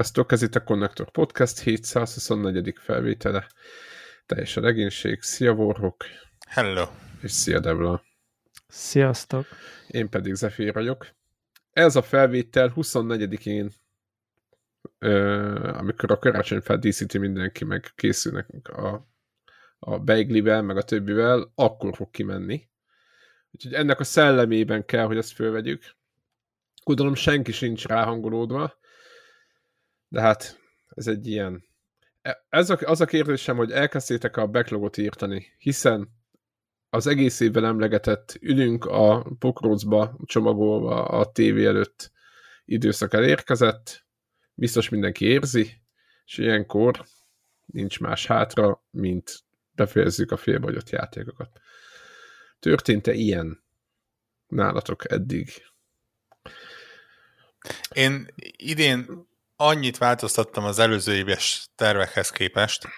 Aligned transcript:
Sziasztok, 0.00 0.32
ez 0.32 0.42
itt 0.42 0.54
a 0.54 0.64
Connector 0.64 1.10
Podcast 1.10 1.58
724. 1.58 2.74
felvétele. 2.78 3.46
Teljes 4.26 4.56
a 4.56 4.60
legénység. 4.60 5.22
Szia, 5.22 5.52
Warhawk. 5.52 6.04
Hello. 6.48 6.86
És 7.22 7.30
szia, 7.30 7.60
Devla. 7.60 8.02
Sziasztok. 8.66 9.46
Én 9.88 10.08
pedig 10.08 10.34
Zephyr 10.34 10.72
vagyok. 10.72 11.06
Ez 11.72 11.96
a 11.96 12.02
felvétel 12.02 12.72
24-én, 12.76 13.70
amikor 15.78 16.10
a 16.10 16.18
karácsony 16.18 16.60
feldíszíti 16.60 17.18
mindenki, 17.18 17.64
meg 17.64 17.90
készülnek 17.94 18.68
a, 18.68 19.08
a 19.78 19.98
beiglivel, 19.98 20.62
meg 20.62 20.76
a 20.76 20.82
többivel, 20.82 21.52
akkor 21.54 21.96
fog 21.96 22.10
kimenni. 22.10 22.68
Úgyhogy 23.50 23.74
ennek 23.74 24.00
a 24.00 24.04
szellemében 24.04 24.84
kell, 24.84 25.04
hogy 25.04 25.16
ezt 25.16 25.32
fölvegyük. 25.32 25.82
Gondolom 26.84 27.14
senki 27.14 27.52
sincs 27.52 27.86
ráhangolódva, 27.86 28.78
de 30.10 30.20
hát 30.20 30.60
ez 30.88 31.06
egy 31.06 31.26
ilyen... 31.26 31.64
E, 32.22 32.44
ez 32.48 32.70
a, 32.70 32.78
az 32.80 33.00
a 33.00 33.04
kérdésem, 33.04 33.56
hogy 33.56 33.70
elkezdtétek 33.70 34.36
a 34.36 34.46
backlogot 34.46 34.96
írtani, 34.96 35.46
hiszen 35.58 36.08
az 36.90 37.06
egész 37.06 37.40
évben 37.40 37.64
emlegetett 37.64 38.38
ülünk 38.40 38.84
a 38.84 39.26
pokrócba 39.38 40.18
csomagolva 40.24 41.04
a 41.04 41.32
tévé 41.32 41.66
előtt 41.66 42.12
időszak 42.64 43.12
elérkezett, 43.12 44.04
biztos 44.54 44.88
mindenki 44.88 45.24
érzi, 45.24 45.80
és 46.24 46.38
ilyenkor 46.38 47.04
nincs 47.66 48.00
más 48.00 48.26
hátra, 48.26 48.84
mint 48.90 49.42
befejezzük 49.72 50.30
a 50.30 50.36
félbagyott 50.36 50.90
játékokat. 50.90 51.60
Történt-e 52.58 53.12
ilyen 53.12 53.62
nálatok 54.46 55.12
eddig? 55.12 55.50
Én 57.94 58.26
idén 58.56 59.28
annyit 59.60 59.98
változtattam 59.98 60.64
az 60.64 60.78
előző 60.78 61.14
éves 61.14 61.70
tervekhez 61.74 62.30
képest, 62.30 62.88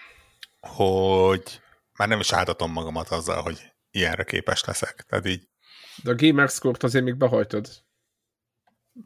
hogy 0.61 1.61
már 1.93 2.09
nem 2.09 2.21
is 2.21 2.33
áltatom 2.33 2.73
magamat 2.73 3.09
azzal, 3.09 3.43
hogy 3.43 3.73
ilyenre 3.91 4.25
képes 4.25 4.65
leszek. 4.65 5.05
Tehát 5.09 5.27
így... 5.27 5.49
De 6.03 6.11
a 6.11 6.15
Gamer 6.15 6.49
Score-t 6.49 6.83
azért 6.83 7.05
még 7.05 7.17
behajtod. 7.17 7.69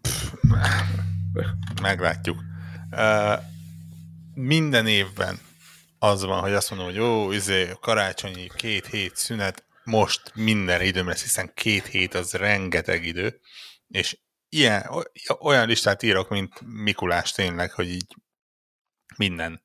Pff, 0.01 0.33
meglátjuk. 1.83 2.39
Uh, 2.91 3.43
minden 4.35 4.87
évben 4.87 5.39
az 5.99 6.25
van, 6.25 6.41
hogy 6.41 6.53
azt 6.53 6.71
mondom, 6.71 6.89
hogy 6.89 6.97
jó, 6.97 7.33
izé, 7.33 7.71
karácsonyi 7.81 8.51
két 8.57 8.87
hét 8.87 9.17
szünet, 9.17 9.65
most 9.85 10.33
minden 10.35 10.83
időm 10.83 11.09
lesz, 11.09 11.23
hiszen 11.23 11.51
két 11.55 11.87
hét 11.87 12.15
az 12.15 12.33
rengeteg 12.33 13.05
idő, 13.05 13.41
és 13.89 14.19
ilyen, 14.57 15.05
olyan 15.39 15.67
listát 15.67 16.03
írok, 16.03 16.29
mint 16.29 16.61
Mikulás 16.61 17.33
tényleg, 17.33 17.73
hogy 17.73 17.89
így 17.89 18.15
minden 19.17 19.63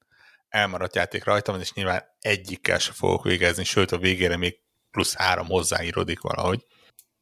elmaradt 0.50 0.96
játék 0.96 1.24
rajta 1.24 1.52
van, 1.52 1.62
és 1.62 1.74
nyilván 1.74 2.04
egyikkel 2.20 2.80
se 2.80 2.92
fogok 2.92 3.24
végezni, 3.24 3.64
sőt 3.64 3.92
a 3.92 3.98
végére 3.98 4.38
még 4.38 4.60
plusz 4.92 5.16
három 5.16 5.48
hozzáírodik 5.48 6.20
valahogy. 6.20 6.66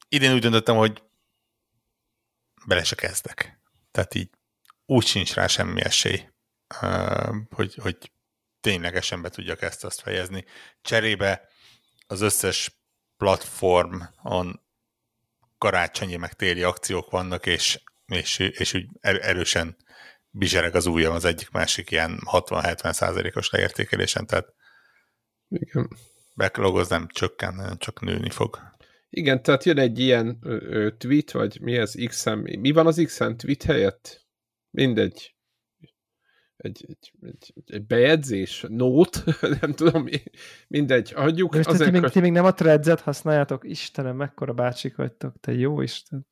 Idén 0.08 0.34
úgy 0.34 0.42
döntöttem, 0.42 0.76
hogy 0.76 1.04
bele 2.66 2.84
se 2.84 2.96
kezdek. 2.96 3.60
Tehát 3.92 4.14
így 4.14 4.30
úgy 4.86 5.06
sincs 5.06 5.34
rá 5.34 5.48
semmi 5.48 5.82
esély, 5.84 6.30
hogy, 7.50 7.76
hogy 7.76 8.12
ténylegesen 8.60 9.22
be 9.22 9.30
tudjak 9.30 9.62
ezt 9.62 9.84
azt 9.84 10.02
fejezni. 10.02 10.46
Cserébe 10.82 11.50
az 12.08 12.22
összes 12.22 12.80
platformon 13.18 14.62
karácsonyi 15.60 16.16
meg 16.16 16.34
téli 16.34 16.64
akciók 16.64 17.12
vannak, 17.12 17.46
és, 17.46 17.82
és, 18.06 18.40
és 18.40 18.74
úgy 18.74 18.86
er-, 19.00 19.24
erősen 19.24 19.78
bizsereg 20.30 20.76
az 20.76 20.86
ujjam 20.86 21.14
az 21.14 21.26
egyik 21.26 21.50
másik 21.50 21.92
ilyen 21.92 22.20
60-70 22.32 22.92
százalékos 22.92 23.50
leértékelésen, 23.50 24.26
tehát 24.26 24.54
Igen. 25.50 25.90
backlog 26.36 26.78
az 26.78 26.90
nem 26.90 27.08
csökken, 27.08 27.76
csak 27.78 28.02
nőni 28.02 28.30
fog. 28.30 28.60
Igen, 29.10 29.44
tehát 29.44 29.64
jön 29.64 29.78
egy 29.78 30.00
ilyen 30.00 30.38
ö, 30.42 30.58
ö, 30.62 30.92
tweet, 30.98 31.32
vagy 31.32 31.62
mi 31.62 31.78
az 31.78 32.04
XM, 32.08 32.40
mi 32.60 32.72
van 32.72 32.88
az 32.88 33.02
XM 33.06 33.32
tweet 33.32 33.64
helyett? 33.64 34.28
Mindegy. 34.70 35.36
Egy, 36.62 36.86
egy, 36.88 37.12
egy, 37.22 37.54
egy 37.66 37.86
bejegyzés, 37.86 38.66
nót, 38.68 39.24
nem 39.62 39.74
tudom, 39.74 40.10
mindegy, 40.68 41.14
adjuk. 41.16 41.56
Most 41.56 41.68
azért, 41.68 41.92
ti, 41.92 42.00
még, 42.00 42.10
ti 42.10 42.20
még 42.20 42.32
nem 42.32 42.46
a 42.46 42.54
threads 42.54 43.02
használjátok? 43.02 43.70
Istenem, 43.70 44.16
mekkora 44.16 44.54
bácsik 44.54 44.96
vagytok, 44.96 45.36
te 45.40 45.52
jó 45.52 45.82
Isten. 45.82 46.28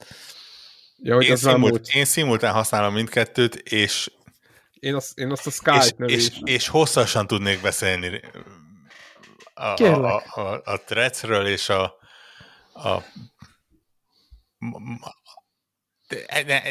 Ja, 0.98 1.16
hogy 1.16 1.26
én, 1.26 1.36
szimult, 1.36 1.88
én 1.88 2.06
szimultán 2.06 2.54
használom 2.54 2.94
mindkettőt, 2.94 3.56
és 3.56 4.12
én 4.74 4.96
azt, 4.96 5.18
én 5.18 5.32
azt 5.32 5.48
a 5.48 5.50
Skype 5.50 6.06
és, 6.06 6.14
és, 6.14 6.40
és 6.44 6.68
hosszasan 6.68 7.28
tudnék 7.28 7.62
beszélni 7.62 8.22
a, 9.54 9.84
a, 9.84 10.16
a, 10.16 10.24
a, 10.42 10.62
a 10.64 10.78
threadsről 10.86 11.48
és 11.48 11.70
a, 11.70 11.84
a 12.74 13.04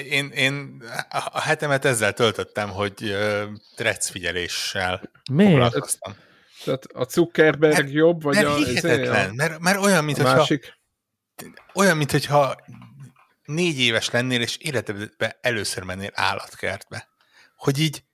én, 0.09 0.29
én 0.29 0.83
a 1.31 1.41
hetemet 1.41 1.85
ezzel 1.85 2.13
töltöttem, 2.13 2.71
hogy 2.71 3.17
trec 3.75 4.09
figyeléssel 4.09 5.11
Miért? 5.31 5.51
foglalkoztam. 5.51 6.17
Tehát 6.65 6.85
a 6.85 7.05
Zuckerberg 7.05 7.77
mert, 7.77 7.93
jobb, 7.93 8.23
vagy 8.23 8.35
mert 8.35 8.47
a... 8.47 8.55
Hihetetlen, 8.55 9.31
a, 9.31 9.33
mert, 9.33 9.59
mert 9.59 9.79
olyan, 9.85 10.05
mint 10.05 10.17
hogyha, 10.17 10.37
másik. 10.37 10.79
olyan, 11.75 11.97
mint 11.97 12.11
hogyha 12.11 12.57
négy 13.45 13.81
éves 13.81 14.11
lennél, 14.11 14.41
és 14.41 14.57
életedben 14.57 15.33
először 15.41 15.83
mennél 15.83 16.11
állatkertbe. 16.15 17.09
Hogy 17.57 17.79
így 17.79 18.05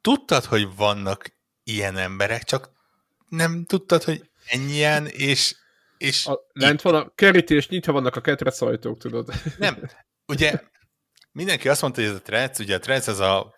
tudtad, 0.00 0.44
hogy 0.44 0.76
vannak 0.76 1.36
ilyen 1.64 1.96
emberek, 1.96 2.44
csak 2.44 2.70
nem 3.28 3.64
tudtad, 3.64 4.02
hogy 4.02 4.30
ennyien, 4.46 5.06
és 5.06 5.54
és 5.98 6.26
a, 6.26 6.46
lent 6.52 6.82
van 6.82 6.94
a 6.94 7.12
kerítés, 7.14 7.68
nyitva 7.68 7.92
vannak 7.92 8.16
a 8.16 8.20
ketrec 8.20 8.60
ajtók, 8.60 8.98
tudod. 8.98 9.32
Nem, 9.58 9.90
ugye 10.26 10.60
mindenki 11.32 11.68
azt 11.68 11.82
mondta, 11.82 12.00
hogy 12.00 12.10
ez 12.10 12.16
a 12.16 12.22
Threads, 12.22 12.58
ugye 12.58 12.74
a 12.74 12.78
Threads 12.78 13.06
ez 13.06 13.18
a 13.18 13.54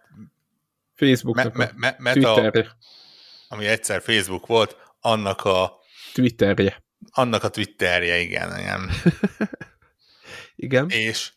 Facebook 0.94 1.36
me, 1.36 1.50
me, 1.54 1.72
me, 1.76 1.96
meta, 1.98 2.52
ami 3.48 3.66
egyszer 3.66 4.02
Facebook 4.02 4.46
volt, 4.46 4.76
annak 5.00 5.44
a 5.44 5.72
Twitterje. 6.12 6.82
Annak 7.10 7.42
a 7.42 7.48
Twitterje, 7.48 8.18
igen. 8.18 8.58
Igen. 8.58 8.90
igen. 10.56 10.88
És 10.88 11.32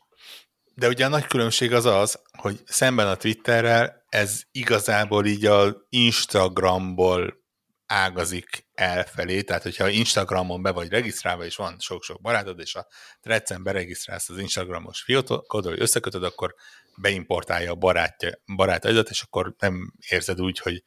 de 0.75 0.87
ugye 0.87 1.05
a 1.05 1.09
nagy 1.09 1.25
különbség 1.25 1.73
az 1.73 1.85
az, 1.85 2.21
hogy 2.31 2.59
szemben 2.65 3.07
a 3.07 3.15
Twitterrel 3.15 4.05
ez 4.09 4.41
igazából 4.51 5.25
így 5.25 5.45
az 5.45 5.75
Instagramból 5.89 7.41
ágazik 7.91 8.66
elfelé, 8.74 9.41
tehát 9.41 9.63
hogyha 9.63 9.90
Instagramon 9.90 10.62
be 10.62 10.72
vagy 10.72 10.90
regisztrálva, 10.90 11.46
és 11.46 11.56
van 11.56 11.79
sok-sok 11.79 12.22
barátod, 12.22 12.59
és 12.59 12.75
a 12.75 12.88
Threads-en 13.22 13.63
beregisztrálsz 13.63 14.29
az 14.29 14.38
Instagramos 14.38 15.02
fiókodra, 15.02 15.70
hogy 15.70 15.82
összekötöd, 15.82 16.23
akkor 16.23 16.55
beimportálja 16.96 17.72
a 17.72 17.76
barátja, 17.76 18.32
barátaidat, 18.55 19.09
és 19.09 19.22
akkor 19.22 19.55
nem 19.59 19.93
érzed 20.09 20.41
úgy, 20.41 20.59
hogy 20.59 20.84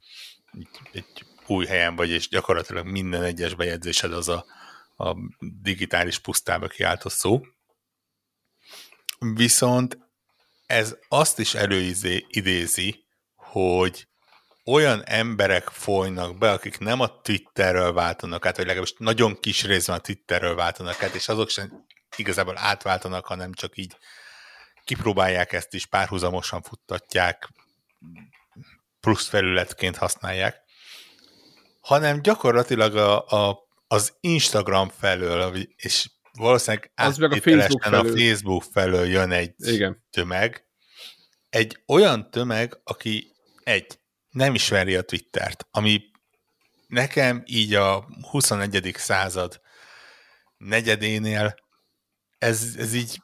egy 0.93 1.27
új 1.47 1.67
helyen 1.67 1.97
vagy, 1.97 2.11
és 2.11 2.29
gyakorlatilag 2.29 2.87
minden 2.87 3.23
egyes 3.23 3.55
bejegyzésed 3.55 4.13
az 4.13 4.29
a, 4.29 4.45
a 4.97 5.17
digitális 5.63 6.19
pusztába 6.19 6.67
kiáltott 6.67 7.13
szó. 7.13 7.41
Viszont 9.19 9.99
ez 10.67 10.97
azt 11.09 11.39
is 11.39 11.55
előidézi, 11.55 13.05
hogy 13.35 14.09
olyan 14.65 15.03
emberek 15.05 15.69
folynak 15.69 16.39
be, 16.39 16.51
akik 16.51 16.79
nem 16.79 17.01
a 17.01 17.21
Twitterről 17.21 17.93
váltanak 17.93 18.47
át, 18.47 18.57
vagy 18.57 18.67
legalábbis 18.67 18.95
nagyon 18.99 19.41
kis 19.41 19.65
részben 19.65 19.97
a 19.97 20.01
Twitterről 20.01 20.55
váltanak 20.55 21.03
át, 21.03 21.15
és 21.15 21.29
azok 21.29 21.49
sem 21.49 21.87
igazából 22.17 22.59
átváltanak, 22.59 23.27
hanem 23.27 23.53
csak 23.53 23.77
így 23.77 23.97
kipróbálják 24.85 25.53
ezt 25.53 25.75
is, 25.75 25.87
párhuzamosan 25.87 26.63
futtatják, 26.63 27.49
plusz 29.01 29.29
felületként 29.29 29.97
használják, 29.97 30.63
hanem 31.81 32.23
gyakorlatilag 32.23 32.97
a, 32.97 33.27
a, 33.27 33.69
az 33.87 34.17
Instagram 34.21 34.89
felől, 34.89 35.57
és 35.77 36.11
valószínűleg 36.33 36.93
az 36.95 37.17
meg 37.17 37.33
a 37.33 37.41
Facebook, 37.41 37.83
felől. 37.83 38.01
a 38.01 38.19
Facebook 38.19 38.63
felől 38.63 39.07
jön 39.07 39.31
egy 39.31 39.55
Igen. 39.57 40.05
tömeg, 40.11 40.67
egy 41.49 41.83
olyan 41.87 42.31
tömeg, 42.31 42.81
aki 42.85 43.33
egy, 43.63 43.99
nem 44.35 44.55
ismeri 44.55 44.95
a 44.95 45.03
Twittert, 45.03 45.67
ami 45.71 46.03
nekem 46.87 47.43
így 47.47 47.75
a 47.75 48.07
21. 48.31 48.95
század 48.97 49.61
negyedénél 50.57 51.55
ez, 52.39 52.75
ez 52.79 52.95
így 52.95 53.23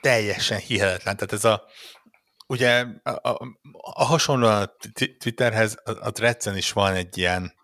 teljesen 0.00 0.58
hihetetlen. 0.58 1.16
Tehát 1.16 1.32
ez 1.32 1.44
a 1.44 1.64
ugye 2.46 2.86
a, 3.02 3.10
a, 3.28 3.56
a 3.72 4.04
hasonlóan 4.04 4.62
a 4.62 4.76
Twitterhez 5.18 5.76
a, 5.84 5.90
a 5.90 6.10
Threads-en 6.10 6.56
is 6.56 6.72
van 6.72 6.94
egy 6.94 7.18
ilyen 7.18 7.56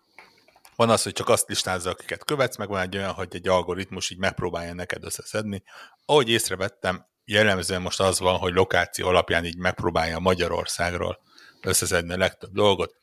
van 0.75 0.89
az, 0.89 1.03
hogy 1.03 1.13
csak 1.13 1.29
azt 1.29 1.47
listázza, 1.47 1.89
akiket 1.89 2.25
követsz, 2.25 2.57
meg 2.57 2.67
van 2.67 2.81
egy 2.81 2.97
olyan, 2.97 3.11
hogy 3.11 3.27
egy 3.31 3.47
algoritmus 3.47 4.09
így 4.09 4.17
megpróbálja 4.17 4.73
neked 4.73 5.03
összeszedni. 5.03 5.63
Ahogy 6.05 6.29
észrevettem, 6.29 7.05
jellemzően 7.25 7.81
most 7.81 7.99
az 7.99 8.19
van, 8.19 8.37
hogy 8.37 8.53
lokáció 8.53 9.07
alapján 9.07 9.45
így 9.45 9.57
megpróbálja 9.57 10.19
Magyarországról 10.19 11.19
összeszedni 11.65 12.13
a 12.13 12.17
legtöbb 12.17 12.51
dolgot, 12.51 12.95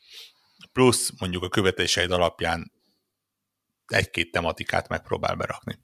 plusz 0.73 1.11
mondjuk 1.19 1.43
a 1.43 1.49
követéseid 1.49 2.11
alapján 2.11 2.73
egy-két 3.87 4.31
tematikát 4.31 4.89
megpróbál 4.89 5.35
berakni. 5.35 5.79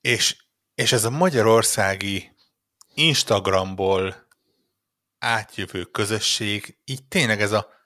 És, 0.00 0.36
és 0.74 0.92
ez 0.92 1.04
a 1.04 1.10
magyarországi 1.10 2.32
Instagramból 2.94 4.26
átjövő 5.18 5.84
közösség, 5.84 6.78
így 6.84 7.04
tényleg 7.08 7.40
ez 7.40 7.52
a 7.52 7.76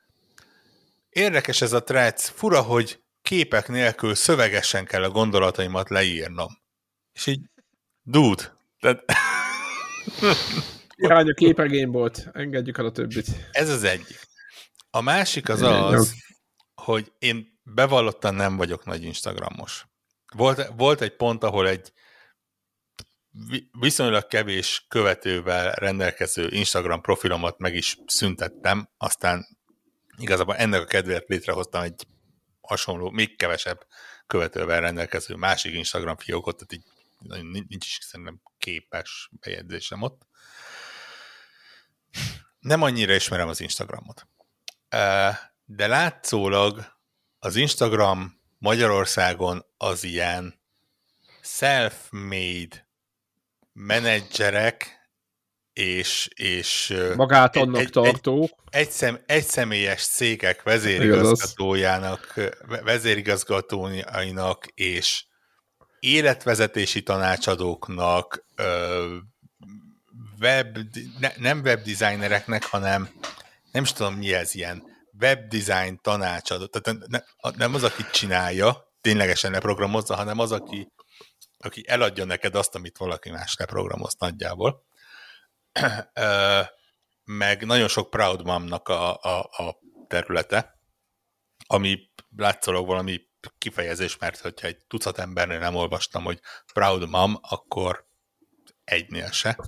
érdekes 1.09 1.61
ez 1.61 1.73
a 1.73 1.83
trec, 1.83 2.29
fura, 2.29 2.63
hogy 2.63 3.03
képek 3.23 3.69
nélkül 3.69 4.15
szövegesen 4.15 4.85
kell 4.85 5.03
a 5.03 5.11
gondolataimat 5.11 5.89
leírnom. 5.89 6.49
És 7.13 7.27
így, 7.27 7.41
dude, 8.03 8.57
tehát... 8.81 9.05
Irány 10.95 11.29
a 11.29 11.35
képregény 11.35 11.89
volt, 11.89 12.29
engedjük 12.33 12.79
el 12.79 12.85
a 12.85 12.93
többit. 12.93 13.27
Ez 13.51 13.69
az 13.69 13.83
egyik. 13.83 14.31
A 14.95 15.01
másik 15.01 15.49
az 15.49 15.63
az, 15.63 16.15
hogy 16.75 17.13
én 17.19 17.61
bevallottan 17.63 18.35
nem 18.35 18.57
vagyok 18.57 18.85
nagy 18.85 19.03
Instagramos. 19.03 19.87
Volt, 20.35 20.73
volt 20.77 21.01
egy 21.01 21.17
pont, 21.17 21.43
ahol 21.45 21.69
egy 21.69 21.93
viszonylag 23.73 24.27
kevés 24.27 24.87
követővel 24.89 25.73
rendelkező 25.73 26.49
Instagram 26.51 27.01
profilomat 27.01 27.59
meg 27.59 27.75
is 27.75 27.99
szüntettem, 28.07 28.89
aztán 28.97 29.59
igazából 30.17 30.57
ennek 30.57 30.81
a 30.81 30.85
kedvéért 30.85 31.29
létrehoztam 31.29 31.83
egy 31.83 32.07
hasonló, 32.61 33.11
még 33.11 33.37
kevesebb 33.37 33.87
követővel 34.27 34.81
rendelkező 34.81 35.35
másik 35.35 35.75
Instagram 35.75 36.17
fiókot, 36.17 36.57
tehát 36.57 36.73
így 36.73 36.85
nincs 37.69 37.87
is 37.87 37.99
szerintem 38.01 38.41
képes 38.59 39.29
bejegyzésem 39.41 40.03
ott. 40.03 40.27
Nem 42.59 42.83
annyira 42.83 43.15
ismerem 43.15 43.49
az 43.49 43.61
Instagramot. 43.61 44.27
De 45.65 45.87
látszólag 45.87 46.85
az 47.39 47.57
Instagram 47.57 48.41
Magyarországon 48.59 49.65
az 49.77 50.05
ilyen 50.05 50.61
self-made 51.43 52.89
menedzserek 53.73 55.01
és, 55.73 56.29
és 56.35 56.95
magát 57.17 57.57
annak 57.57 57.81
egy, 57.81 57.91
tartó. 57.91 58.43
Egy, 58.43 58.53
egy, 58.71 58.91
szem, 58.91 59.21
egy 59.27 59.45
személyes 59.45 60.07
cégek 60.07 60.63
vezérigazgatójának, 60.63 62.35
vezérigazgatóinak 62.85 64.67
és 64.75 65.25
életvezetési 66.01 67.03
tanácsadóknak, 67.03 68.45
web, 70.41 70.79
ne, 71.19 71.33
nem 71.37 71.61
webdesignereknek, 71.61 72.65
hanem 72.65 73.09
nem 73.73 73.83
is 73.83 73.93
tudom 73.93 74.15
mi 74.15 74.35
ez 74.35 74.55
ilyen, 74.55 74.83
webdesign 75.21 75.99
tanácsadó. 76.03 76.67
Tehát 76.67 76.99
ne, 77.09 77.21
nem 77.57 77.75
az, 77.75 77.83
aki 77.83 78.05
csinálja, 78.13 78.93
ténylegesen 79.01 79.51
leprogramozza, 79.51 80.15
hanem 80.15 80.39
az, 80.39 80.53
aki, 80.53 80.93
aki 81.59 81.85
eladja 81.87 82.25
neked 82.25 82.55
azt, 82.55 82.75
amit 82.75 82.99
valaki 82.99 83.31
más 83.31 83.57
leprogramoz 83.57 84.15
nagyjából. 84.19 84.85
Meg 87.25 87.65
nagyon 87.65 87.89
sok 87.89 88.11
Proud 88.11 88.45
Mom-nak 88.45 88.89
a, 88.89 89.17
a, 89.21 89.39
a 89.39 89.79
területe, 90.07 90.79
ami 91.67 92.11
látszólag 92.37 92.87
valami 92.87 93.31
kifejezés, 93.59 94.19
mert 94.19 94.39
hogyha 94.39 94.67
egy 94.67 94.85
tucat 94.87 95.19
embernél 95.19 95.59
nem 95.59 95.75
olvastam, 95.75 96.25
hogy 96.25 96.41
Proud 96.73 97.09
Mom, 97.09 97.39
akkor 97.41 98.07
egynél 98.85 99.31
se. 99.31 99.59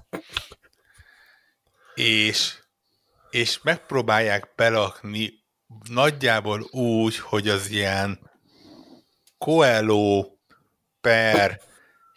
És, 1.95 2.63
és 3.35 3.61
megpróbálják 3.63 4.53
belakni 4.57 5.33
nagyjából 5.91 6.61
úgy, 6.71 7.19
hogy 7.19 7.49
az 7.49 7.71
ilyen 7.71 8.31
Coelho 9.39 10.25
per 11.01 11.61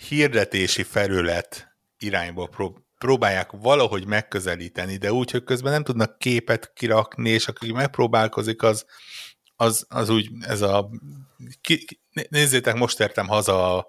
hirdetési 0.07 0.83
felület 0.83 1.77
irányba 1.97 2.47
prób- 2.47 2.83
próbálják 2.97 3.51
valahogy 3.51 4.05
megközelíteni, 4.05 4.97
de 4.97 5.11
úgy, 5.11 5.31
hogy 5.31 5.43
közben 5.43 5.71
nem 5.71 5.83
tudnak 5.83 6.17
képet 6.17 6.73
kirakni, 6.73 7.29
és 7.29 7.47
aki 7.47 7.71
megpróbálkozik, 7.71 8.63
az, 8.63 8.85
az, 9.55 9.85
az 9.89 10.09
úgy, 10.09 10.29
ez 10.41 10.61
a 10.61 10.89
ki, 11.61 11.85
nézzétek, 12.29 12.75
most 12.75 12.99
értem 12.99 13.27
haza 13.27 13.77
a 13.77 13.87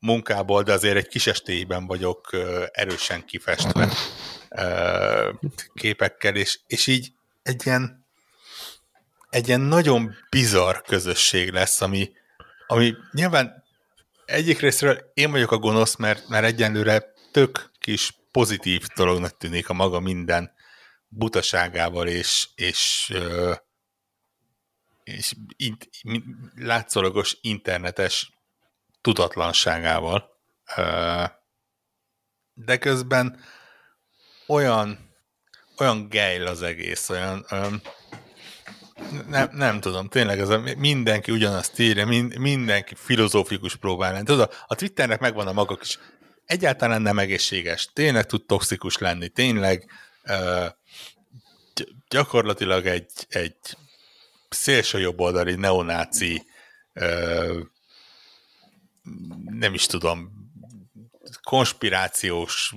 munkából, 0.00 0.62
de 0.62 0.72
azért 0.72 0.96
egy 0.96 1.08
kis 1.08 1.26
estélyben 1.26 1.86
vagyok 1.86 2.36
erősen 2.72 3.24
kifestve 3.24 3.92
képekkel, 5.74 6.36
és, 6.36 6.58
és 6.66 6.86
így 6.86 7.12
egy 7.42 7.66
ilyen 7.66 8.06
egy 9.30 9.48
ilyen 9.48 9.60
nagyon 9.60 10.14
bizarr 10.30 10.76
közösség 10.76 11.50
lesz, 11.50 11.80
ami, 11.80 12.12
ami 12.66 12.94
nyilván 13.12 13.64
egyik 14.24 14.60
részről 14.60 15.10
én 15.14 15.30
vagyok 15.30 15.50
a 15.50 15.58
gonosz, 15.58 15.96
mert, 15.96 16.28
mert 16.28 16.44
egyenlőre 16.44 17.12
tök 17.32 17.70
kis 17.78 18.14
pozitív 18.30 18.86
dolognak 18.94 19.36
tűnik 19.36 19.68
a 19.68 19.72
maga 19.72 20.00
minden 20.00 20.52
butaságával 21.08 22.08
és, 22.08 22.48
és, 22.54 23.12
és 25.04 25.32
int, 25.56 25.88
látszólagos 26.54 27.38
internetes 27.40 28.32
tudatlanságával. 29.00 30.38
De 32.54 32.78
közben 32.78 33.40
olyan 34.46 35.06
olyan 35.78 36.08
gejl 36.08 36.46
az 36.46 36.62
egész, 36.62 37.08
olyan, 37.08 37.46
olyan 37.50 37.82
nem, 39.28 39.48
nem 39.52 39.80
tudom, 39.80 40.08
tényleg 40.08 40.38
ez 40.38 40.48
a, 40.48 40.62
mindenki 40.76 41.30
ugyanazt 41.32 41.78
írja, 41.78 42.06
mind, 42.06 42.38
mindenki 42.38 42.94
filozófikus 42.94 43.76
próbál 43.76 44.12
lenni. 44.12 44.24
Tudod, 44.24 44.54
a 44.66 44.74
Twitternek 44.74 45.20
megvan 45.20 45.46
a 45.46 45.52
maga 45.52 45.76
kis, 45.76 45.98
egyáltalán 46.44 47.02
nem 47.02 47.18
egészséges, 47.18 47.90
tényleg 47.92 48.26
tud 48.26 48.46
toxikus 48.46 48.98
lenni, 48.98 49.28
tényleg 49.28 49.90
uh, 50.24 50.66
gyakorlatilag 52.08 52.86
egy, 52.86 53.10
egy 53.28 53.56
szélső 54.48 54.98
jobboldali 54.98 55.54
neonáci 55.54 56.46
uh, 56.94 57.56
nem 59.44 59.74
is 59.74 59.86
tudom, 59.86 60.30
konspirációs 61.42 62.74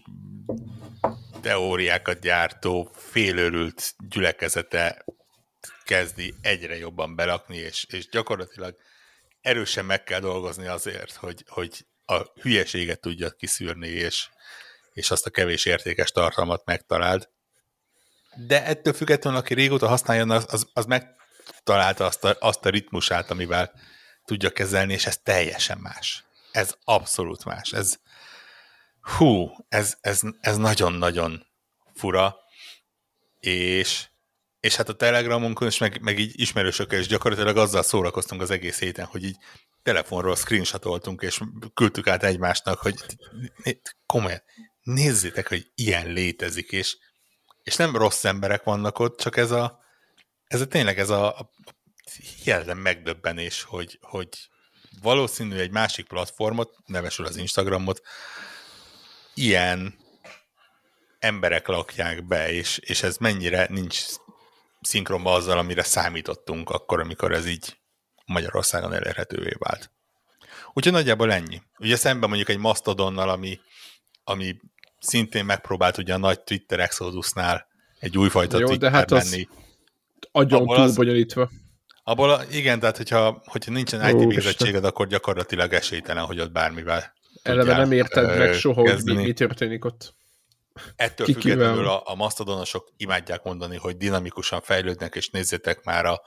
teóriákat 1.41 2.19
gyártó, 2.19 2.91
félőrült 2.95 3.93
gyülekezete 4.09 5.05
kezdi 5.83 6.33
egyre 6.41 6.77
jobban 6.77 7.15
belakni, 7.15 7.57
és, 7.57 7.85
és 7.89 8.09
gyakorlatilag 8.09 8.75
erősen 9.41 9.85
meg 9.85 10.03
kell 10.03 10.19
dolgozni 10.19 10.67
azért, 10.67 11.15
hogy, 11.15 11.43
hogy 11.47 11.85
a 12.05 12.25
hülyeséget 12.41 12.99
tudja 12.99 13.29
kiszűrni, 13.29 13.87
és, 13.87 14.29
és 14.93 15.11
azt 15.11 15.25
a 15.25 15.29
kevés 15.29 15.65
értékes 15.65 16.11
tartalmat 16.11 16.65
megtaláld. 16.65 17.29
De 18.47 18.65
ettől 18.65 18.93
függetlenül, 18.93 19.39
aki 19.39 19.53
régóta 19.53 19.87
használja, 19.87 20.33
az, 20.33 20.45
az, 20.49 20.67
az 20.73 20.85
megtalálta 20.85 22.05
azt 22.05 22.23
a, 22.23 22.35
azt 22.39 22.65
a 22.65 22.69
ritmusát, 22.69 23.31
amivel 23.31 23.73
tudja 24.25 24.49
kezelni, 24.49 24.93
és 24.93 25.05
ez 25.05 25.17
teljesen 25.17 25.77
más. 25.77 26.23
Ez 26.51 26.75
abszolút 26.83 27.45
más. 27.45 27.71
Ez, 27.71 27.99
hú, 29.01 29.51
ez, 29.69 29.97
ez, 30.01 30.21
ez 30.41 30.57
nagyon-nagyon 30.57 31.45
fura, 31.93 32.35
és 33.39 34.07
és 34.59 34.75
hát 34.75 34.89
a 34.89 34.95
Telegramunkon 34.95 35.67
is, 35.67 35.77
meg, 35.77 36.01
meg 36.01 36.19
így 36.19 36.39
ismerősökkel 36.39 36.99
is 36.99 37.07
gyakorlatilag 37.07 37.57
azzal 37.57 37.83
szórakoztunk 37.83 38.41
az 38.41 38.51
egész 38.51 38.79
héten, 38.79 39.05
hogy 39.05 39.23
így 39.23 39.37
telefonról 39.83 40.35
screenshotoltunk, 40.35 41.21
és 41.21 41.39
küldtük 41.73 42.07
át 42.07 42.23
egymásnak, 42.23 42.79
hogy 42.79 42.95
komolyan, 44.05 44.41
nézzétek, 44.81 45.47
hogy 45.47 45.71
ilyen 45.75 46.07
létezik, 46.07 46.71
és, 46.71 46.97
és 47.63 47.75
nem 47.75 47.95
rossz 47.95 48.23
emberek 48.23 48.63
vannak 48.63 48.99
ott, 48.99 49.19
csak 49.19 49.37
ez 49.37 49.51
a, 49.51 49.79
ez 50.47 50.61
a 50.61 50.67
tényleg 50.67 50.99
ez 50.99 51.09
a, 51.09 51.37
a 51.37 51.49
hihetetlen 52.43 52.77
megdöbbenés, 52.77 53.63
hogy, 53.63 53.99
hogy 54.01 54.29
valószínű 55.01 55.57
egy 55.57 55.71
másik 55.71 56.07
platformot, 56.07 56.75
nevesül 56.85 57.25
az 57.25 57.35
Instagramot, 57.35 58.01
ilyen 59.39 59.97
emberek 61.19 61.67
lakják 61.67 62.27
be, 62.27 62.51
és, 62.51 62.77
és 62.77 63.03
ez 63.03 63.17
mennyire 63.17 63.67
nincs 63.69 64.01
szinkronba 64.81 65.33
azzal, 65.33 65.57
amire 65.57 65.83
számítottunk 65.83 66.69
akkor, 66.69 66.99
amikor 66.99 67.31
ez 67.31 67.47
így 67.47 67.77
Magyarországon 68.25 68.93
elérhetővé 68.93 69.51
vált. 69.57 69.91
Úgyhogy 70.73 70.93
nagyjából 70.93 71.31
ennyi. 71.31 71.61
Ugye 71.77 71.95
szemben 71.95 72.29
mondjuk 72.29 72.49
egy 72.49 72.57
Mastodonnal, 72.57 73.29
ami, 73.29 73.59
ami 74.23 74.55
szintén 74.99 75.45
megpróbált 75.45 75.97
ugye 75.97 76.13
a 76.13 76.17
nagy 76.17 76.41
Twitter 76.41 76.79
Exodusnál 76.79 77.67
egy 77.99 78.17
újfajta 78.17 78.59
Jó, 78.59 78.65
Twitter 78.65 78.91
de 78.91 78.97
hát 78.97 79.09
lenni. 79.09 79.47
agyon 80.31 80.65
túl 80.65 80.93
bonyolítva. 80.93 81.49
Abból, 82.03 82.29
a, 82.31 82.43
igen, 82.51 82.79
tehát 82.79 82.97
hogyha, 82.97 83.41
hogyha 83.45 83.71
nincsen 83.71 84.09
IT 84.09 84.27
végzettséged, 84.27 84.83
akkor 84.83 85.07
gyakorlatilag 85.07 85.73
esélytelen, 85.73 86.25
hogy 86.25 86.39
ott 86.39 86.51
bármivel 86.51 87.13
Eleve 87.43 87.77
nem 87.77 87.91
érted 87.91 88.37
meg 88.37 88.53
soha, 88.53 88.81
hogy 88.81 89.03
mi, 89.03 89.13
mi 89.13 89.33
történik 89.33 89.85
ott. 89.85 90.13
ettől 90.95 91.25
Kikivel. 91.27 91.51
függetlenül 91.57 91.87
a, 91.87 92.01
a 92.05 92.15
masztodonosok 92.15 92.89
imádják 92.97 93.43
mondani, 93.43 93.77
hogy 93.77 93.97
dinamikusan 93.97 94.61
fejlődnek, 94.61 95.15
és 95.15 95.29
nézzétek 95.29 95.83
már 95.83 96.05
a 96.05 96.21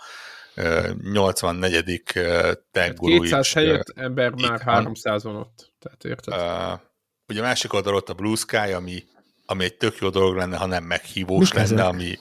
ö, 0.55 0.91
84. 1.13 2.03
ö, 2.15 2.53
tag 2.71 2.95
guru 2.97 3.21
200 3.21 3.47
is, 3.47 3.53
helyett 3.53 3.93
ember 3.95 4.31
már 4.31 4.51
van. 4.65 4.75
300 4.75 5.23
van 5.25 5.37
ott. 5.37 5.73
Tehát 5.79 6.05
érted? 6.05 6.35
Uh, 6.35 6.81
ugye 7.29 7.41
a 7.41 7.43
másik 7.43 7.73
oldal 7.73 7.95
ott 7.95 8.09
a 8.09 8.15
Blue 8.15 8.37
Sky, 8.37 8.57
ami, 8.57 9.03
ami 9.47 9.65
egy 9.65 9.77
tök 9.77 9.97
jó 9.97 10.09
dolog 10.09 10.37
lenne, 10.37 10.57
ha 10.57 10.67
nem 10.67 10.85
meghívós 10.85 11.39
Mik 11.53 11.53
lenne, 11.55 11.65
ezek? 11.83 11.87
ami... 11.87 12.19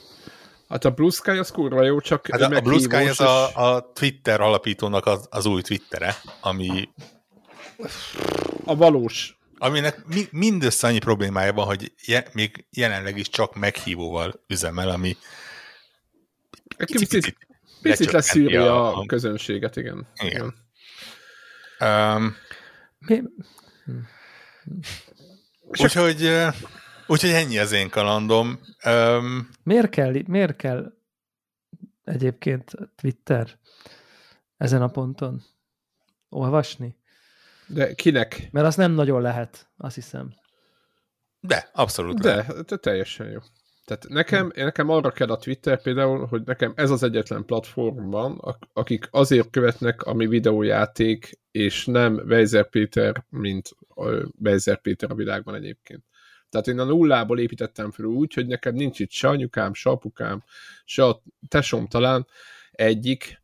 Hát 0.68 0.84
a 0.84 0.90
Blue 0.90 1.10
Sky 1.10 1.30
az 1.30 1.50
kurva 1.50 1.82
jó, 1.82 2.00
csak 2.00 2.26
Hát 2.30 2.40
a, 2.40 2.56
a 2.56 2.60
Blue 2.60 2.78
Sky 2.78 2.94
az 2.96 3.02
és- 3.08 3.18
a, 3.18 3.74
a 3.74 3.92
Twitter 3.92 4.40
alapítónak 4.40 5.06
az, 5.06 5.26
az 5.30 5.46
új 5.46 5.62
Twittere, 5.62 6.16
ami, 6.40 6.88
a 8.64 8.76
valós. 8.76 9.36
aminek 9.58 10.04
mi, 10.06 10.26
mindössze 10.30 10.86
annyi 10.86 10.98
problémája 10.98 11.52
van, 11.52 11.66
hogy 11.66 11.92
je, 12.04 12.26
még 12.32 12.64
jelenleg 12.70 13.18
is 13.18 13.28
csak 13.28 13.54
meghívóval 13.54 14.42
üzemel, 14.48 14.88
ami 14.88 15.16
Picit, 16.76 17.08
picit, 17.08 17.36
picit 17.82 18.10
leszűri 18.10 18.56
a, 18.56 18.98
a- 18.98 19.06
közönséget, 19.06 19.76
igen. 19.76 20.06
Igen. 20.24 20.54
Um, 21.80 22.36
Mi? 22.98 23.22
úgyhogy, 25.62 26.28
úgyhogy 27.06 27.30
ennyi 27.30 27.58
az 27.58 27.72
én 27.72 27.88
kalandom. 27.90 28.60
Um, 28.84 29.48
Miért 29.62 29.90
kell, 29.90 30.14
miért 30.26 30.56
kell 30.56 30.92
egyébként 32.04 32.70
Twitter 32.96 33.58
ezen 34.56 34.82
a 34.82 34.88
ponton 34.88 35.42
olvasni? 36.28 36.96
De 37.72 37.94
kinek? 37.94 38.48
Mert 38.50 38.66
azt 38.66 38.76
nem 38.76 38.92
nagyon 38.92 39.22
lehet, 39.22 39.70
azt 39.76 39.94
hiszem. 39.94 40.34
de, 41.40 41.70
abszolút. 41.72 42.24
lehet. 42.24 42.46
De, 42.46 42.62
de 42.62 42.76
teljesen 42.76 43.30
jó. 43.30 43.38
Tehát 43.84 44.08
nekem, 44.08 44.52
nekem 44.54 44.88
arra 44.88 45.10
kell 45.10 45.28
a 45.28 45.36
Twitter 45.36 45.82
például, 45.82 46.26
hogy 46.26 46.42
nekem 46.44 46.72
ez 46.76 46.90
az 46.90 47.02
egyetlen 47.02 47.44
platform 47.44 48.10
van, 48.10 48.38
ak- 48.38 48.68
akik 48.72 49.08
azért 49.10 49.50
követnek, 49.50 50.02
ami 50.02 50.26
videójáték, 50.26 51.40
és 51.50 51.86
nem 51.86 52.22
Weiser 52.26 52.68
Péter, 52.68 53.24
mint 53.28 53.70
Weiser 54.42 54.80
Péter 54.80 55.10
a 55.10 55.14
világban 55.14 55.54
egyébként. 55.54 56.04
Tehát 56.48 56.66
én 56.66 56.78
a 56.78 56.84
nullából 56.84 57.38
építettem 57.38 57.90
fel 57.90 58.04
úgy, 58.04 58.34
hogy 58.34 58.46
nekem 58.46 58.74
nincs 58.74 58.98
itt 58.98 59.10
se 59.10 59.28
anyukám, 59.28 59.74
se 59.74 59.90
apukám, 59.90 60.44
se 60.84 61.04
a 61.04 61.22
tesom 61.48 61.86
talán 61.86 62.26
egyik, 62.70 63.40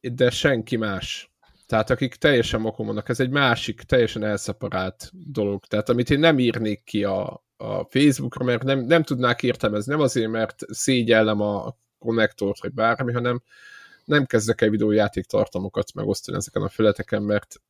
de 0.00 0.30
senki 0.30 0.76
más. 0.76 1.29
Tehát 1.70 1.90
akik 1.90 2.14
teljesen 2.14 2.60
makon 2.60 2.86
vannak, 2.86 3.08
ez 3.08 3.20
egy 3.20 3.30
másik, 3.30 3.82
teljesen 3.82 4.24
elszeparált 4.24 5.10
dolog. 5.12 5.64
Tehát 5.64 5.88
amit 5.88 6.10
én 6.10 6.18
nem 6.18 6.38
írnék 6.38 6.84
ki 6.84 7.04
a, 7.04 7.44
a 7.56 7.84
Facebookra, 7.88 8.44
mert 8.44 8.62
nem, 8.62 8.78
nem 8.78 9.02
tudnák 9.02 9.42
értelmezni, 9.42 9.92
nem 9.92 10.00
azért, 10.00 10.30
mert 10.30 10.62
szégyellem 10.68 11.40
a 11.40 11.76
konnektort, 11.98 12.60
vagy 12.60 12.72
bármi, 12.72 13.12
hanem 13.12 13.42
nem 14.04 14.24
kezdek 14.24 14.60
el 14.60 14.68
videójáték 14.68 15.24
tartalmokat 15.24 15.94
megosztani 15.94 16.36
ezeken 16.36 16.62
a 16.62 16.68
felületeken, 16.68 17.22
mert 17.22 17.60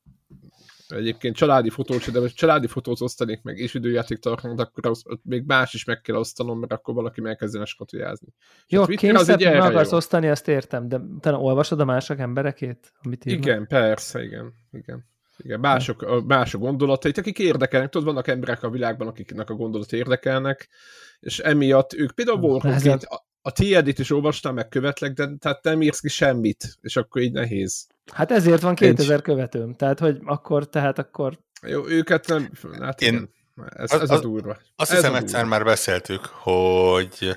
egyébként 0.92 1.37
családi 1.37 1.70
fotós, 1.70 2.06
de 2.06 2.20
most 2.20 2.37
családi 2.37 2.66
fotót 2.66 3.00
osztanék 3.00 3.42
meg, 3.42 3.59
és 3.59 3.73
videójáték 3.73 4.18
tartalmat, 4.18 4.61
akkor 4.61 4.87
az, 4.87 5.02
még 5.23 5.44
más 5.47 5.75
is 5.75 5.85
meg 5.85 6.00
kell 6.00 6.16
osztanom, 6.16 6.59
mert 6.59 6.73
akkor 6.73 6.94
valaki 6.94 7.20
megkezdene 7.20 7.64
skatujázni. 7.64 8.28
Jó, 8.68 8.85
kényszer 8.85 9.38
meg 9.38 9.61
akarsz 9.61 9.90
jó. 9.90 9.97
osztani, 9.97 10.26
ezt 10.26 10.49
értem, 10.49 10.88
de 10.88 11.00
te 11.20 11.32
olvasod 11.32 11.80
a 11.80 11.85
mások 11.85 12.18
emberekét, 12.18 12.92
amit 13.02 13.25
írnak? 13.25 13.44
Igen, 13.44 13.66
persze, 13.66 14.23
igen. 14.23 14.54
igen. 14.73 15.09
Igen, 15.42 15.61
mások, 15.61 16.26
mások 16.26 16.61
gondolatait, 16.61 17.18
akik 17.18 17.38
érdekelnek, 17.38 17.90
tudod, 17.90 18.06
vannak 18.06 18.28
emberek 18.28 18.62
a 18.62 18.70
világban, 18.70 19.09
akiknek 19.09 19.50
a 19.50 19.54
gondolat 19.54 19.92
érdekelnek, 19.92 20.68
és 21.20 21.38
emiatt 21.38 21.92
ők 21.92 22.12
például 22.12 22.38
Warhawkként 22.38 23.04
a, 23.04 23.26
a 23.42 23.52
tiédit 23.52 23.99
is 23.99 24.11
olvastam, 24.11 24.54
meg 24.54 24.68
követlek, 24.68 25.12
de 25.12 25.37
tehát 25.38 25.62
nem 25.62 25.82
írsz 25.82 26.00
ki 26.00 26.09
semmit, 26.09 26.78
és 26.80 26.97
akkor 26.97 27.23
így 27.23 27.32
nehéz. 27.32 27.87
Hát 28.12 28.30
ezért 28.30 28.61
van 28.62 28.75
2000 28.75 29.23
követőm, 29.23 29.75
tehát 29.75 29.99
hogy 29.99 30.19
akkor, 30.25 30.69
tehát 30.69 30.99
akkor 30.99 31.38
Jó, 31.66 31.88
őket 31.88 32.26
nem, 32.26 32.50
hát 32.80 33.00
Én- 33.00 33.09
igen, 33.12 33.30
ez, 33.69 33.92
az- 33.92 34.00
ez 34.00 34.11
az- 34.11 34.19
a 34.19 34.21
durva. 34.21 34.57
Azt 34.76 34.90
Ez 34.90 34.97
hiszem 34.97 35.12
a 35.12 35.16
egyszer 35.16 35.45
már 35.45 35.64
beszéltük, 35.64 36.25
hogy 36.26 37.37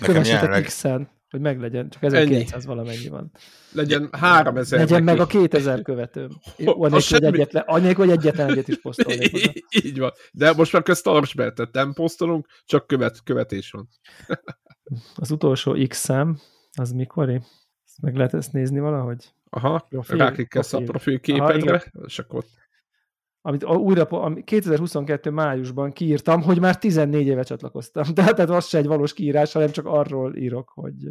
nekem 0.00 0.22
jelenleg 0.24 0.62
X-en, 0.64 1.10
hogy 1.30 1.40
meglegyen, 1.40 1.90
csak 1.90 2.02
1200 2.02 2.66
valamennyi 2.66 3.08
van. 3.08 3.30
Legyen 3.72 4.08
3000 4.12 4.78
Legyen 4.78 5.02
meg 5.02 5.16
neki. 5.16 5.36
a 5.36 5.40
2000 5.40 5.82
követőm. 5.82 6.30
Anélkül, 6.56 7.18
hogy 7.18 7.24
egyetlen, 7.24 7.62
anélkül, 7.66 8.04
hogy 8.06 8.16
egyetlen 8.18 8.50
egyet 8.50 8.68
is 8.68 8.80
posztolnék. 8.80 9.64
Így 9.84 9.98
van. 9.98 10.12
De 10.32 10.52
most 10.52 10.72
már 10.72 10.82
közt 10.82 11.04
tarts 11.04 11.34
be, 11.36 11.52
tehát 11.52 11.72
nem 11.72 11.92
posztolunk, 11.92 12.46
csak 12.64 12.86
követ, 12.86 13.22
követés 13.24 13.70
van. 13.70 13.88
Az 15.14 15.30
utolsó 15.30 15.76
X-szám, 15.88 16.38
az 16.72 16.92
mikori? 16.92 17.40
Ezt 18.00 18.12
meg 18.12 18.16
lehet 18.16 18.34
ezt 18.34 18.52
nézni 18.52 18.78
valahogy? 18.80 19.32
Aha, 19.50 19.86
Profil- 19.88 20.18
ráklikkelsz 20.18 20.72
a 20.72 20.78
profil. 20.82 21.18
profil 21.18 21.40
Aha, 21.40 21.52
képedre, 21.52 21.84
és 22.06 22.18
akkor 22.18 22.44
Amit 23.42 23.64
a- 23.64 23.74
újra, 23.74 24.04
ami 24.04 24.44
2022 24.44 25.30
májusban 25.30 25.92
kiírtam, 25.92 26.42
hogy 26.42 26.60
már 26.60 26.78
14 26.78 27.26
éve 27.26 27.42
csatlakoztam. 27.42 28.04
Tehát, 28.14 28.34
tehát 28.34 28.50
az 28.50 28.66
se 28.66 28.78
egy 28.78 28.86
valós 28.86 29.12
kiírás, 29.12 29.52
hanem 29.52 29.70
csak 29.70 29.86
arról 29.86 30.36
írok, 30.36 30.70
hogy 30.74 31.02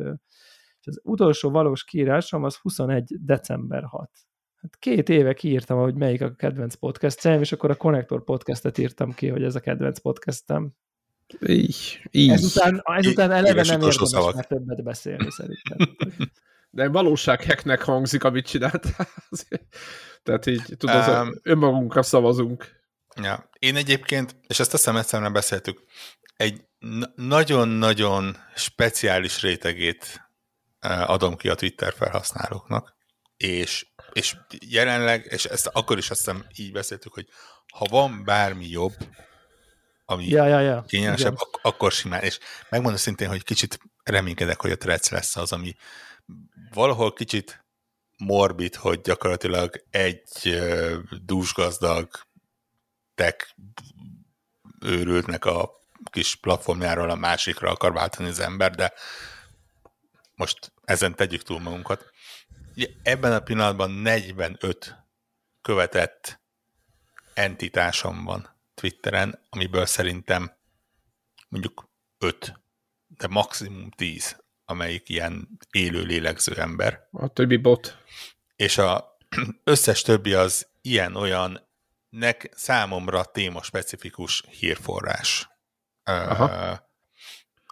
és 0.80 0.88
az 0.88 1.00
utolsó 1.04 1.50
valós 1.50 1.84
kiírásom 1.84 2.44
az 2.44 2.56
21 2.56 3.16
december 3.26 3.84
6. 3.84 4.10
Hát 4.56 4.78
két 4.80 5.10
éve 5.10 5.34
kiírtam, 5.34 5.80
hogy 5.80 5.96
melyik 5.96 6.22
a 6.22 6.34
kedvenc 6.36 6.76
podcastem, 6.76 7.40
és 7.42 7.52
akkor 7.52 7.70
a 7.70 7.76
Connector 7.76 8.24
podcastet 8.24 8.78
írtam 8.78 9.14
ki, 9.14 9.28
hogy 9.28 9.44
ez 9.44 9.56
a 9.56 9.60
kedvenc 9.60 10.00
podcastem. 10.00 10.72
így, 11.48 12.02
így. 12.12 12.30
Ezután, 12.30 12.82
ezután 12.84 13.32
eleve 13.32 13.54
nem 13.62 13.82
érdemes 13.82 13.98
már 14.36 14.46
többet 14.46 14.84
beszélni 14.84 15.28
szerintem. 15.32 15.78
De 16.70 16.88
valósághacknek 16.88 17.82
hangzik, 17.82 18.24
amit 18.24 18.48
csinált. 18.48 18.86
Azért. 19.30 19.64
Tehát 20.24 20.46
így, 20.46 20.64
tudod, 20.78 21.08
Um, 21.08 21.40
önmagunkra 21.44 22.04
szavazunk. 22.04 22.78
Ja. 23.22 23.50
Én 23.60 23.76
egyébként, 23.76 24.36
és 24.48 24.60
ezt 24.60 24.74
azt 24.74 24.84
hiszem 24.84 24.98
egyszer 25.00 25.22
már 25.22 25.32
beszéltük, 25.32 25.82
egy 26.36 26.62
na- 26.80 27.12
nagyon-nagyon 27.16 28.38
speciális 28.56 29.42
rétegét 29.42 30.30
eh, 30.80 31.10
adom 31.10 31.36
ki 31.36 31.50
a 31.50 31.56
Twitter 31.56 31.94
felhasználóknak, 31.94 32.96
és, 33.38 33.86
és 34.12 34.36
jelenleg, 34.66 35.28
és 35.30 35.46
ezt 35.46 35.68
akkor 35.68 35.98
is 35.98 36.10
azt 36.10 36.20
hiszem 36.20 36.46
így 36.56 36.72
beszéltük, 36.72 37.14
hogy 37.14 37.28
ha 37.74 37.86
van 37.90 38.24
bármi 38.26 38.68
jobb, 38.70 38.94
ami 40.06 40.28
Ja, 40.28 40.46
ja, 40.48 40.60
ja. 40.60 40.84
kényelmesebb, 40.88 41.36
ak- 41.36 41.60
akkor 41.62 41.92
simán. 41.92 42.22
És 42.22 42.40
megmondom 42.70 43.00
szintén, 43.00 43.28
hogy 43.28 43.44
kicsit 43.44 43.80
reménykedek, 44.04 44.62
hogy 44.62 44.72
a 44.72 44.78
Threads 44.78 45.10
lesz 45.10 45.36
az, 45.36 45.52
ami 45.52 45.76
valahol 46.74 47.14
kicsit 47.14 47.66
morbid, 48.18 48.76
hogy 48.76 49.02
gyakorlatilag 49.02 49.84
egy 49.90 50.60
dúsgazdag 51.26 52.10
tech 53.16 53.56
őrültnek 54.82 55.46
a 55.46 55.70
kis 56.12 56.36
platformjáról 56.36 57.10
a 57.10 57.16
másikra 57.16 57.72
akar 57.72 57.94
váltani 57.94 58.30
az 58.30 58.40
ember, 58.40 58.76
de 58.76 58.94
most 60.36 60.74
ezen 60.84 61.16
tegyük 61.16 61.44
túl 61.44 61.60
magunkat. 61.60 62.12
Ebben 63.04 63.34
a 63.34 63.40
pillanatban 63.40 63.92
45 63.92 64.96
követett 65.62 66.42
entitásom 67.34 68.24
van 68.24 68.58
Twitteren, 68.74 69.40
amiből 69.50 69.86
szerintem 69.86 70.52
mondjuk 71.48 71.90
5, 72.18 72.60
de 73.08 73.28
maximum 73.28 73.90
10, 73.90 74.44
amelyik 74.70 75.10
ilyen 75.10 75.48
élő 75.72 76.02
lélegző 76.02 76.56
ember. 76.56 77.08
A 77.12 77.28
többi 77.28 77.58
bot. 77.58 77.98
És 78.56 78.78
a 78.78 79.18
összes 79.64 80.02
többi 80.02 80.34
az 80.34 80.68
ilyen-olyan 80.82 81.68
nek 82.10 82.52
számomra 82.56 83.24
téma 83.24 83.64
specifikus 83.64 84.44
hírforrás. 84.50 85.50
Aha. 86.04 86.72
Uh, 86.72 86.78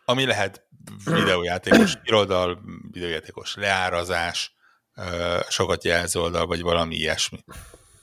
ami 0.06 0.25
lehet 0.25 0.68
videójátékos 1.06 1.94
irodal, 2.04 2.62
videójátékos 2.92 3.56
leárazás, 3.56 4.56
uh, 4.96 5.42
sokat 5.50 5.84
jelző 5.84 6.20
oldal, 6.20 6.46
vagy 6.46 6.62
valami 6.62 6.96
ilyesmi. 6.96 7.44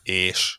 És, 0.03 0.59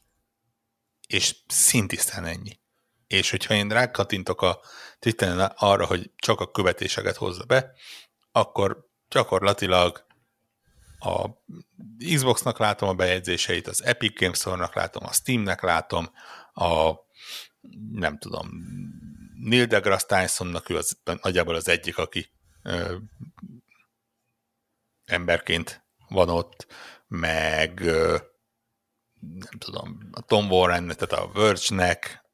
és 1.08 1.36
szintisztán 1.48 2.26
ennyi. 2.26 2.60
És 3.08 3.30
hogyha 3.30 3.54
én 3.54 3.70
rákattintok 3.70 4.42
a 4.42 4.60
Twitteren 5.00 5.40
arra, 5.56 5.86
hogy 5.86 6.12
csak 6.16 6.40
a 6.40 6.52
követéseket 6.52 7.16
hozza 7.16 7.44
be, 7.44 7.74
akkor 8.36 8.90
gyakorlatilag 9.10 10.06
a 11.00 11.30
Xboxnak 12.16 12.60
látom 12.60 12.90
a 12.90 12.94
bejegyzéseit, 12.94 13.68
az 13.68 13.84
Epic 13.84 14.20
Games 14.20 14.38
Store-nak 14.38 14.76
látom, 14.76 15.04
a 15.06 15.14
Steamnek 15.14 15.62
látom, 15.62 16.10
a 16.54 16.94
nem 17.92 18.18
tudom, 18.18 18.50
Neil 19.40 19.66
deGrasse 19.66 20.06
Tysonnak 20.06 20.70
ő 20.70 20.78
az, 20.78 20.98
nagyjából 21.22 21.56
az 21.56 21.68
egyik, 21.68 21.98
aki 21.98 22.30
ö, 22.64 22.96
emberként 25.06 25.84
van 26.08 26.30
ott, 26.30 26.68
meg 27.08 27.80
ö, 27.80 28.18
nem 29.20 29.58
tudom, 29.58 30.10
a 30.12 30.22
Tom 30.22 30.52
Warren, 30.52 30.88
tehát 30.88 31.12
a 31.12 31.32
Verge-nek, 31.34 32.26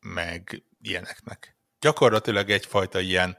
meg 0.00 0.64
ilyeneknek. 0.80 1.58
gyakorlatilag 1.80 2.50
egyfajta 2.50 3.00
ilyen 3.00 3.38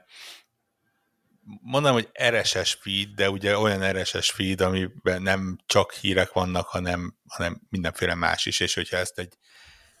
mondom, 1.62 1.92
hogy 1.92 2.10
RSS 2.28 2.78
feed, 2.80 3.08
de 3.08 3.30
ugye 3.30 3.58
olyan 3.58 3.92
RSS 3.92 4.30
feed, 4.30 4.60
amiben 4.60 5.22
nem 5.22 5.58
csak 5.66 5.92
hírek 5.92 6.32
vannak, 6.32 6.66
hanem, 6.66 7.16
hanem 7.28 7.60
mindenféle 7.68 8.14
más 8.14 8.46
is, 8.46 8.60
és 8.60 8.74
hogyha 8.74 8.96
ezt 8.96 9.18
egy, 9.18 9.34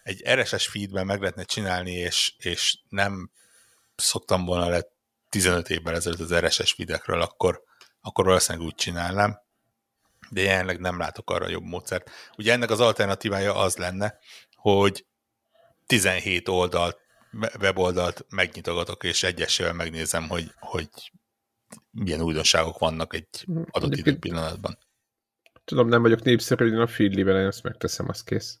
egy 0.02 0.22
RSS 0.30 0.66
feedben 0.66 1.06
meg 1.06 1.20
lehetne 1.20 1.44
csinálni, 1.44 1.92
és, 1.92 2.34
és 2.38 2.78
nem 2.88 3.30
szoktam 3.96 4.44
volna 4.44 4.68
le 4.68 4.86
15 5.28 5.70
évvel 5.70 5.94
ezelőtt 5.94 6.20
az 6.20 6.34
RSS 6.34 6.72
feedekről, 6.72 7.20
akkor, 7.20 7.62
akkor 8.00 8.24
valószínűleg 8.24 8.66
úgy 8.66 8.74
csinálnám, 8.74 9.40
de 10.30 10.40
jelenleg 10.40 10.80
nem 10.80 10.98
látok 10.98 11.30
arra 11.30 11.48
jobb 11.48 11.64
módszert. 11.64 12.10
Ugye 12.36 12.52
ennek 12.52 12.70
az 12.70 12.80
alternatívája 12.80 13.54
az 13.54 13.76
lenne, 13.76 14.18
hogy 14.54 15.06
17 15.86 16.48
oldalt, 16.48 16.98
weboldalt 17.60 18.24
megnyitogatok, 18.28 19.04
és 19.04 19.22
egyesével 19.22 19.72
megnézem, 19.72 20.28
hogy, 20.28 20.52
hogy 20.58 20.88
milyen 21.90 22.20
újdonságok 22.20 22.78
vannak 22.78 23.14
egy 23.14 23.28
hm, 23.44 23.62
adott 23.70 23.96
időpillanatban. 23.96 24.78
Tudom, 25.64 25.88
nem 25.88 26.02
vagyok 26.02 26.22
népszerű, 26.22 26.70
de 26.70 26.80
a 26.80 26.86
Feedly-vel 26.86 27.36
ezt 27.36 27.62
megteszem, 27.62 28.08
az 28.08 28.22
kész. 28.22 28.60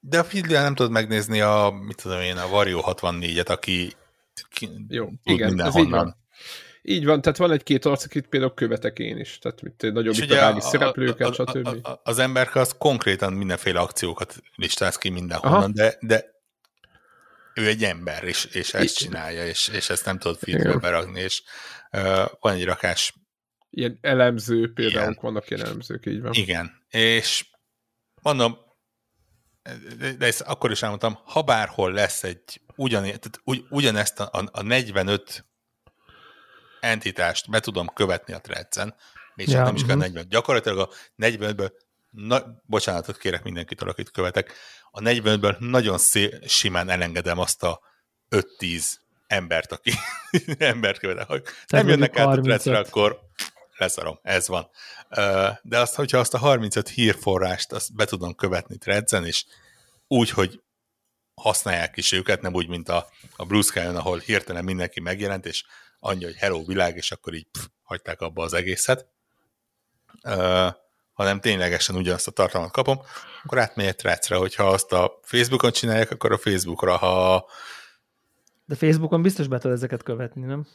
De 0.00 0.18
a 0.18 0.24
feedly 0.24 0.52
nem 0.52 0.74
tudod 0.74 0.92
megnézni 0.92 1.40
a, 1.40 1.70
mit 1.86 2.02
tudom 2.02 2.20
én, 2.20 2.36
a 2.36 2.48
Vario 2.48 2.80
64-et, 2.84 3.46
aki 3.46 3.92
ki, 4.50 4.68
Jó, 4.88 5.04
tud 5.04 5.18
igen, 5.22 5.60
ez 5.60 5.76
így 5.76 5.90
van. 5.90 6.16
Így 6.82 7.04
van, 7.04 7.20
tehát 7.20 7.38
van 7.38 7.50
egy-két 7.50 7.84
arc, 7.84 8.04
akit 8.04 8.26
például 8.26 8.54
követek 8.54 8.98
én 8.98 9.18
is, 9.18 9.38
tehát 9.38 9.62
mint 9.62 9.92
nagyobb 9.92 10.14
iparági 10.14 10.60
szereplőket, 10.60 11.34
stb. 11.34 11.66
A, 11.66 11.90
a, 11.90 12.00
az 12.04 12.18
ember 12.18 12.50
az 12.52 12.74
konkrétan 12.78 13.32
mindenféle 13.32 13.80
akciókat 13.80 14.42
listáz 14.54 14.96
ki 14.96 15.08
mindenhonnan, 15.08 15.72
de, 15.72 15.96
de 16.00 16.38
ő 17.54 17.66
egy 17.66 17.84
ember, 17.84 18.24
és, 18.24 18.44
és 18.44 18.74
ezt 18.74 18.96
csinálja, 18.96 19.46
és, 19.46 19.68
és 19.68 19.90
ezt 19.90 20.04
nem 20.04 20.18
tudod 20.18 20.38
filmbe 20.38 20.76
berakni, 20.76 21.20
és 21.20 21.42
van 22.40 22.54
egy 22.54 22.64
rakás... 22.64 23.14
Ilyen 23.70 23.98
elemző 24.00 24.72
például, 24.72 25.16
vannak 25.20 25.50
ilyen 25.50 25.64
elemzők, 25.64 26.06
így 26.06 26.20
van. 26.20 26.32
Igen, 26.32 26.84
és 26.88 27.46
mondom, 28.22 28.58
de 30.18 30.26
ezt 30.26 30.40
akkor 30.40 30.70
is 30.70 30.82
elmondtam, 30.82 31.18
ha 31.24 31.42
bárhol 31.42 31.92
lesz 31.92 32.24
egy 32.24 32.60
ugyan, 32.76 33.02
tehát 33.02 33.40
ugy, 33.44 33.64
ugyanezt 33.68 34.20
a, 34.20 34.28
a, 34.32 34.48
a 34.52 34.62
45 34.62 35.46
entitást 36.80 37.50
be 37.50 37.60
tudom 37.60 37.86
követni 37.86 38.34
a 38.34 38.40
threads 38.40 38.76
még 39.38 39.48
ja, 39.48 39.62
nem 39.62 39.74
is 39.74 39.84
kell 39.84 39.96
40. 39.96 40.22
Mhm. 40.22 40.30
Gyakorlatilag 40.30 40.78
a 40.78 40.90
45-ből, 41.18 41.72
na, 42.10 42.62
bocsánatot 42.66 43.18
kérek 43.18 43.42
mindenkitől, 43.42 43.88
akit 43.88 44.10
követek, 44.10 44.52
a 44.90 45.00
45-ből 45.00 45.58
nagyon 45.58 45.98
szé, 45.98 46.38
simán 46.46 46.88
elengedem 46.88 47.38
azt 47.38 47.62
a 47.62 47.80
5-10 48.30 48.84
embert, 49.28 49.72
aki 49.72 49.92
embert 50.58 50.98
követek. 50.98 51.28
Ha 51.28 51.76
nem 51.76 51.88
jönnek 51.88 52.18
át 52.18 52.36
a 52.36 52.40
threadsre, 52.40 52.78
akkor 52.78 53.20
leszarom, 53.76 54.18
ez 54.22 54.48
van. 54.48 54.70
De 55.62 55.78
azt, 55.78 55.94
hogyha 55.94 56.18
azt 56.18 56.34
a 56.34 56.38
35 56.38 56.88
hírforrást 56.88 57.72
azt 57.72 57.94
be 57.94 58.04
tudom 58.04 58.34
követni 58.34 58.78
threadsen, 58.78 59.26
és 59.26 59.44
úgy, 60.06 60.30
hogy 60.30 60.60
használják 61.34 61.96
is 61.96 62.12
őket, 62.12 62.40
nem 62.40 62.54
úgy, 62.54 62.68
mint 62.68 62.88
a, 62.88 63.08
a 63.36 63.44
Blue 63.44 63.62
Sky-on, 63.62 63.96
ahol 63.96 64.18
hirtelen 64.18 64.64
mindenki 64.64 65.00
megjelent, 65.00 65.46
és 65.46 65.64
annyi, 66.00 66.24
hogy 66.24 66.36
hello 66.36 66.64
világ, 66.64 66.96
és 66.96 67.12
akkor 67.12 67.34
így 67.34 67.46
pff, 67.52 67.64
hagyták 67.82 68.20
abba 68.20 68.42
az 68.42 68.52
egészet, 68.52 69.06
uh, 70.22 70.72
hanem 71.12 71.40
ténylegesen 71.40 71.96
ugyanazt 71.96 72.26
a 72.26 72.30
tartalmat 72.30 72.70
kapom, 72.70 73.00
akkor 73.44 73.58
átmegy 73.58 73.86
egy 73.86 74.28
hogyha 74.28 74.66
azt 74.68 74.92
a 74.92 75.18
Facebookon 75.22 75.72
csinálják, 75.72 76.10
akkor 76.10 76.32
a 76.32 76.38
Facebookra, 76.38 76.96
ha... 76.96 77.46
De 78.68 78.74
Facebookon 78.74 79.22
biztos 79.22 79.48
be 79.48 79.58
tudod 79.58 79.76
ezeket 79.76 80.02
követni, 80.02 80.44
nem? 80.44 80.66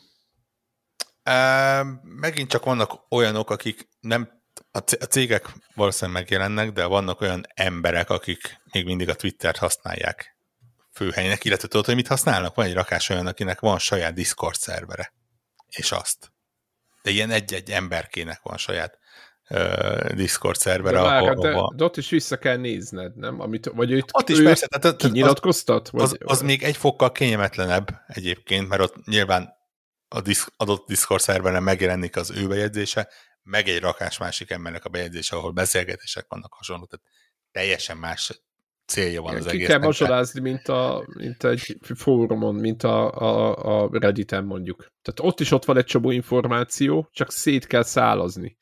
Uh, 1.30 1.88
megint 2.04 2.50
csak 2.50 2.66
vannak 2.66 3.06
olyanok, 3.10 3.50
akik 3.50 3.90
nem 4.00 4.42
a 4.72 4.80
cégek 4.80 5.54
valószínűleg 5.76 6.22
megjelennek, 6.22 6.72
de 6.72 6.86
vannak 6.86 7.22
olyan 7.22 7.46
emberek, 7.54 8.10
akik 8.10 8.62
még 8.72 8.86
mindig 8.86 9.10
a 9.10 9.16
Twittert 9.16 9.58
használják 9.58 10.38
főhelynek, 10.92 11.44
illetve 11.44 11.68
tudod, 11.68 11.86
hogy 11.86 11.96
mit 11.96 12.08
használnak? 12.08 12.56
Van 12.56 12.66
egy 12.66 12.74
rakás 12.74 13.10
olyan, 13.10 13.28
akinek 13.28 13.60
van 13.60 13.80
saját 13.80 14.14
Discord 14.14 14.56
szervere. 14.56 15.14
És 15.70 15.92
azt. 15.92 16.32
De 17.02 17.10
ilyen 17.10 17.32
egy-egy 17.32 17.72
emberkének 17.72 18.40
van 18.42 18.58
saját 18.58 19.00
uh, 19.54 20.14
Discord 20.14 20.58
szervere. 20.58 21.02
De, 21.02 21.04
ahol, 21.04 21.48
ahol... 21.48 21.74
de 21.76 21.84
ott 21.84 21.98
is 21.98 22.10
vissza 22.10 22.38
kell 22.38 22.58
nézned, 22.58 23.16
nem? 23.16 23.40
Amit, 23.40 23.72
vagy 23.74 23.92
őt, 23.92 24.10
ott 24.12 24.30
is 24.30 24.42
persze. 24.42 24.68
Tehát, 24.68 24.96
kinyilatkoztat? 24.98 25.90
Az, 25.92 26.02
az, 26.02 26.18
az 26.20 26.42
még 26.42 26.64
egy 26.64 26.78
fokkal 26.78 27.12
kényelmetlenebb 27.12 27.88
egyébként, 28.08 28.68
mert 28.68 28.82
ott 28.82 29.06
nyilván 29.06 29.54
a 30.08 30.22
disz, 30.22 30.48
adott 30.58 30.88
Discord 30.88 31.22
szerveren 31.22 31.64
megjelenik 31.64 32.16
az 32.16 32.32
ő 32.32 32.48
bejegyzése, 32.48 33.10
meg 33.44 33.68
egy 33.68 33.80
rakás 33.80 34.18
másik 34.18 34.50
embernek 34.50 34.86
a 34.86 34.90
bejegyzése, 34.90 35.36
ahol 35.36 35.52
beszélgetések 35.52 36.26
vannak 36.30 36.54
hasonló, 36.54 36.86
tehát 36.86 37.06
teljesen 37.52 37.98
más 37.98 38.44
célja 38.86 39.22
van 39.22 39.32
Igen, 39.32 39.46
az 39.46 39.52
egész. 39.54 39.68
kell 39.68 39.80
mazsolázni, 39.80 40.40
mint, 40.40 40.68
a, 40.68 41.06
mint 41.14 41.44
egy 41.44 41.78
fórumon, 41.96 42.56
mint 42.56 42.84
a, 42.84 43.12
a, 43.12 43.84
a 43.84 43.90
Redditen 43.92 44.44
mondjuk. 44.44 44.78
Tehát 45.02 45.32
ott 45.32 45.40
is 45.40 45.52
ott 45.52 45.66
van 45.66 45.78
egy 45.78 45.86
csomó 45.86 46.12
információ, 46.12 47.10
csak 47.12 47.32
szét 47.32 47.68
kell 47.68 47.84
szálazni. 47.84 48.58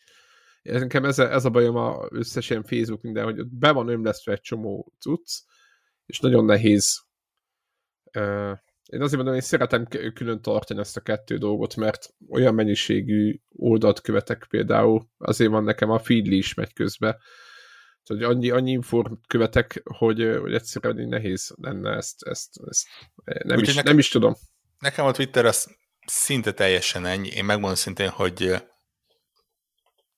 Nekem 0.62 1.06
ez 1.06 1.20
a, 1.20 1.32
ez 1.32 1.46
a 1.46 1.50
bajom 1.50 1.76
a 1.76 2.08
összes 2.10 2.50
ilyen 2.50 2.64
Facebook 2.64 3.02
minden, 3.02 3.24
hogy 3.24 3.48
be 3.48 3.72
van 3.72 3.88
ömlesztve 3.88 4.32
egy 4.32 4.42
csomó 4.42 4.94
cucc, 5.00 5.30
és 6.06 6.20
nagyon 6.20 6.46
nehéz 6.46 7.10
én 8.92 9.02
azért 9.02 9.16
mondom, 9.16 9.34
hogy 9.34 9.44
szeretem 9.44 9.88
külön 10.14 10.42
tartani 10.42 10.80
ezt 10.80 10.98
a 10.98 11.02
kettő 11.02 11.38
dolgot, 11.38 11.76
mert 11.76 12.14
olyan 12.30 12.54
mennyiségű 12.54 13.40
oldalt 13.50 14.02
követek 14.02 14.46
például, 14.50 15.08
azért 15.18 15.52
van 15.52 15.64
nekem 15.64 15.90
a 15.90 16.00
feedly 16.00 16.36
is 16.36 16.54
megy 16.54 16.74
közbe, 16.74 17.22
tehát 18.04 18.24
annyi, 18.24 18.50
annyi 18.50 18.72
infort 18.72 19.12
követek, 19.28 19.82
hogy, 19.84 20.38
hogy 20.42 20.54
egyszerűen 20.54 21.08
nehéz 21.08 21.54
lenne 21.62 21.96
ezt, 21.96 22.24
ezt, 22.24 22.50
ezt 22.70 22.88
nem, 23.24 23.60
is, 23.60 23.68
nekem, 23.68 23.84
nem 23.84 24.00
is 24.00 24.10
tudom. 24.10 24.36
Nekem 24.80 25.06
a 25.06 25.12
Twitter 25.12 25.46
az 25.46 25.76
szinte 26.06 26.52
teljesen 26.52 27.06
ennyi. 27.06 27.28
Én 27.28 27.46
megmondom 27.46 27.76
szintén, 27.76 28.10
hogy 28.10 28.56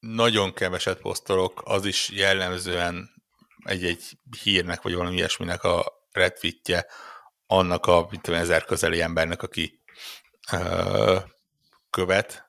nagyon 0.03 0.53
keveset 0.53 0.99
posztolok, 0.99 1.61
az 1.65 1.85
is 1.85 2.09
jellemzően 2.09 3.09
egy-egy 3.63 4.17
hírnek, 4.43 4.81
vagy 4.81 4.93
valami 4.93 5.15
ilyesminek 5.15 5.63
a 5.63 6.07
retweetje, 6.11 6.85
annak 7.47 7.85
a 7.85 8.07
mint 8.09 8.21
tudom, 8.21 8.39
ezer 8.39 8.65
közeli 8.65 9.01
embernek, 9.01 9.41
aki 9.41 9.79
ö, 10.51 11.17
követ, 11.89 12.47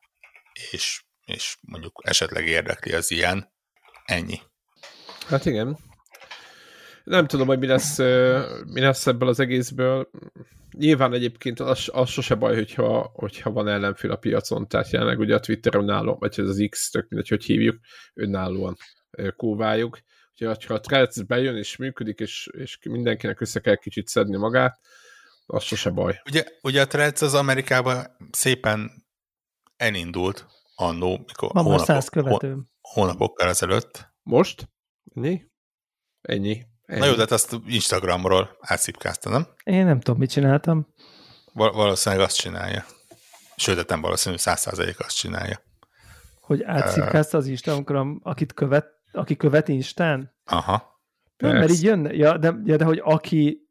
és, 0.70 1.02
és 1.24 1.56
mondjuk 1.60 2.00
esetleg 2.04 2.46
érdekli 2.46 2.92
az 2.92 3.10
ilyen, 3.10 3.52
ennyi. 4.04 4.40
Hát 5.26 5.44
igen. 5.44 5.78
Nem 7.04 7.26
tudom, 7.26 7.46
hogy 7.46 7.58
mi 7.58 7.66
lesz, 7.66 7.98
mi 8.66 8.80
lesz 8.80 9.06
ebből 9.06 9.28
az 9.28 9.40
egészből. 9.40 10.10
Nyilván 10.70 11.12
egyébként 11.12 11.60
az, 11.60 11.90
az 11.92 12.08
sose 12.08 12.34
baj, 12.34 12.54
hogyha, 12.54 13.10
hogyha 13.14 13.50
van 13.50 13.68
ellenfél 13.68 14.10
a 14.10 14.16
piacon, 14.16 14.68
tehát 14.68 14.90
jelenleg 14.90 15.18
ugye 15.18 15.34
a 15.34 15.40
Twitter 15.40 15.74
önálló, 15.74 16.16
vagy 16.18 16.34
ez 16.40 16.48
az 16.48 16.66
X, 16.70 16.90
tök 16.90 17.08
mindegy, 17.08 17.28
hogy 17.28 17.44
hívjuk, 17.44 17.78
önállóan 18.14 18.76
kóváljuk. 19.36 19.98
Úgyhogy 20.32 20.64
ha 20.64 20.74
a 20.74 20.80
Threads 20.80 21.22
bejön 21.22 21.56
és 21.56 21.76
működik, 21.76 22.18
és, 22.18 22.50
és 22.52 22.78
mindenkinek 22.82 23.40
össze 23.40 23.60
kell 23.60 23.76
kicsit 23.76 24.08
szedni 24.08 24.36
magát, 24.36 24.80
az 25.46 25.62
sose 25.62 25.90
baj. 25.90 26.20
Ugye, 26.24 26.44
ugye 26.62 26.80
a 26.80 26.86
Threads 26.86 27.22
az 27.22 27.34
Amerikában 27.34 28.16
szépen 28.30 29.04
elindult 29.76 30.46
annó, 30.74 31.24
mikor 31.26 31.50
Van 31.52 31.64
hónapok, 31.64 32.44
hónapokkal 32.80 33.48
ezelőtt. 33.48 34.12
Most? 34.22 34.68
Ennyi? 35.14 35.46
Ennyi. 36.20 36.72
Ennyi. 36.86 37.00
Na 37.00 37.06
jó, 37.06 37.14
de 37.14 37.24
azt 37.28 37.56
Instagramról 37.66 38.56
átszipkázta, 38.60 39.30
nem? 39.30 39.46
Én 39.64 39.84
nem 39.84 40.00
tudom, 40.00 40.18
mit 40.18 40.30
csináltam. 40.30 40.86
Val- 41.52 41.74
valószínűleg 41.74 42.24
azt 42.24 42.36
csinálja. 42.36 42.84
Sőt, 43.56 43.76
hát 43.76 43.88
nem 43.88 44.00
valószínű, 44.00 44.36
száz 44.36 44.60
százalék 44.60 45.00
azt 45.00 45.16
csinálja. 45.16 45.60
Hogy 46.40 46.62
átszipkázta 46.62 47.38
az 47.38 47.46
Instagram, 47.46 48.20
akit 48.22 48.52
követ, 48.52 48.86
aki 49.12 49.36
követ 49.36 49.68
Instán? 49.68 50.34
Aha. 50.44 51.00
Nem, 51.36 51.56
mert 51.56 51.70
így 51.70 51.82
jön, 51.82 52.14
ja, 52.14 52.38
de, 52.38 52.54
ja, 52.64 52.76
de 52.76 52.84
hogy 52.84 53.00
aki 53.04 53.68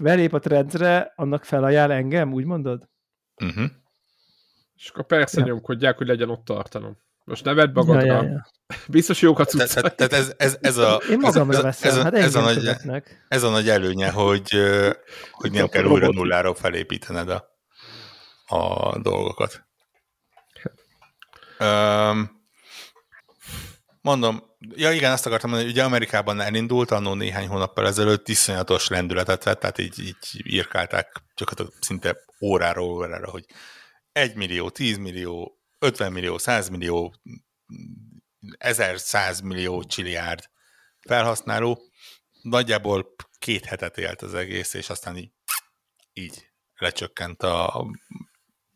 belép 0.00 0.34
a 0.34 0.38
trendre, 0.38 1.12
annak 1.16 1.44
felajánl 1.44 1.92
engem, 1.92 2.32
úgy 2.32 2.44
mondod? 2.44 2.88
Uh-huh. 3.44 3.70
És 4.74 4.88
akkor 4.88 5.06
persze 5.06 5.40
ja. 5.40 5.46
nyomkodják, 5.46 5.96
hogy 5.96 6.06
legyen 6.06 6.30
ott 6.30 6.44
tartalom. 6.44 6.96
Most 7.28 7.44
ne 7.44 7.54
vedd 7.54 7.72
magadra. 7.72 8.04
Ja, 8.04 8.22
ja, 8.22 8.28
ja. 8.28 8.46
Biztos 8.88 9.20
jók 9.20 9.38
a 9.38 9.44
cuccai. 9.44 9.82
Tehát 9.96 10.12
ez, 10.12 10.32
ez, 10.36 10.58
ez 10.60 10.76
a... 10.76 11.00
Én 11.10 11.18
magamra 11.18 11.62
veszem, 11.62 11.90
ez, 11.90 12.02
hát 12.02 12.14
ez 12.14 12.34
a, 12.34 12.40
nagy, 12.40 12.70
ez 13.28 13.42
a 13.42 13.50
nagy 13.50 13.68
előnye, 13.68 14.10
hogy, 14.10 14.50
hogy 15.30 15.52
nem 15.52 15.68
kell 15.68 15.84
újra 15.84 16.08
nulláról 16.08 16.54
felépítened 16.54 17.28
a, 17.28 17.44
a 18.46 18.98
dolgokat. 18.98 19.66
Um, 21.60 22.46
mondom, 24.00 24.42
ja 24.58 24.92
igen, 24.92 25.12
azt 25.12 25.26
akartam 25.26 25.50
mondani, 25.50 25.70
hogy 25.70 25.78
ugye 25.78 25.86
Amerikában 25.86 26.40
elindult 26.40 26.90
annó 26.90 27.14
néhány 27.14 27.48
hónappal 27.48 27.86
ezelőtt 27.86 28.28
iszonyatos 28.28 28.88
lendületet 28.88 29.44
vett, 29.44 29.60
tehát 29.60 29.78
így, 29.78 30.00
így 30.00 30.16
írkálták 30.44 31.22
csak 31.34 31.50
szinte 31.80 32.16
óráról 32.40 32.88
órára, 32.88 33.30
hogy 33.30 33.44
1 34.12 34.34
millió, 34.34 34.70
10 34.70 34.96
millió, 34.96 35.57
50 35.78 36.12
millió, 36.12 36.38
100 36.38 36.68
millió, 36.68 37.14
1100 38.58 39.40
millió 39.40 39.84
csiliárd 39.84 40.50
felhasználó, 41.00 41.82
nagyjából 42.42 43.14
két 43.38 43.64
hetet 43.64 43.98
élt 43.98 44.22
az 44.22 44.34
egész, 44.34 44.74
és 44.74 44.90
aztán 44.90 45.16
így, 45.16 45.32
így 46.12 46.50
lecsökkent 46.74 47.42
a 47.42 47.86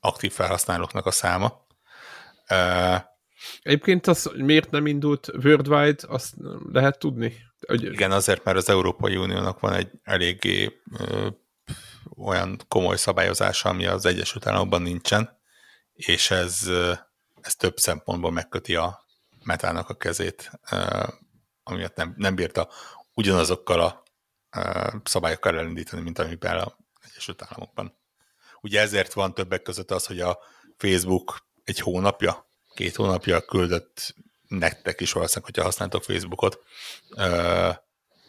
aktív 0.00 0.32
felhasználóknak 0.32 1.06
a 1.06 1.10
száma. 1.10 1.66
Egyébként 3.60 4.06
az, 4.06 4.30
miért 4.34 4.70
nem 4.70 4.86
indult 4.86 5.28
worldwide, 5.28 6.02
azt 6.06 6.34
lehet 6.72 6.98
tudni? 6.98 7.34
Hogy... 7.66 7.82
Igen, 7.82 8.12
azért, 8.12 8.44
mert 8.44 8.56
az 8.56 8.68
Európai 8.68 9.16
Uniónak 9.16 9.60
van 9.60 9.72
egy 9.72 9.90
eléggé 10.02 10.80
ö, 10.98 11.28
olyan 12.16 12.60
komoly 12.68 12.96
szabályozása, 12.96 13.68
ami 13.68 13.86
az 13.86 14.06
Egyesült 14.06 14.46
Államokban 14.46 14.82
nincsen, 14.82 15.40
és 16.06 16.30
ez, 16.30 16.68
ez 17.40 17.54
több 17.56 17.78
szempontból 17.78 18.30
megköti 18.30 18.76
a 18.76 19.06
metának 19.44 19.88
a 19.88 19.96
kezét, 19.96 20.50
amiatt 21.62 21.96
nem, 21.96 22.14
nem 22.16 22.34
bírta 22.34 22.68
ugyanazokkal 23.14 23.80
a 23.80 24.02
szabályokkal 25.04 25.58
elindítani, 25.58 26.02
mint 26.02 26.18
amiben 26.18 26.58
az 26.58 26.72
Egyesült 27.10 27.42
Államokban. 27.42 27.96
Ugye 28.60 28.80
ezért 28.80 29.12
van 29.12 29.34
többek 29.34 29.62
között 29.62 29.90
az, 29.90 30.06
hogy 30.06 30.20
a 30.20 30.38
Facebook 30.76 31.46
egy 31.64 31.78
hónapja 31.78 32.50
két 32.74 32.96
hónapja 32.96 33.40
küldött 33.40 34.14
nektek 34.48 35.00
is 35.00 35.12
valószínűleg, 35.12 35.50
hogyha 35.50 35.68
használtok 35.68 36.02
Facebookot, 36.02 36.62
ö, 37.16 37.70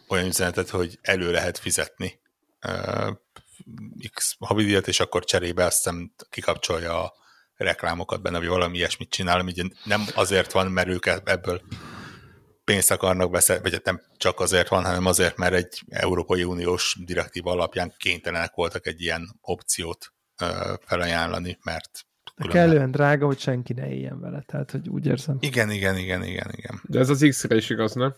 olyan 0.08 0.26
üzenetet, 0.26 0.70
hogy 0.70 0.98
elő 1.02 1.30
lehet 1.30 1.58
fizetni 1.58 2.20
ö, 2.60 3.10
X 4.12 4.36
havidíjat, 4.38 4.88
és 4.88 5.00
akkor 5.00 5.24
cserébe 5.24 5.64
azt 5.64 5.76
hiszem 5.76 6.14
kikapcsolja 6.30 7.04
a 7.04 7.14
reklámokat 7.64 8.22
benne, 8.22 8.38
vagy 8.38 8.48
valami 8.48 8.76
ilyesmit 8.76 9.10
csinál, 9.10 9.40
ami 9.40 9.52
nem 9.84 10.02
azért 10.14 10.52
van, 10.52 10.66
mert 10.66 10.88
ők 10.88 11.06
ebből 11.06 11.60
pénzt 12.64 12.90
akarnak 12.90 13.30
beszélni, 13.30 13.70
vagy 13.70 13.80
nem 13.84 14.00
csak 14.16 14.40
azért 14.40 14.68
van, 14.68 14.84
hanem 14.84 15.06
azért, 15.06 15.36
mert 15.36 15.54
egy 15.54 15.82
Európai 15.88 16.44
Uniós 16.44 16.98
direktíva 17.04 17.50
alapján 17.50 17.94
kénytelenek 17.96 18.54
voltak 18.54 18.86
egy 18.86 19.00
ilyen 19.00 19.38
opciót 19.40 20.12
felajánlani, 20.80 21.58
mert 21.62 22.06
de 22.36 22.48
kellően 22.48 22.90
drága, 22.90 23.26
hogy 23.26 23.38
senki 23.38 23.72
ne 23.72 23.88
éljen 23.88 24.20
vele, 24.20 24.42
tehát 24.46 24.70
hogy 24.70 24.88
úgy 24.88 25.06
érzem. 25.06 25.36
Igen, 25.40 25.70
igen, 25.70 25.96
igen, 25.96 26.22
igen, 26.22 26.50
igen. 26.52 26.80
De 26.82 26.98
ez 26.98 27.08
az 27.08 27.26
X-re 27.28 27.56
is 27.56 27.70
igaz, 27.70 27.94
nem? 27.94 28.14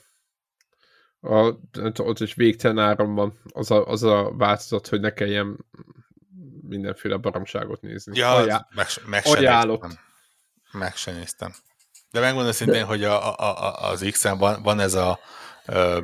A, 1.21 1.55
ott 1.97 2.21
is 2.21 2.35
végtelen 2.35 2.79
áram 2.79 3.15
van 3.15 3.41
az 3.53 3.71
a, 3.71 3.87
az 3.87 4.03
a 4.03 4.33
változat, 4.37 4.87
hogy 4.87 5.01
ne 5.01 5.13
kelljen 5.13 5.67
mindenféle 6.69 7.17
baromságot 7.17 7.81
nézni. 7.81 8.17
Ja, 8.17 8.35
Ajá, 8.35 8.67
meg, 8.75 8.87
meg 9.07 9.25
néztem. 11.05 11.55
De 12.11 12.21
megmondom 12.21 12.53
szintén, 12.53 12.81
De... 12.81 12.85
hogy 12.85 13.05
a, 13.05 13.39
a, 13.39 13.65
a, 13.65 13.91
az 13.91 14.07
X-en 14.11 14.39
van, 14.39 14.63
van 14.63 14.81
ez 14.81 14.95
a 14.95 15.19
ö, 15.67 16.01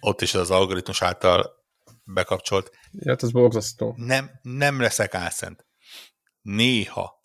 ott 0.00 0.20
is 0.20 0.34
az 0.34 0.50
algoritmus 0.50 1.02
által 1.02 1.52
bekapcsolt. 2.04 2.70
Ja, 2.92 3.10
hát 3.10 3.22
ez 3.22 3.30
borzasztó. 3.30 3.94
Nem, 3.96 4.30
nem 4.42 4.80
leszek 4.80 5.14
álszent. 5.14 5.66
Néha 6.42 7.20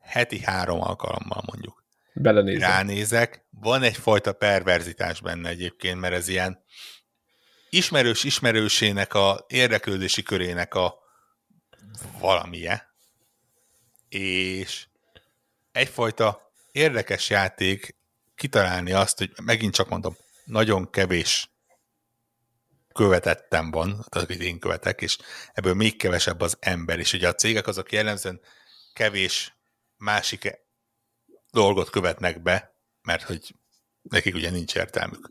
heti 0.00 0.40
három 0.40 0.80
alkalommal 0.80 1.42
mondjuk. 1.46 1.84
Belenézek. 2.14 2.68
Ránézek, 2.68 3.46
van 3.50 3.82
egyfajta 3.82 4.32
perverzitás 4.32 5.20
benne 5.20 5.48
egyébként, 5.48 6.00
mert 6.00 6.14
ez 6.14 6.28
ilyen 6.28 6.64
ismerős 7.70 8.24
ismerősének 8.24 9.14
a 9.14 9.44
érdeklődési 9.48 10.22
körének 10.22 10.74
a 10.74 10.94
valamije, 12.18 12.94
és 14.08 14.86
egyfajta 15.72 16.50
érdekes 16.72 17.30
játék 17.30 17.96
kitalálni 18.34 18.92
azt, 18.92 19.18
hogy 19.18 19.32
megint 19.42 19.74
csak 19.74 19.88
mondom, 19.88 20.16
nagyon 20.44 20.90
kevés 20.90 21.50
követettem 22.92 23.70
van, 23.70 24.04
akit 24.08 24.40
én 24.40 24.58
követek, 24.58 25.00
és 25.00 25.18
ebből 25.52 25.74
még 25.74 25.96
kevesebb 25.96 26.40
az 26.40 26.56
ember, 26.60 26.98
és 26.98 27.12
ugye 27.12 27.28
a 27.28 27.34
cégek 27.34 27.66
azok 27.66 27.92
jellemzően 27.92 28.40
kevés 28.92 29.56
másik 29.96 30.60
dolgot 31.50 31.90
követnek 31.90 32.42
be, 32.42 32.74
mert 33.02 33.22
hogy 33.22 33.54
nekik 34.02 34.34
ugye 34.34 34.50
nincs 34.50 34.74
értelmük. 34.74 35.30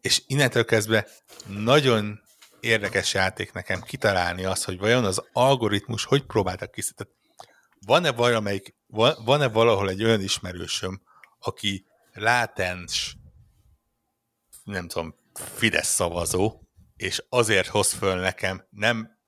És 0.00 0.22
innentől 0.26 0.64
kezdve 0.64 1.08
nagyon 1.46 2.20
érdekes 2.60 3.14
játék 3.14 3.52
nekem 3.52 3.80
kitalálni 3.80 4.44
azt, 4.44 4.64
hogy 4.64 4.78
vajon 4.78 5.04
az 5.04 5.22
algoritmus 5.32 6.04
hogy 6.04 6.24
próbáltak 6.24 6.70
kiszedni. 6.70 7.14
Van-e 7.86 8.12
valamelyik, 8.12 8.74
van-e 9.24 9.48
valahol 9.48 9.88
egy 9.88 10.04
olyan 10.04 10.20
ismerősöm, 10.20 11.02
aki 11.38 11.86
látens, 12.12 13.16
nem 14.64 14.88
tudom, 14.88 15.14
Fidesz 15.34 15.88
szavazó, 15.88 16.60
és 16.96 17.24
azért 17.28 17.66
hoz 17.66 17.92
föl 17.92 18.20
nekem 18.20 18.66
nem 18.70 19.18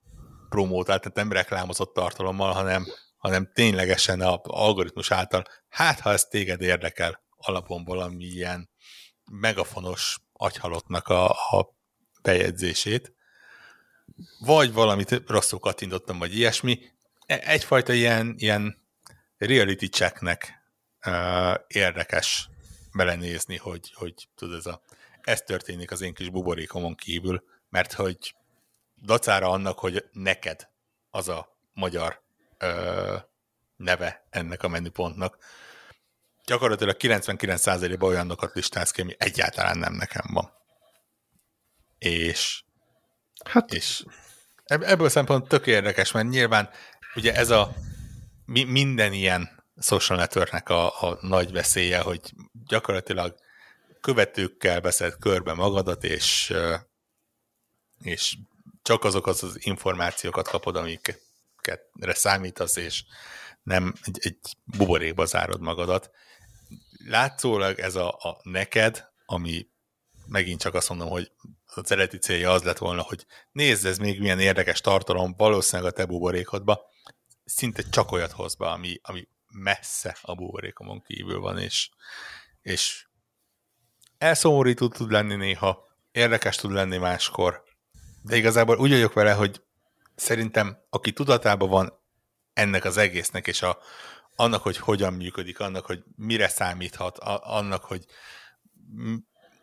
promótált, 0.49 1.01
tehát 1.01 1.16
nem 1.16 1.33
reklámozott 1.33 1.95
tartalommal, 1.95 2.53
hanem 2.53 2.87
hanem 3.23 3.51
ténylegesen 3.53 4.21
a 4.21 4.40
algoritmus 4.42 5.11
által, 5.11 5.45
hát 5.68 6.01
ha 6.01 6.12
ez 6.12 6.25
téged 6.25 6.61
érdekel, 6.61 7.23
alapon 7.37 7.85
valami 7.85 8.25
ilyen 8.25 8.71
megafonos 9.31 10.18
agyhalottnak 10.33 11.09
a, 11.09 11.31
a 11.31 11.77
bejegyzését, 12.23 13.14
vagy 14.38 14.72
valamit 14.72 15.22
rosszul 15.27 15.59
kattintottam, 15.59 16.18
vagy 16.18 16.37
ilyesmi, 16.37 16.81
e, 17.27 17.40
egyfajta 17.44 17.92
ilyen, 17.92 18.35
ilyen 18.38 18.83
reality 19.38 19.87
checknek 19.87 20.61
érdekes 21.66 22.48
belenézni, 22.92 23.57
hogy, 23.57 23.92
hogy 23.94 24.29
tudod, 24.35 24.59
ez, 24.59 24.66
a, 24.66 24.83
ez 25.20 25.40
történik 25.42 25.90
az 25.90 26.01
én 26.01 26.14
kis 26.14 26.29
buborékomon 26.29 26.94
kívül, 26.94 27.44
mert 27.68 27.92
hogy 27.92 28.35
dacára 29.03 29.48
annak, 29.48 29.79
hogy 29.79 30.05
neked 30.12 30.68
az 31.11 31.29
a 31.29 31.57
magyar 31.72 32.22
ö, 32.59 33.16
neve 33.77 34.27
ennek 34.31 34.62
a 34.62 34.68
menüpontnak. 34.68 35.38
Gyakorlatilag 36.44 36.96
99%-ban 36.98 38.11
olyanokat 38.11 38.55
listáz 38.55 38.90
ki, 38.90 39.01
ami 39.01 39.14
egyáltalán 39.18 39.79
nem 39.79 39.92
nekem 39.92 40.25
van. 40.33 40.53
És, 41.98 42.64
hát. 43.44 43.72
és 43.72 44.05
ebből 44.64 45.09
szempont 45.09 45.48
tök 45.48 45.66
érdekes, 45.66 46.12
mert 46.12 46.28
nyilván 46.28 46.70
ugye 47.14 47.35
ez 47.35 47.50
a 47.50 47.74
mi, 48.44 48.64
minden 48.64 49.12
ilyen 49.12 49.64
social 49.81 50.18
networknek 50.18 50.68
a, 50.68 51.11
a 51.11 51.18
nagy 51.20 51.52
veszélye, 51.52 52.00
hogy 52.00 52.20
gyakorlatilag 52.66 53.35
követőkkel 54.00 54.81
veszed 54.81 55.16
körbe 55.18 55.55
magadat, 55.55 56.05
és, 56.05 56.55
és 58.02 58.37
csak 58.83 59.05
azok 59.05 59.26
az, 59.26 59.57
információkat 59.61 60.48
kapod, 60.48 60.76
amik 60.76 61.20
amikre 61.68 62.14
számítasz, 62.14 62.76
és 62.76 63.05
nem 63.62 63.94
egy, 64.02 64.18
egy 64.20 64.38
buborékba 64.64 65.24
zárod 65.24 65.61
magadat. 65.61 66.11
Látszólag 67.07 67.78
ez 67.78 67.94
a, 67.94 68.09
a 68.09 68.40
neked, 68.42 69.09
ami 69.24 69.66
megint 70.26 70.61
csak 70.61 70.74
azt 70.74 70.88
mondom, 70.88 71.09
hogy 71.09 71.33
az 71.74 71.92
eredeti 71.92 72.18
célja 72.18 72.50
az 72.50 72.62
lett 72.62 72.78
volna, 72.78 73.02
hogy 73.02 73.26
nézd, 73.52 73.87
ez 73.87 73.98
még 73.98 74.20
milyen 74.20 74.40
érdekes 74.40 74.80
tartalom, 74.80 75.35
valószínűleg 75.37 75.92
a 75.92 75.94
te 75.94 76.04
buborékodba, 76.04 76.90
szinte 77.44 77.82
csak 77.90 78.12
olyat 78.12 78.32
hoz 78.32 78.54
be, 78.54 78.66
ami, 78.66 79.00
ami 79.02 79.28
messze 79.52 80.16
a 80.22 80.35
buborékomon 80.35 81.02
kívül 81.02 81.40
van, 81.40 81.58
és, 81.58 81.90
és 82.62 83.06
elszomorító 84.18 84.88
tud 84.88 85.11
lenni 85.11 85.35
néha, 85.35 85.88
érdekes 86.12 86.56
tud 86.56 86.72
lenni 86.72 86.96
máskor, 86.96 87.62
de 88.22 88.37
igazából 88.37 88.78
úgy 88.78 88.90
vagyok 88.90 89.12
vele, 89.12 89.32
hogy 89.32 89.62
szerintem 90.14 90.78
aki 90.90 91.12
tudatában 91.12 91.68
van 91.68 92.00
ennek 92.52 92.85
az 92.85 92.96
egésznek, 92.96 93.46
és 93.46 93.62
a, 93.62 93.78
annak, 94.37 94.62
hogy 94.62 94.76
hogyan 94.76 95.12
működik, 95.12 95.61
annak, 95.61 95.87
hogy 95.87 96.04
mire 96.16 96.48
számíthat, 96.48 97.18
a, 97.18 97.56
annak, 97.56 97.85
hogy 97.85 98.04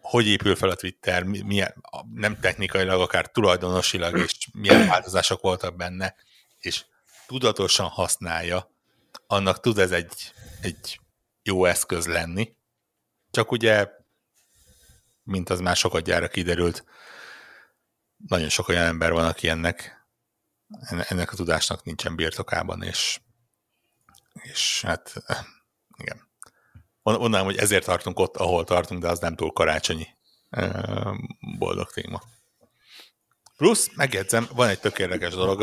hogy 0.02 0.28
épül 0.28 0.56
fel 0.56 0.70
a 0.70 0.76
Twitter, 0.76 1.24
milyen, 1.24 1.84
nem 2.14 2.40
technikailag, 2.40 3.02
akár 3.02 3.28
tulajdonosilag, 3.32 4.18
és 4.18 4.48
milyen 4.54 4.88
változások 4.88 5.42
voltak 5.42 5.76
benne, 5.76 6.16
és 6.60 6.86
tudatosan 7.28 7.88
használja, 7.88 8.72
annak 9.28 9.60
tud 9.60 9.78
ez 9.78 9.92
egy, 9.92 10.34
egy 10.62 11.00
jó 11.44 11.66
eszköz 11.66 12.08
lenni. 12.08 12.56
Csak 13.32 13.52
ugye, 13.52 13.88
mint 15.24 15.50
az 15.50 15.60
már 15.60 15.76
sokat 15.76 16.04
gyára 16.04 16.28
kiderült, 16.28 16.86
nagyon 18.28 18.50
sok 18.50 18.68
olyan 18.68 18.86
ember 18.86 19.12
van, 19.12 19.26
aki 19.26 19.50
ennek 19.50 20.00
ennek 21.08 21.32
a 21.32 21.36
tudásnak 21.36 21.84
nincsen 21.84 22.16
birtokában, 22.16 22.84
és, 22.84 23.20
és 24.34 24.82
hát 24.82 25.14
igen. 25.98 26.29
Mondanám, 27.18 27.46
hogy 27.46 27.58
ezért 27.58 27.86
tartunk 27.86 28.20
ott, 28.20 28.38
ahol 28.38 28.64
tartunk, 28.64 29.02
de 29.02 29.08
az 29.08 29.20
nem 29.20 29.36
túl 29.36 29.52
karácsonyi 29.52 30.08
boldog 31.58 31.92
téma. 31.92 32.22
Plusz, 33.58 33.96
megjegyzem, 33.96 34.48
van 34.54 34.70
egy 34.70 34.80
tökéletes 34.80 35.34
dolog, 35.34 35.60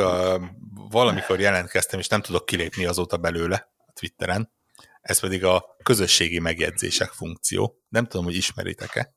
valamikor 0.91 1.41
jelentkeztem, 1.41 1.99
és 1.99 2.09
nem 2.09 2.21
tudok 2.23 2.47
kilépni 2.47 2.85
azóta 2.85 3.17
belőle 3.17 3.73
a 3.87 3.93
Twitteren, 3.93 4.53
ez 5.01 5.21
pedig 5.21 5.45
a 5.45 5.77
közösségi 5.83 6.39
megjegyzések 6.39 7.09
funkció. 7.09 7.83
Nem 7.89 8.07
tudom, 8.07 8.25
hogy 8.25 8.37
ismeritek-e. 8.37 9.15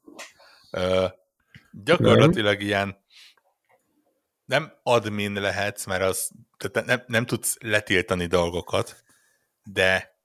Gyakorlatilag 1.71 2.57
nem. 2.57 2.67
ilyen 2.67 2.97
nem 4.45 4.73
admin 4.83 5.33
lehetsz, 5.33 5.85
mert 5.85 6.01
az, 6.01 6.31
tehát 6.57 6.87
nem, 6.87 7.03
nem 7.07 7.25
tudsz 7.25 7.57
letiltani 7.59 8.25
dolgokat, 8.25 9.03
de 9.63 10.18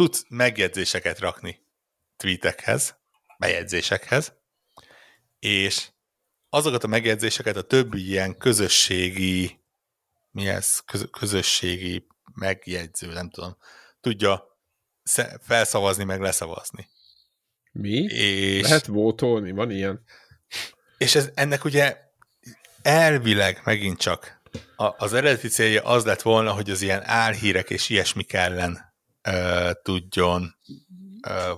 tudsz 0.00 0.24
megjegyzéseket 0.28 1.18
rakni 1.18 1.62
tweetekhez, 2.16 2.96
bejegyzésekhez, 3.38 4.32
és 5.38 5.88
azokat 6.48 6.84
a 6.84 6.86
megjegyzéseket 6.86 7.56
a 7.56 7.62
többi 7.62 8.06
ilyen 8.06 8.38
közösségi, 8.38 9.60
mi 10.30 10.48
ez, 10.48 10.78
közösségi 11.10 12.06
megjegyző, 12.34 13.12
nem 13.12 13.30
tudom, 13.30 13.56
tudja 14.00 14.58
felszavazni, 15.40 16.04
meg 16.04 16.20
leszavazni. 16.20 16.88
Mi? 17.72 17.98
És... 17.98 18.62
Lehet 18.62 18.86
vótolni, 18.86 19.50
van 19.50 19.70
ilyen? 19.70 20.04
És 20.98 21.14
ez, 21.14 21.30
ennek 21.34 21.64
ugye 21.64 21.98
elvileg 22.82 23.60
megint 23.64 23.98
csak 23.98 24.40
a, 24.76 25.04
az 25.04 25.12
eredeti 25.12 25.48
célja 25.48 25.82
az 25.82 26.04
lett 26.04 26.22
volna, 26.22 26.52
hogy 26.52 26.70
az 26.70 26.82
ilyen 26.82 27.02
álhírek 27.04 27.70
és 27.70 27.88
ilyesmik 27.88 28.32
ellen 28.32 28.89
tudjon 29.82 30.56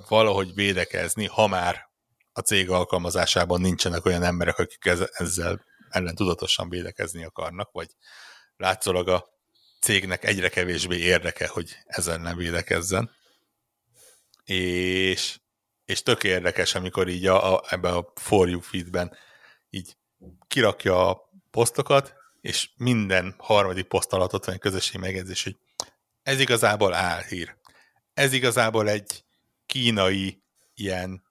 valahogy 0.09 0.55
védekezni, 0.55 1.27
ha 1.27 1.46
már 1.46 1.90
a 2.33 2.40
cég 2.40 2.70
alkalmazásában 2.70 3.61
nincsenek 3.61 4.05
olyan 4.05 4.22
emberek, 4.22 4.59
akik 4.59 4.85
ezzel 5.12 5.64
ellen 5.88 6.14
tudatosan 6.14 6.68
védekezni 6.68 7.25
akarnak, 7.25 7.70
vagy 7.72 7.88
látszólag 8.57 9.09
a 9.09 9.29
cégnek 9.81 10.25
egyre 10.25 10.48
kevésbé 10.48 10.98
érdeke, 10.98 11.48
hogy 11.48 11.77
ezzel 11.85 12.18
nem 12.18 12.37
védekezzen. 12.37 13.11
És, 14.44 15.38
és 15.85 16.03
tök 16.03 16.25
érdekes, 16.25 16.75
amikor 16.75 17.09
így 17.09 17.27
a, 17.27 17.55
a, 17.55 17.64
ebbe 17.68 17.88
a 17.88 18.12
For 18.14 18.48
You 18.48 18.61
feedben 18.61 19.16
így 19.70 19.96
kirakja 20.48 21.09
a 21.09 21.31
posztokat, 21.51 22.14
és 22.40 22.70
minden 22.77 23.35
harmadik 23.38 23.87
poszt 23.87 24.12
alatt 24.12 24.35
ott 24.35 24.44
van 24.44 24.55
egy 24.55 24.61
közösségi 24.61 24.98
megjegyzés, 24.98 25.42
hogy 25.42 25.57
ez 26.22 26.40
igazából 26.40 26.94
álhír. 26.94 27.56
Ez 28.14 28.32
igazából 28.32 28.88
egy 28.88 29.24
kínai 29.66 30.42
ilyen 30.74 31.22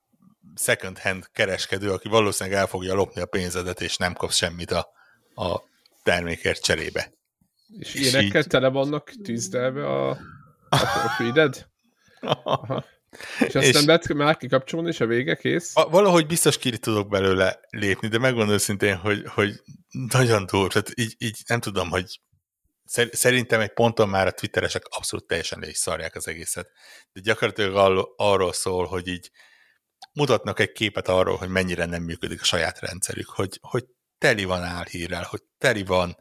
second 0.55 0.99
hand 0.99 1.29
kereskedő, 1.31 1.91
aki 1.91 2.07
valószínűleg 2.07 2.59
el 2.59 2.67
fogja 2.67 2.93
lopni 2.93 3.21
a 3.21 3.25
pénzedet, 3.25 3.81
és 3.81 3.97
nem 3.97 4.13
kapsz 4.13 4.35
semmit 4.35 4.71
a, 4.71 4.89
a 5.35 5.61
termékért 6.03 6.63
cserébe. 6.63 7.13
És, 7.79 7.93
és 7.93 8.01
ilyenekkel 8.01 8.41
így... 8.41 8.47
tele 8.47 8.67
vannak 8.67 9.11
tűzdelve 9.23 9.87
a, 9.87 10.09
a 10.69 11.09
feeded? 11.17 11.69
És 13.39 13.55
azt 13.55 13.65
és 13.65 13.73
nem 13.73 13.85
lehet 13.85 14.13
már 14.13 14.37
kikapcsolni, 14.37 14.87
és 14.87 14.99
a 14.99 15.05
vége 15.05 15.35
kész? 15.35 15.75
A, 15.75 15.89
valahogy 15.89 16.27
biztos 16.27 16.57
ki 16.57 16.77
tudok 16.77 17.09
belőle 17.09 17.59
lépni, 17.69 18.07
de 18.07 18.17
megmondom 18.17 18.53
őszintén, 18.53 18.95
hogy, 18.95 19.23
hogy 19.27 19.61
nagyon 20.11 20.45
túl, 20.45 20.69
tehát 20.69 20.91
így, 20.95 21.15
így 21.17 21.37
nem 21.47 21.59
tudom, 21.59 21.89
hogy 21.89 22.19
szerintem 23.11 23.59
egy 23.59 23.73
ponton 23.73 24.09
már 24.09 24.27
a 24.27 24.31
twitteresek 24.31 24.85
abszolút 24.89 25.27
teljesen 25.27 25.59
le 25.59 25.67
is 25.67 25.77
szarják 25.77 26.15
az 26.15 26.27
egészet. 26.27 26.71
De 27.11 27.21
gyakorlatilag 27.21 28.13
arról 28.15 28.53
szól, 28.53 28.85
hogy 28.85 29.07
így 29.07 29.31
mutatnak 30.13 30.59
egy 30.59 30.71
képet 30.71 31.07
arról, 31.07 31.37
hogy 31.37 31.49
mennyire 31.49 31.85
nem 31.85 32.03
működik 32.03 32.41
a 32.41 32.45
saját 32.45 32.79
rendszerük, 32.79 33.29
hogy, 33.29 33.57
hogy 33.61 33.85
teli 34.17 34.43
van 34.43 34.63
álhírrel, 34.63 35.23
hogy 35.23 35.41
teli 35.57 35.83
van 35.83 36.17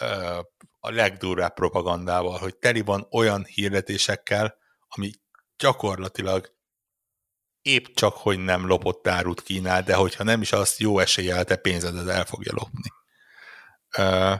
ö, 0.00 0.40
a 0.80 0.90
legdurvább 0.90 1.54
propagandával, 1.54 2.38
hogy 2.38 2.56
teli 2.56 2.80
van 2.80 3.06
olyan 3.10 3.44
hirdetésekkel, 3.44 4.56
ami 4.88 5.10
gyakorlatilag 5.56 6.54
épp 7.62 7.84
csak, 7.94 8.14
hogy 8.14 8.38
nem 8.38 8.66
lopott 8.66 9.06
árut 9.06 9.42
kínál, 9.42 9.82
de 9.82 9.94
hogyha 9.94 10.24
nem 10.24 10.40
is 10.40 10.52
azt 10.52 10.78
jó 10.78 10.98
eséllyel 10.98 11.44
te 11.44 11.56
pénzedet 11.56 12.08
el 12.08 12.24
fogja 12.24 12.52
lopni. 12.54 12.88
Ö, 13.96 14.34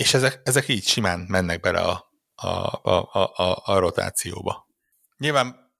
és 0.00 0.14
ezek, 0.14 0.40
ezek 0.44 0.68
így 0.68 0.86
simán 0.86 1.20
mennek 1.28 1.60
bele 1.60 1.80
a, 1.80 2.12
a, 2.34 2.48
a, 2.82 3.10
a, 3.12 3.32
a, 3.34 3.62
a 3.64 3.78
rotációba. 3.78 4.68
Nyilván 5.16 5.72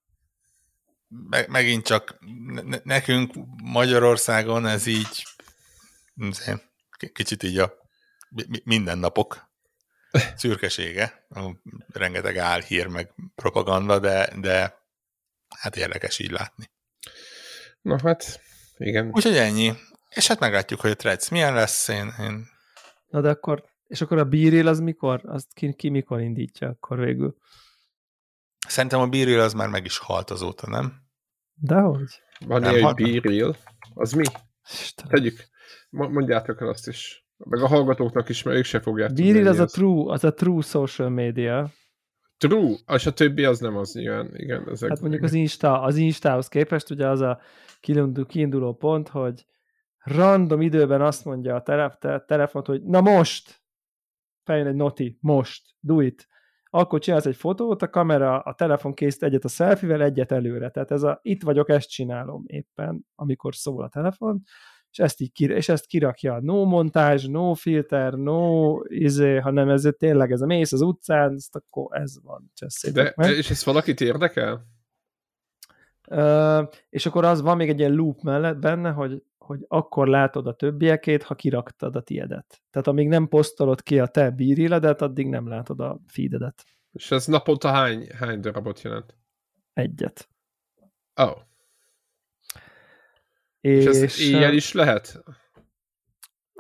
me, 1.09 1.45
megint 1.49 1.87
csak 1.87 2.19
ne, 2.47 2.79
nekünk 2.83 3.33
Magyarországon 3.63 4.67
ez 4.67 4.87
így 4.87 5.27
kicsit 7.13 7.43
így 7.43 7.59
a 7.59 7.75
mindennapok 8.65 9.51
szürkesége, 10.37 11.27
rengeteg 11.93 12.37
álhír, 12.37 12.87
meg 12.87 13.15
propaganda, 13.35 13.99
de, 13.99 14.33
de 14.41 14.75
hát 15.49 15.77
érdekes 15.77 16.19
így 16.19 16.31
látni. 16.31 16.71
Na 17.81 17.99
hát, 18.03 18.41
igen. 18.77 19.11
Úgyhogy 19.13 19.37
ennyi. 19.37 19.73
És 20.09 20.27
hát 20.27 20.39
meglátjuk, 20.39 20.81
hogy 20.81 20.91
a 20.91 20.97
Threads 20.97 21.29
milyen 21.29 21.55
lesz. 21.55 21.89
Én, 21.89 22.15
én... 22.21 22.49
Na 23.09 23.21
de 23.21 23.29
akkor, 23.29 23.69
és 23.91 24.01
akkor 24.01 24.19
a 24.19 24.25
bíril 24.25 24.69
az 24.69 24.81
mikor? 24.81 25.21
Azt 25.25 25.53
ki, 25.55 25.75
ki 25.75 25.89
mikor 25.89 26.21
indítja 26.21 26.69
akkor 26.69 26.99
végül? 26.99 27.37
Szerintem 28.69 29.01
a 29.01 29.07
bíril 29.07 29.41
az 29.41 29.53
már 29.53 29.69
meg 29.69 29.85
is 29.85 29.99
halt 29.99 30.31
azóta, 30.31 30.71
nem? 30.71 30.93
Dehogy. 31.55 32.23
Van 32.47 32.63
ilyen, 32.63 32.83
hogy 32.83 32.95
bíril. 32.95 33.57
Az 33.95 34.13
mi? 34.13 34.23
Istenem. 34.73 35.13
Tegyük. 35.13 35.45
Mondjátok 35.91 36.61
el 36.61 36.69
azt 36.69 36.89
is. 36.89 37.27
Meg 37.37 37.63
a 37.63 37.67
hallgatóknak 37.67 38.29
is, 38.29 38.43
mert 38.43 38.57
ők 38.57 38.65
se 38.65 38.81
fogják 38.81 39.13
Bíril 39.13 39.49
az, 39.49 39.59
az, 39.59 39.61
a 39.61 39.77
true, 39.77 40.13
az 40.13 40.25
a 40.25 40.35
true 40.35 40.63
social 40.63 41.09
media. 41.09 41.71
True, 42.39 42.77
és 42.87 43.07
a 43.07 43.13
többi 43.13 43.45
az 43.45 43.59
nem 43.59 43.77
az 43.77 43.93
nyilván. 43.93 44.31
Igen, 44.35 44.69
ezek 44.69 44.89
hát 44.89 45.01
mondjuk 45.01 45.23
az 45.23 45.33
Insta, 45.33 45.83
az 45.83 45.97
Instához 45.97 46.49
képest 46.49 46.91
ugye 46.91 47.09
az 47.09 47.21
a 47.21 47.41
kiinduló 48.27 48.75
pont, 48.75 49.09
hogy 49.09 49.47
random 49.99 50.61
időben 50.61 51.01
azt 51.01 51.25
mondja 51.25 51.55
a 51.55 51.63
telef, 51.63 51.95
te, 51.99 52.25
telefont, 52.27 52.67
hogy 52.67 52.83
na 52.83 53.01
most, 53.01 53.60
feljön 54.45 54.67
egy 54.67 54.75
noti, 54.75 55.19
most, 55.21 55.75
do 55.81 56.01
it. 56.01 56.29
Akkor 56.73 57.01
csinálsz 57.01 57.27
egy 57.27 57.37
fotót, 57.37 57.83
a 57.83 57.91
kamera, 57.91 58.39
a 58.39 58.55
telefon 58.55 58.95
készít 58.95 59.23
egyet 59.23 59.45
a 59.45 59.49
selfie 59.49 60.01
egyet 60.01 60.33
előre. 60.33 60.71
Tehát 60.71 60.91
ez 60.91 61.03
a, 61.03 61.19
itt 61.23 61.43
vagyok, 61.43 61.69
ezt 61.69 61.89
csinálom 61.89 62.43
éppen, 62.47 63.07
amikor 63.15 63.55
szól 63.55 63.85
a 63.85 63.89
telefon, 63.89 64.43
és 64.91 64.99
ezt, 64.99 65.21
így, 65.21 65.41
és 65.41 65.69
ezt 65.69 65.87
kirakja. 65.87 66.41
No 66.41 66.65
montázs, 66.65 67.27
no 67.27 67.55
filter, 67.55 68.13
no 68.13 68.75
izé, 68.85 69.37
hanem 69.37 69.69
ez 69.69 69.89
tényleg 69.99 70.33
ez 70.33 70.41
a 70.41 70.47
mész 70.47 70.73
az 70.73 70.81
utcán, 70.81 71.35
ezt 71.35 71.57
akkor 71.57 72.01
ez 72.01 72.23
van. 72.23 72.53
De, 72.93 73.13
meg. 73.17 73.31
És 73.31 73.51
ez 73.51 73.65
valakit 73.65 74.01
érdekel? 74.01 74.67
Uh, 76.09 76.69
és 76.89 77.07
akkor 77.07 77.25
az 77.25 77.41
van 77.41 77.57
még 77.57 77.69
egy 77.69 77.79
ilyen 77.79 77.95
loop 77.95 78.21
mellett 78.23 78.59
benne, 78.59 78.91
hogy, 78.91 79.23
hogy 79.51 79.65
akkor 79.69 80.09
látod 80.09 80.47
a 80.47 80.55
többiekét, 80.55 81.23
ha 81.23 81.35
kiraktad 81.35 81.97
a 81.97 82.01
tiedet. 82.01 82.63
Tehát 82.71 82.87
amíg 82.87 83.09
nem 83.09 83.29
posztolod 83.29 83.83
ki 83.83 83.99
a 83.99 84.07
te 84.07 84.31
bíriledet, 84.31 85.03
addig 85.03 85.29
nem 85.29 85.49
látod 85.49 85.81
a 85.81 86.01
feededet. 86.07 86.65
És 86.93 87.11
ez 87.11 87.27
naponta 87.27 87.69
hány, 87.69 88.07
hány 88.19 88.41
darabot 88.41 88.83
jelent? 88.83 89.17
Egyet. 89.73 90.29
Oh. 91.15 91.37
És, 93.61 93.85
és 93.85 94.03
ez 94.03 94.19
ilyen 94.19 94.55
is 94.55 94.73
lehet? 94.73 95.23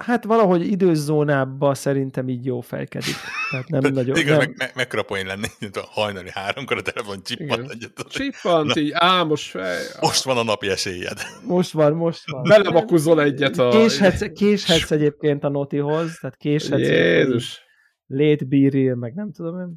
Hát 0.02 0.24
valahogy 0.24 0.66
időzónába 0.66 1.74
szerintem 1.74 2.28
így 2.28 2.44
jó 2.44 2.60
fejkedik. 2.60 3.14
Tehát 3.50 3.68
nem 3.68 3.92
nagyon... 3.92 4.16
Igen, 4.16 4.38
nem... 4.38 4.54
meg, 4.56 4.72
meg, 4.74 5.26
lenni, 5.26 5.46
a 5.72 5.86
hajnali 5.90 6.30
háromkor 6.30 6.76
a 6.76 6.82
telefon 6.82 7.22
csippant 7.22 7.70
egyet. 7.70 8.06
Csippant, 8.08 8.76
így 8.76 8.90
álmos 8.94 9.50
fej. 9.50 9.82
Most 10.00 10.24
van 10.24 10.36
a 10.36 10.42
napi 10.42 10.68
esélyed. 10.68 11.18
Most 11.46 11.72
van, 11.72 11.92
most 11.92 12.30
van. 12.30 12.42
Belevakuzol 12.42 13.22
egyet 13.22 13.58
a... 13.58 13.68
Késhetsz, 13.68 14.32
késhetsz 14.34 14.90
egyébként 14.90 15.44
a 15.44 15.48
notihoz, 15.48 16.18
tehát 16.20 16.36
késhetsz. 16.36 16.88
Jézus. 16.88 17.60
Létbíril, 18.06 18.94
meg 18.94 19.14
nem 19.14 19.32
tudom 19.32 19.60
én. 19.60 19.74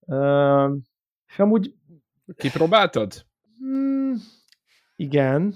Uh, 0.00 0.70
és 1.26 1.38
amúgy... 1.38 1.74
Kipróbáltad? 2.36 3.26
Mm, 3.64 4.12
igen, 4.96 5.54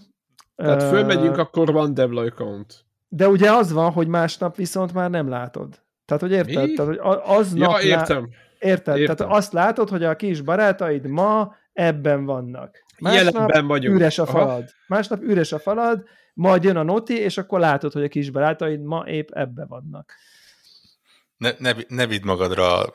tehát 0.56 0.82
fölmegyünk, 0.82 1.36
akkor 1.36 1.72
van 1.72 1.94
deploy 1.94 2.30
count. 2.30 2.83
De 3.16 3.28
ugye 3.28 3.52
az 3.52 3.72
van, 3.72 3.92
hogy 3.92 4.08
másnap 4.08 4.56
viszont 4.56 4.92
már 4.92 5.10
nem 5.10 5.28
látod. 5.28 5.82
Tehát, 6.04 6.22
hogy 6.22 6.32
érted? 6.32 6.68
Mi? 6.68 6.74
Tehát, 6.74 6.90
hogy 6.90 7.18
aznap 7.22 7.80
ja, 7.80 7.86
értem. 7.86 8.20
Lá... 8.20 8.28
Érted? 8.58 8.96
értem. 8.96 9.16
Tehát 9.16 9.34
azt 9.34 9.52
látod, 9.52 9.88
hogy 9.88 10.04
a 10.04 10.16
kis 10.16 10.40
barátaid 10.40 11.06
ma 11.06 11.54
ebben 11.72 12.24
vannak. 12.24 12.84
Másnap 12.98 13.32
Jelenben 13.32 13.66
vagyunk. 13.66 13.96
üres 13.96 14.18
a 14.18 14.26
falad. 14.26 14.48
Aha. 14.48 14.64
Másnap 14.86 15.22
üres 15.22 15.52
a 15.52 15.58
falad, 15.58 16.04
majd 16.34 16.64
jön 16.64 16.76
a 16.76 16.82
noti, 16.82 17.18
és 17.18 17.38
akkor 17.38 17.60
látod, 17.60 17.92
hogy 17.92 18.04
a 18.04 18.08
kis 18.08 18.30
barátaid 18.30 18.82
ma 18.82 19.04
épp 19.06 19.28
ebbe 19.30 19.64
vannak. 19.66 20.12
Ne, 21.36 21.50
ne, 21.58 21.72
ne 21.88 22.06
vidd 22.06 22.24
magadra 22.24 22.92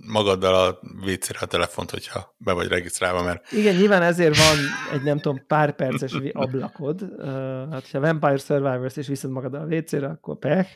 magaddal 0.00 0.54
a 0.54 0.78
WC-re 1.06 1.38
a 1.40 1.46
telefont, 1.46 1.90
hogyha 1.90 2.34
be 2.38 2.52
vagy 2.52 2.68
regisztrálva, 2.68 3.22
mert... 3.22 3.52
Igen, 3.52 3.76
nyilván 3.76 4.02
ezért 4.02 4.36
van 4.36 4.56
egy 4.92 5.02
nem 5.02 5.18
tudom, 5.18 5.46
pár 5.46 5.74
perces 5.74 6.12
ablakod. 6.32 7.02
Uh, 7.02 7.26
hát, 7.70 7.90
ha 7.90 8.00
Vampire 8.00 8.36
Survivors 8.36 8.96
és 8.96 9.06
viszed 9.06 9.30
magad 9.30 9.54
a 9.54 9.64
WC-re, 9.64 10.06
akkor 10.06 10.38
pech. 10.38 10.70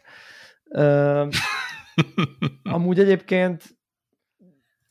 Uh, 0.64 1.28
amúgy 2.62 2.98
egyébként 2.98 3.76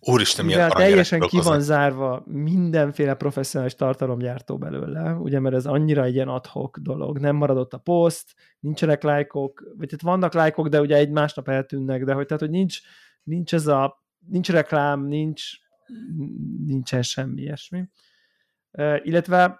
Úristen, 0.07 0.45
milyen 0.45 0.69
teljesen 0.69 1.19
ki 1.19 1.39
van 1.41 1.61
zárva 1.61 2.23
mindenféle 2.25 3.13
professzionális 3.13 3.75
tartalomgyártó 3.75 4.57
belőle, 4.57 5.13
ugye, 5.13 5.39
mert 5.39 5.55
ez 5.55 5.65
annyira 5.65 6.03
egy 6.03 6.13
ilyen 6.13 6.27
adhok 6.27 6.77
dolog. 6.77 7.19
Nem 7.19 7.35
maradott 7.35 7.73
a 7.73 7.77
poszt, 7.77 8.33
nincsenek 8.59 9.03
lájkok, 9.03 9.63
vagy 9.77 9.91
hát 9.91 10.01
vannak 10.01 10.33
lájkok, 10.33 10.67
de 10.67 10.81
ugye 10.81 10.95
egy 10.95 11.09
másnap 11.09 11.49
eltűnnek, 11.49 12.03
de 12.03 12.13
hogy, 12.13 12.25
tehát, 12.25 12.41
hogy 12.41 12.51
nincs, 12.51 12.79
nincs 13.23 13.53
ez 13.53 13.67
a, 13.67 14.04
nincs 14.27 14.49
reklám, 14.49 15.05
nincs, 15.05 15.43
nincsen 16.65 17.01
semmi 17.01 17.41
ilyesmi. 17.41 17.89
Illetve 19.01 19.59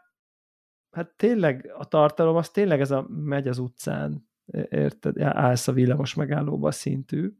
hát 0.91 1.13
tényleg 1.15 1.71
a 1.77 1.85
tartalom, 1.85 2.35
az 2.35 2.49
tényleg 2.49 2.79
ez 2.81 2.91
a 2.91 3.07
megy 3.09 3.47
az 3.47 3.57
utcán, 3.57 4.27
érted, 4.69 5.21
állsz 5.21 5.67
a 5.67 5.71
villamos 5.71 6.13
megállóba 6.13 6.71
szintű. 6.71 7.33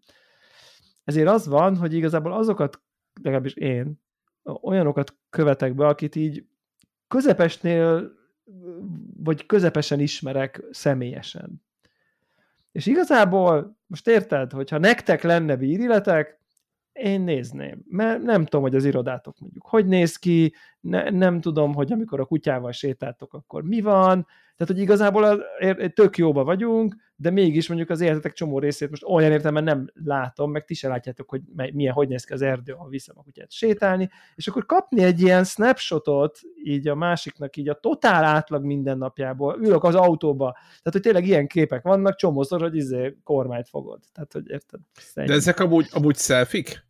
Ezért 1.04 1.28
az 1.28 1.48
van, 1.48 1.78
hogy 1.78 1.94
igazából 1.94 2.34
azokat 2.34 2.82
legalábbis 3.22 3.54
én, 3.54 4.04
olyanokat 4.44 5.18
követek 5.30 5.76
be, 5.76 5.88
akit 5.88 6.16
így 6.16 6.48
közepesnél, 7.08 8.12
vagy 9.18 9.46
közepesen 9.46 10.00
ismerek 10.00 10.64
személyesen. 10.72 11.64
És 12.72 12.86
igazából, 12.86 13.80
most 13.86 14.08
érted, 14.08 14.52
hogyha 14.52 14.78
nektek 14.78 15.24
lenne 15.24 15.56
bíriletek, 15.56 16.40
én 16.96 17.22
nézném, 17.22 17.84
mert 17.90 18.22
nem 18.22 18.44
tudom, 18.44 18.62
hogy 18.62 18.76
az 18.76 18.86
irodátok 18.86 19.40
mondjuk 19.40 19.66
hogy 19.68 19.86
néz 19.86 20.16
ki, 20.16 20.54
ne, 20.80 21.10
nem 21.10 21.42
tudom, 21.42 21.74
hogy 21.74 21.92
amikor 21.92 22.20
a 22.20 22.26
kutyával 22.26 22.72
sétáltok, 22.72 23.34
akkor 23.34 23.64
mi 23.64 23.82
van, 23.82 24.26
tehát, 24.58 24.74
hogy 24.74 24.82
igazából 24.82 25.24
az, 25.24 25.40
tök 25.94 26.18
jóba 26.18 26.44
vagyunk, 26.44 26.96
de 27.16 27.30
mégis 27.30 27.68
mondjuk 27.68 27.90
az 27.90 28.02
életetek 28.02 28.34
csomó 28.34 28.60
részét 28.60 28.90
most 28.90 29.04
olyan 29.04 29.32
értelemben 29.32 29.64
nem 29.64 29.88
látom, 30.04 30.52
meg 30.52 30.66
ti 30.66 30.74
se 30.74 30.88
látjátok, 30.88 31.30
hogy 31.30 31.42
milyen, 31.74 31.94
hogy 31.94 32.08
néz 32.08 32.24
ki 32.24 32.34
az 32.34 32.42
erdő, 32.42 32.74
ha 32.74 32.88
viszem 32.88 33.16
a 33.18 33.24
kutyát 33.24 33.52
sétálni, 33.52 34.10
és 34.36 34.48
akkor 34.48 34.66
kapni 34.66 35.04
egy 35.04 35.22
ilyen 35.22 35.44
snapshotot 35.44 36.40
így 36.64 36.88
a 36.88 36.96
másiknak 36.96 37.58
így 37.58 37.70
a 37.70 37.80
totál 37.80 38.24
átlag 38.24 38.64
mindennapjából, 38.64 39.58
ülök 39.62 39.84
az 39.84 39.96
autóba, 39.96 40.52
tehát 40.52 40.92
hogy 40.92 41.02
tényleg 41.02 41.28
ilyen 41.28 41.48
képek 41.48 41.84
vannak, 41.84 42.16
csomószor, 42.16 42.62
hogy 42.62 42.76
izé 42.76 43.18
kormányt 43.24 43.70
fogod. 43.70 44.00
Tehát, 44.14 44.34
hogy 44.34 44.50
érted? 44.50 44.80
Szerint. 44.94 45.32
De 45.32 45.38
ezek 45.38 45.60
amúgy, 45.60 45.88
amúgy 45.92 46.18
selfik? 46.18 46.85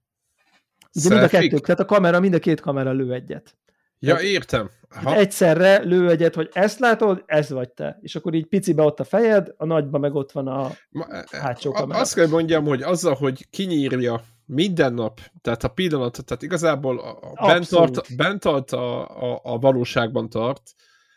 De 1.03 1.09
mind 1.09 1.23
a 1.23 1.27
kettő, 1.27 1.57
tehát 1.57 1.79
a 1.79 1.85
kamera, 1.85 2.19
mind 2.19 2.33
a 2.33 2.39
két 2.39 2.59
kamera 2.59 2.91
lő 2.91 3.13
egyet. 3.13 3.55
Ja, 3.99 4.19
értem. 4.19 4.69
Ha. 4.89 5.15
Egyszerre 5.15 5.83
lő 5.83 6.09
egyet, 6.09 6.35
hogy 6.35 6.49
ezt 6.53 6.79
látod, 6.79 7.23
ez 7.25 7.49
vagy 7.49 7.69
te. 7.69 7.99
És 8.01 8.15
akkor 8.15 8.33
így 8.33 8.45
picibe 8.45 8.83
ott 8.83 8.99
a 8.99 9.03
fejed, 9.03 9.53
a 9.57 9.65
nagyba 9.65 9.97
meg 9.97 10.15
ott 10.15 10.31
van 10.31 10.47
a 10.47 10.71
Ma, 10.89 11.05
e, 11.09 11.25
hátsó 11.31 11.71
kamera. 11.71 11.99
Azt 11.99 12.13
kell 12.13 12.27
mondjam, 12.27 12.65
hogy 12.65 12.81
azzal, 12.81 13.13
hogy 13.13 13.49
kinyírja 13.49 14.23
minden 14.45 14.93
nap, 14.93 15.19
tehát 15.41 15.63
a 15.63 15.67
pillanat, 15.67 16.25
tehát 16.25 16.43
igazából 16.43 16.99
a, 16.99 17.33
a 17.35 17.45
bent, 17.47 17.69
tart, 17.69 18.15
bent 18.15 18.39
tart 18.39 18.71
a, 18.71 19.07
a, 19.33 19.39
a 19.43 19.57
valóságban 19.57 20.29
tart, 20.29 20.61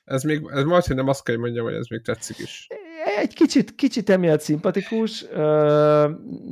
ez 0.04 0.22
még, 0.22 0.48
ez 0.50 0.64
majd, 0.64 0.84
hogy 0.84 0.96
nem 0.96 1.08
azt 1.08 1.24
kell 1.24 1.36
mondjam, 1.36 1.64
hogy 1.64 1.74
ez 1.74 1.86
még 1.86 2.02
tetszik 2.02 2.38
is. 2.38 2.66
Egy 3.20 3.34
kicsit, 3.34 3.74
kicsit 3.74 4.10
emiatt 4.10 4.40
szimpatikus, 4.40 5.26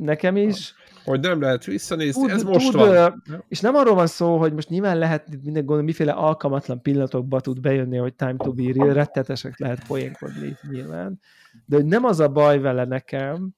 nekem 0.00 0.37
is. 0.37 0.74
Hogy 1.05 1.20
nem 1.20 1.40
lehet 1.40 1.64
visszanézni, 1.64 2.22
tud, 2.22 2.31
ez 2.31 2.42
most 2.42 2.70
tud, 2.70 2.81
van. 2.81 3.24
És 3.48 3.61
nem 3.61 3.74
arról 3.74 3.94
van 3.94 4.07
szó, 4.07 4.38
hogy 4.38 4.52
most 4.52 4.68
nyilván 4.68 4.98
lehet 4.98 5.29
minden 5.29 5.64
gondolni, 5.64 5.85
miféle 5.85 6.12
alkalmatlan 6.12 6.83
pillanatokba 6.83 7.40
tud 7.40 7.61
bejönni, 7.61 7.96
hogy 7.96 8.14
time 8.14 8.37
to 8.37 8.52
be 8.52 8.72
real, 8.74 8.92
rettetesek 8.92 9.59
lehet 9.59 9.87
poénkodni 9.87 10.57
nyilván, 10.70 11.20
de 11.66 11.76
hogy 11.76 11.85
nem 11.85 12.05
az 12.05 12.20
a 12.20 12.29
baj 12.29 12.59
vele 12.59 12.85
nekem, 12.85 13.50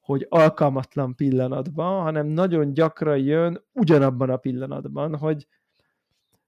hogy 0.00 0.26
alkalmatlan 0.28 1.14
pillanatban, 1.14 2.02
hanem 2.02 2.26
nagyon 2.26 2.72
gyakran 2.72 3.18
jön 3.18 3.64
ugyanabban 3.72 4.30
a 4.30 4.36
pillanatban, 4.36 5.16
hogy 5.16 5.46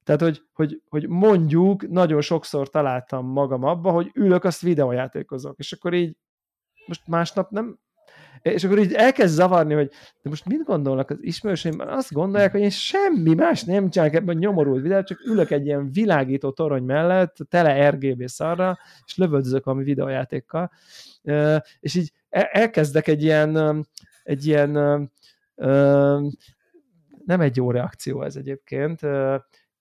tehát, 0.04 0.20
hogy, 0.20 0.42
hogy, 0.52 0.82
hogy 0.88 1.08
mondjuk 1.08 1.88
nagyon 1.88 2.20
sokszor 2.20 2.68
találtam 2.68 3.26
magam 3.26 3.64
abba, 3.64 3.90
hogy 3.90 4.10
ülök, 4.14 4.44
azt 4.44 4.60
videójátékozok, 4.60 5.58
és 5.58 5.72
akkor 5.72 5.94
így 5.94 6.16
most 6.86 7.06
másnap 7.06 7.50
nem, 7.50 7.78
és 8.42 8.64
akkor 8.64 8.78
így 8.78 8.92
elkezd 8.92 9.34
zavarni, 9.34 9.74
hogy 9.74 9.90
de 10.22 10.28
most 10.30 10.46
mit 10.46 10.64
gondolnak 10.64 11.10
az 11.10 11.18
ismerőseim? 11.20 11.80
Azt 11.80 12.12
gondolják, 12.12 12.50
hogy 12.50 12.60
én 12.60 12.70
semmi 12.70 13.34
más 13.34 13.62
nem 13.62 13.90
csinálok 13.90 14.14
ebben 14.14 14.36
nyomorult 14.36 14.82
videót, 14.82 15.06
csak 15.06 15.26
ülök 15.26 15.50
egy 15.50 15.66
ilyen 15.66 15.90
világító 15.92 16.50
torony 16.50 16.82
mellett, 16.82 17.36
tele 17.48 17.90
RGB 17.90 18.26
szarra, 18.26 18.78
és 19.06 19.16
lövöldözök 19.16 19.64
valami 19.64 19.84
videójátékkal. 19.84 20.70
És 21.80 21.94
így 21.94 22.12
e-, 22.28 22.48
elkezdek 22.52 23.08
egy 23.08 23.22
ilyen, 23.22 23.86
egy 24.22 24.46
ilyen 24.46 24.70
nem 27.24 27.40
egy 27.40 27.56
jó 27.56 27.70
reakció 27.70 28.22
ez 28.22 28.36
egyébként, 28.36 29.00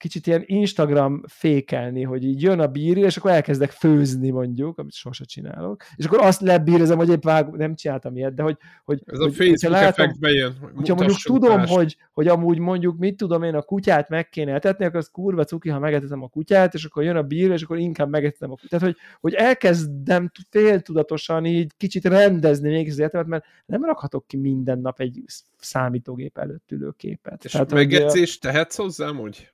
kicsit 0.04 0.28
ilyen 0.28 0.44
Instagram 0.46 1.24
fékelni, 1.28 2.04
hogy 2.04 2.24
így 2.24 2.42
jön 2.42 2.60
a 2.60 2.68
bíri, 2.68 3.02
és 3.02 3.18
akkor 3.18 3.32
elkezdek 3.32 3.72
főzni 3.72 4.30
mondjuk, 4.30 4.78
amit 4.78 4.94
sose 4.94 5.24
csinálok, 5.24 5.84
és 5.96 6.06
akkor 6.06 6.20
azt 6.20 6.42
lebírezem, 6.42 6.98
hogy 6.98 7.10
épp 7.10 7.24
vág, 7.24 7.50
nem 7.50 7.76
csináltam 7.76 8.16
ilyet, 8.16 8.34
de 8.34 8.44
hogy... 8.44 8.58
hogy 8.84 9.02
Ez 9.06 9.18
hogy, 9.18 9.28
a 9.28 9.32
Facebook 9.32 9.82
látom, 9.82 10.12
bejön. 10.20 10.54
Hogyha 10.76 10.96
mondjuk 10.96 11.18
tudom, 11.20 11.66
hogy, 11.66 11.98
hogy 12.12 12.28
amúgy 12.28 12.60
mondjuk 12.60 12.98
mit 12.98 13.18
tudom 13.18 13.44
én, 13.44 13.56
a 13.56 13.62
kutyát 13.62 14.10
meg 14.10 14.30
kéne 14.30 14.54
etetni, 14.54 14.86
akkor 14.86 14.98
az 14.98 15.10
kurva 15.12 15.44
cuki, 15.44 15.70
ha 15.70 15.80
megetetem 15.80 16.24
a 16.24 16.28
kutyát, 16.28 16.74
és 16.74 16.86
akkor 16.86 17.04
jön 17.04 17.16
a 17.16 17.24
bír, 17.24 17.52
és 17.52 17.62
akkor 17.62 17.78
inkább 17.78 18.10
megetetem 18.10 18.52
a 18.52 18.56
kutyát. 18.56 18.70
Tehát, 18.70 18.86
hogy, 18.86 18.96
hogy 19.20 19.34
elkezdem 19.34 20.32
féltudatosan 20.50 21.46
így 21.46 21.72
kicsit 21.78 22.06
rendezni 22.06 22.70
még 22.70 22.90
az 22.90 23.00
életemet, 23.00 23.28
mert 23.28 23.46
nem 23.66 23.84
rakhatok 23.84 24.28
ki 24.28 24.38
minden 24.38 24.80
nap 24.80 25.00
egy 25.00 25.24
számítógép 25.58 26.38
előtt 26.38 26.72
ülő 26.72 26.92
képet. 26.98 27.44
És 27.46 27.52
Tehát, 27.52 27.74
megjegyzést 27.74 28.42
tehetsz 28.42 28.76
hozzá 28.76 29.10
úgy? 29.10 29.54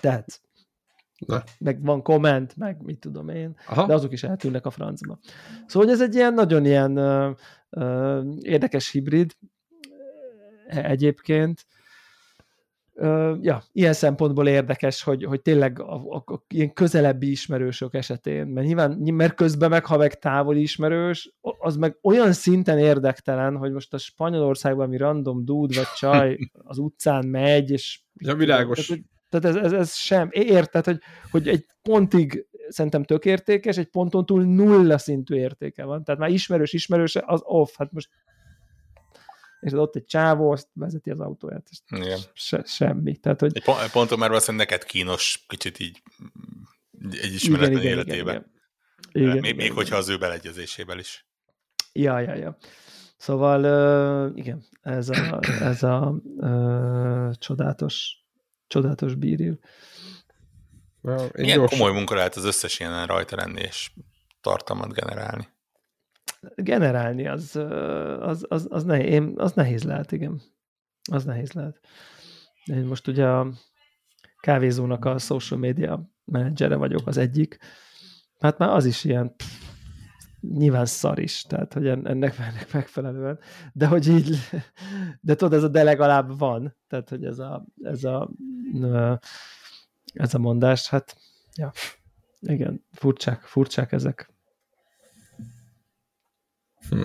Tehát, 0.00 0.40
Na. 1.26 1.42
meg 1.58 1.84
van 1.84 2.02
komment, 2.02 2.56
meg 2.56 2.82
mit 2.82 2.98
tudom 2.98 3.28
én, 3.28 3.56
Aha. 3.66 3.86
de 3.86 3.94
azok 3.94 4.12
is 4.12 4.22
eltűnnek 4.22 4.66
a 4.66 4.70
francba. 4.70 5.18
Szóval 5.66 5.88
hogy 5.88 5.94
ez 5.96 6.00
egy 6.00 6.14
ilyen 6.14 6.34
nagyon 6.34 6.64
ilyen 6.64 6.98
uh, 6.98 7.36
uh, 7.70 8.24
érdekes 8.40 8.90
hibrid 8.90 9.32
e, 10.66 10.84
egyébként. 10.84 11.66
Uh, 12.96 13.38
ja, 13.40 13.62
ilyen 13.72 13.92
szempontból 13.92 14.48
érdekes, 14.48 15.02
hogy, 15.02 15.24
hogy 15.24 15.42
tényleg 15.42 15.80
a, 15.80 15.94
a, 15.94 16.22
a, 16.26 16.44
ilyen 16.48 16.72
közelebbi 16.72 17.30
ismerősök 17.30 17.94
esetén, 17.94 18.46
mert 18.46 18.66
nyilván, 18.66 18.90
mert 18.90 19.34
közben 19.34 19.70
meg, 19.70 19.84
ha 19.84 19.96
meg 19.96 20.18
távoli 20.18 20.60
ismerős, 20.60 21.34
az 21.40 21.76
meg 21.76 21.98
olyan 22.02 22.32
szinten 22.32 22.78
érdektelen, 22.78 23.56
hogy 23.56 23.72
most 23.72 23.94
a 23.94 23.98
Spanyolországban 23.98 24.88
mi 24.88 24.96
random 24.96 25.44
dude 25.44 25.76
vagy 25.76 25.92
csaj 25.96 26.38
az 26.70 26.78
utcán 26.78 27.26
megy, 27.26 27.70
és 27.70 28.00
ja, 28.14 28.34
világos. 28.34 28.86
Tehát, 28.86 29.02
tehát 29.40 29.56
ez, 29.56 29.64
ez, 29.64 29.72
ez 29.72 29.94
sem, 29.94 30.28
érted, 30.30 30.84
hogy, 30.84 31.00
hogy 31.30 31.48
egy 31.48 31.66
pontig 31.82 32.46
szerintem 32.68 33.04
tök 33.04 33.24
értékes, 33.24 33.76
egy 33.76 33.88
ponton 33.88 34.26
túl 34.26 34.44
nulla 34.44 34.98
szintű 34.98 35.34
értéke 35.34 35.84
van. 35.84 36.04
Tehát 36.04 36.20
már 36.20 36.30
ismerős, 36.30 36.72
ismerős, 36.72 37.16
az 37.16 37.40
off, 37.44 37.74
hát 37.76 37.92
most 37.92 38.08
és 39.60 39.72
ott 39.72 39.96
egy 39.96 40.04
csávó, 40.04 40.50
azt 40.50 40.68
vezeti 40.72 41.10
az 41.10 41.20
autóját, 41.20 41.66
és 41.70 41.78
igen. 41.96 42.18
Se, 42.32 42.62
semmi. 42.66 43.16
Tehát, 43.16 43.40
hogy... 43.40 43.56
Egy 43.56 43.90
ponton 43.92 44.18
már 44.18 44.28
valószínűleg 44.28 44.68
neked 44.68 44.86
kínos 44.88 45.44
kicsit 45.48 45.78
így 45.78 46.02
egy 47.10 47.34
ismeretlen 47.34 47.80
igen, 47.80 47.92
életében. 47.92 48.34
Igen, 48.34 48.46
igen. 49.12 49.28
igen, 49.28 49.32
még, 49.32 49.44
igen, 49.44 49.56
még 49.56 49.64
igen. 49.64 49.76
hogyha 49.76 49.96
az 49.96 50.08
ő 50.08 50.18
beleegyezésével 50.18 50.98
is. 50.98 51.26
Ja, 51.92 52.18
ja, 52.18 52.34
ja. 52.34 52.56
Szóval 53.16 53.60
uh, 54.30 54.38
igen, 54.38 54.64
ez 54.80 55.08
a, 55.08 55.40
ez 55.60 55.82
a 55.82 56.20
uh, 56.36 57.30
csodálatos 57.32 58.23
csodálatos 58.74 59.14
bíril. 59.14 59.58
Well, 61.00 61.28
Milyen 61.32 61.58
gyors... 61.58 61.70
komoly 61.70 61.92
munka 61.92 62.14
lehet 62.14 62.34
az 62.34 62.44
összes 62.44 62.78
ilyen 62.78 63.06
rajta 63.06 63.36
lenni 63.36 63.60
és 63.60 63.90
tartalmat 64.40 64.92
generálni? 64.92 65.48
Generálni 66.56 67.26
az, 67.26 67.56
az, 68.20 68.44
az, 68.48 68.66
az, 68.70 68.84
nehéz, 68.84 69.12
én, 69.12 69.32
az 69.36 69.52
nehéz 69.52 69.82
lehet, 69.82 70.12
igen. 70.12 70.42
Az 71.10 71.24
nehéz 71.24 71.52
lehet. 71.52 71.80
Én 72.64 72.84
most 72.84 73.08
ugye 73.08 73.26
a 73.26 73.52
kávézónak 74.40 75.04
a 75.04 75.18
social 75.18 75.60
media 75.60 76.10
menedzsere 76.24 76.76
vagyok, 76.76 77.06
az 77.06 77.16
egyik. 77.16 77.58
Hát 78.38 78.58
már 78.58 78.68
az 78.68 78.84
is 78.84 79.04
ilyen 79.04 79.36
pff, 79.36 79.53
nyilván 80.52 80.86
szar 80.86 81.18
is, 81.18 81.42
tehát 81.42 81.72
hogy 81.72 81.86
ennek, 81.86 82.38
ennek 82.50 82.72
megfelelően, 82.72 83.38
de 83.72 83.86
hogy 83.86 84.08
így, 84.08 84.38
de 85.20 85.34
tudod, 85.34 85.52
ez 85.52 85.62
a 85.62 85.68
de 85.68 85.82
legalább 85.82 86.38
van, 86.38 86.76
tehát 86.88 87.08
hogy 87.08 87.24
ez 87.24 87.38
a, 87.38 87.66
ez 87.82 88.04
a, 88.04 88.30
ez 90.12 90.34
a 90.34 90.38
mondás, 90.38 90.88
hát 90.88 91.16
ja, 91.54 91.72
igen, 92.40 92.84
furcsák, 92.92 93.42
furcsák 93.42 93.92
ezek. 93.92 94.32
Hm. 96.88 97.04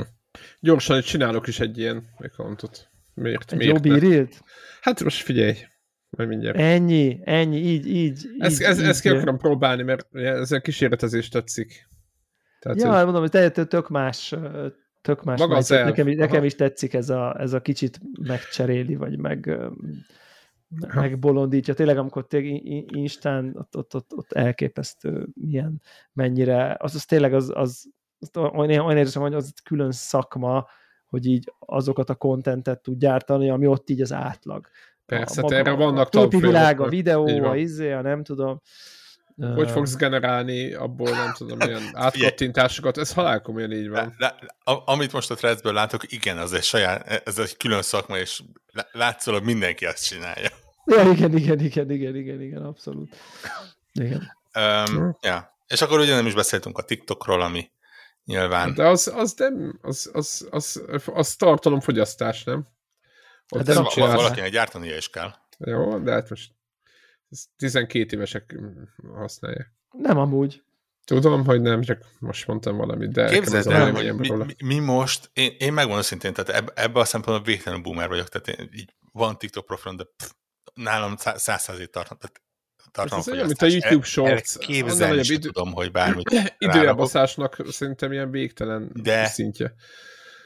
Gyorsan 0.59 1.01
csinálok 1.01 1.47
is 1.47 1.59
egy 1.59 1.77
ilyen 1.77 2.07
accountot. 2.17 2.89
miért, 3.13 3.51
Egy 3.51 3.57
miért 3.57 3.85
jó 3.85 3.93
bírilt? 3.93 4.43
Hát 4.81 5.03
most 5.03 5.23
figyelj, 5.23 5.55
majd 6.09 6.29
mindjárt. 6.29 6.57
Ennyi, 6.57 7.19
ennyi, 7.23 7.57
így, 7.57 7.87
így. 7.87 8.27
Ezt, 8.37 8.59
így, 8.59 8.67
ezt, 8.67 8.79
így. 8.79 8.85
ezt 8.85 9.01
ki 9.01 9.09
akarom 9.09 9.37
próbálni, 9.37 9.83
mert 9.83 10.15
ez 10.15 10.51
a 10.51 10.59
kísérletezés 10.59 11.27
tetszik. 11.27 11.88
Tehát, 12.59 12.81
Ja, 12.81 12.95
hogy 12.95 13.03
mondom, 13.03 13.21
hogy 13.21 13.31
te- 13.31 13.49
te- 13.49 13.65
tök 13.65 13.89
más, 13.89 14.35
tök 15.01 15.23
más. 15.23 15.39
Maga 15.39 15.55
az. 15.55 15.69
Nekem, 15.69 16.07
is- 16.07 16.17
nekem 16.17 16.43
is 16.43 16.55
tetszik 16.55 16.93
ez 16.93 17.09
a, 17.09 17.39
ez 17.39 17.53
a 17.53 17.61
kicsit 17.61 17.99
megcseréli, 18.27 18.95
vagy 18.95 19.17
meg, 19.17 19.59
megbolondítja. 20.93 21.73
Tényleg, 21.73 21.97
amikor 21.97 22.27
tényleg 22.27 22.61
Instán, 22.95 23.55
ott, 23.57 23.77
ott, 23.77 23.95
ott, 23.95 24.13
ott 24.15 24.31
elképesztő, 24.31 25.27
milyen, 25.33 25.81
mennyire, 26.13 26.75
az, 26.79 26.95
az 26.95 27.05
tényleg 27.05 27.33
az, 27.33 27.51
az, 27.55 27.85
az 28.19 28.29
olyan, 28.53 28.85
olyan 28.85 28.97
érzem, 28.97 29.21
hogy 29.21 29.33
az 29.33 29.53
külön 29.63 29.91
szakma, 29.91 30.67
hogy 31.05 31.25
így 31.25 31.53
azokat 31.59 32.09
a 32.09 32.15
kontentet 32.15 32.81
tud 32.81 32.97
gyártani, 32.97 33.49
ami 33.49 33.67
ott 33.67 33.89
így 33.89 34.01
az 34.01 34.13
átlag. 34.13 34.67
persze, 35.05 35.41
a, 35.41 35.47
te 35.47 35.55
erre 35.55 35.71
vannak 35.71 36.07
a 36.07 36.09
képi 36.09 36.37
világ, 36.37 36.79
a 36.79 36.87
tanfolyamok. 36.89 37.27
videó, 37.27 37.49
a 37.49 37.55
izé, 37.55 37.91
a 37.91 38.01
nem 38.01 38.23
tudom. 38.23 38.61
Hogy 39.39 39.71
fogsz 39.71 39.95
generálni 39.95 40.73
abból, 40.73 41.09
nem 41.09 41.33
tudom, 41.37 41.57
milyen 41.57 41.89
átkattintásokat, 42.05 42.97
ez 42.97 43.13
halálkomolyan 43.13 43.71
így 43.71 43.89
van. 43.89 44.15
Lá, 44.17 44.35
a- 44.63 44.91
amit 44.91 45.11
most 45.11 45.31
a 45.31 45.35
threadsből 45.35 45.73
látok, 45.73 46.11
igen, 46.11 46.37
az 46.37 46.53
egy 46.53 46.63
saját, 46.63 47.27
ez 47.27 47.37
egy 47.39 47.57
külön 47.57 47.81
szakma, 47.81 48.17
és 48.17 48.41
lá- 48.71 48.89
látszólag 48.91 49.43
mindenki 49.43 49.85
azt 49.85 50.05
csinálja. 50.07 50.49
Ja, 50.85 51.11
igen, 51.11 51.37
igen, 51.37 51.59
igen, 51.59 51.91
igen, 51.91 52.15
igen, 52.15 52.41
igen, 52.41 52.65
abszolút. 52.65 53.15
Igen. 53.93 54.37
Um, 54.55 55.17
ja. 55.21 55.57
És 55.67 55.81
akkor 55.81 55.99
ugye 55.99 56.15
nem 56.15 56.25
is 56.25 56.33
beszéltünk 56.33 56.77
a 56.77 56.81
TikTokról, 56.83 57.41
ami 57.41 57.71
nyilván... 58.25 58.73
De 58.73 58.87
az, 58.87 59.11
az 59.15 59.33
nem, 59.37 59.79
az, 59.81 60.09
az, 60.13 60.47
az, 60.51 60.81
az 61.05 61.35
tartalomfogyasztás, 61.35 62.43
nem? 62.43 62.67
Ott 63.49 63.67
Hát 63.67 63.67
de 63.67 63.73
nem 63.73 64.15
valakinek 64.15 64.51
gyártania 64.51 64.95
is 64.95 65.09
kell. 65.09 65.33
Jó, 65.57 65.97
de 65.99 66.11
hát 66.11 66.29
most 66.29 66.51
ez 67.29 67.43
12 67.57 68.15
évesek 68.15 68.55
használják. 69.15 69.73
Nem 69.91 70.17
amúgy. 70.17 70.63
Tudom, 71.05 71.45
hogy 71.45 71.61
nem, 71.61 71.81
csak 71.81 72.05
most 72.19 72.47
mondtam 72.47 72.77
valamit, 72.77 73.11
de 73.11 73.29
Képzeld 73.29 73.67
el, 73.67 73.91
hogy 73.91 74.15
mi, 74.15 74.29
mi, 74.29 74.55
mi 74.63 74.79
most, 74.79 75.29
én, 75.33 75.55
én 75.57 75.73
megmondom 75.73 75.99
őszintén, 75.99 76.33
tehát 76.33 76.61
eb, 76.61 76.71
ebben 76.75 77.01
a 77.01 77.05
szempontból 77.05 77.45
végtelenül 77.45 77.83
boomer 77.83 78.07
vagyok, 78.07 78.29
tehát 78.29 78.59
én, 78.59 78.69
így 78.73 78.93
van 79.11 79.37
TikTok 79.37 79.65
profilom, 79.65 79.97
de 79.97 80.03
pff, 80.17 80.29
nálam 80.73 81.15
szá- 81.17 81.37
száz 81.37 81.61
százét 81.61 81.91
tartom, 81.91 82.17
tehát 82.17 82.41
tartalom 82.91 83.19
Ez 83.19 83.33
olyan, 83.33 83.45
mint 83.45 83.61
a 83.61 83.65
YouTube 83.65 84.05
Shorts. 84.05 84.57
Képzelni 84.57 85.23
sem 85.23 85.35
idő- 85.35 85.49
tudom, 85.49 85.73
hogy 85.73 85.91
bármit. 85.91 86.29
Időelbaszásnak 86.57 87.57
szerintem 87.69 88.11
ilyen 88.11 88.31
végtelen 88.31 88.89
De- 88.93 89.25
szintje. 89.25 89.73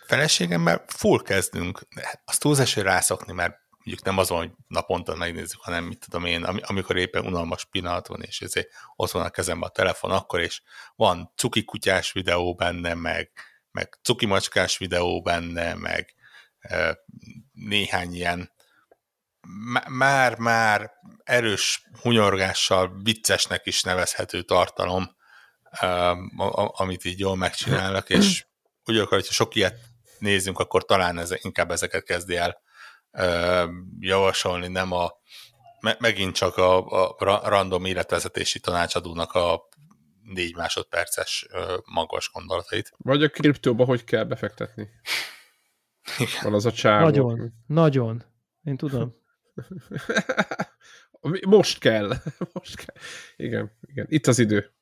feleségemmel 0.05 0.83
full 0.87 1.21
kezdünk, 1.21 1.79
de 1.95 2.21
az 2.25 2.37
túlzás, 2.37 2.73
hogy 2.73 2.83
rászokni, 2.83 3.33
mert 3.33 3.55
mondjuk 3.83 4.05
nem 4.05 4.17
az 4.17 4.29
van, 4.29 4.37
hogy 4.37 4.51
naponta 4.67 5.15
megnézzük, 5.15 5.61
hanem 5.61 5.83
mit 5.83 5.99
tudom 5.99 6.25
én, 6.25 6.43
am- 6.43 6.61
amikor 6.61 6.97
éppen 6.97 7.25
unalmas 7.25 7.65
pillanat 7.65 8.07
van, 8.07 8.21
és 8.21 8.41
ezért 8.41 8.69
ott 8.95 9.11
van 9.11 9.25
a 9.25 9.29
kezemben 9.29 9.69
a 9.69 9.71
telefon, 9.71 10.11
akkor 10.11 10.39
és 10.39 10.61
van 10.95 11.31
cuki 11.35 11.63
kutyás 11.63 12.11
videó 12.11 12.55
benne, 12.55 12.93
meg, 12.93 13.31
meg 13.71 13.99
cuki 14.01 14.25
macskás 14.25 14.77
videó 14.77 15.21
benne, 15.21 15.73
meg 15.73 16.13
néhány 17.51 18.13
ilyen 18.13 18.51
má- 19.47 19.87
már-már 19.87 20.91
erős 21.23 21.87
hunyorgással 22.01 22.99
viccesnek 23.03 23.65
is 23.65 23.81
nevezhető 23.81 24.41
tartalom, 24.41 25.15
amit 26.67 27.05
így 27.05 27.19
jól 27.19 27.35
megcsinálnak, 27.35 28.09
és 28.09 28.45
úgy 28.85 28.97
akar, 28.97 29.17
hogyha 29.19 29.33
sok 29.33 29.55
ilyet 29.55 29.79
nézzünk, 30.17 30.59
akkor 30.59 30.85
talán 30.85 31.17
ez, 31.17 31.31
inkább 31.41 31.71
ezeket 31.71 32.03
kezdi 32.03 32.35
el 32.35 32.61
javasolni, 33.99 34.67
nem 34.67 34.91
a 34.91 35.11
me, 35.79 35.95
megint 35.99 36.35
csak 36.35 36.57
a, 36.57 36.87
a 37.05 37.15
ra- 37.19 37.47
random 37.47 37.85
életvezetési 37.85 38.59
tanácsadónak 38.59 39.31
a 39.31 39.61
négy 40.23 40.55
másodperces 40.55 41.47
magas 41.85 42.29
gondolatait. 42.33 42.93
Vagy 42.97 43.23
a 43.23 43.29
kriptóba 43.29 43.85
hogy 43.85 44.03
kell 44.03 44.23
befektetni. 44.23 44.89
Igen. 46.17 46.39
Van 46.41 46.53
az 46.53 46.65
a 46.65 46.71
csávó. 46.71 47.03
Nagyon, 47.03 47.53
nagyon. 47.67 48.23
Én 48.63 48.77
tudom. 48.77 49.15
Most 51.41 51.79
kell. 51.79 52.07
Most 52.53 52.75
kell. 52.75 52.95
Igen, 53.35 53.77
igen. 53.81 54.05
Itt 54.09 54.27
az 54.27 54.39
idő. 54.39 54.73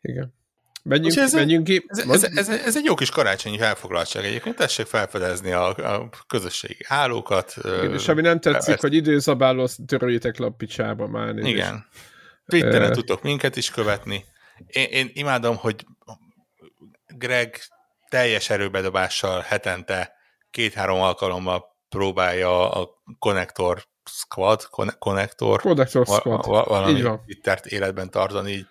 Igen. 0.00 0.34
Menjünk, 0.82 1.16
ez- 1.16 1.32
menjünk 1.32 1.64
ki. 1.64 1.84
Ez, 1.86 1.98
ez, 2.08 2.22
ez, 2.36 2.48
ez 2.48 2.76
egy 2.76 2.84
jó 2.84 2.94
kis 2.94 3.10
karácsonyi 3.10 3.58
felfoglaltság 3.58 4.24
egyébként, 4.24 4.56
tessék 4.56 4.86
felfedezni 4.86 5.52
a, 5.52 5.66
a 5.68 6.08
közösségi 6.26 6.84
hálókat. 6.86 7.54
Igen, 7.64 7.92
és 7.92 8.08
ami 8.08 8.20
nem 8.20 8.40
tetszik, 8.40 8.72
ezt- 8.72 8.80
hogy 8.82 8.94
időzabáló, 8.94 9.62
azt 9.62 9.78
töröljétek 9.86 10.38
le 10.38 10.46
a 10.46 10.50
picsába 10.50 11.06
már. 11.06 11.34
nézd. 11.34 11.46
Igen. 11.46 11.86
Twitteren 12.46 12.90
Ö. 12.90 12.94
tudtok 12.94 13.22
minket 13.22 13.56
is 13.56 13.70
követni. 13.70 14.24
Én, 14.66 14.86
én 14.90 15.10
imádom, 15.12 15.56
hogy 15.56 15.86
Greg 17.06 17.60
teljes 18.08 18.50
erőbedobással 18.50 19.40
hetente 19.40 20.12
két-három 20.50 21.00
alkalommal 21.00 21.64
próbálja 21.88 22.70
a 22.70 22.88
Connector 23.18 23.84
Squad, 24.10 24.64
Connector 24.98 25.60
va- 25.62 26.18
Squad. 26.18 26.46
va- 26.46 26.66
valami. 26.66 27.02
Twittert 27.26 27.66
életben 27.66 28.10
tartani. 28.10 28.50
Így. 28.52 28.66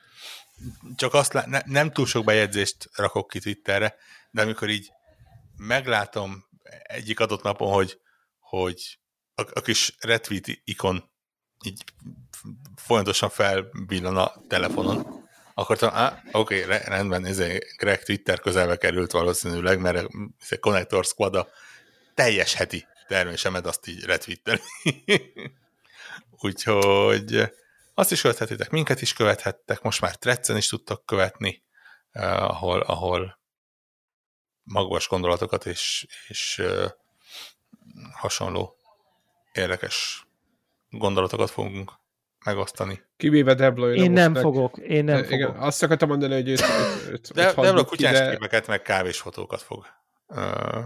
Csak 0.96 1.14
azt 1.14 1.34
lá- 1.34 1.46
ne, 1.46 1.62
nem 1.66 1.92
túl 1.92 2.06
sok 2.06 2.26
bejegyzést 2.26 2.90
rakok 2.96 3.28
ki 3.28 3.40
Twitterre, 3.40 3.96
de 4.32 4.42
amikor 4.42 4.70
így 4.70 4.92
meglátom 5.58 6.46
egyik 6.84 7.20
adott 7.20 7.44
napon, 7.44 7.74
hogy, 7.74 8.00
hogy 8.40 9.00
a, 9.36 9.42
a 9.54 9.62
kis 9.62 9.96
retweet 10.00 10.62
ikon 10.64 11.12
így 11.66 11.84
folyamatosan 12.76 13.30
felvillan 13.30 14.18
a 14.18 14.34
telefonon, 14.48 15.22
akkor 15.54 15.78
talán, 15.78 15.96
á, 15.96 16.24
oké, 16.32 16.64
re- 16.64 16.84
rendben, 16.88 17.26
ez 17.26 17.42
Greg 17.78 18.04
Twitter 18.04 18.40
közelbe 18.40 18.78
került 18.78 19.12
valószínűleg, 19.12 19.80
mert 19.80 20.08
egy 20.50 20.60
Connector 20.60 21.06
Squad 21.06 21.36
a 21.36 21.48
teljes 22.14 22.54
heti 22.54 22.86
termésemet 23.08 23.66
azt 23.66 23.88
így 23.88 24.04
retweeteli. 24.04 24.62
Úgyhogy 26.42 27.52
azt 27.94 28.12
is 28.12 28.22
követhetitek, 28.22 28.70
minket 28.70 29.02
is 29.02 29.14
követhettek, 29.14 29.82
most 29.82 30.02
már 30.02 30.16
Trecen 30.16 30.58
is 30.58 30.68
tudtak 30.68 31.06
követni, 31.06 31.64
eh, 32.12 32.44
ahol, 32.50 32.82
ahol 32.82 33.40
magas 34.64 35.08
gondolatokat 35.08 35.66
és, 35.66 36.08
és 36.28 36.60
eh, 36.60 36.90
hasonló 38.14 38.76
érdekes 39.54 40.26
gondolatokat 40.90 41.50
fogunk 41.50 41.92
megosztani. 42.46 43.02
Kivéve 43.18 43.54
Debla. 43.54 43.94
Én 43.94 44.12
nem 44.12 44.36
fogok, 44.36 44.78
én 44.78 45.04
nem 45.04 45.24
Igen, 45.24 45.48
fogok. 45.48 45.64
azt 45.64 45.84
akartam 45.84 46.10
mondani, 46.10 46.34
hogy 46.34 46.50
őt, 46.50 46.62
őt, 46.62 47.12
őt, 47.12 47.32
De, 47.34 47.48
őt 47.48 47.56
de 47.56 47.62
a 47.62 47.66
hagyjuk 47.66 47.78
ki, 47.78 47.84
kutyás 47.84 48.18
de 48.18 48.30
képeket, 48.30 48.68
meg 48.68 48.82
kávésfotókat 48.82 49.62
fog. 49.62 49.86
Uh, 50.28 50.84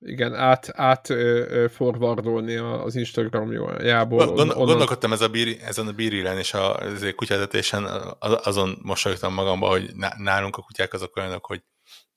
igen, 0.00 0.34
át, 0.34 0.70
át 0.74 1.10
ö, 1.10 1.44
ö, 1.48 1.68
forwardolni 1.68 2.56
a- 2.56 2.84
az 2.84 2.94
Instagramjából. 2.94 4.26
Gond, 4.26 4.38
onnan- 4.38 4.56
gondolkodtam 4.56 5.12
ez 5.12 5.20
a 5.20 5.28
bíri, 5.28 5.60
ezen 5.60 5.86
a 5.86 5.92
bírilen 5.92 6.38
és 6.38 6.54
a 6.54 6.80
kutyatetésen, 7.16 7.84
az- 8.18 8.46
azon 8.46 8.78
mosolyogtam 8.82 9.34
magamba, 9.34 9.68
hogy 9.68 9.90
ná- 9.94 10.16
nálunk 10.16 10.56
a 10.56 10.62
kutyák 10.62 10.92
azok 10.92 11.16
olyanok, 11.16 11.46
hogy 11.46 11.62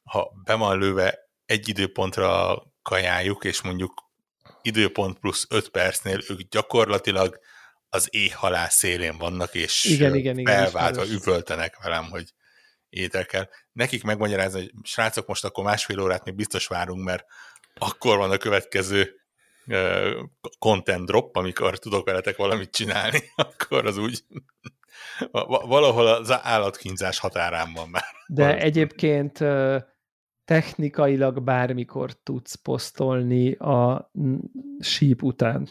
ha 0.03 0.31
be 0.43 0.53
van 0.53 0.77
lőve 0.79 1.19
egy 1.45 1.69
időpontra 1.69 2.49
a 2.49 2.73
kajájuk, 2.81 3.43
és 3.43 3.61
mondjuk 3.61 4.09
időpont 4.61 5.19
plusz 5.19 5.45
5 5.49 5.69
percnél 5.69 6.19
ők 6.29 6.39
gyakorlatilag 6.49 7.39
az 7.89 8.07
éhhalál 8.11 8.69
szélén 8.69 9.17
vannak, 9.17 9.53
és 9.55 9.83
Igen, 9.83 10.15
igen, 10.15 10.37
igen, 10.39 10.53
felváltva 10.61 11.01
ismerős. 11.03 11.25
üvöltenek 11.25 11.77
velem, 11.83 12.03
hogy 12.09 12.33
étel 12.89 13.25
kell. 13.25 13.47
Nekik 13.71 14.03
megmagyarázni, 14.03 14.59
hogy 14.59 14.71
srácok, 14.83 15.27
most 15.27 15.45
akkor 15.45 15.63
másfél 15.63 15.99
órát 15.99 16.25
még 16.25 16.35
biztos 16.35 16.67
várunk, 16.67 17.03
mert 17.03 17.25
akkor 17.73 18.17
van 18.17 18.31
a 18.31 18.37
következő 18.37 19.15
ö, 19.67 20.19
content 20.59 21.05
drop, 21.05 21.35
amikor 21.35 21.79
tudok 21.79 22.05
veletek 22.05 22.35
valamit 22.37 22.71
csinálni, 22.71 23.19
akkor 23.35 23.85
az 23.85 23.97
úgy 23.97 24.23
va- 25.31 25.65
valahol 25.65 26.07
az 26.07 26.31
állatkínzás 26.41 27.19
határán 27.19 27.73
van 27.73 27.89
már. 27.89 28.03
De 28.27 28.43
Valószínű. 28.43 28.65
egyébként 28.65 29.39
technikailag 30.45 31.43
bármikor 31.43 32.13
tudsz 32.13 32.55
posztolni 32.55 33.51
a 33.53 34.11
síp 34.79 35.23
után. 35.23 35.69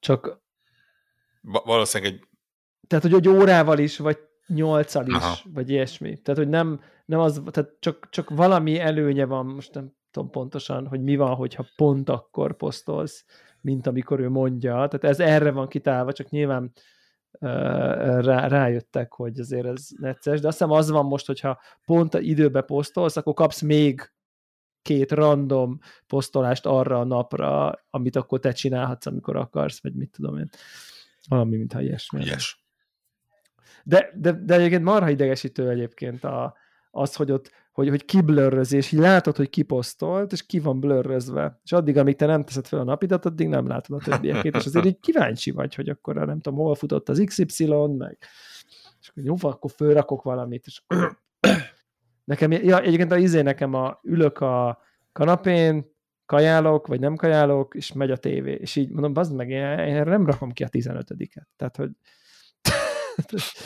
Csak, 0.00 0.40
Va- 1.40 1.64
valószínűleg 1.64 2.12
egy 2.12 2.26
tehát, 2.86 3.04
hogy 3.04 3.14
egy 3.14 3.28
órával 3.28 3.78
is, 3.78 3.98
vagy 3.98 4.18
nyolccal 4.46 5.06
is, 5.06 5.14
Aha. 5.14 5.36
vagy 5.44 5.70
ilyesmi. 5.70 6.20
Tehát, 6.20 6.40
hogy 6.40 6.48
nem, 6.48 6.80
nem 7.04 7.18
az, 7.18 7.42
tehát 7.50 7.70
csak, 7.80 8.08
csak 8.10 8.30
valami 8.30 8.78
előnye 8.78 9.24
van, 9.24 9.46
most 9.46 9.74
nem 9.74 9.94
tudom 10.12 10.30
pontosan, 10.30 10.86
hogy 10.86 11.02
mi 11.02 11.16
van, 11.16 11.34
hogyha 11.34 11.66
pont 11.76 12.08
akkor 12.08 12.56
posztolsz, 12.56 13.24
mint 13.60 13.86
amikor 13.86 14.20
ő 14.20 14.28
mondja. 14.28 14.72
Tehát 14.72 15.04
ez 15.04 15.20
erre 15.20 15.50
van 15.50 15.68
kitálva, 15.68 16.12
csak 16.12 16.28
nyilván 16.28 16.72
rá, 17.40 18.46
rájöttek, 18.46 19.12
hogy 19.12 19.40
azért 19.40 19.66
ez 19.66 19.88
necces, 19.98 20.40
de 20.40 20.46
azt 20.46 20.58
hiszem 20.58 20.74
az 20.74 20.90
van 20.90 21.04
most, 21.04 21.26
hogyha 21.26 21.60
pont 21.84 22.14
a 22.14 22.20
időbe 22.20 22.60
posztolsz, 22.60 23.16
akkor 23.16 23.34
kapsz 23.34 23.60
még 23.60 24.12
két 24.82 25.12
random 25.12 25.78
posztolást 26.06 26.66
arra 26.66 27.00
a 27.00 27.04
napra, 27.04 27.80
amit 27.90 28.16
akkor 28.16 28.40
te 28.40 28.52
csinálhatsz, 28.52 29.06
amikor 29.06 29.36
akarsz, 29.36 29.82
vagy 29.82 29.94
mit 29.94 30.10
tudom 30.10 30.38
én. 30.38 30.48
Valami, 31.28 31.56
mintha 31.56 31.80
ilyesmi. 31.80 32.20
Ügyes. 32.20 32.64
De, 33.84 34.12
de, 34.14 34.32
de 34.32 34.54
egyébként 34.54 34.82
marha 34.82 35.10
idegesítő 35.10 35.68
egyébként 35.68 36.24
a, 36.24 36.56
az, 36.90 37.14
hogy 37.14 37.30
ott 37.30 37.50
hogy, 37.72 37.88
hogy 37.88 38.04
kiblörrözi, 38.04 38.76
és 38.76 38.92
így 38.92 39.00
látod, 39.00 39.36
hogy 39.36 39.50
kiposztolt, 39.50 40.32
és 40.32 40.46
ki 40.46 40.58
van 40.58 40.80
blörrözve. 40.80 41.60
És 41.64 41.72
addig, 41.72 41.96
amíg 41.96 42.16
te 42.16 42.26
nem 42.26 42.44
teszed 42.44 42.66
fel 42.66 42.78
a 42.78 42.84
napidat, 42.84 43.24
addig 43.24 43.48
nem 43.48 43.66
látod 43.66 44.00
a 44.00 44.04
többieket, 44.04 44.54
és 44.54 44.66
azért 44.66 44.84
így 44.84 45.00
kíváncsi 45.00 45.50
vagy, 45.50 45.74
hogy 45.74 45.88
akkor 45.88 46.14
nem 46.14 46.40
tudom, 46.40 46.58
hol 46.58 46.74
futott 46.74 47.08
az 47.08 47.22
XY, 47.26 47.66
meg 47.98 48.18
és 49.02 49.08
akkor 49.08 49.22
jó, 49.24 49.34
akkor 49.40 49.70
fölrakok 49.70 50.22
valamit, 50.22 50.66
és 50.66 50.82
nekem, 52.24 52.50
ja, 52.50 52.80
egyébként 52.80 53.12
a 53.12 53.16
izé 53.16 53.40
nekem 53.40 53.74
a, 53.74 54.00
ülök 54.02 54.40
a 54.40 54.82
kanapén, 55.12 55.90
kajálok, 56.26 56.86
vagy 56.86 57.00
nem 57.00 57.16
kajálok, 57.16 57.74
és 57.74 57.92
megy 57.92 58.10
a 58.10 58.16
tévé, 58.16 58.52
és 58.52 58.76
így 58.76 58.90
mondom, 58.90 59.12
bazd 59.12 59.34
meg, 59.34 59.50
én, 59.50 59.78
én 59.78 60.02
nem 60.02 60.26
rakom 60.26 60.52
ki 60.52 60.64
a 60.64 60.68
15-et. 60.68 61.46
Tehát, 61.56 61.76
hogy 61.76 61.90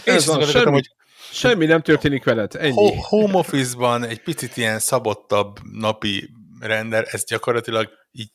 ez 0.05 0.27
van, 0.27 0.43
semmi, 0.43 0.71
hogy 0.71 0.96
semmi 1.33 1.66
nem 1.66 1.83
történik 1.83 2.24
veled, 2.24 2.55
ennyi. 2.55 2.97
Home 2.97 3.39
office-ban 3.39 4.05
egy 4.05 4.22
picit 4.22 4.57
ilyen 4.57 4.79
szabottabb 4.79 5.59
napi 5.72 6.31
render, 6.61 7.07
ez 7.11 7.24
gyakorlatilag 7.24 7.91
így 8.11 8.33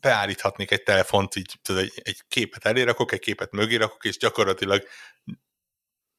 beállíthatnék 0.00 0.70
egy 0.70 0.82
telefont, 0.82 1.36
így 1.36 1.58
tudod, 1.62 1.82
egy, 1.82 1.92
egy 2.02 2.18
képet 2.28 2.64
elérakok, 2.64 3.12
egy 3.12 3.18
képet 3.18 3.52
mögé 3.52 3.76
rakok, 3.76 4.04
és 4.04 4.16
gyakorlatilag 4.16 4.82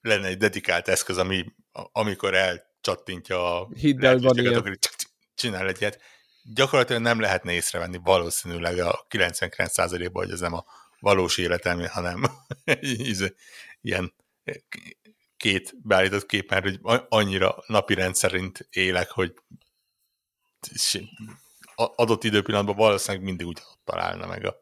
lenne 0.01 0.28
egy 0.28 0.38
dedikált 0.38 0.88
eszköz, 0.88 1.18
ami, 1.18 1.45
amikor 1.91 2.36
elcsattintja 2.36 3.59
a 3.59 3.68
Hiddel 3.74 4.18
van 4.18 4.38
ilyen. 4.38 4.55
akkor 4.55 4.78
csinál 5.36 5.68
egy 5.68 5.82
ilyet. 5.82 6.01
Gyakorlatilag 6.53 7.01
nem 7.01 7.20
lehetne 7.20 7.51
észrevenni 7.51 7.99
valószínűleg 8.03 8.80
a 8.80 9.05
99%-ban, 9.09 10.24
hogy 10.24 10.34
ez 10.34 10.39
nem 10.39 10.53
a 10.53 10.66
valós 10.99 11.38
életem, 11.38 11.88
hanem 11.88 12.24
ilyen 13.82 14.14
két 15.42 15.74
beállított 15.84 16.26
kép, 16.26 16.50
mert 16.50 16.64
hogy 16.64 16.80
annyira 17.10 17.64
napi 17.68 17.94
rendszerint 17.94 18.68
élek, 18.70 19.10
hogy 19.10 19.34
adott 21.76 22.24
időpillanatban 22.24 22.76
valószínűleg 22.76 23.26
mindig 23.26 23.48
úgy 23.48 23.60
találna 23.84 24.28
meg 24.28 24.46
a 24.46 24.56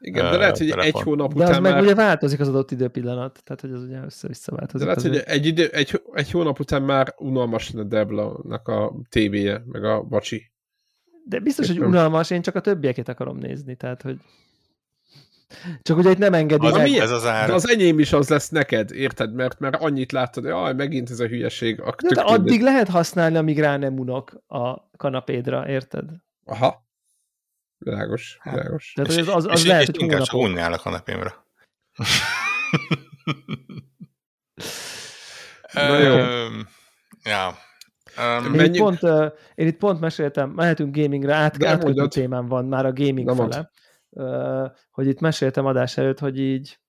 igen, 0.00 0.30
de 0.30 0.36
lehet, 0.36 0.58
hogy 0.58 0.68
telefon. 0.68 0.92
egy 0.94 1.02
hónap 1.02 1.32
de 1.32 1.44
után 1.44 1.54
az 1.54 1.60
már... 1.60 1.72
meg 1.72 1.82
ugye 1.82 1.94
változik 1.94 2.40
az 2.40 2.48
adott 2.48 2.70
időpillanat, 2.70 3.40
tehát 3.44 3.60
hogy 3.60 3.72
az 3.72 3.82
ugye 3.82 4.00
össze-vissza 4.04 4.54
változik. 4.54 4.86
De 4.86 4.94
lehet, 4.94 5.02
hogy 5.02 5.34
egy, 5.34 5.46
idő, 5.46 5.68
egy, 5.68 6.02
egy 6.12 6.30
hónap 6.30 6.60
után 6.60 6.82
már 6.82 7.14
unalmas 7.18 7.70
lenne 7.70 7.88
Debla-nak 7.88 8.68
a 8.68 8.94
tévéje, 9.08 9.62
meg 9.66 9.84
a 9.84 10.04
vacsi. 10.08 10.50
De 11.24 11.40
biztos, 11.40 11.66
hogy 11.66 11.78
unalmas, 11.78 12.30
én 12.30 12.42
csak 12.42 12.54
a 12.54 12.60
többieket 12.60 13.08
akarom 13.08 13.36
nézni, 13.36 13.76
tehát 13.76 14.02
hogy 14.02 14.16
csak 15.82 15.96
ugye 15.96 16.10
itt 16.10 16.18
nem 16.18 16.34
engedi 16.34 16.66
az, 16.66 16.76
meg. 16.76 16.92
Ez 16.92 17.10
az 17.10 17.26
ár. 17.26 17.46
De 17.46 17.54
az 17.54 17.68
enyém 17.68 17.98
is 17.98 18.12
az 18.12 18.28
lesz 18.28 18.48
neked, 18.48 18.90
érted? 18.90 19.34
Mert 19.34 19.58
már 19.58 19.76
annyit 19.80 20.12
láttad, 20.12 20.42
hogy 20.42 20.52
aj, 20.52 20.74
megint 20.74 21.10
ez 21.10 21.20
a 21.20 21.26
hülyeség. 21.26 21.80
A 21.80 21.94
de, 22.02 22.14
de 22.14 22.20
addig 22.20 22.62
lehet 22.62 22.88
használni, 22.88 23.36
amíg 23.36 23.58
rá 23.58 23.76
nem 23.76 23.98
unok 23.98 24.42
a 24.46 24.90
kanapédra, 24.96 25.68
érted? 25.68 26.10
Aha. 26.44 26.90
Világos, 27.78 28.36
hát, 28.40 28.54
világos. 28.54 28.92
Tehát 28.92 29.10
és, 29.10 29.16
az, 29.26 29.46
az, 29.46 29.60
és 29.60 29.66
lehet, 29.66 29.86
hogy 29.86 30.00
inkább 30.00 30.22
csak 30.22 30.40
unjál 30.40 30.72
a 30.72 30.78
kanapémre. 30.78 31.34
Na 35.72 35.98
jó. 35.98 36.16
ja. 37.24 37.58
Um, 38.18 38.54
én, 38.54 38.60
itt 38.60 38.76
pont, 38.76 39.02
uh, 39.02 39.32
én 39.54 39.66
itt 39.66 39.76
pont 39.76 40.00
meséltem, 40.00 40.50
mehetünk 40.50 40.96
gamingre, 40.96 41.34
át, 41.34 41.64
átkötő 41.64 42.08
témám 42.08 42.46
van 42.46 42.64
már 42.64 42.86
a 42.86 42.92
gaming 42.92 43.24
Na 43.24 43.34
fele, 43.34 43.58
uh, 43.58 43.66
hogy 44.90 45.06
itt 45.06 45.20
meséltem 45.20 45.66
adás 45.66 45.96
előtt, 45.96 46.18
hogy 46.18 46.38
így 46.38 46.80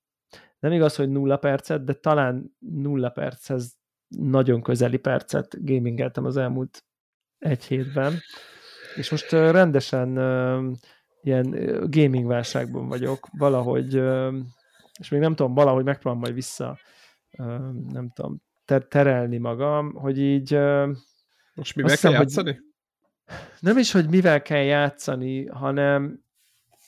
nem 0.59 0.71
igaz, 0.71 0.95
hogy 0.95 1.09
nulla 1.09 1.37
percet, 1.37 1.83
de 1.83 1.93
talán 1.93 2.55
nulla 2.59 3.09
perchez 3.09 3.77
nagyon 4.07 4.61
közeli 4.61 4.97
percet 4.97 5.65
gamingeltem 5.65 6.25
az 6.25 6.37
elmúlt 6.37 6.85
egy 7.37 7.63
hétben, 7.63 8.19
és 8.95 9.09
most 9.09 9.31
rendesen 9.31 10.17
ilyen 11.21 11.49
gaming 11.89 12.27
válságban 12.27 12.87
vagyok, 12.87 13.27
valahogy, 13.37 13.93
és 14.99 15.09
még 15.09 15.19
nem 15.19 15.35
tudom, 15.35 15.53
valahogy 15.53 15.83
megpróbálom 15.83 16.19
majd 16.19 16.33
vissza, 16.33 16.79
nem 17.89 18.11
tudom, 18.13 18.41
ter- 18.65 18.89
terelni 18.89 19.37
magam, 19.37 19.93
hogy 19.93 20.19
így... 20.19 20.57
Most 21.53 21.75
mivel 21.75 21.97
kell 21.97 22.11
játszani? 22.11 22.51
Hogy 22.51 22.61
nem 23.59 23.77
is, 23.77 23.91
hogy 23.91 24.09
mivel 24.09 24.41
kell 24.41 24.63
játszani, 24.63 25.45
hanem, 25.45 26.23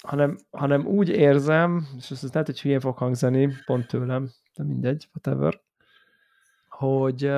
hanem, 0.06 0.38
hanem 0.52 0.86
úgy 0.86 1.10
érzem, 1.10 1.88
és 1.98 2.12
ez 2.12 2.34
lehet, 2.34 2.48
hogy 2.48 2.62
hülyén 2.62 2.80
fog 2.80 2.98
hangzani, 2.98 3.54
pont 3.66 3.88
tőlem, 3.88 4.30
de 4.56 4.64
mindegy, 4.64 5.10
whatever, 5.14 5.62
hogy, 6.70 7.32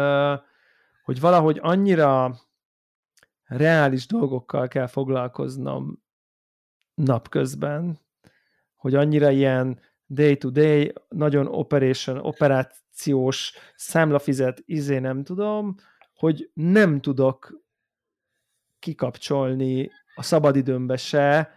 hogy 1.03 1.19
valahogy 1.19 1.59
annyira 1.61 2.35
reális 3.43 4.07
dolgokkal 4.07 4.67
kell 4.67 4.87
foglalkoznom 4.87 6.03
napközben, 6.93 7.99
hogy 8.75 8.95
annyira 8.95 9.29
ilyen 9.29 9.79
day-to-day, 10.07 10.93
nagyon 11.09 11.47
operation, 11.47 12.17
operációs 12.17 13.53
számlafizet, 13.75 14.61
izé 14.65 14.99
nem 14.99 15.23
tudom, 15.23 15.75
hogy 16.13 16.51
nem 16.53 17.01
tudok 17.01 17.61
kikapcsolni 18.79 19.91
a 20.15 20.23
szabadidőmbe 20.23 20.97
se, 20.97 21.56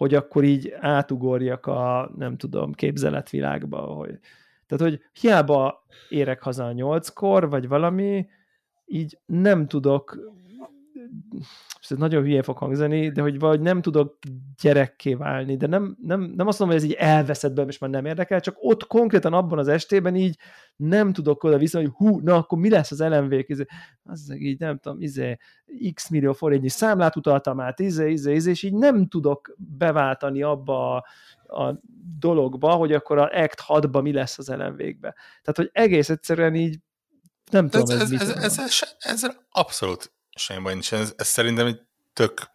hogy 0.00 0.14
akkor 0.14 0.44
így 0.44 0.74
átugorjak 0.78 1.66
a, 1.66 2.10
nem 2.16 2.36
tudom, 2.36 2.72
képzeletvilágba. 2.72 3.78
Hogy... 3.78 4.18
Tehát, 4.66 4.84
hogy 4.88 5.00
hiába 5.20 5.86
érek 6.08 6.42
haza 6.42 6.64
a 6.64 6.72
nyolckor, 6.72 7.48
vagy 7.48 7.68
valami, 7.68 8.28
így 8.86 9.18
nem 9.26 9.66
tudok 9.66 10.18
ez 11.88 11.98
nagyon 11.98 12.22
hülye 12.22 12.42
fog 12.42 12.56
hangzani, 12.56 13.10
de 13.10 13.22
hogy 13.22 13.38
vagy 13.38 13.60
nem 13.60 13.82
tudok 13.82 14.18
gyerekké 14.62 15.14
válni, 15.14 15.56
de 15.56 15.66
nem, 15.66 15.96
nem, 16.02 16.20
nem 16.36 16.46
azt 16.46 16.58
mondom, 16.58 16.76
hogy 16.78 16.86
ez 16.86 16.92
így 16.92 16.96
elveszett 17.06 17.52
be, 17.52 17.62
és 17.62 17.78
már 17.78 17.90
nem 17.90 18.04
érdekel, 18.04 18.40
csak 18.40 18.56
ott 18.58 18.86
konkrétan 18.86 19.32
abban 19.32 19.58
az 19.58 19.68
estében 19.68 20.16
így 20.16 20.38
nem 20.76 21.12
tudok 21.12 21.44
oda 21.44 21.58
vissza, 21.58 21.78
hogy 21.78 21.90
hú, 21.94 22.20
na 22.20 22.36
akkor 22.36 22.58
mi 22.58 22.70
lesz 22.70 22.90
az 22.90 23.00
LMV-k, 23.00 23.48
izé, 23.48 23.64
az 24.02 24.34
így 24.34 24.58
nem 24.58 24.78
tudom, 24.78 25.00
izé, 25.00 25.36
x 25.94 26.08
millió 26.08 26.32
forintnyi 26.32 26.68
számlát 26.68 27.16
utaltam 27.16 27.60
át, 27.60 27.80
izé, 27.80 28.10
izé, 28.10 28.34
izé, 28.34 28.50
és 28.50 28.62
így 28.62 28.74
nem 28.74 29.06
tudok 29.06 29.54
beváltani 29.56 30.42
abba 30.42 30.96
a, 30.96 31.04
a 31.62 31.80
dologba, 32.18 32.70
hogy 32.70 32.92
akkor 32.92 33.18
a 33.18 33.28
Act 33.32 33.62
6-ba 33.66 34.02
mi 34.02 34.12
lesz 34.12 34.38
az 34.38 34.48
LMV-kbe. 34.48 35.14
Tehát, 35.42 35.56
hogy 35.56 35.70
egész 35.72 36.08
egyszerűen 36.08 36.54
így 36.54 36.78
nem 37.50 37.68
tudom, 37.68 37.90
ez, 37.90 38.00
ez, 38.00 38.20
ez, 38.20 38.36
ez, 38.36 38.58
ez, 38.58 39.24
ez, 39.24 39.36
abszolút 39.50 40.12
semmi 40.40 40.62
baj 40.62 40.72
nincs. 40.72 40.92
Ez, 40.92 41.12
ez 41.16 41.28
szerintem 41.28 41.66
egy 41.66 41.80
tök, 42.12 42.50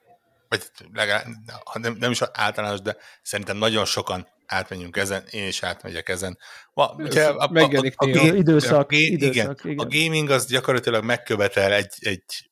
vagy 0.50 0.64
legalább, 0.94 1.26
nem, 1.74 1.96
nem 2.00 2.12
is 2.12 2.22
általános, 2.32 2.82
de 2.82 2.98
szerintem 3.22 3.58
nagyon 3.58 3.86
sokan 3.86 4.28
átmenjünk 4.46 4.98
ezen, 4.98 5.24
én 5.30 5.48
is 5.48 5.64
átmegyek 5.64 6.10
ezen. 6.10 6.38
Ma, 6.74 6.94
ugye, 6.98 7.28
a, 7.28 7.38
a, 7.38 7.50
a, 7.54 7.94
a, 7.96 8.06
a, 8.06 8.36
időszak, 8.36 8.92
a, 8.92 8.96
időszak, 8.96 9.34
igen, 9.34 9.58
igen. 9.64 9.78
a 9.78 9.88
gaming 9.88 10.30
az 10.30 10.46
gyakorlatilag 10.46 11.04
megkövetel 11.04 11.74
egy, 11.74 11.94
egy 12.00 12.52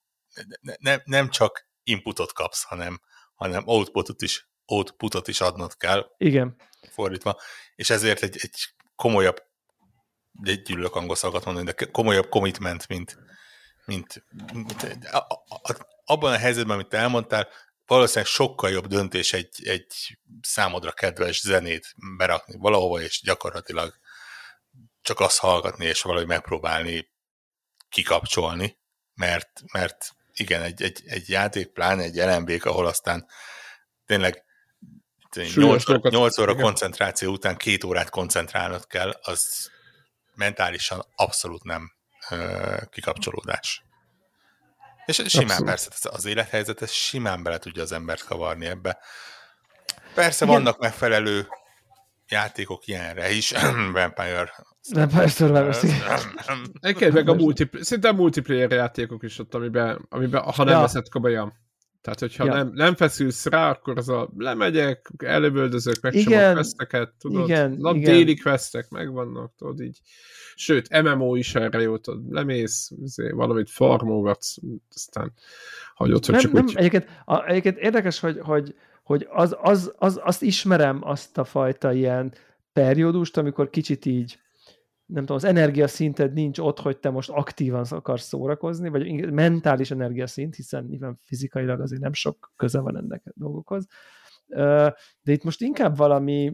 ne, 0.61 0.73
ne, 0.79 1.01
nem 1.03 1.29
csak 1.29 1.67
inputot 1.83 2.33
kapsz, 2.33 2.63
hanem, 2.63 3.01
hanem 3.35 3.63
outputot 3.65 4.21
is, 4.21 4.49
outputot 4.65 5.27
is 5.27 5.41
adnod 5.41 5.77
kell. 5.77 6.05
Igen. 6.17 6.55
Fordítva. 6.89 7.39
És 7.75 7.89
ezért 7.89 8.23
egy, 8.23 8.37
egy 8.41 8.73
komolyabb, 8.95 9.43
egy 10.43 10.61
gyűlölök 10.61 10.95
angol 10.95 11.15
szavakat 11.15 11.45
mondani, 11.45 11.71
de 11.71 11.85
komolyabb 11.85 12.29
commitment, 12.29 12.87
mint, 12.87 13.17
mint, 13.85 14.23
mint 14.53 15.05
a, 15.11 15.17
a, 15.17 15.87
abban 16.05 16.33
a 16.33 16.37
helyzetben, 16.37 16.75
amit 16.75 16.89
te 16.89 16.97
elmondtál, 16.97 17.47
valószínűleg 17.85 18.29
sokkal 18.31 18.69
jobb 18.69 18.87
döntés 18.87 19.33
egy, 19.33 19.67
egy 19.67 20.17
számodra 20.41 20.91
kedves 20.91 21.41
zenét 21.41 21.93
berakni 22.17 22.55
valahova, 22.57 23.01
és 23.01 23.21
gyakorlatilag 23.21 23.93
csak 25.01 25.19
azt 25.19 25.39
hallgatni, 25.39 25.85
és 25.85 26.01
valahogy 26.01 26.27
megpróbálni 26.27 27.11
kikapcsolni, 27.89 28.77
mert, 29.13 29.61
mert 29.71 30.15
igen, 30.33 30.61
egy, 30.61 30.81
egy, 30.81 31.01
egy 31.05 31.29
játék, 31.29 31.67
pláne 31.67 32.03
egy 32.03 32.15
lmb 32.15 32.65
ahol 32.65 32.85
aztán 32.85 33.27
tényleg 34.05 34.43
8, 35.55 35.85
8 36.09 36.37
óra 36.37 36.51
igen. 36.51 36.63
koncentráció 36.63 37.31
után 37.31 37.57
két 37.57 37.83
órát 37.83 38.09
koncentrálnod 38.09 38.87
kell, 38.87 39.19
az 39.21 39.71
mentálisan 40.35 41.05
abszolút 41.15 41.63
nem 41.63 41.91
kikapcsolódás. 42.89 43.83
És 45.05 45.15
simán 45.25 45.45
Abszolút. 45.45 45.65
persze 45.65 46.09
az 46.09 46.25
élethelyzet, 46.25 46.81
ez 46.81 46.91
simán 46.91 47.43
bele 47.43 47.57
tudja 47.57 47.81
az 47.81 47.91
embert 47.91 48.23
kavarni 48.23 48.65
ebbe. 48.65 48.97
Persze 50.13 50.45
Igen. 50.45 50.57
vannak 50.57 50.79
megfelelő 50.79 51.47
játékok 52.27 52.87
ilyenre 52.87 53.31
is, 53.31 53.51
Vampire 53.93 54.53
Vampire 54.91 55.27
Survivors, 55.27 55.83
Egyébként 56.79 57.13
meg 57.13 57.29
a 57.29 57.33
multiplayer, 57.33 57.85
szinte 57.85 58.07
a 58.07 58.13
multiplayer 58.13 58.71
játékok 58.71 59.23
is 59.23 59.39
ott, 59.39 59.53
amiben, 59.53 60.05
amiben 60.09 60.41
ha 60.41 60.63
nem 60.63 60.73
ja. 60.73 60.81
veszed 60.81 61.09
komolyan. 61.09 61.53
Tehát, 62.03 62.19
hogyha 62.19 62.45
Ja. 62.45 62.53
nem, 62.53 62.71
nem 62.73 62.95
feszülsz 62.95 63.45
rá, 63.45 63.69
akkor 63.69 63.97
az 63.97 64.09
a 64.09 64.29
lemegyek, 64.37 65.11
előböldözök, 65.17 66.01
meg 66.01 66.13
sem 66.13 66.21
Igen, 66.21 66.51
a 66.51 66.53
questeket, 66.53 67.13
tudod, 67.19 67.49
igen, 67.49 67.71
nap 67.71 67.95
igen. 67.95 68.13
déli 68.13 68.37
questek 68.37 68.89
megvannak, 68.89 69.53
tudod, 69.57 69.79
így. 69.79 69.99
Sőt, 70.55 71.01
MMO 71.01 71.35
is 71.35 71.55
erre 71.55 71.81
jó, 71.81 71.97
tudod, 71.97 72.31
lemész, 72.31 72.91
izé, 73.01 73.29
valamit 73.29 73.69
farmolgatsz, 73.69 74.55
aztán 74.95 75.33
hagyod, 75.95 76.25
hogy 76.25 76.33
nem, 76.33 76.43
csak 76.43 76.51
nem, 76.51 76.63
úgy... 76.63 76.75
egyébként, 76.75 77.07
a, 77.25 77.45
egyébként 77.45 77.77
érdekes, 77.77 78.19
hogy, 78.19 78.39
hogy, 78.39 78.75
hogy 79.03 79.27
az, 79.29 79.55
az, 79.61 79.93
az, 79.97 80.19
azt 80.23 80.41
ismerem, 80.41 80.99
azt 81.03 81.37
a 81.37 81.43
fajta 81.43 81.93
ilyen 81.93 82.33
periódust, 82.73 83.37
amikor 83.37 83.69
kicsit 83.69 84.05
így 84.05 84.39
nem 85.05 85.21
tudom, 85.21 85.35
az 85.35 85.43
energiaszinted 85.43 86.33
nincs 86.33 86.59
ott, 86.59 86.79
hogy 86.79 86.97
te 86.97 87.09
most 87.09 87.29
aktívan 87.29 87.85
akarsz 87.89 88.27
szórakozni, 88.27 88.89
vagy 88.89 89.31
mentális 89.31 89.91
energiaszint, 89.91 90.55
hiszen 90.55 90.85
nyilván 90.89 91.19
fizikailag 91.21 91.79
azért 91.79 92.01
nem 92.01 92.13
sok 92.13 92.51
köze 92.55 92.79
van 92.79 92.97
ennek 92.97 93.21
a 93.25 93.31
dolgokhoz. 93.35 93.87
De 95.21 95.31
itt 95.31 95.43
most 95.43 95.61
inkább 95.61 95.97
valami, 95.97 96.53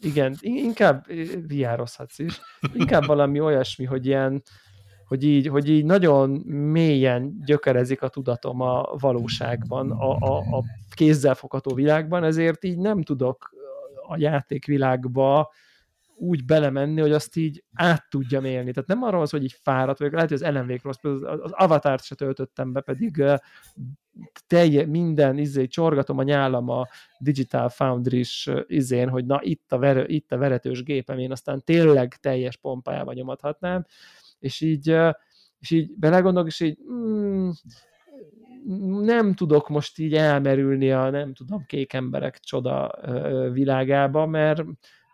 igen, 0.00 0.36
in- 0.40 0.56
inkább 0.56 1.06
viározhatsz 1.46 2.18
is, 2.18 2.40
inkább 2.74 3.04
valami 3.04 3.40
olyasmi, 3.40 3.84
hogy 3.84 4.06
ilyen, 4.06 4.42
hogy 5.04 5.24
így, 5.24 5.46
hogy 5.46 5.68
így 5.68 5.84
nagyon 5.84 6.30
mélyen 6.70 7.40
gyökerezik 7.44 8.02
a 8.02 8.08
tudatom 8.08 8.60
a 8.60 8.96
valóságban, 8.98 9.90
a, 9.90 10.16
a, 10.16 10.38
a 10.38 10.64
kézzelfogható 10.94 11.74
világban, 11.74 12.24
ezért 12.24 12.64
így 12.64 12.78
nem 12.78 13.02
tudok 13.02 13.50
a 14.08 14.16
játékvilágba 14.16 15.52
úgy 16.16 16.44
belemenni, 16.44 17.00
hogy 17.00 17.12
azt 17.12 17.36
így 17.36 17.64
át 17.72 18.08
tudjam 18.10 18.44
élni. 18.44 18.72
Tehát 18.72 18.88
nem 18.88 19.02
arról 19.02 19.26
szó, 19.26 19.36
hogy 19.36 19.46
így 19.46 19.58
fáradt 19.62 19.98
vagyok, 19.98 20.14
lehet, 20.14 20.28
hogy 20.28 20.38
az 20.38 20.44
ellenvég 20.46 20.80
rossz, 20.82 20.98
az- 21.02 21.40
az 21.42 21.52
avatárt 21.52 22.04
se 22.04 22.14
töltöttem 22.14 22.72
be, 22.72 22.80
pedig 22.80 23.24
telje, 24.46 24.86
minden 24.86 25.38
izé, 25.38 25.66
csorgatom 25.66 26.18
a 26.18 26.22
nyálam 26.22 26.68
a 26.68 26.86
Digital 27.18 27.68
Foundry-s 27.68 28.46
ö, 28.46 28.60
izén, 28.66 29.08
hogy 29.08 29.26
na 29.26 29.38
itt 29.42 29.72
a, 29.72 29.78
ver, 29.78 30.10
itt 30.10 30.32
a 30.32 30.38
veretős 30.38 30.82
gépem, 30.82 31.18
én 31.18 31.30
aztán 31.30 31.62
tényleg 31.64 32.16
teljes 32.16 32.56
pompájában 32.56 33.14
nyomathatnám, 33.14 33.86
és 34.38 34.60
így, 34.60 34.88
és 35.58 35.70
így 35.70 35.92
belegondolok, 35.96 36.48
és 36.48 36.60
így 36.60 36.78
mm, 36.92 37.50
nem 39.02 39.34
tudok 39.34 39.68
most 39.68 39.98
így 39.98 40.14
elmerülni 40.14 40.90
a 40.90 41.10
nem 41.10 41.34
tudom, 41.34 41.64
kék 41.66 41.92
emberek 41.92 42.38
csoda 42.38 42.90
világába, 43.52 44.26
mert 44.26 44.62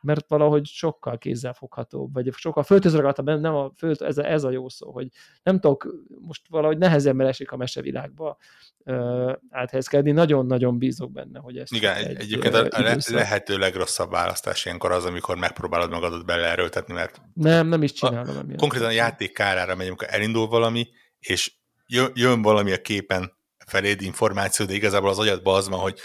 mert 0.03 0.29
valahogy 0.29 0.67
sokkal 0.67 1.19
kézzelfoghatóbb, 1.19 2.13
vagy 2.13 2.31
sokkal 2.37 2.63
föltözragattabb, 2.63 3.27
nem 3.27 3.41
nem 3.41 3.55
a 3.55 3.73
föl, 3.77 3.95
ez, 3.99 4.19
a, 4.19 4.27
ez 4.27 4.45
a 4.45 4.51
jó 4.51 4.69
szó, 4.69 4.91
hogy 4.93 5.09
nem 5.43 5.61
tudok, 5.61 5.95
most 6.21 6.43
valahogy 6.49 6.79
nehezebben 6.79 7.27
esik 7.27 7.53
a 7.53 7.57
mesevilágba 7.57 8.37
ö, 8.85 9.33
áthelyezkedni, 9.51 10.11
nagyon-nagyon 10.11 10.79
bízok 10.79 11.13
benne, 11.13 11.39
hogy 11.39 11.57
ezt 11.59 11.73
Igen, 11.73 11.95
egy, 11.95 12.07
egy, 12.07 12.21
egyébként 12.21 12.55
ö, 12.55 12.67
a 12.71 12.81
le, 12.81 12.97
lehető 13.09 13.59
legrosszabb 13.59 14.11
választás 14.11 14.65
ilyenkor 14.65 14.93
az, 14.93 15.05
amikor 15.05 15.37
megpróbálod 15.37 15.91
magadat 15.91 16.25
beleerőltetni, 16.27 16.95
mert 16.95 17.21
Nem, 17.35 17.67
nem 17.67 17.83
is 17.83 17.93
csinálom. 17.93 18.37
emiatt. 18.37 18.59
konkrétan 18.59 18.89
a 18.89 18.93
játék 18.93 19.33
kárára 19.33 19.75
megy, 19.75 19.87
amikor 19.87 20.09
elindul 20.11 20.47
valami, 20.47 20.89
és 21.19 21.53
jön, 21.87 22.11
jön 22.15 22.43
valami 22.43 22.73
a 22.73 22.81
képen 22.81 23.33
feléd 23.67 24.01
információ, 24.03 24.67
de 24.67 24.73
igazából 24.75 25.09
az 25.09 25.19
agyadban 25.19 25.57
az 25.57 25.69
van, 25.69 25.79
hogy 25.81 25.99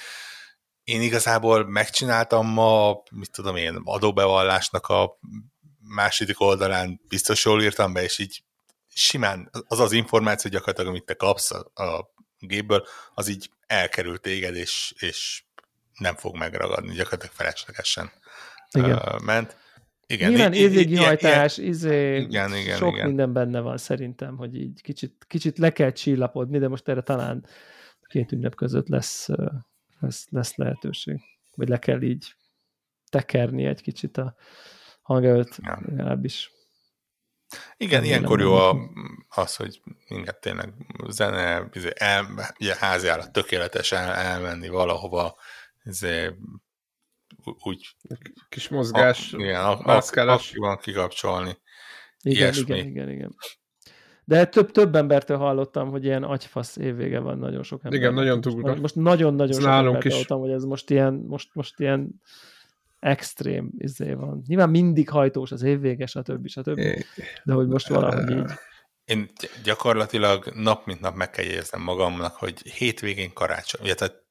én 0.85 1.01
igazából 1.01 1.65
megcsináltam 1.67 2.47
ma, 2.47 3.01
mit 3.11 3.31
tudom 3.31 3.55
én, 3.55 3.81
adóbevallásnak 3.83 4.87
a 4.87 5.19
második 5.79 6.39
oldalán 6.39 7.01
biztos 7.07 7.45
jól 7.45 7.63
írtam 7.63 7.93
be, 7.93 8.03
és 8.03 8.19
így 8.19 8.43
simán 8.87 9.49
az 9.67 9.79
az 9.79 9.91
információ 9.91 10.51
gyakorlatilag, 10.51 10.89
amit 10.89 11.05
te 11.05 11.13
kapsz 11.13 11.51
a, 11.51 11.71
a 11.83 12.13
gépből, 12.39 12.85
az 13.13 13.27
így 13.27 13.49
elkerül 13.67 14.17
téged, 14.19 14.55
és, 14.55 14.93
és 14.97 15.43
nem 15.97 16.15
fog 16.15 16.37
megragadni, 16.37 16.93
gyakorlatilag 16.93 17.35
feleslegesen 17.35 18.11
Igen. 18.71 18.91
uh, 18.91 19.19
ment. 19.21 19.57
Igen, 20.07 20.29
Nyilván 20.29 20.53
i- 20.53 20.57
i- 20.57 20.59
i- 20.59 20.69
ilyen- 20.69 20.73
évvéghajtás, 20.73 21.57
izé, 21.57 22.17
Igen, 22.17 22.55
igen, 22.55 22.77
sok 22.77 22.93
igen. 22.93 23.05
minden 23.07 23.33
benne 23.33 23.59
van 23.59 23.77
szerintem, 23.77 24.37
hogy 24.37 24.55
így 24.55 24.81
kicsit, 24.81 25.25
kicsit 25.27 25.57
le 25.57 25.71
kell 25.71 25.91
csillapodni, 25.91 26.57
de 26.59 26.67
most 26.67 26.87
erre 26.87 27.01
talán 27.01 27.45
két 28.07 28.31
ünnep 28.31 28.55
között 28.55 28.87
lesz, 28.87 29.27
lesz, 29.99 30.27
lesz 30.29 30.55
lehetőség. 30.55 31.19
Vagy 31.55 31.69
le 31.69 31.79
kell 31.79 32.01
így 32.01 32.35
tekerni 33.09 33.65
egy 33.65 33.81
kicsit 33.81 34.17
a 34.17 34.35
hangerőt, 35.01 35.55
Ja. 35.61 35.79
legalábbis. 35.85 36.51
Igen, 37.77 37.99
Remélem, 38.01 38.03
ilyenkor 38.03 38.39
jó 38.39 38.53
a, 38.55 38.77
az, 39.27 39.55
hogy 39.55 39.81
igen, 40.07 40.35
tényleg 40.39 40.73
zene, 41.07 41.69
izé, 41.73 41.91
el, 41.95 42.53
ugye 42.59 42.75
háziállat 42.75 43.31
tökéletes 43.31 43.91
el, 43.91 44.11
elmenni 44.13 44.67
valahova, 44.67 45.35
ú- 47.43 47.57
úgy, 47.65 47.95
Kis 48.49 48.69
a, 48.69 48.75
mozgás, 48.75 49.31
igen, 49.31 49.61
ak- 49.65 49.77
ak- 49.79 49.85
mászkálás. 49.85 50.47
aktívan 50.47 50.77
kikapcsolni. 50.77 51.57
Igen, 52.21 52.37
Ilyesmi. 52.37 52.61
igen, 52.61 52.87
igen, 52.87 53.09
igen. 53.09 53.35
De 54.25 54.45
több, 54.45 54.71
több 54.71 54.95
embertől 54.95 55.37
hallottam, 55.37 55.89
hogy 55.89 56.03
ilyen 56.03 56.23
agyfasz 56.23 56.77
évvége 56.77 57.19
van 57.19 57.37
nagyon 57.37 57.63
sok 57.63 57.79
ember. 57.83 57.99
Igen, 57.99 58.13
nagyon 58.13 58.41
durva. 58.41 58.75
most 58.75 58.95
nagyon-nagyon 58.95 59.61
sok 59.61 59.69
embertől 59.69 60.05
is. 60.05 60.11
hallottam, 60.13 60.39
hogy 60.39 60.51
ez 60.51 60.63
most 60.63 60.89
ilyen, 60.89 61.13
most, 61.13 61.49
most 61.53 61.79
ilyen 61.79 62.21
extrém 62.99 63.71
izé 63.77 64.13
van. 64.13 64.43
Nyilván 64.47 64.69
mindig 64.69 65.09
hajtós 65.09 65.51
az 65.51 65.61
évvége, 65.61 66.05
stb. 66.05 66.47
stb. 66.47 66.81
De 67.43 67.53
hogy 67.53 67.67
most 67.67 67.87
valahogy 67.87 68.29
így. 68.29 68.51
Én 69.05 69.29
gy- 69.39 69.61
gyakorlatilag 69.63 70.51
nap 70.55 70.85
mint 70.85 70.99
nap 70.99 71.15
meg 71.15 71.29
kell 71.29 71.45
jegyeznem 71.45 71.81
magamnak, 71.81 72.35
hogy 72.35 72.71
hétvégén 72.71 73.33
karácsony, 73.33 73.81
ugye 73.81 73.93
tehát 73.93 74.23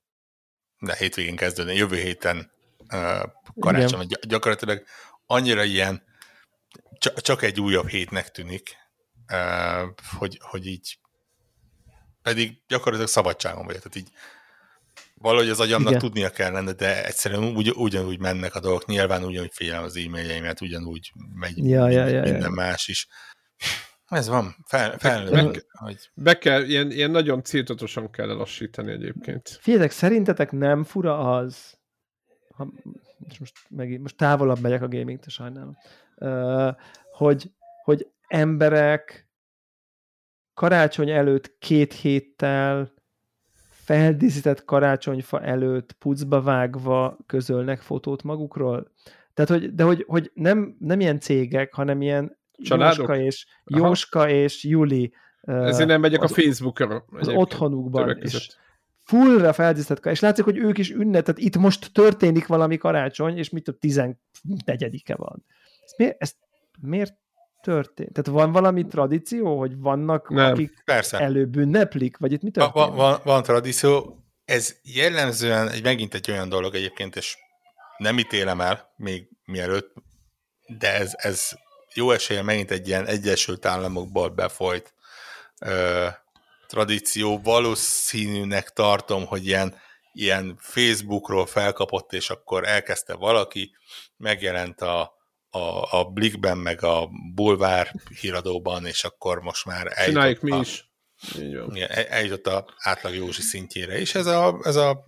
de 0.79 0.97
hétvégén 0.99 1.37
kezdődni, 1.37 1.75
jövő 1.75 1.97
héten 1.97 2.51
uh, 2.93 3.23
karácsony, 3.61 3.99
vagy 3.99 4.07
gy- 4.07 4.27
gyakorlatilag 4.27 4.83
annyira 5.27 5.63
ilyen, 5.63 6.03
csak, 6.99 7.21
csak 7.21 7.43
egy 7.43 7.61
újabb 7.61 7.89
hétnek 7.89 8.31
tűnik, 8.31 8.77
hogy, 10.19 10.39
hogy 10.43 10.67
így 10.67 10.99
pedig 12.23 12.63
gyakorlatilag 12.69 13.11
szabadságon 13.11 13.67
vagyok, 13.67 13.83
tehát 13.83 13.97
így 13.97 14.13
valahogy 15.15 15.49
az 15.49 15.61
agyamnak 15.61 15.89
Igen. 15.89 16.01
tudnia 16.01 16.31
kellene, 16.31 16.73
de 16.73 17.07
egyszerűen 17.07 17.43
ugy, 17.43 17.73
ugyanúgy 17.77 18.19
mennek 18.19 18.55
a 18.55 18.61
dolgok, 18.61 18.87
nyilván 18.87 19.25
ugyanúgy 19.25 19.53
figyelem 19.53 19.83
az 19.83 19.97
e-mailjeimet, 19.97 20.61
ugyanúgy 20.61 21.13
megy 21.35 21.59
Ja, 21.59 21.89
ja, 21.89 22.05
minden, 22.05 22.09
ja, 22.09 22.25
ja. 22.25 22.33
minden 22.33 22.53
más 22.53 22.89
is. 22.89 23.09
Ez 24.09 24.29
van, 24.29 24.57
fel, 24.67 24.89
meg- 24.89 25.01
felnőtt, 25.01 25.67
hogy 25.71 26.11
Be 26.15 26.39
kell, 26.39 26.63
ilyen, 26.63 26.91
ilyen 26.91 27.11
nagyon 27.11 27.43
céltatosan 27.43 28.11
kell 28.11 28.31
elassítani 28.31 28.93
egyébként. 28.93 29.59
Figyeljetek, 29.61 29.93
szerintetek 29.93 30.51
nem 30.51 30.85
fura 30.85 31.37
az, 31.37 31.79
ha, 32.55 32.73
most, 33.39 33.55
megint, 33.69 34.01
most 34.01 34.17
távolabb 34.17 34.61
megyek 34.61 34.83
a 34.83 34.89
gaming-től, 34.89 35.29
sajnálom, 35.29 35.77
uh, 36.17 36.75
hogy, 37.13 37.51
hogy 37.83 38.07
emberek 38.35 39.29
karácsony 40.55 41.11
előtt 41.11 41.59
két 41.59 41.93
héttel 41.93 42.93
feldíszített 43.71 44.65
karácsonyfa 44.65 45.41
előtt 45.43 45.93
pucba 45.93 46.43
vágva 46.43 47.17
közölnek 47.27 47.81
fotót 47.81 48.23
magukról. 48.23 48.93
Tehát, 49.35 49.51
hogy, 49.51 49.75
de 49.75 49.83
hogy, 49.83 50.05
hogy 50.07 50.31
nem, 50.35 50.77
nem 50.79 51.01
ilyen 51.01 51.21
cégek, 51.21 51.75
hanem 51.75 52.03
ilyen 52.03 52.39
Családok? 52.63 52.97
Jóska 52.99 53.17
és, 53.17 53.47
Aha. 53.65 53.87
Jóska 53.87 54.29
és 54.29 54.65
Juli 54.65 55.13
Ezért 55.43 55.89
nem 55.89 56.01
megyek 56.01 56.23
az- 56.23 56.31
a 56.31 56.35
Facebookra. 56.35 57.05
az 57.11 57.29
otthonukban, 57.29 58.19
és 58.19 58.57
fullra 59.03 59.53
feldíszített, 59.53 60.07
és 60.07 60.21
látszik, 60.21 60.45
hogy 60.45 60.57
ők 60.57 60.79
is 60.79 60.91
ünnep, 60.91 61.25
tehát 61.25 61.41
itt 61.41 61.57
most 61.57 61.93
történik 61.93 62.47
valami 62.47 62.77
karácsony, 62.77 63.37
és 63.39 63.51
mit 63.51 63.65
több 63.65 63.79
14-e 63.81 65.15
van. 65.17 65.45
Ez 65.85 65.95
miért, 65.97 66.23
ez 66.23 66.35
miért 66.81 67.15
történt? 67.65 68.13
Tehát 68.13 68.41
van 68.41 68.53
valami 68.53 68.87
tradíció, 68.87 69.59
hogy 69.59 69.79
vannak, 69.79 70.29
Nem. 70.29 70.53
akik 70.53 70.83
persze, 70.85 71.19
előbb 71.19 71.57
ünneplik, 71.57 72.17
vagy 72.17 72.33
itt 72.33 72.43
mi 72.43 72.51
történik? 72.51 72.87
van, 72.87 72.97
van, 72.97 73.21
van 73.25 73.43
tradíció, 73.43 74.25
ez 74.45 74.77
jellemzően 74.83 75.69
egy, 75.69 75.83
megint 75.83 76.15
egy 76.15 76.31
olyan 76.31 76.49
dolog 76.49 76.75
egyébként, 76.75 77.17
és 77.17 77.37
nem 77.97 78.19
ítélem 78.19 78.61
el 78.61 78.93
még 78.97 79.29
mielőtt, 79.45 79.93
de 80.67 80.95
ez, 80.95 81.13
ez 81.17 81.51
jó 81.95 82.11
esélye 82.11 82.43
megint 82.43 82.71
egy 82.71 82.89
ilyen 82.89 83.07
Egyesült 83.07 83.67
Államokból 83.67 84.29
befolyt 84.29 84.95
ö, 85.61 86.07
tradíció. 86.67 87.41
Valószínűnek 87.43 88.71
tartom, 88.71 89.27
hogy 89.27 89.47
ilyen, 89.47 89.75
ilyen 90.13 90.57
Facebookról 90.61 91.47
felkapott, 91.47 92.13
és 92.13 92.31
akkor 92.31 92.69
elkezdte 92.69 93.15
valaki, 93.15 93.71
megjelent 94.17 94.81
a, 94.81 95.13
a, 95.55 95.99
a 95.99 96.05
Blickben, 96.05 96.59
meg 96.59 96.83
a 96.83 97.09
Bulvár 97.35 97.95
híradóban, 98.21 98.87
és 98.87 99.05
akkor 99.05 99.41
most 99.41 99.65
már 99.65 99.93
Csináljuk 100.05 100.41
mi 100.41 100.51
eljutott 100.51 100.53
a- 100.53 100.61
is. 100.71 100.93
Így 101.39 101.57
van. 101.57 101.77
igen, 101.77 101.91
el- 101.91 102.07
eljutott 102.07 102.47
a 102.47 102.75
átlag 102.79 103.15
Józsi 103.15 103.43
szintjére, 103.43 103.99
és 103.99 104.15
ez 104.15 104.27
a, 104.27 104.61
ez 104.63 104.77
a, 104.77 105.05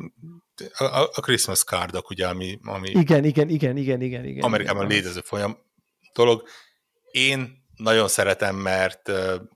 a, 0.76 0.84
a 1.14 1.20
Christmas 1.20 1.64
cardok, 1.64 2.11
ugye, 2.11 2.26
ami, 2.28 2.59
ami 2.62 2.90
Igen, 2.90 3.24
igen, 3.24 3.49
igen, 3.49 3.76
igen, 3.76 4.01
igen, 4.01 4.24
igen. 4.24 4.42
Amerikában 4.44 4.84
igen. 4.84 4.97
létező 4.97 5.20
folyam 5.20 5.59
dolog. 6.12 6.49
Én 7.11 7.64
nagyon 7.76 8.09
szeretem, 8.09 8.57
mert 8.57 9.11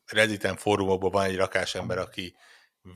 Redditen 0.06 0.56
fórumokban 0.56 1.10
van 1.10 1.24
egy 1.24 1.36
rakás 1.36 1.74
ember, 1.74 1.98
aki 1.98 2.34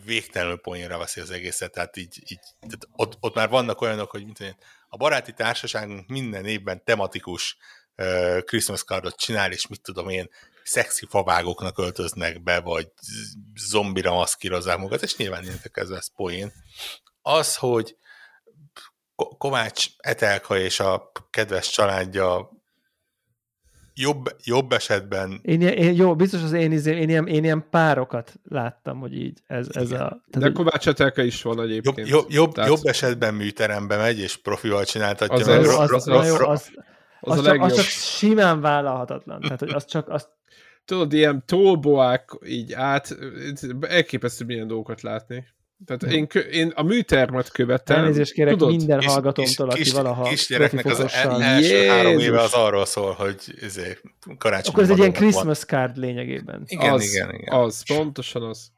végtelenül 0.04 0.56
poénra 0.60 0.98
veszi 0.98 1.20
az 1.20 1.30
egészet, 1.30 1.72
tehát 1.72 1.96
így, 1.96 2.18
így 2.28 2.40
tehát 2.60 2.88
ott, 2.92 3.16
ott, 3.20 3.34
már 3.34 3.48
vannak 3.48 3.80
olyanok, 3.80 4.10
hogy 4.10 4.24
mint 4.24 4.40
én, 4.40 4.56
a 4.88 4.96
baráti 4.96 5.32
társaságunk 5.32 6.08
minden 6.08 6.44
évben 6.44 6.84
tematikus 6.84 7.56
uh, 7.96 8.40
Christmas 8.40 8.84
cardot 8.84 9.16
csinál, 9.16 9.52
és 9.52 9.66
mit 9.66 9.82
tudom 9.82 10.08
én, 10.08 10.28
szexi 10.64 11.06
favágoknak 11.08 11.78
öltöznek 11.78 12.42
be, 12.42 12.60
vagy 12.60 12.88
zombira 13.60 14.12
maszkírozzák 14.12 14.76
magukat, 14.76 15.02
és 15.02 15.16
nyilván 15.16 15.42
ilyenek 15.42 15.76
ez 15.76 15.88
lesz 15.88 16.10
poén. 16.16 16.52
Az, 17.22 17.56
hogy 17.56 17.96
Kovács 19.38 19.86
Etelka 19.96 20.58
és 20.58 20.80
a 20.80 21.12
kedves 21.30 21.70
családja 21.70 22.50
jobb, 23.94 24.36
jobb 24.44 24.72
esetben... 24.72 25.40
Én, 25.42 25.60
én, 25.60 25.94
jó, 25.94 26.16
biztos 26.16 26.42
az 26.42 26.52
én, 26.52 26.72
izé, 26.72 27.00
én, 27.00 27.08
ilyen, 27.08 27.26
én 27.26 27.44
ilyen 27.44 27.66
párokat 27.70 28.34
láttam, 28.44 28.98
hogy 28.98 29.14
így 29.14 29.42
ez, 29.46 29.66
ez 29.72 29.90
a... 29.90 29.96
Tehát 29.96 30.38
De 30.38 30.50
Kovács 30.52 30.88
Etelka 30.88 31.22
is 31.22 31.42
van 31.42 31.60
egyébként. 31.60 32.08
Jobb, 32.08 32.08
jobb, 32.08 32.30
jobb, 32.30 32.54
tehát... 32.54 32.70
jobb 32.70 32.84
esetben 32.84 33.34
műterembe 33.34 33.96
megy, 33.96 34.18
és 34.18 34.36
profival 34.36 34.84
csináltatja. 34.84 35.34
Az, 35.34 35.46
az, 35.46 35.68
az, 35.68 35.78
az, 35.78 35.92
az, 35.92 36.08
az, 36.08 36.30
az, 36.30 36.30
az, 36.30 36.40
az, 36.40 36.70
csak, 37.24 37.62
az 37.62 37.74
csak 37.74 37.84
simán 37.84 38.60
vállalhatatlan. 38.60 39.40
Tehát, 39.40 39.58
hogy 39.58 39.72
az 39.72 39.84
csak, 39.84 40.08
az 40.08 40.28
tudod, 40.84 41.12
ilyen 41.12 41.42
tolboák 41.46 42.30
így 42.46 42.72
át, 42.72 43.16
elképesztő 43.80 44.44
milyen 44.44 44.66
dolgokat 44.66 45.02
látni. 45.02 45.44
Tehát 45.86 46.02
hm. 46.02 46.10
én, 46.10 46.26
én 46.50 46.72
a 46.74 46.82
műtermet 46.82 47.50
követem. 47.50 47.96
Elnézést 47.96 48.32
kérek 48.32 48.52
tudod, 48.52 48.76
minden 48.76 48.98
kis, 48.98 49.08
hallgatómtól, 49.08 49.68
aki 49.68 49.82
kis, 49.82 49.92
valaha 49.92 50.22
Kisgyereknek 50.22 50.84
az 50.84 51.00
el, 51.00 51.42
első 51.42 51.74
Jézus. 51.74 51.88
három 51.88 52.18
éve 52.18 52.40
az 52.40 52.52
arról 52.52 52.84
szól, 52.84 53.12
hogy 53.12 53.36
izé, 53.60 53.98
karácsony. 54.38 54.72
Akkor 54.72 54.82
ez 54.82 54.90
egy 54.90 54.98
ilyen 54.98 55.12
Christmas 55.12 55.44
van. 55.44 55.54
card 55.54 55.96
lényegében. 55.96 56.62
Igen, 56.66 56.92
az, 56.92 57.12
igen, 57.14 57.34
igen. 57.34 57.54
Az, 57.54 57.82
pontosan 57.86 58.42
az. 58.42 58.72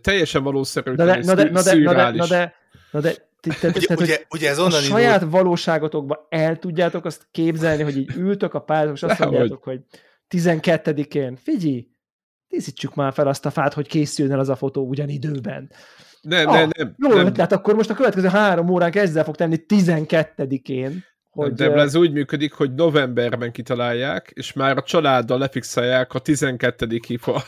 Teljesen 0.00 0.42
valószerű, 0.42 0.90
na 0.90 1.04
de, 1.04 1.04
na 1.04 1.34
de, 1.34 1.50
na 1.50 1.62
de, 1.62 1.74
na 1.74 1.92
de, 1.92 2.10
na 2.10 2.26
de, 2.26 2.54
na 2.90 3.00
de 3.00 3.27
te, 3.40 3.68
ugye, 3.68 3.80
tehát, 3.80 4.00
ugye, 4.00 4.18
ugye 4.30 4.48
ez 4.48 4.58
onnan 4.58 4.72
a 4.72 4.82
saját 4.82 5.22
valóságotokba 5.30 6.26
el 6.28 6.58
tudjátok 6.58 7.04
azt 7.04 7.28
képzelni, 7.30 7.82
hogy 7.82 7.96
így 7.96 8.16
ültök 8.16 8.54
a 8.54 8.60
pályátok, 8.60 8.94
és 8.94 9.02
azt 9.02 9.18
mondjátok, 9.18 9.62
hogy 9.62 9.80
12-én, 10.30 11.36
figyelj, 11.36 11.86
díszítsük 12.48 12.94
már 12.94 13.12
fel 13.12 13.28
azt 13.28 13.46
a 13.46 13.50
fát, 13.50 13.74
hogy 13.74 13.88
készüljön 13.88 14.34
el 14.34 14.40
az 14.40 14.48
a 14.48 14.56
fotó 14.56 14.86
ugyanidőben. 14.86 15.70
Nem, 16.20 16.48
ah, 16.48 16.54
nem, 16.54 16.70
nem. 16.76 16.94
Jó 16.98 17.16
nem. 17.16 17.26
ötlet, 17.26 17.52
akkor 17.52 17.74
most 17.74 17.90
a 17.90 17.94
következő 17.94 18.28
három 18.28 18.68
órán 18.68 18.92
ezzel 18.92 19.24
fog 19.24 19.36
tenni 19.36 19.64
12-én. 19.68 21.04
Hogy, 21.38 21.52
de 21.52 21.72
ez 21.72 21.94
úgy 21.94 22.12
működik, 22.12 22.52
hogy 22.52 22.74
novemberben 22.74 23.52
kitalálják, 23.52 24.30
és 24.34 24.52
már 24.52 24.76
a 24.76 24.82
családdal 24.82 25.38
lefixálják 25.38 26.14
a 26.14 26.18
12. 26.18 27.00
fa. 27.18 27.42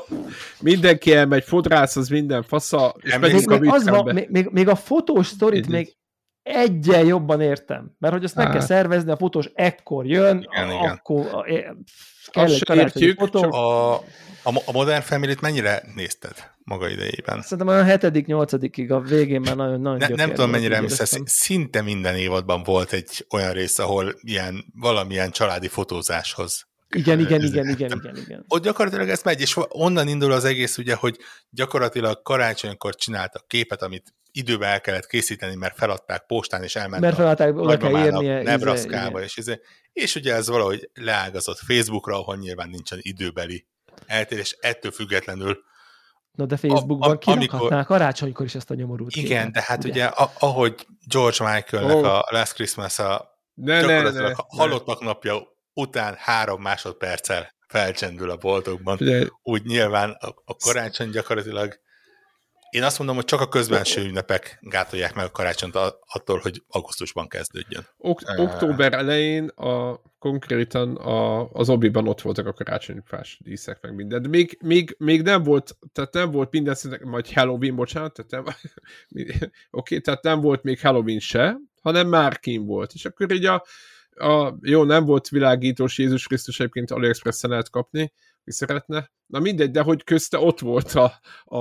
Mindenki 0.60 1.12
elmegy, 1.12 1.44
fodrász, 1.44 1.96
az 1.96 2.08
minden 2.08 2.42
fasza, 2.42 2.94
és 3.00 3.18
még, 3.18 3.46
még, 3.46 3.70
az 3.70 3.88
van, 3.88 4.20
még, 4.28 4.48
még 4.50 4.68
a 4.68 4.74
fotós 4.74 5.26
sztorit 5.26 5.68
még 5.68 5.96
egyen 6.44 7.06
jobban 7.06 7.40
értem, 7.40 7.96
mert 7.98 8.14
hogy 8.14 8.24
azt 8.24 8.34
meg 8.34 8.50
kell 8.50 8.60
szervezni, 8.60 9.10
a 9.10 9.16
fotós 9.16 9.50
ekkor 9.54 10.06
jön, 10.06 10.48
igen, 10.52 10.70
akkor 10.70 11.44
igen. 11.46 11.84
kell 12.32 12.78
egy 12.78 12.78
értjük, 12.78 13.18
fotó. 13.18 13.52
A, 13.52 13.94
a, 13.94 14.50
a 14.64 14.72
Modern 14.72 15.02
family 15.02 15.34
mennyire 15.40 15.82
nézted 15.94 16.52
maga 16.64 16.88
idejében? 16.88 17.42
Szerintem 17.42 17.68
olyan 17.68 17.84
hetedik, 17.84 18.26
nyolcadikig 18.26 18.92
a 18.92 19.00
végén 19.00 19.40
már 19.40 19.56
nagyon, 19.56 19.80
nagyon 19.80 19.98
ne, 20.10 20.14
Nem 20.14 20.28
tudom, 20.28 20.50
mennyire 20.50 20.76
emlékszel, 20.76 21.22
szinte 21.24 21.82
minden 21.82 22.16
évadban 22.16 22.62
volt 22.62 22.92
egy 22.92 23.26
olyan 23.30 23.52
rész, 23.52 23.78
ahol 23.78 24.14
ilyen, 24.20 24.64
valamilyen 24.74 25.30
családi 25.30 25.68
fotózáshoz 25.68 26.66
igen, 26.94 27.20
igen, 27.20 27.42
igen, 27.42 27.68
igen, 27.68 27.92
igen, 27.92 28.16
igen. 28.16 28.44
Ott 28.48 28.62
gyakorlatilag 28.62 29.08
ez 29.08 29.22
megy, 29.22 29.40
és 29.40 29.56
onnan 29.68 30.08
indul 30.08 30.32
az 30.32 30.44
egész, 30.44 30.78
ugye, 30.78 30.94
hogy 30.94 31.18
gyakorlatilag 31.50 32.22
karácsonykor 32.22 32.94
csináltak 32.94 33.48
képet, 33.48 33.82
amit 33.82 34.14
időben 34.36 34.68
el 34.68 34.80
kellett 34.80 35.06
készíteni, 35.06 35.54
mert 35.54 35.76
feladták 35.76 36.26
postán, 36.26 36.62
és 36.62 36.76
elment 36.76 37.02
mert 37.02 37.16
feladták, 37.16 37.56
oda 37.56 37.76
kell 37.76 38.04
érnie. 38.04 38.42
Nebraska-ba, 38.42 39.22
és, 39.22 39.36
izé, 39.36 39.60
és 39.92 40.14
ugye 40.14 40.34
ez 40.34 40.48
valahogy 40.48 40.90
leágazott 40.94 41.58
Facebookra, 41.58 42.16
ahol 42.16 42.36
nyilván 42.36 42.68
nincsen 42.68 42.98
időbeli 43.02 43.66
eltérés, 44.06 44.56
ettől 44.60 44.90
függetlenül 44.90 45.64
Na 46.32 46.46
de 46.46 46.56
Facebookban 46.56 47.10
a, 47.10 47.12
a, 47.12 47.18
kirakhatnák 47.18 47.86
karácsonykor 47.86 48.46
is 48.46 48.54
ezt 48.54 48.70
a 48.70 48.74
nyomorút 48.74 49.16
Igen, 49.16 49.28
képet, 49.28 49.52
de 49.52 49.62
hát 49.66 49.84
ugye, 49.84 49.90
ugye 49.90 50.04
a, 50.04 50.32
ahogy 50.38 50.86
George 51.06 51.52
Michaelnek 51.52 51.96
oh. 51.96 52.04
a 52.04 52.26
Last 52.30 52.54
Christmas 52.54 52.98
a 52.98 53.40
ne, 53.54 53.80
gyakorlatilag 53.80 54.22
ne, 54.22 54.28
ne, 54.28 54.34
halottak 54.46 55.00
ne. 55.00 55.06
napja 55.06 55.42
után 55.72 56.14
három 56.18 56.62
másodperccel 56.62 57.54
felcsendül 57.68 58.30
a 58.30 58.36
boltokban. 58.36 58.96
Ugye, 59.00 59.26
Úgy 59.42 59.64
nyilván 59.64 60.10
a, 60.10 60.28
a 60.44 60.54
karácsony 60.54 61.10
gyakorlatilag 61.10 61.80
én 62.74 62.82
azt 62.82 62.98
mondom, 62.98 63.16
hogy 63.16 63.24
csak 63.24 63.40
a 63.40 63.48
közbenső 63.48 64.04
ünnepek 64.04 64.58
gátolják 64.60 65.14
meg 65.14 65.24
a 65.24 65.30
karácsonyt 65.30 65.76
attól, 66.00 66.38
hogy 66.38 66.62
augusztusban 66.68 67.28
kezdődjön. 67.28 67.86
Ok- 67.96 68.38
október 68.38 68.92
elején 68.92 69.48
a, 69.48 70.00
konkrétan 70.18 70.96
a, 70.96 71.50
az 71.50 71.68
obiban 71.68 72.08
ott 72.08 72.20
voltak 72.20 72.46
a 72.46 72.52
karácsonyfás 72.52 73.38
díszek, 73.42 73.78
meg 73.80 73.94
minden. 73.94 74.22
De 74.22 74.28
még, 74.28 74.58
még, 74.62 74.94
még 74.98 75.22
nem 75.22 75.42
volt, 75.42 75.76
tehát 75.92 76.12
nem 76.12 76.30
volt 76.30 76.50
minden 76.50 76.74
szinten, 76.74 77.08
majd 77.08 77.32
Halloween, 77.32 77.76
bocsánat, 77.76 78.12
tehát 78.12 78.30
nem, 78.30 78.44
oké, 79.10 79.48
okay, 79.70 80.00
tehát 80.00 80.22
nem 80.22 80.40
volt 80.40 80.62
még 80.62 80.80
Halloween 80.80 81.18
se, 81.18 81.56
hanem 81.82 82.08
már 82.08 82.38
kim 82.38 82.64
volt. 82.64 82.92
És 82.94 83.04
akkor 83.04 83.32
így 83.32 83.44
a, 83.44 83.64
a, 84.10 84.54
jó, 84.60 84.84
nem 84.84 85.04
volt 85.04 85.28
világítós 85.28 85.98
Jézus 85.98 86.26
Krisztus 86.26 86.60
egyébként 86.60 86.90
AliExpress-en 86.90 87.50
lehet 87.50 87.70
kapni, 87.70 88.12
szeretne. 88.52 89.10
Na 89.26 89.38
mindegy, 89.38 89.70
de 89.70 89.80
hogy 89.80 90.04
közte 90.04 90.38
ott 90.38 90.60
volt 90.60 90.92
a, 90.92 91.20
a, 91.44 91.58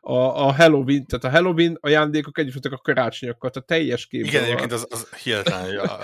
a, 0.00 0.16
a 0.16 0.54
Halloween, 0.54 1.06
tehát 1.06 1.24
a 1.24 1.30
Halloween 1.30 1.78
ajándékok 1.80 2.38
együtt 2.38 2.52
voltak 2.52 2.72
a 2.72 2.82
karácsonyokkal, 2.82 3.50
a 3.54 3.60
teljes 3.60 4.06
kép. 4.06 4.24
Igen, 4.24 4.44
egyébként 4.44 4.72
az, 4.72 4.86
az 4.90 5.08
hihetetlen, 5.22 5.68
ja, 5.68 5.98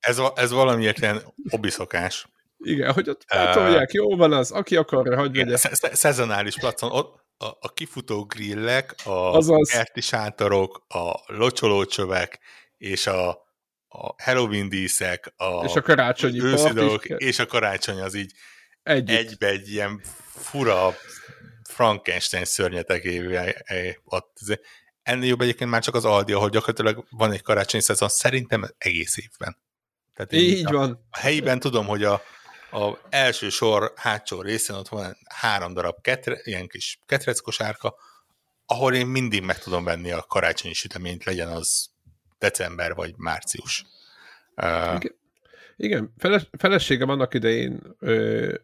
ez, 0.00 0.20
ez 0.34 0.50
valamiért 0.50 0.98
ilyen 0.98 1.20
obiszokás. 1.48 2.26
Igen, 2.58 2.92
hogy 2.92 3.08
ott 3.08 3.24
patolják, 3.24 3.88
uh, 3.88 3.94
jó 3.94 4.16
van 4.16 4.32
az, 4.32 4.50
aki 4.50 4.76
akarja, 4.76 5.18
hogy 5.18 5.36
vegye. 5.36 5.56
Szezonális 5.92 6.58
placon, 6.58 6.90
ott 6.90 7.20
a, 7.36 7.46
a 7.60 7.72
kifutó 7.74 8.24
grillek, 8.24 8.94
a 9.04 9.36
Azaz. 9.36 9.70
kerti 9.70 10.00
sátorok, 10.00 10.84
a 10.88 11.20
locsolócsövek, 11.26 12.38
és 12.76 13.06
a, 13.06 13.28
a 13.88 14.22
Halloween 14.22 14.68
díszek, 14.68 15.34
a, 15.36 15.64
és 15.64 15.74
a 15.74 15.82
karácsonyi 15.82 16.42
őszidók, 16.42 17.04
és 17.04 17.38
a 17.38 17.46
karácsony 17.46 18.00
az 18.00 18.14
így 18.14 18.32
Együtt. 18.82 19.16
egybe 19.16 19.46
egy 19.46 19.68
ilyen 19.68 20.00
fura 20.34 20.96
Frankenstein 21.68 22.44
szörnyetegével 22.44 23.54
ott. 24.04 24.36
Ennél 25.02 25.28
jobb 25.28 25.40
egyébként 25.40 25.70
már 25.70 25.82
csak 25.82 25.94
az 25.94 26.04
Aldi, 26.04 26.32
ahol 26.32 26.48
gyakorlatilag 26.48 27.06
van 27.10 27.32
egy 27.32 27.42
karácsonyi 27.42 27.82
szezon, 27.82 28.08
szerintem 28.08 28.64
egész 28.78 29.16
évben. 29.16 29.56
Tehát 30.14 30.32
Így 30.32 30.66
a, 30.66 30.70
van. 30.70 31.06
A 31.10 31.18
helyiben 31.18 31.60
tudom, 31.60 31.86
hogy 31.86 32.04
a, 32.04 32.22
a 32.70 32.98
első 33.10 33.48
sor 33.48 33.92
hátsó 33.96 34.40
részén 34.40 34.76
ott 34.76 34.88
van 34.88 35.16
három 35.28 35.74
darab 35.74 36.00
ketre, 36.00 36.40
ilyen 36.42 36.66
kis 36.66 36.98
ketreckosárka, 37.06 37.94
ahol 38.66 38.94
én 38.94 39.06
mindig 39.06 39.42
meg 39.42 39.58
tudom 39.58 39.84
venni 39.84 40.10
a 40.10 40.22
karácsonyi 40.22 40.74
süteményt, 40.74 41.24
legyen 41.24 41.48
az 41.48 41.90
december 42.38 42.94
vagy 42.94 43.14
március. 43.16 43.84
Uh, 44.56 45.00
igen, 45.82 46.12
feles, 46.16 46.48
feleségem 46.58 47.08
annak 47.08 47.34
idején 47.34 47.80
ö, 47.98 48.54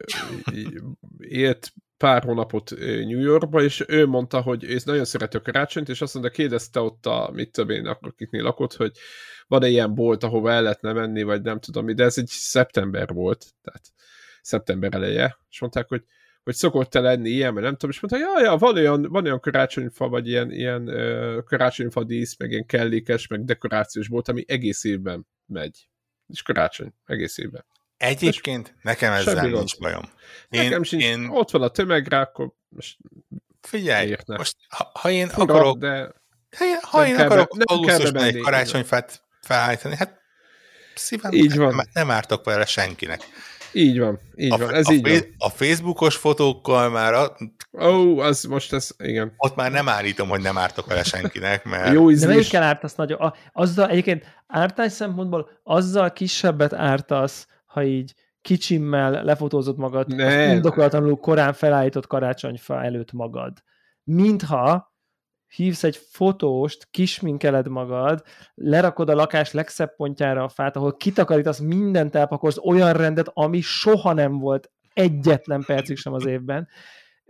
élt 1.19 1.73
pár 1.97 2.23
hónapot 2.23 2.71
New 2.81 3.21
Yorkba, 3.21 3.63
és 3.63 3.85
ő 3.89 4.07
mondta, 4.07 4.41
hogy 4.41 4.65
ő 4.65 4.77
nagyon 4.85 5.05
szereti 5.05 5.37
a 5.37 5.43
karácsonyt, 5.43 5.89
és 5.89 6.01
azt 6.01 6.15
mondta, 6.15 6.33
kérdezte 6.33 6.81
ott 6.81 7.07
a, 7.07 7.31
mit 7.33 7.53
tudom 7.53 7.71
én, 7.71 7.87
akiknél 7.87 8.43
lakott, 8.43 8.75
hogy 8.75 8.93
van-e 9.47 9.69
ilyen 9.69 9.95
bolt, 9.95 10.23
ahova 10.23 10.51
el 10.51 10.63
lehetne 10.63 10.93
menni, 10.93 11.23
vagy 11.23 11.43
nem 11.43 11.61
tudom 11.61 11.85
mi, 11.85 11.95
de 11.95 12.05
ez 12.05 12.19
egy 12.19 12.27
szeptember 12.27 13.09
volt, 13.09 13.47
tehát 13.63 13.83
szeptember 14.43 14.95
eleje, 14.95 15.39
és 15.51 15.61
mondták, 15.61 15.89
hogy 15.89 16.05
hogy 16.45 16.57
szokott-e 16.57 17.01
lenni 17.01 17.29
ilyen, 17.29 17.53
mert 17.53 17.65
nem 17.65 17.75
tudom, 17.75 17.91
és 17.91 18.01
mondta, 18.01 18.31
ja, 18.31 18.51
ja, 18.51 18.57
van 18.57 18.77
olyan, 18.77 19.03
van 19.03 19.25
olyan 19.25 19.41
karácsonyfa, 19.41 20.09
vagy 20.09 20.29
ilyen, 20.29 20.51
ilyen 20.51 20.89
uh, 20.89 21.43
karácsonyfa 21.45 22.05
dísz, 22.05 22.39
meg 22.39 22.51
ilyen 22.51 22.67
kellékes, 22.67 23.27
meg 23.27 23.45
dekorációs 23.45 24.09
bolt, 24.09 24.29
ami 24.29 24.45
egész 24.47 24.85
évben 24.85 25.27
megy 25.47 25.89
és 26.29 26.43
karácsony 26.43 26.93
egész 27.07 27.39
évben. 27.39 27.65
Egyébként 27.97 28.69
és 28.77 28.83
nekem 28.83 29.13
ezzel 29.13 29.35
nincs 29.35 29.53
gond. 29.53 29.69
bajom. 29.79 30.13
Én, 30.49 30.63
nekem 30.63 30.83
sincs, 30.83 31.03
én... 31.03 31.29
ott 31.29 31.51
van 31.51 31.63
a 31.63 31.69
tömeg 31.69 32.07
rá, 32.07 32.21
akkor 32.21 32.53
most 32.69 32.97
Figyelj, 33.61 34.09
érne. 34.09 34.37
most 34.37 34.57
ha, 34.69 34.91
ha 34.95 35.11
én 35.11 35.29
Fura, 35.29 35.55
akarok, 35.55 35.79
de 35.79 36.13
ha 36.57 36.65
én, 36.65 36.79
ha 36.81 37.07
én 37.07 37.19
akarok 37.19 37.57
be, 37.57 37.65
augusztusban 37.67 38.23
egy 38.23 38.39
karácsonyfát 38.39 39.23
felállítani, 39.43 39.97
hát 39.97 40.21
szívem, 40.95 41.33
így 41.33 41.57
van. 41.57 41.75
Nem, 41.75 41.87
nem 41.93 42.11
ártok 42.11 42.45
vele 42.45 42.65
senkinek. 42.65 43.21
Így 43.73 43.99
van, 43.99 44.19
így 44.37 44.53
a, 44.53 44.57
van, 44.57 44.75
ez 44.75 44.89
a, 44.89 44.93
így 44.93 45.09
van. 45.09 45.35
A 45.39 45.49
Facebookos 45.49 46.17
fotókkal 46.17 46.91
már... 46.91 47.15
A, 47.15 47.37
Ó, 47.81 47.87
oh, 47.87 48.25
az 48.25 48.45
most 48.45 48.73
ez, 48.73 48.91
igen. 48.99 49.33
Ott 49.37 49.57
már 49.57 49.71
nem 49.71 49.89
állítom, 49.89 50.29
hogy 50.29 50.41
nem 50.41 50.59
ártok 50.59 50.87
vele 50.87 51.03
senkinek, 51.03 51.65
mert... 51.65 51.93
Jó 51.93 52.11
ízlés. 52.11 52.27
De 52.27 52.35
melyikkel 52.35 52.63
ártasz 52.63 52.95
nagyon? 52.95 53.19
A, 53.19 53.35
azzal, 53.53 53.89
egyébként 53.89 54.25
ártás 54.47 54.93
szempontból 54.93 55.51
azzal 55.63 56.13
kisebbet 56.13 56.73
ártasz, 56.73 57.47
ha 57.67 57.83
így 57.83 58.15
kicsimmel 58.41 59.25
lefotózott 59.25 59.77
magad, 59.77 60.15
ne. 60.15 60.53
indokolatlanul 60.53 61.17
korán 61.17 61.53
felállított 61.53 62.07
karácsonyfa 62.07 62.85
előtt 62.85 63.13
magad. 63.13 63.53
mintha 64.05 64.88
hívsz 65.49 65.85
egy 65.85 65.97
fotóst, 65.97 66.89
kisminkeled 66.91 67.69
magad, 67.69 68.23
lerakod 68.55 69.09
a 69.09 69.15
lakás 69.15 69.53
legszebb 69.53 69.97
pontjára 69.97 70.43
a 70.43 70.49
fát, 70.49 70.77
ahol 70.77 70.97
kitakarítasz 70.97 71.59
mindent 71.59 72.15
elpakolsz, 72.15 72.59
olyan 72.63 72.93
rendet, 72.93 73.31
ami 73.33 73.61
soha 73.61 74.13
nem 74.13 74.39
volt 74.39 74.71
egyetlen 74.93 75.65
percig 75.67 75.97
sem 75.97 76.13
az 76.13 76.27
évben, 76.27 76.69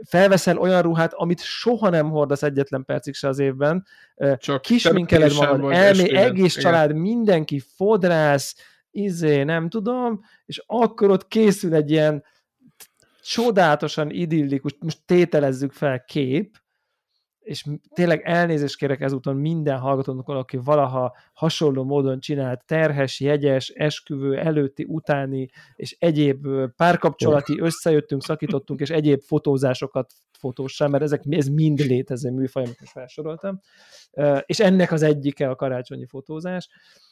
felveszel 0.04 0.58
olyan 0.58 0.82
ruhát, 0.82 1.12
amit 1.12 1.40
soha 1.40 1.88
nem 1.88 2.10
hordasz 2.10 2.42
egyetlen 2.42 2.84
percig 2.84 3.14
se 3.14 3.28
az 3.28 3.38
évben, 3.38 3.86
Csak 4.36 4.62
kisminkeled 4.62 5.34
magad, 5.34 5.72
elmé, 5.72 6.16
egész 6.16 6.56
igen. 6.56 6.72
család, 6.72 6.94
mindenki 6.94 7.62
fodrász, 7.76 8.54
izé, 8.90 9.42
nem 9.42 9.68
tudom, 9.68 10.20
és 10.44 10.62
akkor 10.66 11.10
ott 11.10 11.28
készül 11.28 11.74
egy 11.74 11.90
ilyen 11.90 12.24
csodálatosan 13.22 14.10
idillikus, 14.10 14.76
most 14.80 14.98
tételezzük 15.06 15.72
fel 15.72 16.04
kép, 16.04 16.56
és 17.48 17.64
tényleg 17.94 18.22
elnézést 18.24 18.76
kérek 18.76 19.00
ezúton 19.00 19.36
minden 19.36 19.78
hallgatónak, 19.78 20.28
aki 20.28 20.56
valaha 20.56 21.16
hasonló 21.32 21.84
módon 21.84 22.20
csinált 22.20 22.64
terhes, 22.66 23.20
jegyes, 23.20 23.68
esküvő, 23.68 24.38
előtti, 24.38 24.84
utáni 24.88 25.48
és 25.74 25.96
egyéb 25.98 26.46
párkapcsolati 26.76 27.60
összejöttünk, 27.60 28.22
szakítottunk, 28.22 28.80
és 28.80 28.90
egyéb 28.90 29.20
fotózásokat 29.20 30.12
fotóssal, 30.38 30.88
mert 30.88 31.02
ezek, 31.02 31.22
ez 31.28 31.48
mind 31.48 31.78
létező 31.78 32.30
műfaj, 32.30 32.64
amit 32.64 32.80
felsoroltam. 32.84 33.60
És 34.46 34.60
ennek 34.60 34.92
az 34.92 35.02
egyike 35.02 35.50
a 35.50 35.54
karácsonyi 35.54 36.06
fotózás 36.06 36.68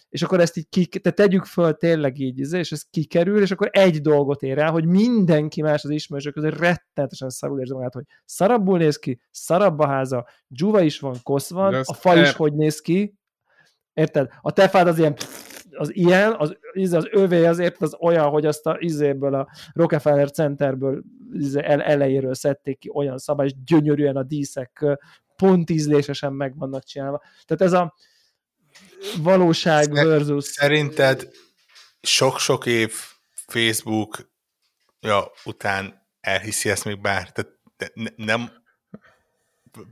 és 0.09 0.22
akkor 0.22 0.40
ezt 0.40 0.57
így 0.57 0.68
ki, 0.68 0.86
te 0.86 1.11
tegyük 1.11 1.44
föl 1.44 1.72
tényleg 1.72 2.18
így, 2.18 2.38
izé, 2.38 2.59
és 2.59 2.72
ez 2.72 2.82
kikerül, 2.90 3.42
és 3.42 3.50
akkor 3.50 3.68
egy 3.72 4.00
dolgot 4.00 4.42
ér 4.42 4.59
el, 4.59 4.70
hogy 4.70 4.86
mindenki 4.86 5.62
más 5.62 5.84
az 5.84 5.90
ismerősök 5.90 6.34
között 6.34 6.59
rettenetesen 6.59 7.28
szarul 7.28 7.61
érzi 7.61 7.72
magát, 7.72 7.94
hogy 7.94 8.04
szarabbul 8.24 8.78
néz 8.78 8.96
ki, 8.96 9.20
szarabb 9.30 9.78
a 9.78 9.86
háza, 9.86 10.26
dzsuva 10.48 10.80
is 10.80 11.00
van, 11.00 11.16
kosz 11.22 11.50
van, 11.50 11.74
a 11.74 11.92
fa 11.92 12.16
is 12.16 12.28
er... 12.28 12.34
hogy 12.34 12.54
néz 12.54 12.80
ki, 12.80 13.14
érted? 13.92 14.28
A 14.40 14.52
tefád 14.52 14.88
az 14.88 14.98
ilyen 14.98 15.16
az 15.78 15.94
ilyen, 15.94 16.34
az, 16.38 16.57
izé, 16.72 16.96
az 16.96 17.09
övé 17.11 17.46
azért 17.46 17.82
az 17.82 17.96
olyan, 18.00 18.28
hogy 18.28 18.46
azt 18.46 18.66
a 18.66 18.76
izéből 18.78 19.34
a 19.34 19.48
Rockefeller 19.72 20.30
Centerből 20.30 21.02
izé, 21.32 21.61
el, 21.62 21.82
elejéről 21.82 22.34
szedték 22.34 22.78
ki 22.78 22.90
olyan 22.94 23.18
szabály, 23.18 23.46
és 23.46 23.54
gyönyörűen 23.64 24.16
a 24.16 24.22
díszek 24.22 24.98
pont 25.36 25.70
ízlésesen 25.70 26.32
meg 26.32 26.59
vannak 26.59 26.84
csinálva. 26.84 27.22
Tehát 27.44 27.62
ez 27.62 27.72
a, 27.72 27.94
valóság 29.22 29.92
versus... 29.92 30.44
Szerinted 30.44 31.28
sok-sok 32.01 32.66
év 32.66 32.92
Facebook 33.47 34.30
ja, 35.01 35.30
után 35.44 36.07
elhiszi 36.20 36.70
ezt 36.70 36.84
még 36.84 37.01
bár? 37.01 37.30
Tehát 37.30 37.53
ne, 37.94 38.09
nem... 38.16 38.51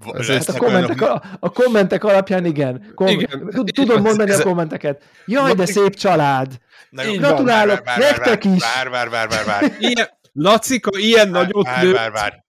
Hát 0.07 0.49
a, 0.49 0.57
kommentek, 0.57 1.01
a, 1.01 1.23
a 1.41 1.51
kommentek 1.51 2.05
alapján 2.05 2.45
igen. 2.45 2.93
Kom- 2.95 3.11
igen. 3.11 3.51
Tudom 3.75 4.03
mondani 4.03 4.31
ez, 4.31 4.41
a 4.41 4.43
kommenteket. 4.43 5.05
Jaj, 5.27 5.55
de 5.55 5.67
szép 5.67 5.95
család! 5.95 6.59
Na 6.91 7.03
jó, 7.03 7.15
Gratulálok, 7.15 7.85
nektek 7.85 8.45
is! 8.45 8.63
Vár, 8.75 8.89
vár, 8.89 9.09
vár, 9.09 9.29
vár, 9.29 9.45
vár. 9.45 9.77
Ilyen, 9.79 10.09
Lacika 10.33 10.99
ilyen 10.99 11.31
vár, 11.31 11.43
nagyot 11.43 11.67
vár, 11.67 11.83
nőtt. 11.83 11.97
Vár, 11.97 12.11
vár 12.11 12.44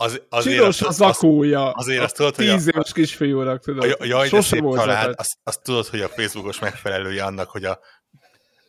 az, 0.00 0.20
azért 0.28 0.56
Csinos 0.56 0.80
az, 0.80 0.88
az, 0.88 0.96
zakója. 0.96 1.70
Azért 1.70 2.02
azt 2.02 2.16
tudod, 2.16 2.34
hogy 2.34 2.48
a, 2.48 2.54
tíz 2.54 2.66
éves 2.68 2.92
kisfiúnak, 2.92 3.62
tudod. 3.62 3.96
A, 3.98 4.04
jaj, 4.04 4.28
de 4.28 4.40
szép 4.40 4.74
család, 4.74 5.14
azt, 5.16 5.38
azt 5.42 5.62
tudod, 5.62 5.86
hogy 5.86 6.00
a 6.00 6.08
Facebookos 6.08 6.58
megfelelője 6.58 7.24
annak, 7.24 7.50
hogy 7.50 7.64
a 7.64 7.78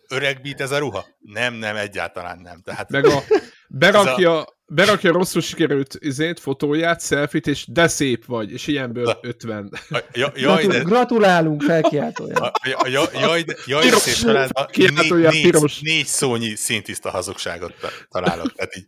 öregbít 0.07 0.61
ez 0.61 0.71
a 0.71 0.77
ruha? 0.77 1.05
Nem, 1.19 1.53
nem, 1.53 1.75
egyáltalán 1.75 2.39
nem. 2.39 2.61
Tehát 2.61 2.89
Meg 2.89 3.05
a, 3.05 3.23
berakja, 3.67 4.41
a... 4.41 4.47
berakja 4.65 5.11
rosszul 5.11 5.41
sikerült 5.41 5.97
izét, 5.99 6.39
fotóját, 6.39 7.05
selfit, 7.05 7.47
és 7.47 7.65
de 7.67 7.87
szép 7.87 8.25
vagy, 8.25 8.51
és 8.51 8.67
ilyenből 8.67 9.07
a, 9.07 9.17
50. 9.21 9.71
A, 9.89 9.99
ja, 10.11 10.31
jaj, 10.35 10.67
de... 10.67 10.79
Gratulálunk, 10.79 11.61
felkiáltója. 11.61 12.51
Jaj, 12.63 12.91
jaj, 13.13 13.45
jaj, 13.65 13.89
szép 13.89 14.13
család, 14.13 14.51
négy, 14.75 14.93
négy, 15.29 15.77
négy 15.81 16.05
szónyi 16.05 16.55
szintiszta 16.55 17.09
hazugságot 17.09 17.73
találok. 18.09 18.53
Tehát 18.53 18.75
így 18.75 18.87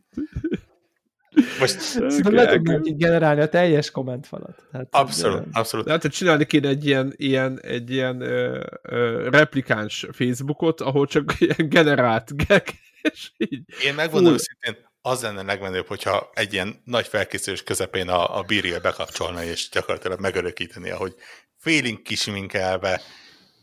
most 1.60 1.80
Szerintem 1.80 2.34
le 2.34 2.46
tudnánk 2.46 2.88
így 2.88 2.98
generálni 2.98 3.42
a 3.42 3.50
teljes 3.50 3.92
kommentfalat. 3.92 4.64
Hát, 4.72 4.88
abszolút, 4.92 5.50
de... 5.50 5.60
abszolút. 5.60 5.86
De 5.86 5.92
hát 5.92 6.08
csinálni 6.08 6.46
kéne 6.46 6.68
egy 6.68 6.86
ilyen, 6.86 7.14
ilyen, 7.16 7.60
egy 7.62 7.92
ilyen 7.92 8.22
ö, 8.22 8.64
ö, 8.82 9.30
replikáns 9.30 10.08
Facebookot, 10.12 10.82
ahol 10.82 11.08
csak 11.08 11.34
ilyen 11.40 11.70
generált 11.70 12.48
gek, 12.48 12.74
és 13.02 13.32
így. 13.38 13.64
Én 13.84 13.94
megmondom 13.94 14.34
őszintén, 14.34 14.90
az 15.02 15.22
lenne 15.22 15.42
legmenőbb, 15.42 15.88
hogyha 15.88 16.30
egy 16.34 16.54
ilyen 16.54 16.82
nagy 16.86 17.08
felkészülés 17.08 17.64
közepén 17.64 18.10
a, 18.10 18.38
a 18.38 18.42
bírja 18.42 18.80
bekapcsolna, 18.80 19.44
és 19.44 19.70
gyakorlatilag 19.70 20.20
megörökíteni, 20.20 20.90
ahogy 20.90 21.16
félig 21.58 22.02
kisiminkelve, 22.02 23.02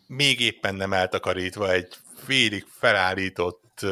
még 0.06 0.40
éppen 0.40 0.74
nem 0.74 0.92
eltakarítva, 0.92 1.72
egy 1.72 1.88
félig 2.24 2.66
felállított 2.78 3.86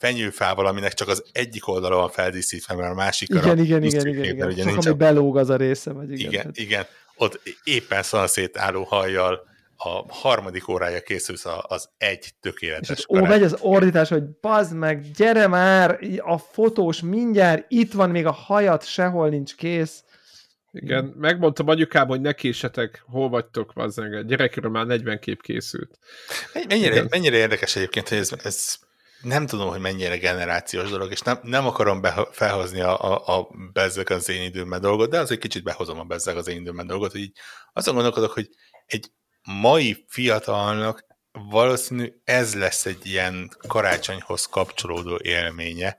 fenyőfával, 0.00 0.66
aminek 0.66 0.94
csak 0.94 1.08
az 1.08 1.24
egyik 1.32 1.68
oldala 1.68 1.96
van 1.96 2.10
feldíszítve, 2.10 2.74
mert 2.74 2.90
a 2.90 2.94
másik 2.94 3.28
igen, 3.28 3.58
igen, 3.58 3.82
igen, 3.82 4.06
igen, 4.06 4.24
igen. 4.24 4.54
Csak 4.54 4.64
nincs 4.64 4.86
ami 4.86 4.94
a... 4.94 4.94
belóg 4.94 5.36
az 5.36 5.50
a 5.50 5.56
része, 5.56 5.92
vagy 5.92 6.10
igen. 6.10 6.30
Igen, 6.30 6.44
hát. 6.44 6.56
igen. 6.56 6.86
Ott 7.16 7.40
éppen 7.64 8.02
szanaszét 8.02 8.58
álló 8.58 8.82
hajjal 8.82 9.48
a 9.76 10.04
harmadik 10.08 10.68
órája 10.68 11.00
készülsz 11.00 11.46
az 11.62 11.88
egy 11.98 12.30
tökéletes 12.40 12.98
és 12.98 13.08
ó, 13.08 13.20
megy 13.20 13.42
az 13.42 13.56
ordítás, 13.60 14.08
hogy 14.08 14.22
bazd 14.40 14.76
meg, 14.76 15.10
gyere 15.16 15.46
már, 15.46 15.98
a 16.18 16.38
fotós 16.38 17.00
mindjárt, 17.00 17.64
itt 17.68 17.92
van 17.92 18.10
még 18.10 18.26
a 18.26 18.32
hajat, 18.32 18.86
sehol 18.86 19.28
nincs 19.28 19.54
kész. 19.54 20.04
Igen, 20.72 21.04
megmondtam 21.04 21.68
anyukám, 21.68 22.06
hogy 22.06 22.20
ne 22.20 22.32
késetek, 22.32 23.02
hol 23.06 23.28
vagytok, 23.28 23.72
bazzeg, 23.74 24.26
gyerekről 24.26 24.70
már 24.70 24.86
40 24.86 25.18
kép 25.18 25.42
készült. 25.42 25.98
Mennyire, 26.68 27.04
mennyire 27.08 27.36
érdekes 27.36 27.76
egyébként, 27.76 28.08
hogy 28.08 28.18
ez, 28.18 28.32
ez 28.42 28.74
nem 29.22 29.46
tudom, 29.46 29.68
hogy 29.68 29.80
mennyire 29.80 30.16
generációs 30.16 30.90
dolog, 30.90 31.10
és 31.10 31.20
nem, 31.20 31.38
nem 31.42 31.66
akarom 31.66 32.00
be, 32.00 32.28
felhozni 32.30 32.80
a, 32.80 33.12
a, 33.12 33.38
a 33.38 33.48
bezzeg 33.72 34.10
az 34.10 34.28
én 34.28 34.42
időmben 34.42 34.80
dolgot, 34.80 35.10
de 35.10 35.18
az 35.18 35.30
egy 35.30 35.38
kicsit 35.38 35.62
behozom 35.62 35.98
a 35.98 36.04
bezzeg 36.04 36.36
az 36.36 36.48
én 36.48 36.60
időmben 36.60 36.86
dolgot, 36.86 37.10
hogy 37.10 37.20
így 37.20 37.36
azon 37.72 37.94
gondolkodok, 37.94 38.32
hogy 38.32 38.48
egy 38.86 39.10
mai 39.42 40.04
fiatalnak 40.08 41.06
valószínű 41.32 42.12
ez 42.24 42.54
lesz 42.54 42.86
egy 42.86 43.06
ilyen 43.06 43.50
karácsonyhoz 43.66 44.46
kapcsolódó 44.46 45.18
élménye, 45.22 45.98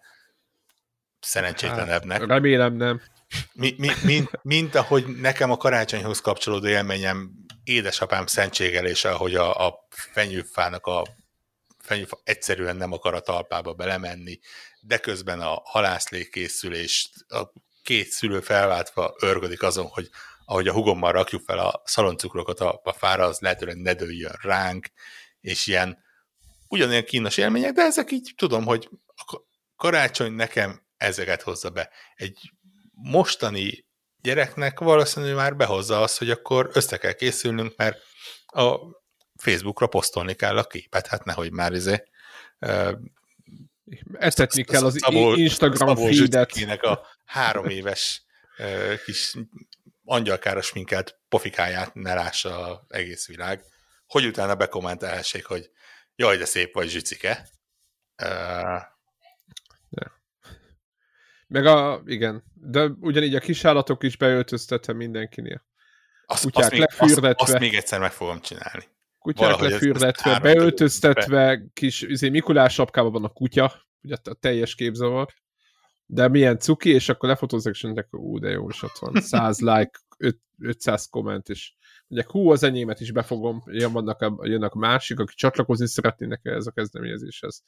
szerencsétlenebbnek. 1.19 2.19
Hát, 2.19 2.27
remélem 2.27 2.73
nem. 2.73 3.01
Mi, 3.53 3.75
mi, 3.77 3.89
mint, 4.03 4.29
mint 4.41 4.75
ahogy 4.75 5.05
nekem 5.07 5.51
a 5.51 5.57
karácsonyhoz 5.57 6.21
kapcsolódó 6.21 6.67
élményem 6.67 7.31
édesapám 7.63 8.25
szentségelése, 8.25 9.09
ahogy 9.09 9.35
a, 9.35 9.67
a 9.67 9.87
fenyőfának 9.89 10.85
a 10.85 11.03
fenyőfa 11.91 12.21
egyszerűen 12.23 12.75
nem 12.75 12.91
akar 12.91 13.13
a 13.13 13.19
talpába 13.19 13.73
belemenni, 13.73 14.39
de 14.81 14.97
közben 14.97 15.41
a 15.41 15.61
halászlé 15.63 16.29
készülés, 16.29 17.11
a 17.27 17.43
két 17.83 18.07
szülő 18.07 18.39
felváltva 18.39 19.15
örgödik 19.19 19.63
azon, 19.63 19.85
hogy 19.85 20.09
ahogy 20.45 20.67
a 20.67 20.73
hugommal 20.73 21.11
rakjuk 21.11 21.43
fel 21.45 21.59
a 21.59 21.81
szaloncukrokat 21.85 22.59
a, 22.59 22.81
a 22.83 22.93
fára, 22.93 23.25
az 23.25 23.39
lehetőleg 23.39 23.77
ne 23.77 23.93
dőljön 23.93 24.37
ránk, 24.41 24.87
és 25.41 25.67
ilyen 25.67 26.03
ugyanilyen 26.67 27.05
kínos 27.05 27.37
élmények, 27.37 27.73
de 27.73 27.81
ezek 27.81 28.11
így 28.11 28.33
tudom, 28.35 28.65
hogy 28.65 28.89
a 29.15 29.41
karácsony 29.75 30.31
nekem 30.31 30.81
ezeket 30.97 31.41
hozza 31.41 31.69
be. 31.69 31.89
Egy 32.15 32.51
mostani 32.91 33.85
gyereknek 34.21 34.79
valószínűleg 34.79 35.35
már 35.35 35.55
behozza 35.55 36.01
azt, 36.01 36.17
hogy 36.17 36.29
akkor 36.29 36.69
össze 36.73 36.97
kell 36.97 37.13
készülnünk, 37.13 37.75
mert 37.75 37.99
a 38.45 38.79
Facebookra 39.41 39.87
posztolni 39.87 40.33
kell 40.33 40.57
a 40.57 40.63
képet, 40.63 41.07
hát 41.07 41.23
nehogy 41.23 41.51
már 41.51 41.71
izé 41.71 42.03
uh, 42.59 42.91
Eszetni 44.13 44.63
kell 44.63 44.85
az 44.85 44.97
Szabó, 44.99 45.33
Instagram 45.33 45.95
feedet. 45.95 46.83
a 46.83 47.07
három 47.25 47.65
éves 47.79 48.23
uh, 48.57 49.03
kis 49.05 49.35
angyalkáros 50.05 50.73
minket 50.73 51.19
pofikáját 51.29 51.93
ne 51.93 52.13
lássa 52.13 52.65
az 52.65 52.79
egész 52.87 53.27
világ, 53.27 53.63
hogy 54.07 54.25
utána 54.25 54.55
bekommentelhessék, 54.55 55.45
hogy 55.45 55.69
jaj, 56.15 56.37
de 56.37 56.45
szép 56.45 56.73
vagy 56.73 56.89
zsicike. 56.89 57.49
Uh, 58.23 58.81
Meg 61.47 61.65
a, 61.65 62.01
igen, 62.05 62.43
de 62.53 62.83
ugyanígy 62.99 63.35
a 63.35 63.39
kisállatok 63.39 64.03
is 64.03 64.17
beöltöztetve 64.17 64.93
mindenkinél. 64.93 65.65
Azt, 66.25 66.43
Kutyák 66.43 66.63
azt, 66.63 66.71
még, 66.71 66.83
azt, 66.97 67.39
azt 67.41 67.59
még 67.59 67.75
egyszer 67.75 67.99
meg 67.99 68.11
fogom 68.11 68.41
csinálni 68.41 68.85
kutyák 69.21 69.59
lefürdetve, 69.59 70.39
beöltöztetve, 70.39 71.57
be. 71.57 71.65
kis 71.73 72.01
izé, 72.01 72.29
Mikulás 72.29 72.73
sapkában 72.73 73.11
van 73.11 73.23
a 73.23 73.29
kutya, 73.29 73.71
ugye 74.01 74.15
a 74.23 74.33
teljes 74.33 74.75
képzavar, 74.75 75.33
de 76.05 76.27
milyen 76.27 76.59
cuki, 76.59 76.89
és 76.89 77.09
akkor 77.09 77.29
lefotózzak, 77.29 77.73
és 77.73 77.83
mondják, 77.83 78.07
ú, 78.11 78.39
de 78.39 78.49
jó, 78.49 78.69
és 78.69 78.83
ott 78.83 78.97
van 78.99 79.21
100 79.21 79.59
like, 79.71 79.99
500 80.59 81.05
komment, 81.05 81.49
és 81.49 81.73
mondják, 82.07 82.31
hú, 82.31 82.51
az 82.51 82.63
enyémet 82.63 82.99
is 82.99 83.11
befogom, 83.11 83.63
jön, 83.65 83.91
vannak 83.91 84.21
a, 84.21 84.37
jönnek 84.41 84.73
másik, 84.73 85.19
aki 85.19 85.33
csatlakozni 85.35 85.87
szeretnének 85.87 86.39
ez 86.43 86.67
a 86.67 86.71
kezdeményezéshez. 86.71 87.63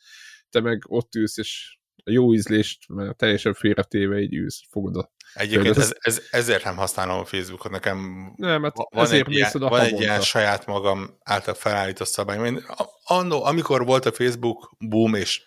Te 0.49 0.59
meg 0.59 0.83
ott 0.87 1.15
ülsz, 1.15 1.37
és 1.37 1.77
a 2.03 2.11
jó 2.11 2.33
ízlést, 2.33 2.83
mert 2.87 3.17
teljesen 3.17 3.53
félretéve 3.53 4.19
így 4.19 4.33
űz, 4.35 4.61
fogod 4.69 4.95
a... 4.95 5.11
Egyébként 5.33 5.77
Ez- 5.77 5.83
ez, 5.83 5.93
ez, 5.99 6.21
ezért 6.31 6.63
nem 6.63 6.75
használom 6.75 7.19
a 7.19 7.25
Facebookot, 7.25 7.71
nekem 7.71 7.97
Nem, 8.35 8.61
mert 8.61 8.75
van, 8.75 9.03
ezért 9.05 9.27
egy 9.27 9.33
ilyen, 9.33 9.51
van 9.53 9.63
egy 9.63 9.69
havonta. 9.85 10.01
ilyen 10.03 10.21
saját 10.21 10.65
magam 10.65 11.17
által 11.23 11.53
felállított 11.53 12.07
szabály. 12.07 12.45
Én, 12.45 12.55
a- 12.55 12.89
annó, 13.03 13.43
amikor 13.43 13.85
volt 13.85 14.05
a 14.05 14.11
Facebook 14.11 14.75
boom, 14.79 15.13
és 15.13 15.41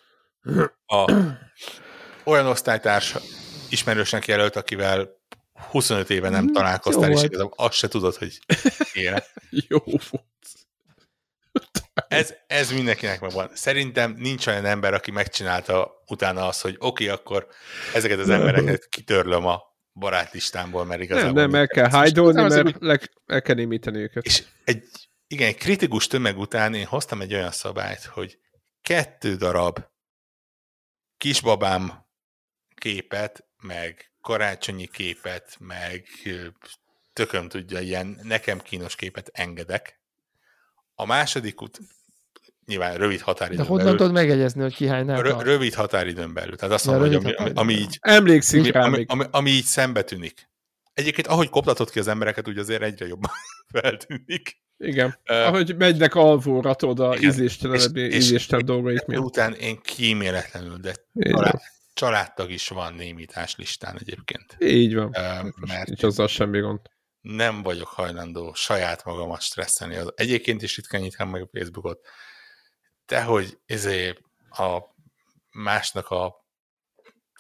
a, 0.87 1.13
olyan 2.31 2.47
osztálytárs 2.47 3.15
ismerősnek 3.71 4.27
jelölt, 4.27 4.57
akivel 4.57 5.09
25 5.71 6.11
éve 6.11 6.29
nem 6.29 6.45
Mhm, 6.45 6.53
találkoztál, 6.53 7.11
jó 7.11 7.17
és 7.17 7.23
igazából 7.23 7.53
azt 7.57 7.75
se 7.77 7.89
tudod, 7.89 8.15
hogy 8.15 8.39
él. 8.93 9.25
Jó 9.69 9.79
volt. 9.85 10.25
Ez, 12.09 12.35
ez 12.47 12.73
mindenkinek 12.73 13.21
megvan. 13.21 13.51
Szerintem 13.55 14.15
nincs 14.19 14.47
olyan 14.47 14.65
ember, 14.65 14.95
aki 14.95 15.11
megcsinálta 15.11 16.03
utána 16.07 16.47
azt, 16.47 16.63
hogy 16.63 16.77
oké, 16.79 17.05
okay, 17.05 17.17
akkor 17.17 17.47
ezeket 17.95 18.19
az 18.19 18.29
embereket 18.29 18.89
kitörlöm 18.89 19.47
a 19.47 19.63
barátlistámból, 19.93 20.85
mert 20.85 21.01
igazából... 21.01 21.33
Nem, 21.33 21.51
nem, 21.51 21.61
el 21.61 21.67
kell 21.67 21.85
Az, 21.85 22.13
mert 22.13 22.77
le, 22.79 23.01
el 23.27 23.43
kell 23.43 23.55
némíteni 23.55 23.99
őket. 23.99 24.25
És 24.25 24.43
egy, 24.65 24.85
igen, 25.27 25.49
egy 25.49 25.57
kritikus 25.57 26.07
tömeg 26.07 26.39
után 26.39 26.75
én 26.75 26.87
hoztam 26.87 27.21
egy 27.21 27.35
olyan 27.35 27.51
szabályt, 27.51 28.05
hogy 28.05 28.39
kettő 28.83 29.35
darab 29.35 29.79
kisbabám 31.17 32.07
képet, 32.75 33.45
meg 33.63 34.13
karácsonyi 34.21 34.87
képet, 34.87 35.57
meg 35.59 36.07
tököm 37.13 37.49
tudja, 37.49 37.81
ilyen 37.81 38.21
nekem 38.23 38.59
kínos 38.59 38.97
képet 38.97 39.31
engedek. 39.33 40.01
A 40.99 41.07
második 41.07 41.63
út, 41.63 41.79
nyilván 42.67 42.97
rövid 42.97 43.19
De 43.19 43.25
határidőn 43.25 43.67
honnan 43.67 43.85
belül, 43.85 43.99
tudod 43.99 44.13
megegyezni, 44.13 44.63
hogy 44.63 44.75
kihány 44.75 45.05
nem 45.05 45.21
rö, 45.21 45.43
rövid 45.43 45.75
határidőn 45.75 46.35
belül. 46.35 46.57
Tehát 46.57 46.75
azt 46.75 46.85
Ja, 46.85 46.91
mondom, 46.99 47.23
hogy 47.25 47.35
ami, 47.39 47.51
ami, 47.55 47.73
így 47.73 47.99
Emlékszik 48.01 48.61
ami, 48.61 48.71
rá 48.71 48.83
ami, 48.85 49.05
ami, 49.09 49.25
ami 49.31 49.51
így 49.51 49.65
szembe 49.65 50.03
tűnik. 50.03 50.49
Egyébként, 50.93 51.27
ahogy 51.27 51.49
koptatod 51.49 51.91
ki 51.91 51.99
az 51.99 52.09
embereket, 52.09 52.49
úgy 52.49 52.59
azért 52.59 52.83
egyre 52.83 53.07
jobban 53.07 53.31
feltűnik. 53.81 54.57
Igen. 54.79 55.19
Ö, 55.25 55.35
Ahogy 55.35 55.77
megynek 55.77 56.15
alvóra, 56.15 56.75
tudod, 56.75 57.01
a 57.01 57.15
Igen. 57.17 57.31
ízléstelen, 57.31 57.77
És- 57.77 57.87
és- 57.95 58.15
ízléstelen 58.15 58.65
dolgait 58.65 59.07
miatt. 59.07 59.25
után 59.25 59.55
én 59.55 59.81
kíméletlenül, 59.83 60.77
de 60.77 60.95
család, 61.15 61.61
családtag 61.95 62.51
is 62.51 62.69
van 62.69 62.95
némítás 62.95 63.57
listán 63.57 63.97
egyébként. 64.01 64.57
Így 64.59 64.95
van. 64.95 65.07
Most 65.43 65.55
Mert 65.73 65.87
Nincs 65.87 66.03
azzal 66.03 66.27
semmi 66.29 66.61
gond. 66.61 66.81
Nem 67.35 67.63
vagyok 67.63 67.89
hajlandó 67.89 68.53
saját 68.55 69.05
magamat 69.05 69.41
stresszelni. 69.41 69.97
Az- 69.97 70.13
Egyébként 70.17 70.63
is 70.63 70.77
ritkán 70.77 71.01
nyitom 71.01 71.31
meg 71.31 71.43
a 71.43 71.49
Facebookot. 71.53 72.07
De 73.07 73.23
hogy 73.23 73.59
ezért 73.67 74.19
a 74.49 74.81
másnak 75.51 76.09
a 76.09 76.35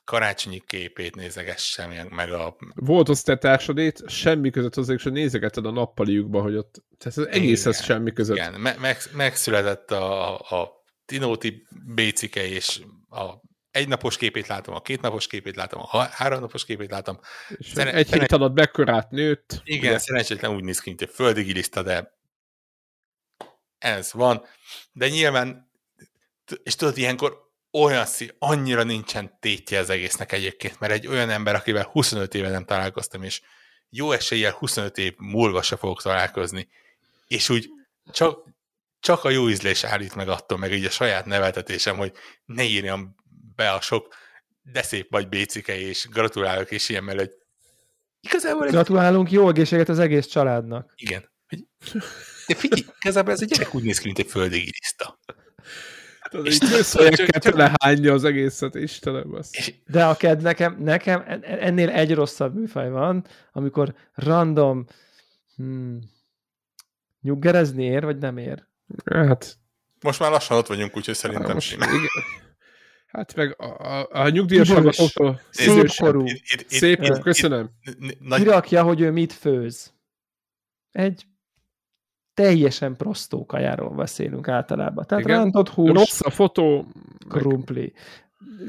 karácsonyi 0.04 0.62
képét 0.66 1.14
nézegessem, 1.14 2.08
meg 2.08 2.32
a 2.32 2.56
Volt 2.74 3.08
osztálytársadét, 3.08 4.02
semmi 4.08 4.50
között 4.50 4.74
hozzá, 4.74 4.92
és 4.92 5.02
nézegeted 5.02 5.66
a 5.66 5.70
nappaliukba, 5.70 6.42
hogy 6.42 6.56
ott, 6.56 6.84
tehát 6.98 7.18
az 7.18 7.26
egészhez 7.26 7.74
Igen, 7.74 7.86
semmi 7.86 8.12
között. 8.12 8.36
Igen, 8.36 8.60
me- 8.60 8.78
meg, 8.78 8.96
megszületett 9.12 9.90
a, 9.90 10.38
a 10.38 10.72
Tinóti 11.04 11.66
bécike, 11.94 12.46
és 12.46 12.80
a 13.08 13.34
egynapos 13.76 14.16
képét 14.16 14.46
látom, 14.46 14.74
a 14.74 14.82
kétnapos 14.82 15.26
képét 15.26 15.56
látom, 15.56 15.80
a 15.80 15.86
ha- 15.86 16.08
háromnapos 16.08 16.64
képét 16.64 16.90
látom. 16.90 17.20
És 17.48 17.66
Szere- 17.66 17.94
egy 17.94 18.12
hét 18.12 18.32
alatt 18.32 18.52
bekkorát 18.52 19.10
nőtt. 19.10 19.60
Igen, 19.64 19.90
ugye? 19.90 19.98
szerencsétlen 19.98 20.54
úgy 20.54 20.64
néz 20.64 20.80
ki, 20.80 20.88
mint 20.88 21.02
egy 21.02 21.10
földi 21.14 21.42
giliszta, 21.42 21.82
de 21.82 22.18
ez 23.78 24.12
van. 24.12 24.44
De 24.92 25.08
nyilván, 25.08 25.70
és 26.62 26.74
tudod, 26.74 26.98
ilyenkor 26.98 27.44
olyan 27.72 28.06
szí, 28.06 28.30
annyira 28.38 28.82
nincsen 28.82 29.38
tétje 29.40 29.78
az 29.78 29.90
egésznek 29.90 30.32
egyébként, 30.32 30.80
mert 30.80 30.92
egy 30.92 31.06
olyan 31.06 31.30
ember, 31.30 31.54
akivel 31.54 31.84
25 31.84 32.34
éve 32.34 32.50
nem 32.50 32.64
találkoztam, 32.64 33.22
és 33.22 33.40
jó 33.88 34.12
eséllyel 34.12 34.52
25 34.52 34.98
év 34.98 35.14
múlva 35.16 35.62
se 35.62 35.76
fogok 35.76 36.02
találkozni, 36.02 36.68
és 37.26 37.48
úgy 37.48 37.68
csak, 38.12 38.48
csak 39.00 39.24
a 39.24 39.30
jó 39.30 39.48
ízlés 39.48 39.84
állít 39.84 40.14
meg 40.14 40.28
attól, 40.28 40.58
meg 40.58 40.72
így 40.72 40.84
a 40.84 40.90
saját 40.90 41.24
neveltetésem, 41.24 41.96
hogy 41.96 42.12
ne 42.44 42.62
írjam 42.62 43.16
be 43.56 43.70
a 43.72 43.80
sok 43.80 44.14
de 44.62 44.82
szép 44.82 45.10
vagy 45.10 45.28
bécike, 45.28 45.78
és 45.78 46.06
gratulálok, 46.10 46.70
és 46.70 46.88
ilyen 46.88 47.04
mellett 47.04 47.32
igazából 48.20 48.64
egy 48.66 48.70
Gratulálunk, 48.72 49.30
jó 49.30 49.48
egészséget 49.48 49.88
az 49.88 49.98
egész 49.98 50.26
családnak. 50.26 50.92
igen. 50.96 51.30
De 52.46 52.54
figyelj, 52.54 52.84
igazából 53.00 53.32
ez 53.32 53.40
a 53.40 53.44
gyerek 53.44 53.74
úgy 53.74 53.82
néz 53.82 53.98
ki, 53.98 54.06
mint 54.06 54.18
egy 54.18 54.30
földi 54.30 54.58
giliszta. 54.58 55.18
Tudod, 56.28 56.46
És 56.46 56.54
így 56.54 56.60
csak- 56.60 56.78
összejekkel 56.78 57.40
telehányja 57.40 58.12
az 58.12 58.24
egészet, 58.24 58.74
Istenem. 58.74 59.34
Az. 59.34 59.48
És 59.52 59.74
De 59.86 60.04
a 60.06 60.16
ked 60.16 60.42
nekem, 60.42 60.76
nekem 60.82 61.22
en- 61.26 61.42
ennél 61.42 61.88
egy 61.90 62.14
rosszabb 62.14 62.54
műfaj 62.54 62.90
van, 62.90 63.26
amikor 63.52 63.94
random 64.14 64.86
hmm, 65.56 66.00
nyuggerezni 67.20 67.84
ér, 67.84 68.04
vagy 68.04 68.18
nem 68.18 68.36
ér? 68.36 68.66
Hát, 69.04 69.56
most 70.00 70.20
már 70.20 70.30
lassan 70.30 70.56
ott 70.56 70.66
vagyunk, 70.66 70.96
úgyhogy 70.96 71.14
szerintem 71.14 71.52
most, 71.52 71.68
simán. 71.68 71.88
igen. 71.88 72.08
Hát 73.16 73.34
meg 73.34 73.54
a, 73.58 73.64
a, 73.64 74.08
a 74.10 74.28
nyugdíjas 74.28 74.70
hallgatóktól 74.70 75.40
itt- 76.26 76.60
itt- 76.60 76.68
Szép, 76.70 77.18
köszönöm. 77.18 77.70
Nagy, 78.20 78.38
Kirakja, 78.42 78.82
hogy 78.82 79.00
ő 79.00 79.10
mit 79.10 79.32
főz. 79.32 79.92
Egy 80.90 81.26
teljesen 82.34 82.96
prostó 82.96 83.46
kajáról 83.46 83.90
beszélünk 83.90 84.48
általában. 84.48 85.04
Tehát 85.06 85.24
Igen. 85.24 85.36
rántott 85.36 85.68
hús, 85.68 85.90
Rossz 85.90 86.20
a 86.24 86.30
fotó, 86.30 86.86
krumpli. 87.28 87.92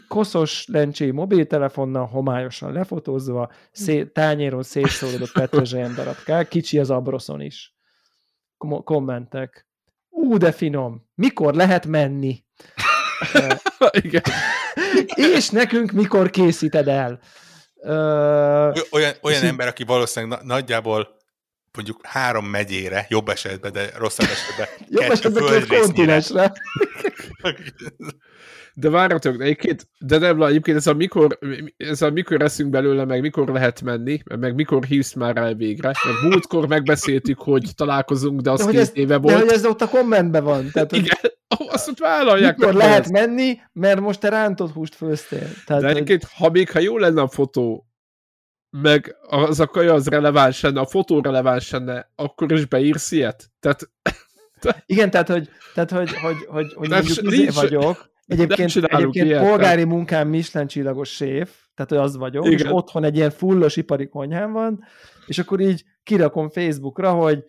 Koszos 0.07 0.67
lencsé 0.67 1.11
mobiltelefonnal 1.11 2.05
homályosan 2.05 2.71
lefotózva, 2.71 3.51
szé- 3.71 4.13
tányéron 4.13 4.63
szétszórodott 4.63 5.31
petrezselyen 5.39 5.93
darabkák, 5.95 6.47
kicsi 6.47 6.79
az 6.79 6.89
abroszon 6.89 7.41
is. 7.41 7.75
Kom- 8.57 8.83
kommentek. 8.83 9.67
Ú, 10.09 10.37
de 10.37 10.51
finom. 10.51 11.07
Mikor 11.15 11.53
lehet 11.53 11.85
menni? 11.85 12.43
igen. 14.01 14.21
És 15.15 15.49
nekünk 15.49 15.91
mikor 15.91 16.29
készíted 16.29 16.87
el? 16.87 17.19
Olyan, 18.91 19.13
olyan 19.21 19.43
ember, 19.43 19.67
aki 19.67 19.83
valószínűleg 19.83 20.39
na, 20.39 20.45
nagyjából 20.45 21.15
mondjuk 21.71 22.05
három 22.05 22.45
megyére, 22.45 23.05
jobb 23.09 23.29
esetben, 23.29 23.71
de 23.71 23.89
rosszabb 23.97 24.27
esetben. 24.29 24.67
jobb 25.01 25.11
esetben 25.11 25.43
két 25.43 25.67
kontinensre. 25.67 26.51
De 28.79 28.89
várjatok, 28.89 29.35
de 29.35 29.43
egyébként, 29.43 29.87
de 29.99 30.17
nem, 30.17 30.41
egyébként 30.41 30.77
ez 30.77 30.87
a 30.87 30.93
mikor, 30.93 31.39
ez 31.77 32.01
a 32.01 32.09
mikor 32.11 32.41
eszünk 32.41 32.69
belőle, 32.69 33.05
meg 33.05 33.21
mikor 33.21 33.47
lehet 33.49 33.81
menni, 33.81 34.21
meg 34.39 34.55
mikor 34.55 34.83
hívsz 34.83 35.13
már 35.13 35.37
el 35.37 35.53
végre, 35.53 35.87
meg 36.05 36.31
múltkor 36.31 36.67
megbeszéltük, 36.67 37.39
hogy 37.39 37.69
találkozunk, 37.75 38.41
de 38.41 38.51
az 38.51 38.57
De 38.59 38.63
hogy, 38.65 38.73
két 38.73 38.81
ez, 38.81 38.91
éve 38.93 39.17
de 39.17 39.31
hogy 39.31 39.31
volt. 39.41 39.51
ez 39.51 39.65
ott 39.65 39.81
a 39.81 39.87
kommentben 39.87 40.43
van. 40.43 40.69
Tehát, 40.71 40.89
hogy 40.89 40.99
Igen, 40.99 41.17
oh, 41.57 41.67
azt 41.73 41.87
ott 41.89 41.97
vállalják. 41.99 42.57
mikor 42.57 42.73
lehet 42.73 42.99
ezt. 42.99 43.11
menni, 43.11 43.57
mert 43.73 43.99
most 43.99 44.19
te 44.19 44.29
rántott 44.29 44.71
húst 44.71 44.95
főztél. 44.95 45.47
Tehát, 45.65 45.81
De 45.81 45.87
hogy, 45.87 45.95
egyébként, 45.97 46.23
ha 46.35 46.49
még 46.49 46.71
ha 46.71 46.79
jó 46.79 46.97
lenne 46.97 47.21
a 47.21 47.27
fotó, 47.27 47.87
meg 48.69 49.15
az 49.27 49.59
a 49.59 49.65
kaja 49.67 49.93
az 49.93 50.07
releváns 50.07 50.61
lenne, 50.61 50.79
a 50.79 50.85
fotó 50.87 51.21
releváns 51.21 51.69
lenne, 51.71 52.11
akkor 52.15 52.51
is 52.51 52.65
beírsz 52.65 53.11
ilyet? 53.11 53.51
Tehát 53.59 53.89
igen, 54.85 55.11
tehát, 55.11 55.27
hogy, 55.29 55.49
tehát, 55.73 55.91
hogy, 55.91 56.13
hogy, 56.13 56.35
hogy, 56.47 56.73
hogy 56.73 56.89
mondjuk 56.89 57.17
izé 57.31 57.37
nincs- 57.37 57.53
vagyok, 57.55 58.15
Egyébként, 58.27 58.75
egyébként 58.75 59.25
ilyet, 59.25 59.47
polgári 59.49 59.83
munkám 59.83 60.27
Michelin 60.27 60.67
csillagos 60.67 61.09
séf, 61.09 61.55
tehát 61.75 62.05
az 62.05 62.17
vagyok, 62.17 62.45
Igen. 62.45 62.57
és 62.57 62.65
otthon 62.71 63.03
egy 63.03 63.15
ilyen 63.15 63.29
fullos 63.29 63.75
ipari 63.77 64.07
konyhám 64.07 64.51
van, 64.51 64.83
és 65.25 65.37
akkor 65.37 65.59
így 65.59 65.83
kirakom 66.03 66.49
Facebookra, 66.49 67.11
hogy 67.11 67.43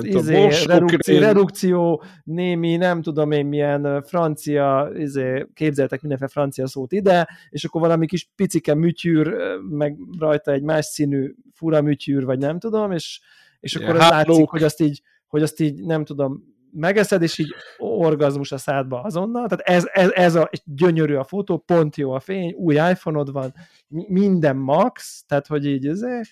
tudom, 0.00 0.18
izé, 0.20 0.64
redukció, 0.66 1.18
redukció, 1.18 2.02
némi, 2.24 2.76
nem 2.76 3.02
tudom 3.02 3.30
én 3.30 3.46
milyen 3.46 4.02
francia, 4.02 4.90
izé, 4.94 5.46
képzeltek 5.54 6.00
mindenféle 6.00 6.30
francia 6.30 6.66
szót 6.66 6.92
ide, 6.92 7.28
és 7.50 7.64
akkor 7.64 7.80
valami 7.80 8.06
kis 8.06 8.30
picike 8.36 8.74
műtyűr, 8.74 9.34
meg 9.70 9.96
rajta 10.18 10.52
egy 10.52 10.62
más 10.62 10.84
színű 10.84 11.34
fura 11.52 11.82
műtyűr, 11.82 12.24
vagy 12.24 12.38
nem 12.38 12.58
tudom, 12.58 12.92
és, 12.92 13.20
és 13.60 13.76
akkor 13.76 13.94
az 13.94 14.08
látszik, 14.08 14.48
hogy 14.48 14.62
azt 14.62 14.80
így, 14.80 15.02
hogy 15.26 15.42
azt 15.42 15.60
így 15.60 15.84
nem 15.84 16.04
tudom, 16.04 16.42
megeszed, 16.72 17.22
és 17.22 17.38
így 17.38 17.54
orgazmus 17.78 18.52
a 18.52 18.58
szádba 18.58 19.00
azonnal. 19.00 19.48
Tehát 19.48 19.68
ez, 19.68 19.84
ez, 19.92 20.10
ez 20.10 20.34
a 20.34 20.50
gyönyörű 20.64 21.14
a 21.14 21.24
fotó, 21.24 21.58
pont 21.58 21.96
jó 21.96 22.12
a 22.12 22.20
fény, 22.20 22.52
új 22.52 22.74
iPhone-od 22.74 23.32
van, 23.32 23.54
mi- 23.88 24.06
minden 24.08 24.56
max, 24.56 25.24
tehát 25.26 25.46
hogy 25.46 25.66
így 25.66 25.86
ezért, 25.86 26.28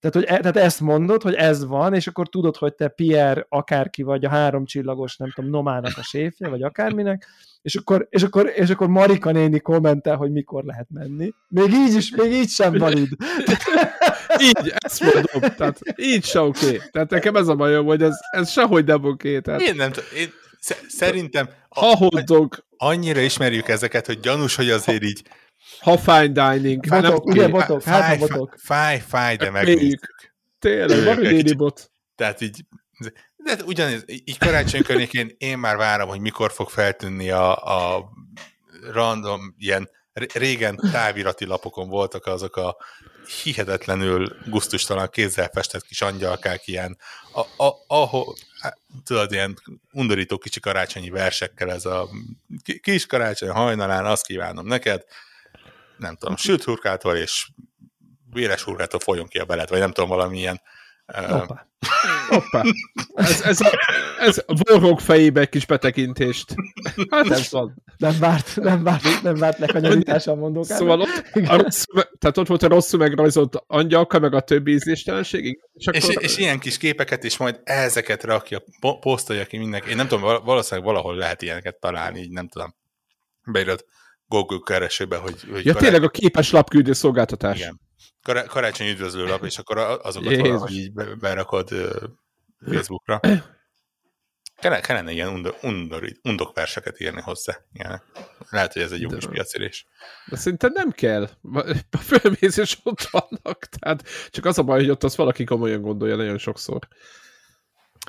tehát, 0.00 0.16
hogy 0.16 0.36
e, 0.36 0.38
tehát 0.38 0.56
ezt 0.56 0.80
mondod, 0.80 1.22
hogy 1.22 1.34
ez 1.34 1.66
van, 1.66 1.94
és 1.94 2.06
akkor 2.06 2.28
tudod, 2.28 2.56
hogy 2.56 2.74
te 2.74 2.88
Pierre 2.88 3.46
akárki 3.48 4.02
vagy 4.02 4.24
a 4.24 4.28
három 4.28 4.64
csillagos, 4.64 5.16
nem 5.16 5.30
tudom, 5.30 5.50
Nomának 5.50 5.92
a 5.96 6.02
séfje, 6.02 6.48
vagy 6.48 6.62
akárminek, 6.62 7.26
és 7.64 7.74
akkor, 7.74 8.06
és 8.10 8.22
akkor, 8.22 8.52
és 8.54 8.70
akkor 8.70 8.88
Marika 8.88 9.30
néni 9.30 9.60
kommentel, 9.60 10.16
hogy 10.16 10.32
mikor 10.32 10.64
lehet 10.64 10.86
menni. 10.90 11.34
Még 11.48 11.72
így 11.72 11.94
is, 11.94 12.10
még 12.10 12.32
így 12.32 12.48
sem 12.48 12.72
valid. 12.72 13.08
Így, 14.40 14.72
ezt 14.76 15.00
mondom. 15.00 15.54
Tehát 15.56 15.78
így 15.96 16.24
se 16.24 16.40
oké. 16.40 16.66
Okay. 16.66 16.80
Tehát 16.90 17.10
nekem 17.10 17.36
ez 17.36 17.48
a 17.48 17.54
bajom, 17.54 17.86
hogy 17.86 18.02
ez, 18.02 18.16
ez 18.30 18.50
sehogy 18.50 18.84
nem 18.84 19.04
oké. 19.04 19.28
Okay. 19.28 19.40
Tehát 19.40 19.60
Én 19.60 19.74
nem 19.74 19.90
én 20.16 20.32
sze- 20.60 20.84
szerintem 20.88 21.48
ha 21.68 21.96
hoddog, 21.96 22.64
annyira 22.76 23.20
ismerjük 23.20 23.68
ezeket, 23.68 24.06
hogy 24.06 24.20
gyanús, 24.20 24.54
hogy 24.56 24.70
azért 24.70 25.02
így 25.02 25.22
Ha 25.80 25.98
fine 25.98 26.52
dining. 26.52 26.88
Botok, 26.88 27.24
nem 27.24 27.36
ugye, 27.36 27.48
botok, 27.48 27.82
fáj, 27.82 28.00
hát 28.00 28.04
fáj, 28.04 28.18
botok. 28.18 28.54
fáj, 28.58 29.00
fáj, 29.06 29.36
de 29.36 29.44
Hát 29.44 29.52
megnézzük. 29.52 30.00
Tényleg, 30.58 31.04
van 31.04 31.24
Egy 31.24 31.56
bot. 31.56 31.90
Tehát 32.14 32.40
így, 32.40 32.64
de 33.44 33.64
ugyanez, 33.64 34.04
így 34.06 34.38
karácsony 34.38 34.82
környékén 34.82 35.34
én 35.38 35.58
már 35.58 35.76
várom, 35.76 36.08
hogy 36.08 36.20
mikor 36.20 36.52
fog 36.52 36.70
feltűnni 36.70 37.30
a, 37.30 37.56
a 37.56 38.10
random, 38.92 39.54
ilyen 39.58 39.90
ré- 40.12 40.32
régen 40.32 40.76
távirati 40.92 41.44
lapokon 41.44 41.88
voltak 41.88 42.26
azok 42.26 42.56
a 42.56 42.76
hihetetlenül 43.42 44.36
gusztustalan 44.46 45.08
kézzel 45.08 45.50
festett 45.52 45.84
kis 45.84 46.02
angyalkák, 46.02 46.66
ilyen, 46.66 46.98
a, 47.32 47.64
a, 47.64 47.74
ahol, 47.86 48.34
tudod, 49.04 49.32
ilyen 49.32 49.58
undorító 49.92 50.38
kicsi 50.38 50.60
karácsonyi 50.60 51.10
versekkel, 51.10 51.70
ez 51.70 51.84
a 51.84 52.08
ki- 52.62 52.80
kis 52.80 53.06
karácsony 53.06 53.48
hajnalán, 53.48 54.06
azt 54.06 54.26
kívánom 54.26 54.66
neked, 54.66 55.04
nem 55.96 56.16
tudom, 56.16 56.36
sült 56.36 56.64
hurkától 56.64 57.16
és 57.16 57.48
véres 58.30 58.62
hurkától 58.62 59.00
folyjon 59.00 59.26
ki 59.26 59.38
a 59.38 59.44
belet, 59.44 59.68
vagy 59.68 59.78
nem 59.78 59.92
tudom, 59.92 60.10
valamilyen 60.10 60.60
uh, 61.06 61.46
Hoppá. 62.28 62.62
Ez, 63.14 63.40
ez, 63.40 63.60
a, 63.60 63.78
ez 64.18 64.42
a 64.46 64.54
vorrók 64.64 65.00
fejébe 65.00 65.40
egy 65.40 65.48
kis 65.48 65.66
betekintést. 65.66 66.54
Hát 67.10 67.30
ez 67.30 67.50
van. 67.50 67.82
Nem 67.96 68.18
várt, 68.18 68.56
nem 68.56 68.82
várt, 68.82 69.22
nem 69.22 69.34
várt 69.34 69.58
lekanyarítása 69.58 70.30
a 70.30 70.34
mondókának. 70.34 70.78
Szóval 70.78 71.00
ott, 71.00 71.22
a 71.46 71.56
rossz, 71.56 71.84
tehát 72.18 72.36
ott 72.38 72.46
volt 72.46 72.62
a 72.62 72.68
rosszul 72.68 72.98
megrajzolt 72.98 73.62
angyalka, 73.66 74.18
meg 74.18 74.34
a 74.34 74.40
többi 74.40 74.72
ízléstelenség, 74.72 75.44
és 75.74 75.86
És, 75.92 76.02
akkor 76.04 76.22
és 76.22 76.36
ilyen 76.38 76.58
kis 76.58 76.76
képeket, 76.76 77.24
és 77.24 77.36
majd 77.36 77.60
ezeket 77.64 78.24
rakja, 78.24 78.62
po- 78.80 79.00
posztolja 79.00 79.44
ki 79.44 79.56
mindenki. 79.56 79.90
Én 79.90 79.96
nem 79.96 80.08
tudom, 80.08 80.24
val- 80.24 80.44
valószínűleg 80.44 80.90
valahol 80.90 81.16
lehet 81.16 81.42
ilyeneket 81.42 81.76
találni, 81.80 82.20
így 82.20 82.30
nem 82.30 82.48
tudom. 82.48 82.74
Beírod 83.46 83.84
Google 84.26 84.58
keresőbe, 84.64 85.16
hogy, 85.16 85.34
hogy 85.52 85.64
ja, 85.64 85.74
tényleg 85.74 86.02
a 86.02 86.08
képes 86.08 86.50
lapküldő 86.50 86.92
szolgáltatás. 86.92 87.58
igen. 87.58 87.80
Kará- 88.24 88.46
karácsony 88.46 88.86
üdvözlő 88.88 89.24
lap, 89.26 89.44
és 89.44 89.58
akkor 89.58 89.78
azokat 89.78 90.30
Jézus. 90.30 90.46
valahogy 90.48 90.72
így 90.72 90.92
be- 90.92 91.14
berakod 91.14 91.68
Facebookra. 92.72 93.20
Kellene, 94.54 94.80
kellene 94.80 95.10
ilyen 95.12 95.28
undor, 95.28 95.56
undor, 95.62 96.04
undokverseket 96.22 97.00
írni 97.00 97.20
hozzá. 97.20 97.56
Igen. 97.72 98.02
Lehet, 98.50 98.72
hogy 98.72 98.82
ez 98.82 98.92
egy 98.92 99.00
jó 99.00 99.08
De- 99.08 99.16
kis 99.16 99.26
piacérés. 99.26 99.86
De 100.26 100.36
szerintem 100.36 100.70
nem 100.72 100.90
kell. 100.90 101.28
A 101.90 101.96
fölmész 101.96 102.56
és 102.56 102.78
ott 102.82 103.02
vannak. 103.02 103.64
Tehát 103.64 104.08
csak 104.30 104.44
az 104.44 104.58
a 104.58 104.62
baj, 104.62 104.78
hogy 104.80 104.90
ott 104.90 105.04
azt 105.04 105.14
valaki 105.16 105.44
komolyan 105.44 105.80
gondolja 105.80 106.16
nagyon 106.16 106.38
sokszor. 106.38 106.88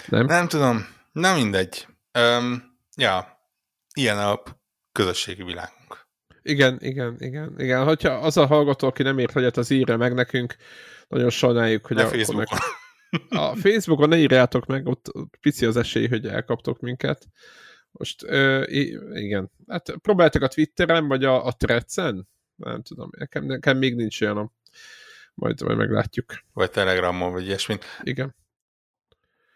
Nem? 0.08 0.26
Nem 0.26 0.48
tudom, 0.48 0.88
nem 1.12 1.36
mindegy. 1.36 1.88
Um, 2.20 2.78
ja, 2.98 3.40
ilyen 3.94 4.18
a 4.18 4.42
közösségi 4.92 5.44
világunk. 5.44 6.05
Igen, 6.48 6.78
igen, 6.82 7.16
igen, 7.20 7.54
igen. 7.58 7.84
Hogyha 7.84 8.12
az 8.12 8.38
a 8.38 8.46
hallgató, 8.46 8.88
aki 8.88 9.04
nem 9.04 9.18
ért 9.18 9.38
egyet, 9.38 9.58
az 9.58 9.70
írja 9.70 9.98
meg 9.98 10.14
nekünk. 10.14 10.56
Nagyon 11.08 11.30
sajnáljuk, 11.30 11.86
hogy 11.86 11.96
Ne 11.96 12.04
akkor 12.04 12.16
Facebookon. 12.16 12.58
Meg... 13.10 13.22
A 13.30 13.56
Facebookon 13.56 14.10
ne 14.10 14.18
írjátok 14.18 14.66
meg, 14.66 14.88
ott 14.88 15.12
pici 15.42 15.66
az 15.66 15.78
esély, 15.78 16.08
hogy 16.08 16.28
elkaptok 16.28 16.80
minket. 16.80 17.28
Most, 17.92 18.24
ö, 18.24 18.64
igen. 19.14 19.52
Hát 19.68 19.94
próbáltak 20.02 20.42
a 20.42 20.48
Twitteren, 20.48 21.08
vagy 21.08 21.24
a, 21.24 21.46
a 21.46 21.52
Threads-en? 21.52 22.28
Nem 22.56 22.82
tudom, 22.82 23.10
nekem, 23.18 23.46
nekem 23.46 23.78
még 23.78 23.96
nincs 23.96 24.22
olyan. 24.22 24.54
Majd, 25.34 25.62
majd 25.62 25.78
meglátjuk. 25.78 26.34
Vagy 26.54 26.72
Telegramon, 26.72 27.32
vagy 27.32 27.46
ilyesmit. 27.46 27.86
Igen. 28.02 28.36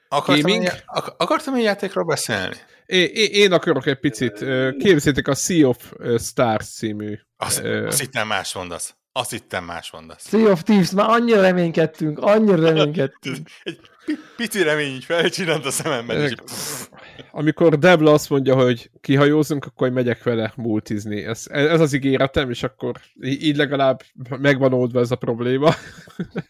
Akartam, 0.07 0.41
Gaming? 0.41 0.65
egy, 0.65 0.83
ak- 0.85 1.21
akartam 1.21 1.53
egy 1.53 1.63
játékról 1.63 2.05
beszélni? 2.05 2.55
É, 2.91 3.03
én 3.23 3.51
akarok 3.51 3.85
egy 3.85 3.99
picit. 3.99 4.45
Képzétek 4.77 5.27
a 5.27 5.35
Sea 5.35 5.67
of 5.67 5.93
Stars 6.17 6.67
című. 6.67 7.19
Azt, 7.37 7.63
Ö. 7.63 7.87
azt 7.87 7.99
hittem 7.99 8.27
más 8.27 8.53
mondasz. 8.53 8.95
Azt 9.11 9.31
hittem 9.31 9.65
más 9.65 9.91
mondasz. 9.91 10.27
Sea 10.27 10.51
of 10.51 10.63
Thieves, 10.63 10.91
már 10.91 11.09
annyira 11.09 11.41
reménykedtünk, 11.41 12.19
annyira 12.19 12.61
reménykedtünk. 12.71 13.49
Egy 13.63 13.79
pi- 14.05 14.19
pici 14.37 14.63
remény 14.63 14.93
így 14.93 15.03
felcsillant 15.03 15.65
a 15.65 15.71
szememben, 15.71 16.29
így, 16.29 16.41
Amikor 17.31 17.77
Debla 17.77 18.11
azt 18.11 18.29
mondja, 18.29 18.55
hogy 18.55 18.89
kihajózunk, 19.01 19.65
akkor 19.65 19.89
megyek 19.89 20.23
vele 20.23 20.53
multizni. 20.55 21.23
Ez, 21.23 21.45
ez 21.47 21.79
az 21.79 21.93
ígéretem, 21.93 22.49
és 22.49 22.63
akkor 22.63 22.95
így 23.21 23.55
legalább 23.55 24.01
megvan 24.29 24.73
oldva 24.73 24.99
ez 24.99 25.11
a 25.11 25.15
probléma. 25.15 25.73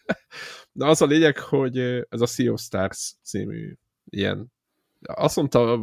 De 0.72 0.86
az 0.86 1.02
a 1.02 1.06
lényeg, 1.06 1.38
hogy 1.38 1.78
ez 2.08 2.20
a 2.20 2.26
Sea 2.26 2.52
of 2.52 2.60
Stars 2.60 3.14
című 3.24 3.74
ilyen 4.04 4.52
azt 5.02 5.36
mondta, 5.36 5.76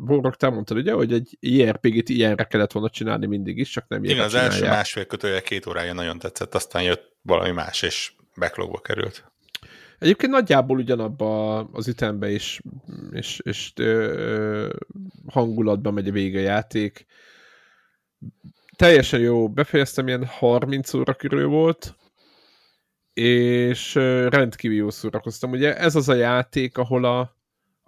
Borok, 0.00 0.36
te 0.36 0.48
mondtad 0.48 0.76
ugye, 0.76 0.92
hogy 0.92 1.12
egy 1.12 1.36
IRPG-t 1.40 2.08
ilyenre 2.08 2.44
kellett 2.44 2.72
volna 2.72 2.90
csinálni 2.90 3.26
mindig 3.26 3.58
is, 3.58 3.70
csak 3.70 3.88
nem 3.88 4.04
igen, 4.04 4.16
ilyenre 4.16 4.36
az 4.36 4.42
első 4.42 4.54
csinálják. 4.54 4.78
másfél 4.78 5.06
kötője 5.06 5.40
két 5.40 5.66
órája 5.66 5.92
nagyon 5.92 6.18
tetszett, 6.18 6.54
aztán 6.54 6.82
jött 6.82 7.16
valami 7.22 7.50
más, 7.50 7.82
és 7.82 8.12
backlogba 8.36 8.78
került. 8.78 9.32
Egyébként 9.98 10.32
nagyjából 10.32 10.78
ugyanabba 10.78 11.58
az 11.58 11.88
ütembe 11.88 12.30
is, 12.30 12.60
és, 13.10 13.40
és 13.44 13.72
ö, 13.76 14.74
hangulatban 15.26 15.94
megy 15.94 16.08
a 16.08 16.12
vége 16.12 16.38
a 16.38 16.42
játék. 16.42 17.06
Teljesen 18.76 19.20
jó, 19.20 19.48
befejeztem, 19.48 20.06
ilyen 20.06 20.26
30 20.26 20.94
óra 20.94 21.14
körül 21.14 21.46
volt, 21.46 21.96
és 23.12 23.94
rendkívül 24.28 24.76
jó 24.76 24.90
szórakoztam. 24.90 25.50
Ugye 25.50 25.76
ez 25.76 25.94
az 25.96 26.08
a 26.08 26.14
játék, 26.14 26.78
ahol 26.78 27.04
a 27.04 27.41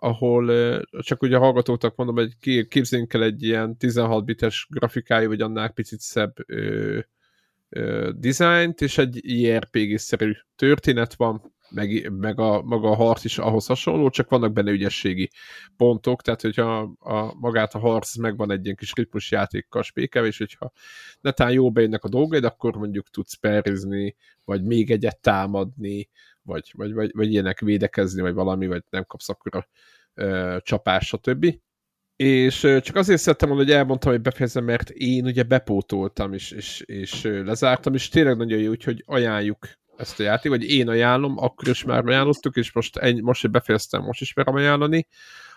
ahol 0.05 0.80
csak 1.00 1.22
ugye 1.22 1.36
a 1.36 1.40
hallgatóknak 1.40 1.96
mondom, 1.96 2.16
hogy 2.16 2.66
képzeljünk 2.68 3.14
el 3.14 3.22
egy 3.22 3.42
ilyen 3.42 3.76
16 3.76 4.24
bites 4.24 4.66
grafikájú, 4.70 5.28
vagy 5.28 5.40
annál 5.40 5.72
picit 5.72 6.00
szebb 6.00 6.34
ö, 6.46 6.98
ö, 7.68 8.11
dizájnt, 8.16 8.80
és 8.80 8.98
egy 8.98 9.18
IRPG-szerű 9.22 10.32
történet 10.57 11.14
van, 11.14 11.52
meg, 11.70 12.12
meg 12.12 12.40
a, 12.40 12.62
maga 12.62 12.90
a 12.90 12.94
harc 12.94 13.24
is 13.24 13.38
ahhoz 13.38 13.66
hasonló, 13.66 14.11
csak 14.11 14.30
vannak 14.30 14.52
benne 14.52 14.70
ügyességi 14.70 15.30
pontok, 15.76 16.22
tehát 16.22 16.40
hogyha 16.40 16.96
a, 16.98 17.34
magát 17.34 17.74
a 17.74 17.78
harc 17.78 18.16
megvan 18.16 18.51
egy 18.51 18.64
ilyen 18.64 18.76
kis 18.76 18.93
ritmusjátékkal 18.93 19.82
spékelve, 19.82 20.28
és 20.28 20.39
hogyha 20.39 20.72
netán 21.20 21.52
jó 21.52 21.70
bejönnek 21.70 22.05
a 22.05 22.09
dolgaid, 22.09 22.44
akkor 22.44 22.76
mondjuk 22.76 23.09
tudsz 23.09 23.35
perizni, 23.35 24.16
vagy 24.44 24.62
még 24.62 24.90
egyet 24.90 25.20
támadni, 25.20 26.09
vagy, 26.45 26.71
vagy, 26.73 26.93
vagy, 26.93 27.11
vagy 27.15 27.33
ilyenek 27.33 27.61
védekezni, 27.61 28.21
vagy 28.21 28.35
valami, 28.35 28.66
vagy 28.66 28.83
nem 28.91 29.05
kapsz 29.05 29.29
akkor 29.29 29.57
a 29.57 29.69
ö, 30.15 30.57
csapás, 30.62 31.07
stb. 31.07 31.47
És 32.16 32.61
csak 32.61 32.97
azért 32.97 33.21
szerettem 33.21 33.49
volna, 33.49 33.65
hogy 33.65 33.73
elmondtam, 33.73 34.12
hogy 34.12 34.21
befejezem, 34.21 34.65
mert 34.65 34.91
én 34.91 35.25
ugye 35.25 35.43
bepótoltam, 35.43 36.33
és, 36.33 36.51
és, 36.51 36.81
és 36.81 37.23
lezártam, 37.23 37.95
és 37.95 38.09
tényleg 38.09 38.37
nagyon 38.37 38.59
jó, 38.59 38.71
úgyhogy 38.71 39.03
ajánljuk 39.07 39.69
ezt 39.97 40.21
a 40.21 40.23
játék, 40.23 40.51
vagy 40.51 40.71
én 40.71 40.89
ajánlom, 40.89 41.39
akkor 41.39 41.69
is 41.69 41.85
már 41.85 42.07
ajánlottuk, 42.07 42.57
és 42.57 42.73
most, 42.73 42.97
ennyi, 42.97 43.21
most, 43.21 43.41
hogy 43.41 43.51
befejeztem, 43.51 44.03
most 44.03 44.21
is 44.21 44.33
merem 44.33 44.55
ajánlani. 44.55 45.07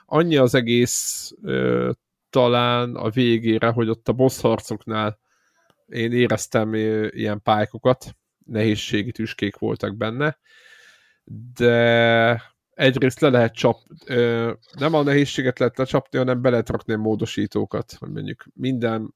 Annyi 0.06 0.36
az 0.38 0.54
egész 0.54 1.32
ö, 1.44 1.92
talán 2.30 2.96
a 2.96 3.10
végére, 3.10 3.68
hogy 3.68 3.90
ott 3.90 4.08
a 4.08 4.14
boss 4.14 4.42
harcoknál 4.42 5.20
én 5.88 6.12
éreztem 6.12 6.74
ö, 6.74 7.08
ilyen 7.10 7.42
pálykokat, 7.42 8.16
nehézségi 8.46 9.12
tüskék 9.12 9.58
voltak 9.58 9.96
benne, 9.96 10.40
de 11.54 12.42
egyrészt 12.74 13.20
le 13.20 13.30
lehet 13.30 13.54
csap, 13.54 13.78
ö, 14.06 14.52
nem 14.80 14.94
a 14.94 15.04
nehézséget 15.04 15.60
lehet 15.60 15.78
lecsapni, 15.78 16.18
hanem 16.18 16.42
be 16.42 16.50
lehet 16.50 16.70
rakni 16.70 16.94
a 16.94 16.98
módosítókat, 16.98 17.94
hogy 18.00 18.10
mondjuk 18.10 18.46
minden, 18.54 19.16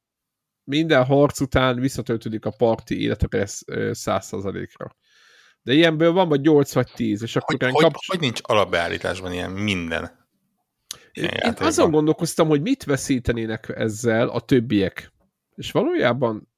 minden 0.63 1.05
harc 1.05 1.39
után 1.39 1.79
visszatöltődik 1.79 2.45
a 2.45 2.53
parti 2.57 3.01
életre 3.01 3.45
száz 3.45 4.25
százalékra. 4.25 4.95
De 5.61 5.73
ilyenből 5.73 6.11
van 6.11 6.27
vagy 6.27 6.41
8 6.41 6.73
vagy 6.73 6.91
10, 6.95 7.21
és 7.21 7.35
akkor 7.35 7.55
Hogy, 7.59 7.71
hogy, 7.71 7.83
kapcs- 7.83 8.07
hogy 8.07 8.19
nincs 8.19 8.39
alapbeállításban 8.43 9.31
ilyen 9.33 9.51
minden? 9.51 10.19
Ilyen 11.11 11.29
Én 11.29 11.35
játékban. 11.41 11.67
azon 11.67 11.91
gondolkoztam, 11.91 12.47
hogy 12.47 12.61
mit 12.61 12.83
veszítenének 12.83 13.71
ezzel 13.75 14.27
a 14.27 14.39
többiek. 14.39 15.13
És 15.55 15.71
valójában 15.71 16.49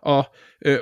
a, 0.00 0.24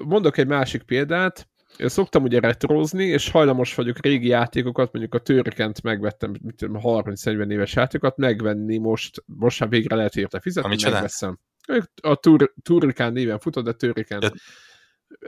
mondok 0.05 0.37
egy 0.37 0.47
másik 0.47 0.83
példát, 0.83 1.49
Ö, 1.79 1.89
szoktam 1.89 2.23
ugye 2.23 2.41
retrozni, 2.41 3.05
és 3.05 3.31
hajlamos 3.31 3.75
vagyok 3.75 3.99
régi 3.99 4.29
játékokat, 4.29 4.93
mondjuk 4.93 5.15
a 5.15 5.19
Törkent 5.19 5.83
megvettem, 5.83 6.35
mit 6.43 6.57
tudom, 6.57 6.81
30-40 6.83 7.51
éves 7.51 7.75
játékokat, 7.75 8.17
megvenni 8.17 8.79
most, 8.79 9.23
most 9.27 9.61
már 9.61 9.69
végre 9.69 9.97
lehet 9.97 10.17
érte 10.17 10.41
fizetni, 10.41 10.77
csinál? 10.77 10.93
megveszem. 10.93 11.39
A 12.03 12.15
Tur- 12.15 12.53
Turrikán 12.63 13.13
néven 13.13 13.39
futott, 13.39 13.65
de 13.65 13.73
Törriken. 13.73 14.21
De- 14.21 14.33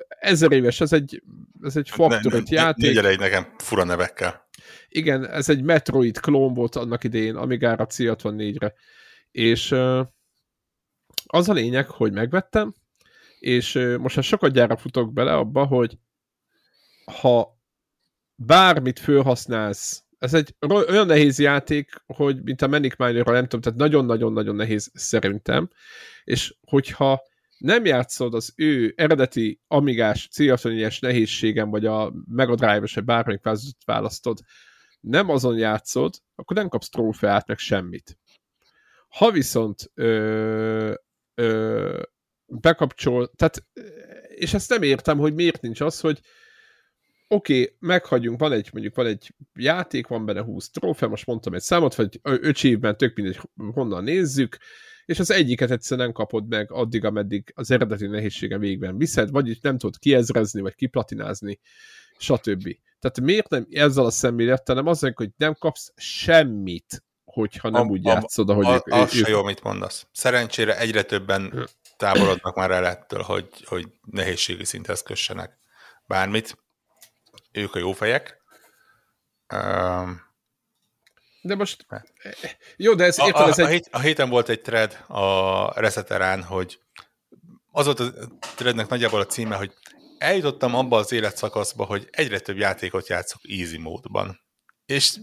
Ezer 0.08 0.52
éves, 0.52 0.80
ez 0.80 0.92
egy, 0.92 1.22
ez 1.62 1.76
egy 1.76 1.90
Factor 1.90 2.34
5 2.34 2.48
játék. 2.48 2.94
Ne, 2.94 3.00
ne 3.00 3.14
nekem 3.14 3.54
fura 3.58 3.84
nevekkel. 3.84 4.48
Igen, 4.88 5.26
ez 5.26 5.48
egy 5.48 5.62
Metroid 5.62 6.20
klón 6.20 6.54
volt 6.54 6.76
annak 6.76 7.04
idején, 7.04 7.36
Amigára 7.36 7.86
C64-re. 7.88 8.72
És 9.30 9.72
az 11.26 11.48
a 11.48 11.52
lényeg, 11.52 11.88
hogy 11.88 12.12
megvettem, 12.12 12.74
és 13.38 13.74
most 13.98 14.16
már 14.16 14.24
sokat 14.24 14.52
gyára 14.52 14.76
futok 14.76 15.12
bele 15.12 15.34
abba, 15.34 15.64
hogy 15.64 15.98
ha 17.10 17.60
bármit 18.34 18.98
felhasználsz 18.98 20.02
ez 20.18 20.34
egy 20.34 20.54
olyan 20.68 21.06
nehéz 21.06 21.38
játék, 21.38 21.90
hogy 22.06 22.42
mint 22.42 22.62
a 22.62 22.68
Manic 22.68 22.96
miner 22.96 23.26
nem 23.26 23.42
tudom, 23.42 23.60
tehát 23.60 23.78
nagyon-nagyon-nagyon 23.78 24.54
nehéz 24.54 24.90
szerintem, 24.94 25.70
és 26.24 26.54
hogyha 26.60 27.22
nem 27.58 27.84
játszod 27.84 28.34
az 28.34 28.52
ő 28.56 28.92
eredeti 28.96 29.60
amigás, 29.66 30.28
célfonyes 30.28 30.98
nehézségem, 30.98 31.70
vagy 31.70 31.86
a 31.86 32.12
Mega 32.28 32.54
Drive-os, 32.54 32.94
vagy 32.94 33.04
bármelyik 33.04 33.42
változatot 33.42 33.84
választod, 33.84 34.38
nem 35.00 35.28
azon 35.28 35.58
játszod, 35.58 36.14
akkor 36.34 36.56
nem 36.56 36.68
kapsz 36.68 36.88
trófeát, 36.88 37.46
meg 37.46 37.58
semmit. 37.58 38.18
Ha 39.08 39.30
viszont 39.30 39.90
ö, 39.94 40.94
ö, 41.34 42.02
bekapcsol, 42.46 43.32
tehát, 43.36 43.66
és 44.28 44.54
ezt 44.54 44.70
nem 44.70 44.82
értem, 44.82 45.18
hogy 45.18 45.34
miért 45.34 45.60
nincs 45.60 45.80
az, 45.80 46.00
hogy 46.00 46.20
oké, 47.28 47.60
okay, 47.62 47.76
meghagyunk, 47.78 48.38
van 48.38 48.52
egy, 48.52 48.68
mondjuk 48.72 48.94
van 48.94 49.06
egy 49.06 49.34
játék, 49.54 50.06
van 50.06 50.24
benne 50.24 50.42
20 50.42 50.70
trófea, 50.70 51.08
most 51.08 51.26
mondtam 51.26 51.54
egy 51.54 51.60
számot, 51.60 51.94
vagy 51.94 52.20
5 52.22 52.64
évben 52.64 52.96
tök 52.96 53.16
mindegy, 53.16 53.40
honnan 53.72 54.04
nézzük, 54.04 54.56
és 55.04 55.18
az 55.18 55.30
egyiket 55.30 55.70
egyszerűen 55.70 56.06
nem 56.06 56.16
kapod 56.16 56.48
meg 56.48 56.72
addig, 56.72 57.04
ameddig 57.04 57.52
az 57.54 57.70
eredeti 57.70 58.06
nehézsége 58.06 58.58
végben 58.58 58.98
viszed, 58.98 59.30
vagy 59.30 59.58
nem 59.60 59.78
tudod 59.78 59.98
kiezrezni, 59.98 60.60
vagy 60.60 60.74
kiplatinázni, 60.74 61.58
stb. 62.18 62.76
Tehát 62.98 63.20
miért 63.20 63.48
nem 63.48 63.66
ezzel 63.70 64.04
a 64.04 64.10
szemlélettel, 64.10 64.74
nem 64.74 64.86
az, 64.86 65.10
hogy 65.14 65.30
nem 65.36 65.54
kapsz 65.54 65.92
semmit, 65.96 67.04
hogyha 67.24 67.70
nem 67.70 67.88
a, 67.88 67.90
úgy 67.90 68.04
játszod, 68.04 68.50
ahogy... 68.50 68.66
A, 68.66 68.82
az 68.84 69.12
se 69.12 69.28
jó, 69.28 69.42
mit 69.42 69.62
mondasz. 69.62 70.06
Szerencsére 70.12 70.78
egyre 70.78 71.02
többen 71.02 71.68
távolodnak 71.96 72.56
már 72.56 72.70
el 72.70 72.86
ettől, 72.86 73.22
hogy, 73.22 73.48
hogy 73.64 73.86
nehézségi 74.10 74.64
szinthez 74.64 75.02
kössenek 75.02 75.58
bármit. 76.06 76.56
Ők 77.52 77.74
a 77.74 77.78
jó 77.78 77.92
fejek. 77.92 78.40
Um, 79.54 80.26
de 81.42 81.54
most... 81.54 81.86
Jó, 82.76 82.94
de 82.94 83.04
ez, 83.04 83.18
érted, 83.18 83.48
ez 83.48 83.58
a, 83.58 83.62
egy... 83.62 83.66
A, 83.66 83.70
hét, 83.70 83.88
a 83.90 83.98
héten 83.98 84.28
volt 84.28 84.48
egy 84.48 84.60
thread 84.60 85.04
a 85.06 85.80
Reseterán, 85.80 86.42
hogy 86.42 86.80
az 87.70 87.84
volt 87.84 88.00
a 88.00 88.12
threadnek 88.40 88.88
nagyjából 88.88 89.20
a 89.20 89.26
címe, 89.26 89.56
hogy 89.56 89.72
eljutottam 90.18 90.74
abba 90.74 90.96
az 90.96 91.12
életszakaszba, 91.12 91.84
hogy 91.84 92.08
egyre 92.10 92.38
több 92.38 92.56
játékot 92.56 93.08
játszok 93.08 93.40
easy 93.42 93.78
módban. 93.78 94.40
És 94.86 95.16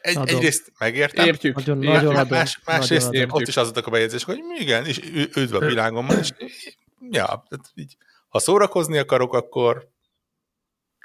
egy, 0.00 0.18
egyrészt 0.24 0.72
megértem. 0.78 1.26
Értjük. 1.26 1.56
Nagyon, 1.56 1.78
nagyon 1.78 2.26
más, 2.28 2.60
másrészt 2.64 3.10
nagyon 3.10 3.30
ott 3.30 3.46
is 3.46 3.56
azok 3.56 3.86
a 3.86 3.90
bejegyzések, 3.90 4.26
hogy 4.26 4.40
igen, 4.58 4.86
és 4.86 4.98
üdv 5.36 5.54
a 5.54 5.58
világomban, 5.58 6.18
és 6.18 6.30
ja, 7.18 7.44
így, 7.74 7.96
ha 8.28 8.38
szórakozni 8.38 8.98
akarok, 8.98 9.34
akkor 9.34 9.89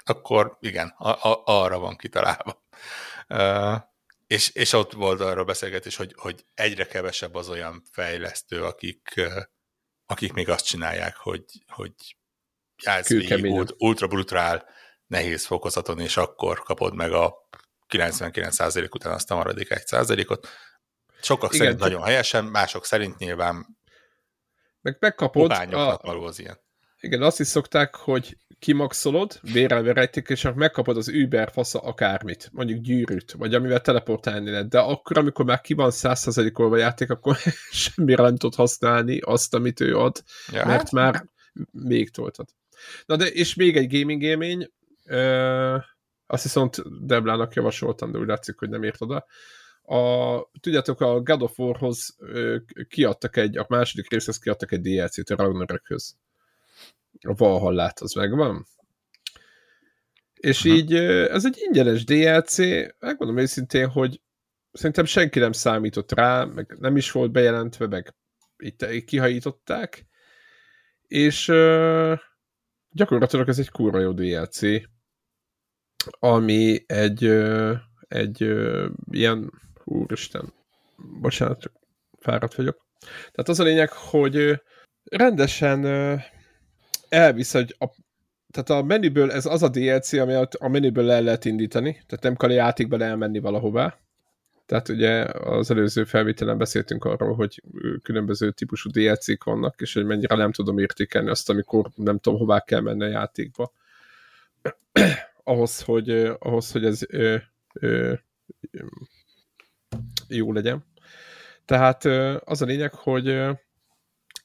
akkor 0.08 0.56
igen, 0.60 0.94
a, 0.98 1.08
a, 1.08 1.42
arra 1.44 1.78
van 1.78 1.96
kitalálva. 1.96 2.62
Uh, 3.28 3.80
és, 4.26 4.50
és 4.50 4.72
ott 4.72 4.92
volt 4.92 5.20
arról 5.20 5.44
beszélgetés, 5.44 5.96
hogy, 5.96 6.14
hogy 6.16 6.44
egyre 6.54 6.86
kevesebb 6.86 7.34
az 7.34 7.48
olyan 7.48 7.82
fejlesztő, 7.92 8.64
akik, 8.64 9.20
akik 10.06 10.32
még 10.32 10.48
azt 10.48 10.64
csinálják, 10.64 11.16
hogy, 11.16 11.44
hogy 11.68 11.92
játsz 12.82 13.08
végig 13.08 13.74
ultra 13.78 14.06
brutrál, 14.06 14.68
nehéz 15.06 15.46
fokozaton, 15.46 16.00
és 16.00 16.16
akkor 16.16 16.62
kapod 16.62 16.94
meg 16.94 17.12
a 17.12 17.48
99% 17.88 18.94
után 18.94 19.12
azt 19.12 19.30
a 19.30 19.34
maradék 19.34 19.66
1%-ot. 19.70 20.48
Sokak 21.20 21.54
Igen, 21.54 21.64
szerint 21.64 21.80
nagyon 21.80 22.02
helyesen, 22.02 22.44
mások 22.44 22.84
szerint 22.84 23.18
nyilván 23.18 23.78
meg 24.80 24.96
megkapod 25.00 25.50
a... 25.50 25.98
való 26.02 26.24
az 26.24 26.38
ilyen. 26.38 26.60
Igen, 27.00 27.22
azt 27.22 27.40
is 27.40 27.46
szokták, 27.46 27.94
hogy 27.94 28.36
kimaxolod, 28.58 29.38
vérel 29.52 30.08
és 30.26 30.44
akkor 30.44 30.58
megkapod 30.58 30.96
az 30.96 31.08
Uber 31.08 31.50
fasza 31.52 31.78
akármit, 31.78 32.50
mondjuk 32.52 32.80
gyűrűt, 32.80 33.32
vagy 33.32 33.54
amivel 33.54 33.80
teleportálni 33.80 34.50
lehet, 34.50 34.68
de 34.68 34.78
akkor, 34.78 35.18
amikor 35.18 35.44
már 35.44 35.60
ki 35.60 35.74
van 35.74 35.90
100%-olva 35.92 36.74
a 36.74 36.78
játék, 36.78 37.10
akkor 37.10 37.36
semmire 37.70 38.22
nem 38.22 38.36
tudod 38.36 38.54
használni 38.54 39.18
azt, 39.18 39.54
amit 39.54 39.80
ő 39.80 39.96
ad, 39.96 40.22
ja, 40.52 40.66
mert 40.66 40.80
hát. 40.80 40.92
már 40.92 41.24
még 41.70 42.10
toltad. 42.10 42.46
Na 43.06 43.16
de, 43.16 43.26
és 43.26 43.54
még 43.54 43.76
egy 43.76 43.98
gaming 43.98 44.22
élmény, 44.22 44.70
ö, 45.04 45.76
azt 46.26 46.42
viszont 46.42 47.04
Deblának 47.06 47.54
javasoltam, 47.54 48.12
de 48.12 48.18
úgy 48.18 48.26
látszik, 48.26 48.58
hogy 48.58 48.68
nem 48.68 48.82
ért 48.82 49.00
oda. 49.00 49.26
A, 49.82 50.50
tudjátok, 50.60 51.00
a 51.00 51.20
God 51.20 51.42
of 51.42 51.58
War-hoz 51.58 52.16
ö, 52.18 52.56
kiadtak 52.88 53.36
egy, 53.36 53.58
a 53.58 53.66
második 53.68 54.10
részhez 54.10 54.38
kiadtak 54.38 54.72
egy 54.72 54.80
DLC-t 54.80 55.30
a 55.30 55.36
Ragnarökhöz 55.36 56.16
a 57.28 57.34
Valhallát, 57.34 58.00
az 58.00 58.12
megvan. 58.12 58.66
És 60.34 60.64
Aha. 60.64 60.74
így 60.74 60.94
ez 60.94 61.44
egy 61.44 61.56
ingyenes 61.66 62.04
DLC, 62.04 62.56
megmondom 62.98 63.38
őszintén, 63.38 63.88
hogy 63.88 64.20
szerintem 64.72 65.04
senki 65.04 65.38
nem 65.38 65.52
számított 65.52 66.12
rá, 66.12 66.44
meg 66.44 66.76
nem 66.78 66.96
is 66.96 67.10
volt 67.10 67.30
bejelentve, 67.32 67.86
meg 67.86 68.14
itt 68.56 69.04
kihajították, 69.04 70.06
és 71.06 71.48
uh, 71.48 72.18
gyakorlatilag 72.90 73.48
ez 73.48 73.58
egy 73.58 73.70
kurva 73.70 73.98
jó 73.98 74.12
DLC, 74.12 74.60
ami 76.18 76.84
egy, 76.86 77.26
uh, 77.26 77.76
egy 78.08 78.42
uh, 78.42 78.86
ilyen, 79.10 79.52
úristen, 79.84 80.52
bocsánat, 81.20 81.72
fáradt 82.18 82.54
vagyok. 82.54 82.86
Tehát 83.00 83.48
az 83.48 83.60
a 83.60 83.64
lényeg, 83.64 83.92
hogy 83.92 84.62
rendesen 85.04 85.80
elvisz, 87.08 87.52
hogy 87.52 87.76
a, 87.78 87.86
tehát 88.50 88.82
a 88.82 88.86
menüből, 88.86 89.32
ez 89.32 89.46
az 89.46 89.62
a 89.62 89.68
DLC, 89.68 90.12
ami 90.12 90.34
a 90.58 90.68
menüből 90.68 91.10
el 91.10 91.22
lehet 91.22 91.44
indítani, 91.44 91.92
tehát 91.92 92.24
nem 92.24 92.36
kell 92.36 92.50
a 92.50 92.52
játékban 92.52 93.02
elmenni 93.02 93.38
valahová. 93.38 93.98
Tehát 94.66 94.88
ugye 94.88 95.24
az 95.24 95.70
előző 95.70 96.04
felvételen 96.04 96.58
beszéltünk 96.58 97.04
arról, 97.04 97.34
hogy 97.34 97.62
különböző 98.02 98.50
típusú 98.50 98.90
DLC-k 98.90 99.44
vannak, 99.44 99.80
és 99.80 99.94
hogy 99.94 100.04
mennyire 100.04 100.36
nem 100.36 100.52
tudom 100.52 100.78
értékelni 100.78 101.30
azt, 101.30 101.50
amikor 101.50 101.90
nem 101.94 102.18
tudom, 102.18 102.38
hová 102.38 102.60
kell 102.60 102.80
menni 102.80 103.04
a 103.04 103.08
játékba. 103.08 103.72
ahhoz, 105.44 105.82
hogy, 105.82 106.10
ahhoz, 106.38 106.72
hogy 106.72 106.84
ez 106.84 107.02
ö, 107.08 107.36
ö, 107.72 108.12
jó 110.28 110.52
legyen. 110.52 110.84
Tehát 111.64 112.04
az 112.44 112.62
a 112.62 112.64
lényeg, 112.64 112.94
hogy 112.94 113.26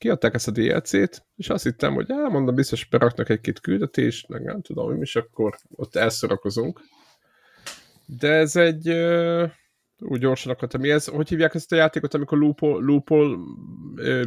kiadták 0.02 0.34
ezt 0.34 0.48
a 0.48 0.52
DLC-t, 0.52 1.26
és 1.36 1.50
azt 1.50 1.64
hittem, 1.64 1.94
hogy 1.94 2.08
mondom, 2.08 2.56
biztos 2.56 2.86
beraknak 2.86 3.30
egy-két 3.30 3.60
küldetést, 3.60 4.28
meg 4.28 4.44
nem 4.44 4.62
tudom, 4.62 5.02
és 5.02 5.16
akkor 5.16 5.56
ott 5.70 5.96
elszorakozunk. 5.96 6.82
De 8.06 8.32
ez 8.32 8.56
egy 8.56 8.90
úgy 9.98 10.20
gyorsan 10.20 10.52
akartam, 10.52 10.82
mi 10.82 10.92
ez, 10.92 11.06
hogy 11.06 11.30
hívják 11.30 11.54
ezt 11.54 11.72
a 11.72 11.76
játékot, 11.76 12.14
amikor 12.14 12.38
loopol, 12.38 12.84
loopol 12.84 13.40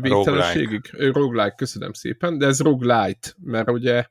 végtelenségig? 0.00 0.80
Roguelike. 0.90 1.18
roguelike, 1.18 1.54
köszönöm 1.56 1.92
szépen, 1.92 2.38
de 2.38 2.46
ez 2.46 2.60
roguelite, 2.60 3.28
mert 3.42 3.70
ugye 3.70 4.06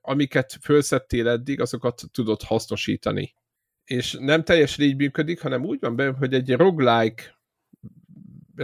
amiket 0.00 0.58
felszettél 0.60 1.28
eddig, 1.28 1.60
azokat 1.60 2.02
tudod 2.12 2.42
hasznosítani. 2.42 3.34
És 3.84 4.16
nem 4.20 4.42
teljesen 4.42 4.84
így 4.84 4.96
működik, 4.96 5.40
hanem 5.40 5.64
úgy 5.64 5.80
van 5.80 5.96
be, 5.96 6.08
hogy 6.18 6.34
egy 6.34 6.52
roguelike 6.52 7.22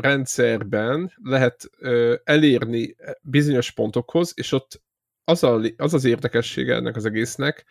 rendszerben 0.01 1.13
lehet 1.23 1.71
ö, 1.79 2.15
elérni 2.25 2.97
bizonyos 3.23 3.71
pontokhoz, 3.71 4.33
és 4.35 4.53
ott 4.53 4.83
az, 5.25 5.43
a, 5.43 5.61
az 5.77 5.95
az 5.95 6.05
érdekessége 6.05 6.75
ennek 6.75 6.97
az 6.97 7.05
egésznek, 7.05 7.65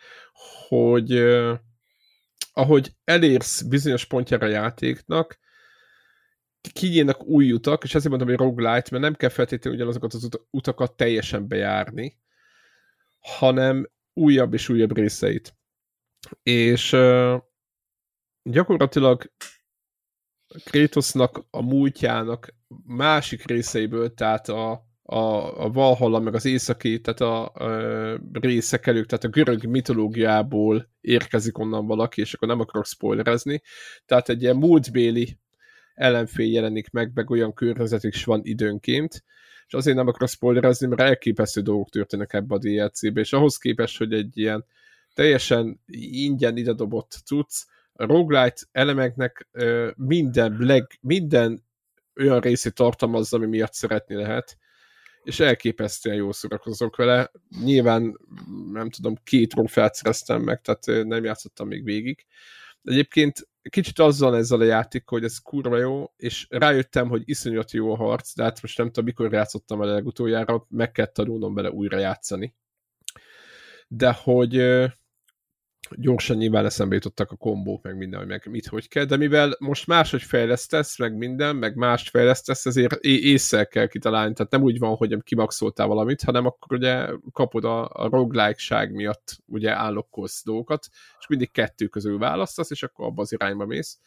hogy 0.68 1.12
ö, 1.12 1.54
ahogy 2.52 2.92
elérsz 3.04 3.62
bizonyos 3.62 4.04
pontjára 4.04 4.46
a 4.46 4.50
játéknak, 4.50 5.38
kinyílnak 6.72 7.24
új 7.24 7.52
utak, 7.52 7.84
és 7.84 7.94
ezért 7.94 8.08
mondom, 8.08 8.28
hogy 8.28 8.36
roguelite, 8.36 8.88
mert 8.90 9.02
nem 9.02 9.14
kell 9.14 9.28
feltétlenül 9.28 9.78
ugyanazokat 9.78 10.14
az 10.14 10.28
utakat 10.50 10.96
teljesen 10.96 11.48
bejárni, 11.48 12.18
hanem 13.20 13.90
újabb 14.12 14.54
és 14.54 14.68
újabb 14.68 14.96
részeit. 14.96 15.56
És 16.42 16.92
uh, 16.92 17.42
gyakorlatilag 18.42 19.32
Kratosnak 20.64 21.46
a 21.50 21.62
múltjának 21.62 22.54
másik 22.86 23.46
részeiből, 23.46 24.14
tehát 24.14 24.48
a, 24.48 24.86
a, 25.02 25.16
a 25.64 25.70
Valhalla, 25.70 26.18
meg 26.18 26.34
az 26.34 26.44
északi, 26.44 27.00
tehát 27.00 27.20
a, 27.20 27.48
a 27.48 28.20
részek 28.32 28.86
előtt, 28.86 29.08
tehát 29.08 29.24
a 29.24 29.28
görög 29.28 29.64
mitológiából 29.64 30.90
érkezik 31.00 31.58
onnan 31.58 31.86
valaki, 31.86 32.20
és 32.20 32.34
akkor 32.34 32.48
nem 32.48 32.60
akarok 32.60 32.86
spoilerezni. 32.86 33.62
Tehát 34.06 34.28
egy 34.28 34.42
ilyen 34.42 34.56
múltbéli 34.56 35.38
ellenfél 35.94 36.50
jelenik 36.50 36.90
meg, 36.90 37.10
meg 37.14 37.30
olyan 37.30 37.54
környezet 37.54 38.04
is 38.04 38.24
van 38.24 38.40
időnként, 38.42 39.24
és 39.66 39.74
azért 39.74 39.96
nem 39.96 40.06
akarok 40.06 40.28
spoilerezni, 40.28 40.86
mert 40.86 41.00
elképesztő 41.00 41.60
dolgok 41.60 41.88
történnek 41.88 42.32
ebbe 42.32 42.54
a 42.54 42.58
DLC-be, 42.58 43.20
és 43.20 43.32
ahhoz 43.32 43.56
képest, 43.56 43.98
hogy 43.98 44.12
egy 44.12 44.38
ilyen 44.38 44.64
teljesen 45.14 45.80
ingyen 46.10 46.56
ide 46.56 46.72
dobott 46.72 47.18
cucc, 47.24 47.64
roguelite 47.96 48.62
elemeknek 48.72 49.48
minden, 49.96 50.56
leg, 50.58 50.98
minden 51.00 51.64
olyan 52.16 52.40
részét 52.40 52.74
tartalmazza, 52.74 53.36
ami 53.36 53.46
miatt 53.46 53.72
szeretni 53.72 54.14
lehet, 54.14 54.58
és 55.22 55.40
elképesztően 55.40 56.16
jó 56.16 56.32
szórakozok 56.32 56.96
vele. 56.96 57.30
Nyilván, 57.64 58.18
nem 58.72 58.90
tudom, 58.90 59.14
két 59.24 59.48
trófeát 59.48 59.94
szereztem 59.94 60.42
meg, 60.42 60.60
tehát 60.60 61.06
nem 61.06 61.24
játszottam 61.24 61.68
még 61.68 61.84
végig. 61.84 62.26
Egyébként 62.82 63.48
kicsit 63.70 63.98
azzal 63.98 64.36
ezzel 64.36 64.60
a 64.60 64.64
játék, 64.64 65.08
hogy 65.08 65.24
ez 65.24 65.38
kurva 65.38 65.78
jó, 65.78 66.12
és 66.16 66.46
rájöttem, 66.50 67.08
hogy 67.08 67.22
iszonyat 67.24 67.70
jó 67.70 67.92
a 67.92 67.96
harc, 67.96 68.34
de 68.34 68.42
hát 68.42 68.62
most 68.62 68.78
nem 68.78 68.86
tudom, 68.86 69.04
mikor 69.04 69.32
játszottam 69.32 69.82
el 69.82 69.88
legutoljára, 69.88 70.66
meg 70.68 70.90
kell 70.92 71.06
tanulnom 71.06 71.54
bele 71.54 71.70
újra 71.70 71.98
játszani. 71.98 72.54
De 73.88 74.12
hogy 74.12 74.56
gyorsan 75.90 76.36
nyilván 76.36 76.64
eszembe 76.64 76.94
jutottak 76.94 77.30
a 77.30 77.36
kombók, 77.36 77.82
meg 77.82 77.96
minden, 77.96 78.18
hogy 78.18 78.28
meg 78.28 78.46
mit, 78.50 78.66
hogy 78.66 78.88
kell, 78.88 79.04
de 79.04 79.16
mivel 79.16 79.56
most 79.58 79.86
máshogy 79.86 80.22
fejlesztesz, 80.22 80.98
meg 80.98 81.16
minden, 81.16 81.56
meg 81.56 81.74
mást 81.74 82.10
fejlesztesz, 82.10 82.66
ezért 82.66 82.94
észre 83.04 83.64
kell 83.64 83.86
kitalálni, 83.86 84.34
tehát 84.34 84.52
nem 84.52 84.62
úgy 84.62 84.78
van, 84.78 84.94
hogy 84.94 85.16
kimaxoltál 85.22 85.86
valamit, 85.86 86.22
hanem 86.22 86.46
akkor 86.46 86.76
ugye 86.76 87.08
kapod 87.32 87.64
a, 87.64 87.88
a 87.92 88.08
roguelike 88.08 88.88
miatt 88.92 89.38
ugye 89.46 89.70
állokkolsz 89.70 90.44
dolgokat, 90.44 90.88
és 91.18 91.26
mindig 91.26 91.50
kettő 91.50 91.86
közül 91.86 92.18
választasz, 92.18 92.70
és 92.70 92.82
akkor 92.82 93.06
abba 93.06 93.22
az 93.22 93.32
irányba 93.32 93.66
mész. 93.66 93.98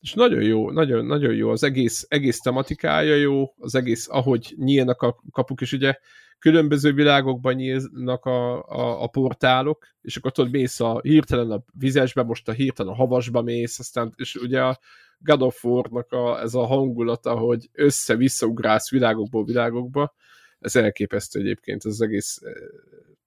És 0.00 0.14
nagyon 0.14 0.42
jó, 0.42 0.70
nagyon, 0.70 1.04
nagyon 1.04 1.34
jó, 1.34 1.50
az 1.50 1.62
egész, 1.62 2.06
egész 2.08 2.38
tematikája 2.40 3.14
jó, 3.14 3.54
az 3.58 3.74
egész, 3.74 4.08
ahogy 4.10 4.54
nyílnak 4.56 5.02
a 5.02 5.22
kapuk, 5.30 5.60
és 5.60 5.72
ugye 5.72 5.98
különböző 6.38 6.92
világokban 6.92 7.54
nyílnak 7.54 8.24
a, 8.24 8.62
a, 8.62 9.02
a 9.02 9.06
portálok, 9.06 9.86
és 10.00 10.16
akkor 10.16 10.32
tudod, 10.32 10.50
mész 10.50 10.80
a 10.80 11.00
hirtelen 11.02 11.50
a 11.50 11.64
vizesbe, 11.78 12.22
most 12.22 12.48
a 12.48 12.52
hirtelen 12.52 12.92
a 12.92 12.96
havasba 12.96 13.42
mész, 13.42 13.78
aztán, 13.78 14.12
és 14.16 14.34
ugye 14.34 14.62
a 14.62 14.78
God 15.18 15.42
of 15.42 15.64
War-nak 15.64 16.12
a, 16.12 16.40
ez 16.40 16.54
a 16.54 16.66
hangulata, 16.66 17.34
hogy 17.38 17.68
össze-visszaugrálsz 17.72 18.90
világokból 18.90 19.44
világokba, 19.44 20.14
ez 20.58 20.76
elképesztő 20.76 21.40
egyébként, 21.40 21.84
ez 21.84 21.92
az 21.92 22.00
egész 22.00 22.40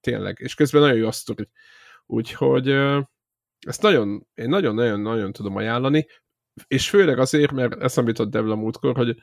tényleg, 0.00 0.38
és 0.40 0.54
közben 0.54 0.80
nagyon 0.80 0.96
jó 0.96 1.06
a 1.06 1.12
sztori. 1.12 1.48
Úgyhogy 2.06 2.68
ezt 3.60 3.82
nagyon, 3.82 4.26
én 4.34 4.48
nagyon-nagyon-nagyon 4.48 5.32
tudom 5.32 5.56
ajánlani, 5.56 6.06
és 6.66 6.88
főleg 6.88 7.18
azért, 7.18 7.52
mert 7.52 7.82
eszembe 7.82 8.10
jutott 8.10 8.30
Devla 8.30 8.54
múltkor, 8.54 8.96
hogy 8.96 9.16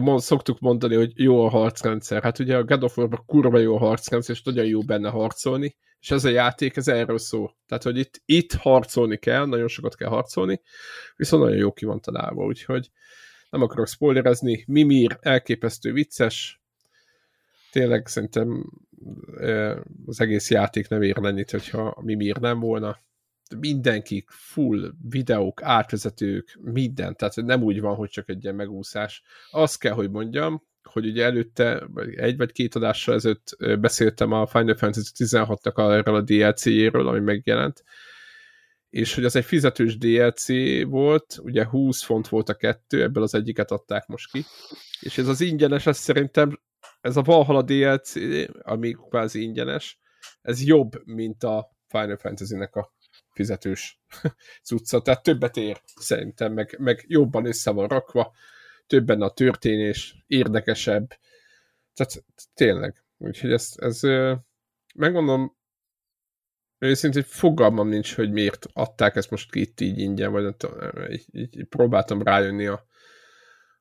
mond, 0.00 0.20
szoktuk 0.20 0.58
mondani, 0.58 0.94
hogy 0.94 1.12
jó 1.14 1.44
a 1.44 1.48
harcrendszer. 1.48 2.22
Hát 2.22 2.38
ugye 2.38 2.56
a 2.56 2.64
God 2.64 2.82
of 2.82 2.96
War-ban 2.96 3.22
kurva 3.26 3.58
jó 3.58 3.74
a 3.74 3.78
harcrendszer, 3.78 4.34
és 4.34 4.42
nagyon 4.42 4.66
jó 4.66 4.80
benne 4.80 5.08
harcolni, 5.08 5.76
és 6.00 6.10
ez 6.10 6.24
a 6.24 6.28
játék, 6.28 6.76
ez 6.76 6.88
erről 6.88 7.18
szó. 7.18 7.50
Tehát, 7.66 7.84
hogy 7.84 7.98
itt, 7.98 8.22
itt 8.24 8.52
harcolni 8.52 9.16
kell, 9.16 9.46
nagyon 9.46 9.68
sokat 9.68 9.96
kell 9.96 10.08
harcolni, 10.08 10.60
viszont 11.16 11.42
nagyon 11.42 11.58
jó 11.58 11.72
ki 11.72 11.84
van 11.84 12.00
találva, 12.00 12.44
úgyhogy 12.44 12.90
nem 13.50 13.62
akarok 13.62 13.86
spoilerezni. 13.86 14.64
Mimir 14.66 15.18
elképesztő 15.20 15.92
vicces, 15.92 16.60
tényleg 17.72 18.06
szerintem 18.06 18.72
az 20.06 20.20
egész 20.20 20.50
játék 20.50 20.88
nem 20.88 21.02
ér 21.02 21.16
ennyit, 21.22 21.50
hogyha 21.50 21.96
Mimir 22.02 22.36
nem 22.36 22.60
volna 22.60 23.04
mindenki 23.58 24.24
full 24.28 24.92
videók, 25.08 25.62
átvezetők, 25.62 26.58
minden, 26.60 27.16
tehát 27.16 27.36
nem 27.36 27.62
úgy 27.62 27.80
van, 27.80 27.94
hogy 27.94 28.08
csak 28.08 28.28
egy 28.28 28.42
ilyen 28.42 28.56
megúszás. 28.56 29.22
Azt 29.50 29.78
kell, 29.78 29.92
hogy 29.92 30.10
mondjam, 30.10 30.62
hogy 30.82 31.06
ugye 31.06 31.24
előtte, 31.24 31.88
egy 32.16 32.36
vagy 32.36 32.52
két 32.52 32.74
adással 32.74 33.14
ezelőtt 33.14 33.56
beszéltem 33.80 34.32
a 34.32 34.46
Final 34.46 34.76
Fantasy 34.76 35.10
16-nak 35.14 35.78
erről 35.78 36.14
a 36.14 36.20
DLC-jéről, 36.20 37.08
ami 37.08 37.20
megjelent, 37.20 37.84
és 38.90 39.14
hogy 39.14 39.24
az 39.24 39.36
egy 39.36 39.44
fizetős 39.44 39.98
DLC 39.98 40.46
volt, 40.84 41.38
ugye 41.42 41.66
20 41.66 42.02
font 42.02 42.28
volt 42.28 42.48
a 42.48 42.54
kettő, 42.54 43.02
ebből 43.02 43.22
az 43.22 43.34
egyiket 43.34 43.70
adták 43.70 44.06
most 44.06 44.32
ki, 44.32 44.44
és 45.00 45.18
ez 45.18 45.28
az 45.28 45.40
ingyenes, 45.40 45.86
ez 45.86 45.98
szerintem, 45.98 46.60
ez 47.00 47.16
a 47.16 47.22
Valhalla 47.22 47.62
DLC, 47.62 48.14
ami 48.62 48.96
kvázi 49.08 49.42
ingyenes, 49.42 49.98
ez 50.42 50.64
jobb, 50.64 51.02
mint 51.04 51.44
a 51.44 51.76
Final 51.88 52.16
Fantasy-nek 52.16 52.74
a 52.74 52.94
fizetős 53.36 54.00
cucca, 54.68 55.02
tehát 55.02 55.22
többet 55.22 55.56
ér 55.56 55.80
szerintem, 55.96 56.52
meg, 56.52 56.76
meg 56.78 57.04
jobban 57.06 57.46
össze 57.46 57.70
van 57.70 57.88
rakva, 57.88 58.34
többen 58.86 59.22
a 59.22 59.30
történés, 59.30 60.24
érdekesebb, 60.26 61.08
tehát 61.94 62.24
tényleg, 62.54 63.04
úgyhogy 63.18 63.52
ez, 63.52 63.72
ez 63.76 64.00
megmondom, 64.94 65.56
őszintén 66.78 67.22
fogalmam 67.22 67.88
nincs, 67.88 68.14
hogy 68.14 68.30
miért 68.30 68.66
adták 68.72 69.16
ezt 69.16 69.30
most 69.30 69.54
itt 69.54 69.80
így 69.80 69.98
ingyen, 69.98 70.32
vagy 70.32 70.54
így, 71.10 71.26
így, 71.32 71.58
így 71.58 71.64
próbáltam 71.64 72.22
rájönni 72.22 72.66
a, 72.66 72.86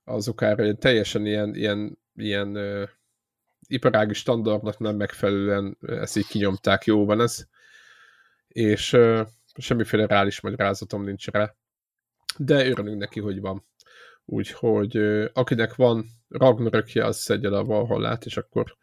az 0.03 0.33
hogy 0.37 0.77
teljesen 0.77 1.25
ilyen, 1.25 1.55
ilyen, 1.55 1.99
ilyen 2.15 2.57
uh, 2.57 2.89
iparági 3.67 4.13
standardnak 4.13 4.79
nem 4.79 4.95
megfelelően 4.95 5.77
ezt 5.81 6.17
így 6.17 6.27
kinyomták, 6.27 6.85
jó 6.85 7.05
van 7.05 7.21
ez, 7.21 7.47
és 8.47 8.93
uh, 8.93 9.27
semmiféle 9.57 10.05
reális 10.05 10.41
magyarázatom 10.41 11.03
nincs 11.03 11.27
rá. 11.27 11.55
De 12.37 12.65
örülünk 12.67 12.99
neki, 12.99 13.19
hogy 13.19 13.39
van. 13.39 13.65
Úgyhogy 14.25 14.97
akinek 15.33 15.75
van 15.75 16.05
Ragnarökje, 16.29 17.05
az 17.05 17.17
szedje 17.17 17.49
le 17.49 17.57
a 17.57 17.63
Valhallát, 17.63 18.25
és 18.25 18.37
akkor 18.37 18.77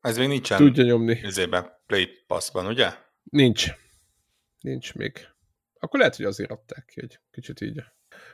ez 0.00 0.18
még 0.18 0.28
nincsen 0.28 0.58
tudja 0.58 0.84
nyomni. 0.84 1.20
Ezében 1.22 1.66
Play 1.86 2.08
Pass-ban, 2.26 2.66
ugye? 2.66 2.90
Nincs. 3.22 3.66
Nincs 4.60 4.94
még. 4.94 5.28
Akkor 5.78 5.98
lehet, 5.98 6.16
hogy 6.16 6.24
azért 6.24 6.50
adták 6.50 6.84
ki, 6.84 7.02
egy 7.02 7.20
kicsit 7.30 7.60
így. 7.60 7.82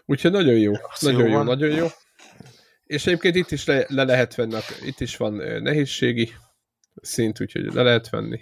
Úgyhogy 0.05 0.31
nagyon 0.31 0.59
jó. 0.59 0.73
Azt 0.83 1.03
nagyon 1.03 1.29
jó, 1.29 1.33
jó 1.33 1.43
nagyon 1.43 1.71
jó. 1.71 1.87
És 2.85 3.07
egyébként 3.07 3.35
itt 3.35 3.51
is 3.51 3.65
le, 3.65 3.85
le 3.89 4.05
lehet 4.05 4.35
venni, 4.35 4.59
itt 4.85 5.01
is 5.01 5.17
van 5.17 5.33
nehézségi 5.63 6.33
szint, 6.95 7.41
úgyhogy 7.41 7.63
le 7.63 7.83
lehet 7.83 8.09
venni. 8.09 8.41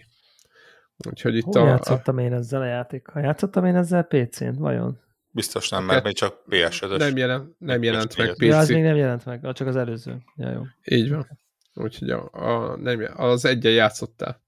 Úgyhogy 1.09 1.37
itt 1.37 1.45
Hol 1.45 1.63
a, 1.63 1.67
játszottam 1.67 2.19
én 2.19 2.33
ezzel 2.33 2.61
a 2.61 2.65
játékkal? 2.65 3.23
Játszottam 3.23 3.65
én 3.65 3.77
ezzel 3.77 4.03
PC-n, 4.03 4.55
vajon? 4.59 5.01
Biztos 5.31 5.69
nem, 5.69 5.85
mert 5.85 6.05
még 6.05 6.15
csak 6.15 6.45
ps 6.49 6.81
Nem, 6.81 7.17
jelen, 7.17 7.55
nem 7.59 7.83
jelent 7.83 8.17
meg 8.17 8.33
PC. 8.33 8.43
Ja, 8.43 8.59
az 8.59 8.69
még 8.69 8.83
nem 8.83 8.97
jelent 8.97 9.25
meg, 9.25 9.53
csak 9.53 9.67
az 9.67 9.77
előző. 9.77 10.23
Ja, 10.37 10.51
jó. 10.51 10.63
Így 10.85 11.11
van. 11.11 11.39
Úgyhogy 11.75 12.11
a, 12.11 12.29
a, 12.33 12.77
nem, 12.77 13.11
az 13.17 13.45
egyen 13.45 13.73
játszottál. 13.73 14.43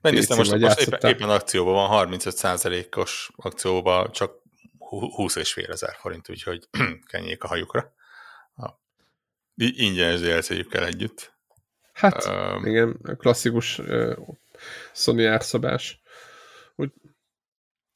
Megnéztem, 0.00 0.36
most, 0.36 0.58
most 0.58 0.80
éppen, 0.80 1.10
éppen 1.10 1.30
akcióban 1.30 1.88
van, 1.88 2.08
35%-os 2.10 3.30
akcióban 3.36 4.10
csak 4.12 4.32
20 4.88 5.36
és 5.36 5.52
fél 5.52 5.70
ezer 5.70 5.94
forint, 5.98 6.30
úgyhogy 6.30 6.68
kenjék 7.10 7.44
a 7.44 7.48
hajukra. 7.48 7.92
Ingyenes 9.54 10.20
DLC-jükkel 10.20 10.84
együtt. 10.84 11.32
Hát, 11.92 12.24
um, 12.26 12.66
igen, 12.66 13.16
klasszikus 13.18 13.78
uh, 13.78 14.16
Sony 14.92 15.24
árszabás. 15.24 16.00
Úgy, 16.76 16.92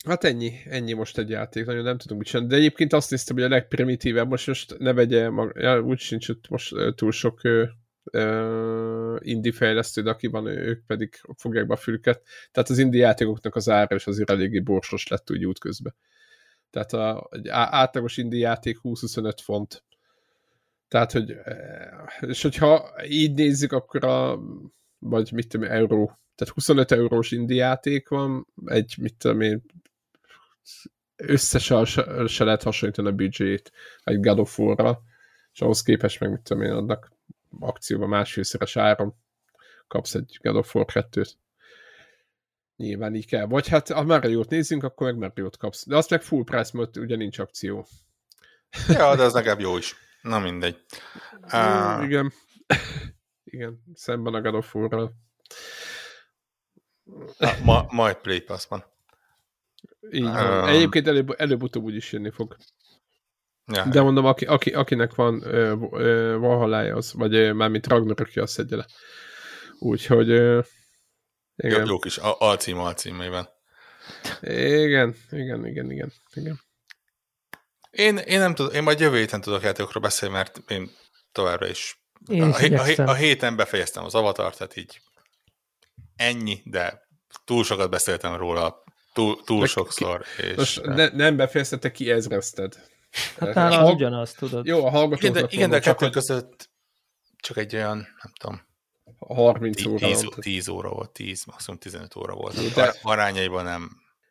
hát 0.07 0.25
ennyi, 0.25 0.53
ennyi 0.65 0.93
most 0.93 1.19
egy 1.19 1.31
játék, 1.31 1.67
nagyon 1.67 1.83
nem 1.83 1.99
tudunk 1.99 2.21
mit 2.21 2.29
csinálni. 2.29 2.51
De 2.51 2.57
egyébként 2.57 2.93
azt 2.93 3.11
néztem, 3.11 3.37
hogy 3.37 3.45
a 3.45 3.49
legprimitívebb, 3.49 4.29
most, 4.29 4.47
most 4.47 4.79
ne 4.79 4.93
vegye, 4.93 5.31
mag, 5.31 5.53
ja, 5.57 5.81
úgy 5.81 5.99
sincs 5.99 6.29
ott 6.29 6.49
most 6.49 6.75
túl 6.95 7.13
sok 7.13 7.41
uh, 7.45 9.17
indie 9.19 9.53
fejlesztő, 9.53 10.03
de 10.03 10.11
aki 10.11 10.27
van, 10.27 10.47
ők 10.47 10.87
pedig 10.87 11.21
fogják 11.37 11.67
be 11.67 11.75
a 11.75 11.77
fülket. 11.77 12.23
Tehát 12.53 12.71
az 12.71 12.79
indie 12.79 13.07
játékoknak 13.07 13.55
az 13.55 13.69
ára 13.69 13.97
is 13.97 14.07
azért 14.07 14.31
eléggé 14.31 14.61
borsos 14.61 15.09
lett 15.09 15.31
úgy 15.31 15.45
útközben. 15.45 15.95
Tehát 16.71 16.93
a, 16.93 17.29
egy 17.31 17.49
átlagos 17.49 18.17
indie 18.17 18.41
játék 18.41 18.79
20-25 18.83 19.37
font. 19.43 19.85
Tehát, 20.89 21.13
hogy 21.13 21.37
és 22.21 22.43
hogyha 22.43 22.95
így 23.09 23.35
nézzük, 23.35 23.73
akkor 23.73 24.05
a 24.05 24.41
vagy 24.99 25.33
mit 25.33 25.49
tudom, 25.49 25.71
euró 25.71 26.19
tehát 26.35 26.55
25 26.55 26.93
eurós 26.93 27.31
indie 27.31 27.65
játék 27.65 28.09
van, 28.09 28.47
egy, 28.65 28.95
mit 28.99 29.15
tudom 29.15 29.41
én, 29.41 29.63
összesen 31.17 31.85
se, 31.85 32.27
se 32.27 32.45
lehet 32.45 32.63
hasonlítani 32.63 33.09
a 33.09 33.13
büdzsét 33.13 33.73
egy 34.05 34.21
God 34.21 34.39
of 34.39 34.59
War-ra, 34.59 35.03
és 35.53 35.61
ahhoz 35.61 35.83
képest 35.83 36.21
meg, 36.21 36.31
mit 36.31 36.41
tudom 36.41 36.63
én, 36.63 36.73
adnak 36.73 37.13
akcióban 37.61 38.09
másfélszeres 38.09 38.77
áron 38.77 39.15
kapsz 39.89 40.15
egy 40.15 40.39
God 40.43 40.57
of 40.57 40.75
War 40.75 40.87
2-t. 40.93 41.31
Nyilván 42.77 43.15
így 43.15 43.27
kell. 43.27 43.47
Vagy 43.47 43.69
hát, 43.69 43.89
ha 43.89 44.03
Mario-t 44.03 44.51
nézzünk, 44.51 44.83
akkor 44.83 45.07
meg 45.07 45.17
Mario-t 45.17 45.57
kapsz. 45.57 45.87
De 45.87 45.97
azt 45.97 46.11
meg 46.11 46.23
full 46.23 46.45
price, 46.45 46.71
mert 46.73 46.97
ugye 46.97 47.17
nincs 47.17 47.39
akció. 47.39 47.87
Ja, 48.89 49.17
de 49.17 49.23
az 49.23 49.33
legalább 49.33 49.61
jó 49.61 49.77
is. 49.77 49.95
Na 50.23 50.39
mindegy. 50.39 50.85
Uh... 51.43 52.05
Igen. 52.05 52.33
Igen, 53.45 53.83
szemben 53.95 54.35
a 54.35 54.41
God 54.41 54.55
of 54.55 54.75
War-ral. 54.75 55.13
Ma, 57.63 57.87
majd 57.89 58.17
Play 58.17 58.41
Pass-ban. 58.41 58.85
Így 60.11 60.23
van. 60.23 60.61
Um, 60.63 60.69
Egyébként 60.69 61.07
előbb, 61.09 61.35
előbb-utóbb 61.37 61.83
úgy 61.83 61.95
is 61.95 62.13
jönni 62.13 62.31
fog. 62.31 62.57
Ja, 63.67 63.85
De 63.85 64.03
mondom, 64.03 64.25
aki, 64.25 64.45
aki, 64.45 64.71
akinek 64.71 65.15
van 65.15 65.39
Valhallája, 66.41 66.97
az, 66.97 67.13
vagy 67.13 67.35
ö, 67.35 67.53
mármint 67.53 67.87
Ragnarökje, 67.87 68.43
az 68.43 68.51
szedje 68.51 68.77
le. 68.77 68.87
Úgyhogy 69.79 70.31
ö, 70.31 70.61
igen. 71.57 71.81
Jó, 71.81 71.87
jó 71.87 71.99
kis 71.99 72.17
alcím 72.17 72.79
alcímében. 72.79 73.49
Igen, 74.41 75.15
igen, 75.31 75.67
igen, 75.67 75.91
igen, 75.91 76.13
igen. 76.35 76.61
Én, 77.91 78.17
én 78.17 78.39
nem 78.39 78.55
tudom, 78.55 78.75
én 78.75 78.83
majd 78.83 79.01
jövő 79.01 79.17
héten 79.17 79.41
tudok 79.41 79.63
játékokról 79.63 80.03
beszélni, 80.03 80.35
mert 80.35 80.71
én 80.71 80.91
továbbra 81.33 81.69
is 81.69 81.99
Én 82.29 82.43
a, 82.43 82.49
is 82.49 82.55
a, 82.57 82.65
igyekszem. 82.65 83.07
a 83.07 83.15
héten 83.15 83.57
befejeztem 83.57 84.05
az 84.05 84.15
avatar, 84.15 84.57
tehát 84.57 84.77
így 84.77 85.01
ennyi, 86.17 86.61
de 86.65 87.03
túl 87.45 87.65
sokat 87.65 87.91
beszéltem 87.91 88.37
róla, 88.37 88.83
túl, 89.13 89.37
túl 89.45 89.61
De 89.61 89.67
sokszor. 89.67 90.25
És, 90.39 90.57
Most 90.57 90.85
ne, 90.85 91.09
nem 91.09 91.37
befejezted, 91.37 91.79
te 91.81 91.91
kiezrezted. 91.91 92.75
Hát 93.39 93.55
nála 93.55 93.79
az 93.79 93.91
ugyanaz, 93.91 94.33
tudod. 94.33 94.67
Jó, 94.67 94.77
a 94.77 94.79
igen, 94.79 94.93
de, 94.93 94.99
hallgatóknak 94.99 95.53
igen, 95.53 95.71
de 95.71 95.75
mondom, 95.75 95.81
csak 95.81 95.93
kettő 95.97 96.05
hogy 96.05 96.15
között 96.15 96.71
csak 97.37 97.57
egy 97.57 97.75
olyan, 97.75 97.97
nem 97.97 98.33
tudom, 98.41 98.61
30 99.19 99.87
óra 99.87 100.07
10, 100.07 100.23
van. 100.25 100.33
10 100.41 100.69
óra 100.69 100.89
volt, 100.89 101.11
10, 101.11 101.45
maximum 101.45 101.79
15 101.79 102.17
óra 102.17 102.35
volt. 102.35 102.55
De... 102.55 102.83
de- 102.83 102.95
Arányaiban 103.03 103.65
nem. 103.65 103.89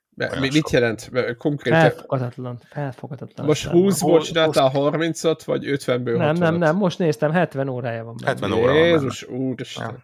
De 0.10 0.40
mi- 0.40 0.50
Mit 0.52 0.70
jelent? 0.70 1.12
Konkrétan 1.38 1.80
Felfoghatatlan, 1.80 2.62
felfoghatatlan. 2.70 3.46
most 3.46 3.62
számomra. 3.62 3.94
20-ból 3.94 4.00
Hol- 4.00 4.24
csináltál 4.26 4.72
30-at, 4.74 5.40
vagy 5.46 5.64
50-ből 5.66 6.18
Nem, 6.18 6.36
nem, 6.36 6.56
60-at? 6.56 6.58
nem, 6.58 6.76
most 6.76 6.98
néztem, 7.00 7.32
70 7.32 7.68
órája 7.70 8.04
van. 8.04 8.16
benne. 8.16 8.28
70 8.28 8.52
óra 8.52 8.62
van 8.66 8.74
benne. 8.74 8.86
Jézus, 8.88 9.24
úristen. 9.24 10.04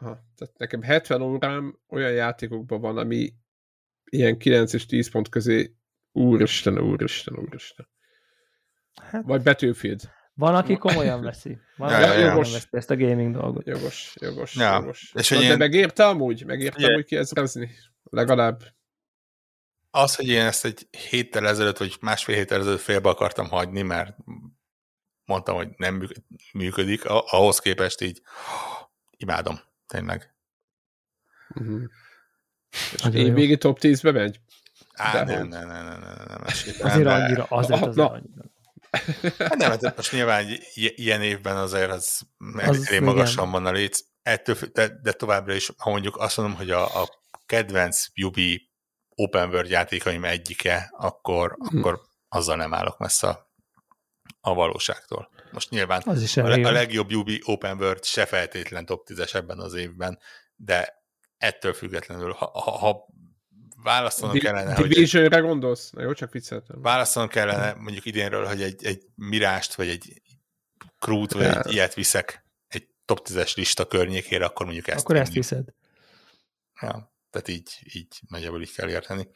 Aha. 0.00 0.18
Tehát 0.36 0.58
nekem 0.58 0.82
70 0.82 1.22
órám 1.22 1.78
olyan 1.88 2.12
játékokban 2.12 2.80
van, 2.80 2.98
ami 2.98 3.32
ilyen 4.04 4.38
9 4.38 4.72
és 4.72 4.86
10 4.86 5.10
pont 5.10 5.28
közé 5.28 5.74
úristen, 6.12 6.78
úristen, 6.78 7.38
úristen. 7.38 7.88
Hát, 9.02 9.24
Vagy 9.24 9.42
Battlefield. 9.42 10.00
van, 10.34 10.54
aki 10.54 10.76
komolyan 10.76 11.22
veszi. 11.22 11.58
Van, 11.76 11.90
Ja, 11.90 11.96
aki 12.10 12.18
ja, 12.20 12.28
Jogos. 12.28 12.52
veszi 12.52 12.66
ezt 12.70 12.90
a 12.90 12.96
gaming 12.96 13.34
dolgot. 13.34 13.66
Jogos, 13.66 14.14
jogos, 14.20 14.54
Ja, 14.54 14.74
jogos. 14.74 15.12
és 15.14 15.28
Na, 15.28 15.34
hogy 15.34 15.38
de 15.38 15.44
ilyen- 15.44 15.58
megérte 15.58 16.06
amúgy? 16.06 16.44
Megérte 16.44 16.76
Ugye- 16.78 16.88
amúgy 16.92 17.04
kiezrezni? 17.04 17.70
Legalább. 18.02 18.62
Az, 19.90 20.14
hogy 20.14 20.28
én 20.28 20.40
ezt 20.44 20.64
egy 20.64 20.88
héttel 21.10 21.46
ezelőtt, 21.48 21.76
vagy 21.78 21.96
másfél 22.00 22.34
héttel 22.36 22.60
ezelőtt 22.60 22.80
félbe 22.80 23.08
akartam 23.08 23.48
hagyni, 23.48 23.82
mert 23.82 24.16
mondtam, 25.24 25.54
hogy 25.56 25.68
nem 25.76 25.94
műk- 25.94 26.24
működik, 26.52 27.04
a- 27.04 27.24
ahhoz 27.26 27.58
képest 27.58 28.00
így 28.00 28.22
imádom, 29.16 29.58
tényleg. 29.88 30.34
Uh-huh. 31.54 31.82
És 32.92 33.02
végig 33.32 33.58
top 33.58 33.78
10-be 33.80 34.12
megy? 34.12 34.40
Á, 34.92 35.12
De 35.12 35.34
nem, 35.34 35.48
nem, 35.48 35.66
nem, 35.68 35.84
nem, 35.84 36.00
nem, 36.00 36.16
nem, 36.28 36.40
Azért 36.44 37.02
de- 37.04 37.12
annyira, 37.12 37.44
azért 37.44 37.82
azért 37.86 38.08
annyira. 38.10 38.44
Hát 39.38 39.56
nem, 39.56 39.70
hát 39.70 39.96
most 39.96 40.12
nyilván 40.12 40.46
ilyen 40.74 41.22
évben 41.22 41.56
azért 41.56 41.90
az, 41.90 42.20
Az 42.56 42.86
elég 42.88 43.00
magasan 43.00 43.50
van 43.50 43.66
a 43.66 43.70
léc, 43.72 44.00
ettől, 44.22 44.56
de, 44.72 44.88
de 45.02 45.12
továbbra 45.12 45.54
is, 45.54 45.70
ha 45.76 45.90
mondjuk 45.90 46.16
azt 46.16 46.36
mondom, 46.36 46.56
hogy 46.56 46.70
a, 46.70 47.02
a 47.02 47.08
kedvenc 47.46 48.06
Yubi 48.14 48.70
open 49.14 49.48
world 49.48 49.70
játékaim 49.70 50.24
egyike, 50.24 50.90
akkor, 50.96 51.56
Hm. 51.58 51.78
akkor 51.78 52.00
azzal 52.28 52.56
nem 52.56 52.74
állok 52.74 52.98
messze 52.98 53.28
a, 53.28 53.50
a 54.40 54.54
valóságtól. 54.54 55.30
Most 55.52 55.70
nyilván 55.70 56.02
Az 56.04 56.22
is 56.22 56.36
a, 56.36 56.46
legjobb 56.70 57.10
Yubi 57.10 57.40
open 57.44 57.76
world 57.78 58.04
se 58.04 58.26
feltétlen 58.26 58.86
top 58.86 59.06
10-es 59.10 59.34
ebben 59.34 59.58
az 59.58 59.74
évben, 59.74 60.18
de 60.56 61.02
ettől 61.36 61.72
függetlenül, 61.72 62.32
ha, 62.32 62.50
ha, 62.60 62.70
ha 62.70 63.06
választanom 63.82 64.34
Di- 64.34 64.40
kellene, 64.40 64.74
hogy 64.74 64.88
Division-re 64.88 65.38
gondolsz? 65.38 65.90
Na 65.90 66.02
jó, 66.02 66.12
csak 66.12 66.32
vicceltem. 66.32 66.80
választanom 66.82 67.28
kellene 67.28 67.74
mondjuk 67.74 68.04
idénről, 68.04 68.46
hogy 68.46 68.62
egy, 68.62 68.84
egy 68.84 69.02
mirást, 69.14 69.74
vagy 69.74 69.88
egy 69.88 70.22
krút, 70.98 71.32
vagy 71.32 71.42
Ja. 71.42 71.62
egy 71.62 71.72
ilyet 71.72 71.94
viszek 71.94 72.44
egy 72.68 72.88
top 73.04 73.28
10-es 73.28 73.54
lista 73.56 73.86
környékére, 73.86 74.44
akkor 74.44 74.64
mondjuk 74.66 74.88
ezt 74.88 75.00
Akkor 75.04 75.16
ezt 75.16 75.32
vinném. 75.32 75.42
hiszed. 75.48 75.74
Ja, 76.80 77.12
tehát 77.30 77.48
így, 77.48 77.70
így 77.92 78.20
nagyjából 78.28 78.60
így 78.62 78.72
kell 78.74 78.88
érteni. 78.88 79.28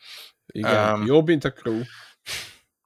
Igen, 0.47 0.95
Um, 0.95 1.07
jobb, 1.07 1.27
mint 1.27 1.45
a 1.45 1.53
crew. 1.53 1.81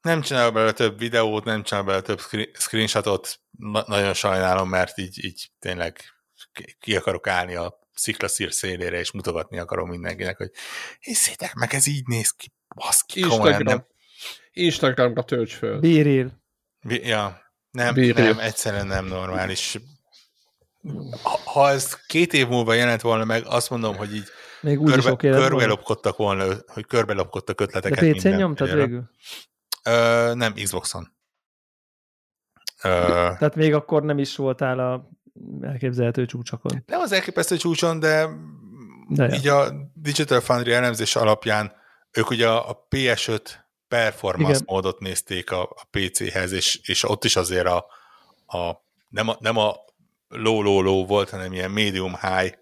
Nem 0.07 0.21
csinál 0.21 0.51
belőle 0.51 0.73
több 0.73 0.99
videót, 0.99 1.45
nem 1.45 1.63
csinál 1.63 1.83
belőle 1.83 2.03
több 2.03 2.21
screen- 2.21 2.57
screenshotot, 2.57 3.41
na- 3.59 3.85
nagyon 3.87 4.15
sajnálom, 4.15 4.69
mert 4.69 4.99
így, 4.99 5.25
így 5.25 5.51
tényleg 5.59 6.01
ki- 6.81 6.97
akarok 6.97 7.27
állni 7.27 7.55
a 7.55 7.79
sziklaszír 7.95 8.53
szélére, 8.53 8.99
és 8.99 9.11
mutogatni 9.13 9.59
akarom 9.59 9.89
mindenkinek, 9.89 10.37
hogy 10.37 10.51
hiszétek 11.01 11.55
meg, 11.55 11.75
ez 11.75 11.87
így 11.87 12.07
néz 12.07 12.31
ki, 12.31 12.53
baszki, 12.75 13.21
komolyan 13.21 13.47
Instagram. 13.47 13.75
nem, 13.77 13.87
Instagramra 14.53 15.23
tölts 15.23 15.55
föl. 15.55 15.79
Bíril. 15.81 16.43
Vi- 16.81 17.07
Ja, 17.07 17.41
nem, 17.71 17.95
Bírja. 17.95 18.25
nem, 18.25 18.39
egyszerűen 18.39 18.87
nem 18.87 19.07
normális. 19.07 19.79
Ha, 21.45 21.69
ez 21.71 21.97
két 22.07 22.33
év 22.33 22.49
múlva 22.49 22.73
jelent 22.75 23.01
volna 23.01 23.25
meg, 23.25 23.45
azt 23.47 23.71
mondom, 23.71 23.97
hogy 23.97 24.15
így 24.15 24.25
Még 24.61 24.81
úgy 24.81 24.89
is 24.97 25.05
körbe, 25.05 25.11
lett 25.11 25.21
volna. 25.23 25.49
körbelopkodtak 25.49 26.17
volna, 26.17 26.55
hogy 26.67 26.87
körbelopkodtak 26.87 27.57
De 27.59 27.65
ötleteket. 27.65 27.99
PC-n 27.99 28.11
minden 28.13 28.35
nyomtad 28.35 28.75
végül? 28.75 29.11
Ö, 29.87 30.33
nem, 30.35 30.53
Xboxon. 30.53 31.15
Ö, 32.83 32.89
Tehát 33.39 33.55
még 33.55 33.75
akkor 33.75 34.03
nem 34.03 34.19
is 34.19 34.37
voltál 34.37 34.79
a 34.79 35.09
elképzelhető 35.61 36.27
csúcsokon. 36.27 36.83
nem 36.87 37.01
az 37.01 37.13
elképesztő 37.13 37.57
csúcson, 37.57 37.99
de, 38.01 38.29
De 39.09 39.25
ja. 39.27 39.35
így 39.35 39.49
a 39.49 39.73
Digital 39.95 40.41
Foundry 40.41 40.73
elemzés 40.73 41.17
alapján 41.17 41.73
ők 42.13 42.31
ugye 42.31 42.49
a 42.49 42.87
PS5 42.91 43.41
performance 43.89 44.51
Igen. 44.55 44.63
módot 44.67 44.99
nézték 45.01 45.51
a, 45.51 45.63
a 45.63 45.87
PC-hez, 45.91 46.53
és, 46.53 46.81
és 46.83 47.09
ott 47.09 47.25
is 47.25 47.37
azért 47.37 47.67
a, 47.67 47.87
a 48.47 48.85
nem, 49.09 49.29
a 49.29 49.37
nem 49.41 49.57
a 49.57 49.75
low, 50.29 50.63
low, 50.63 50.81
low 50.81 51.07
volt, 51.07 51.31
hanem 51.31 51.53
ilyen 51.53 51.71
medium 51.71 52.15
high 52.21 52.55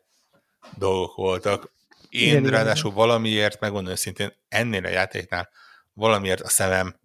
dolgok 0.79 1.15
voltak. 1.17 1.73
Én 2.09 2.29
Igen, 2.29 2.39
igen, 2.39 2.51
ráadásul 2.51 2.93
valamiért, 2.93 3.61
megmondom 3.61 3.93
őszintén, 3.93 4.33
ennél 4.49 4.85
a 4.85 4.89
játéknál 4.89 5.49
valamiért 5.93 6.41
a 6.41 6.49
szemem 6.49 6.97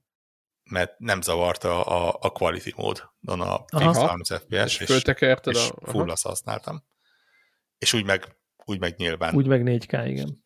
mert 0.70 1.00
nem 1.00 1.22
zavarta 1.22 1.86
a, 1.86 2.18
a 2.22 2.30
quality 2.30 2.74
módon 2.76 3.42
a 3.42 3.66
fix 3.78 3.98
30 3.98 4.34
FPS, 4.34 4.80
És 4.80 4.80
és, 4.80 5.04
és 5.44 5.70
a... 5.70 5.92
full 5.92 6.10
azt 6.10 6.24
használtam. 6.24 6.84
És 7.78 7.94
úgy 7.94 8.06
meg, 8.06 8.38
úgy 8.66 8.80
meg 8.80 8.96
nyilván 8.98 9.36
Úgy 9.36 9.48
meg 9.48 9.62
4K, 9.66 10.04
igen. 10.08 10.42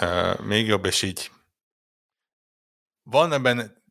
uh, 0.00 0.46
még 0.46 0.66
jobb, 0.66 0.84
és 0.84 1.02
így 1.02 1.30
van 3.02 3.32
ebben, 3.32 3.82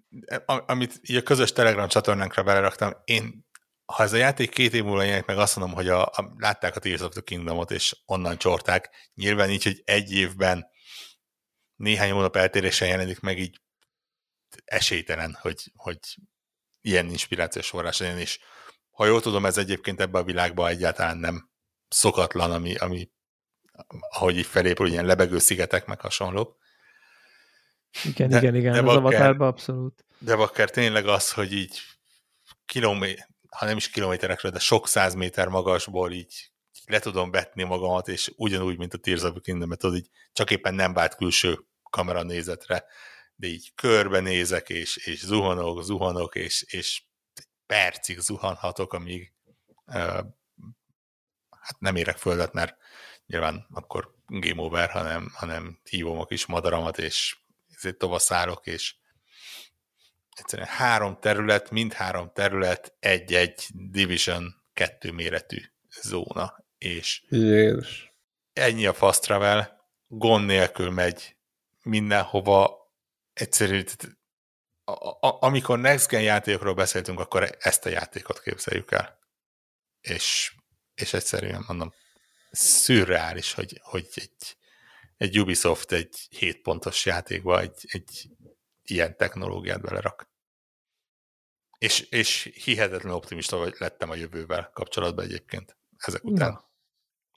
amit 0.46 1.00
így 1.02 1.16
a 1.16 1.22
közös 1.22 1.52
Telegram 1.52 1.88
csatornánkra 1.88 2.44
beleraktam, 2.44 2.92
én, 3.04 3.46
ha 3.86 4.04
ez 4.04 4.14
a 4.14 4.18
játék 4.18 4.50
két 4.50 4.74
év 4.74 4.84
múlva 4.84 5.04
jelenik 5.04 5.26
meg, 5.26 5.38
azt 5.38 5.56
mondom, 5.56 5.76
hogy 5.76 5.88
a, 5.88 6.02
a, 6.02 6.34
látták 6.38 6.76
a 6.76 6.80
Tears 6.80 7.02
of 7.02 7.12
the 7.12 7.22
Kingdomot, 7.22 7.72
és 7.72 7.96
onnan 8.06 8.38
csorták. 8.38 8.90
Nyilván 9.14 9.50
így, 9.50 9.64
hogy 9.64 9.82
egy 9.86 10.12
évben 10.12 10.68
néhány 11.76 12.12
hónap 12.12 12.36
eltérésen 12.36 12.88
jelenik 12.88 13.20
meg, 13.20 13.40
így 13.40 13.62
esélytelen, 14.66 15.38
hogy, 15.42 15.72
hogy 15.76 16.00
ilyen 16.82 17.10
inspirációs 17.10 17.70
forrás 17.70 18.00
legyen, 18.00 18.18
és 18.18 18.40
ha 18.92 19.06
jól 19.06 19.22
tudom, 19.22 19.46
ez 19.46 19.58
egyébként 19.58 20.02
ebben 20.02 20.22
a 20.22 20.26
világban 20.26 20.70
egyáltalán 20.70 21.18
nem 21.18 21.50
szokatlan, 21.88 22.52
ami, 22.52 22.76
ami 22.76 23.10
ahogy 24.10 24.38
így 24.38 24.46
felépül, 24.46 24.88
ilyen 24.88 25.06
lebegő 25.06 25.40
szigetek, 25.40 25.86
meg 25.86 26.02
hasonlók. 26.02 26.58
Igen, 28.04 28.30
De- 28.30 28.38
igen, 28.38 28.56
igen. 28.56 28.74
de 28.74 28.90
az 28.90 28.96
avatárban 28.96 29.48
abszolút. 29.48 30.06
De 30.18 30.34
akár 30.34 30.70
tényleg 30.70 31.08
az, 31.08 31.32
hogy 31.32 31.54
így 31.54 31.80
kilométer, 32.66 33.28
ha 33.50 33.66
nem 33.66 33.78
is 33.78 33.90
kilométerekről, 33.90 34.52
de 34.52 34.60
sok 34.60 34.88
száz 34.88 35.14
méter 35.14 35.48
magasból 35.48 36.12
így 36.12 36.52
le 36.86 37.00
tudom 37.00 37.32
vetni 37.32 37.64
magamat, 37.64 38.08
és 38.08 38.34
ugyanúgy, 38.36 38.78
mint 38.78 38.94
a 38.94 38.98
Tears 38.98 39.24
of 39.24 39.42
kingdom 39.42 39.70
tudod, 39.70 39.96
így 39.96 40.10
csak 40.34 40.52
éppen 40.52 40.74
nem 40.74 40.94
vált 40.94 41.16
külső 41.16 41.60
kamera 41.90 42.24
nézetre, 42.24 42.86
de 43.36 43.48
így 43.48 43.72
körbenézek, 43.76 44.70
és, 44.70 44.98
és 44.98 45.20
zuhanok, 45.20 45.84
zuhanok, 45.84 46.36
és, 46.36 46.62
és 46.62 47.04
percig 47.66 48.20
zuhanhatok, 48.20 48.94
amíg 48.94 49.34
uh, 49.86 50.26
hát 51.50 51.80
nem 51.80 51.96
érek 51.96 52.18
földet, 52.18 52.54
mert 52.54 52.78
nyilván 53.26 53.68
akkor 53.74 54.16
game 54.26 54.62
over, 54.62 54.90
hanem, 54.90 55.32
hanem 55.34 55.80
hívom 55.90 56.20
a 56.20 56.26
kis 56.26 56.46
madaramat, 56.46 56.98
és 56.98 57.38
ezért 57.76 57.98
tovaszállok, 57.98 58.68
és 58.68 58.96
egyszerűen 60.36 60.68
három 60.68 61.18
terület, 61.20 61.72
mind 61.72 61.94
három 61.94 62.32
terület, 62.34 62.96
egy-egy 63.00 63.68
Division 63.74 64.64
kettő 64.74 65.12
méretű 65.12 65.58
zóna, 66.02 66.66
és 66.78 67.24
Jézus. 67.30 68.14
ennyi 68.54 68.86
a 68.86 68.94
fast 68.94 69.22
travel, 69.22 69.90
gond 70.08 70.46
nélkül 70.46 70.90
megy 70.90 71.36
mindenhova, 71.82 72.85
egyszerű, 73.36 73.84
a, 74.84 74.92
a, 75.28 75.38
amikor 75.42 75.80
Next 75.80 76.08
Gen 76.08 76.22
játékokról 76.22 76.74
beszéltünk, 76.74 77.20
akkor 77.20 77.58
ezt 77.60 77.86
a 77.86 77.90
játékot 77.90 78.42
képzeljük 78.42 78.92
el. 78.92 79.20
És, 80.02 80.56
és 80.94 81.14
egyszerűen 81.14 81.64
mondom, 81.68 81.94
szürreális, 82.52 83.54
hogy, 83.54 83.80
hogy 83.84 84.08
egy, 84.14 84.58
egy 85.18 85.40
Ubisoft 85.40 85.92
egy 85.92 86.28
7 86.30 86.62
pontos 86.62 87.06
játékba 87.06 87.60
egy, 87.60 87.86
egy 87.88 88.30
ilyen 88.84 89.18
technológiát 89.18 89.82
belerak. 89.82 90.30
És, 91.78 92.00
és 92.00 92.52
hihetetlen 92.64 93.14
optimista 93.14 93.58
vagy 93.58 93.76
lettem 93.78 94.10
a 94.10 94.16
jövővel 94.16 94.70
kapcsolatban 94.74 95.26
egyébként 95.26 95.78
ezek 95.98 96.24
után. 96.24 96.52
Na. 96.52 96.70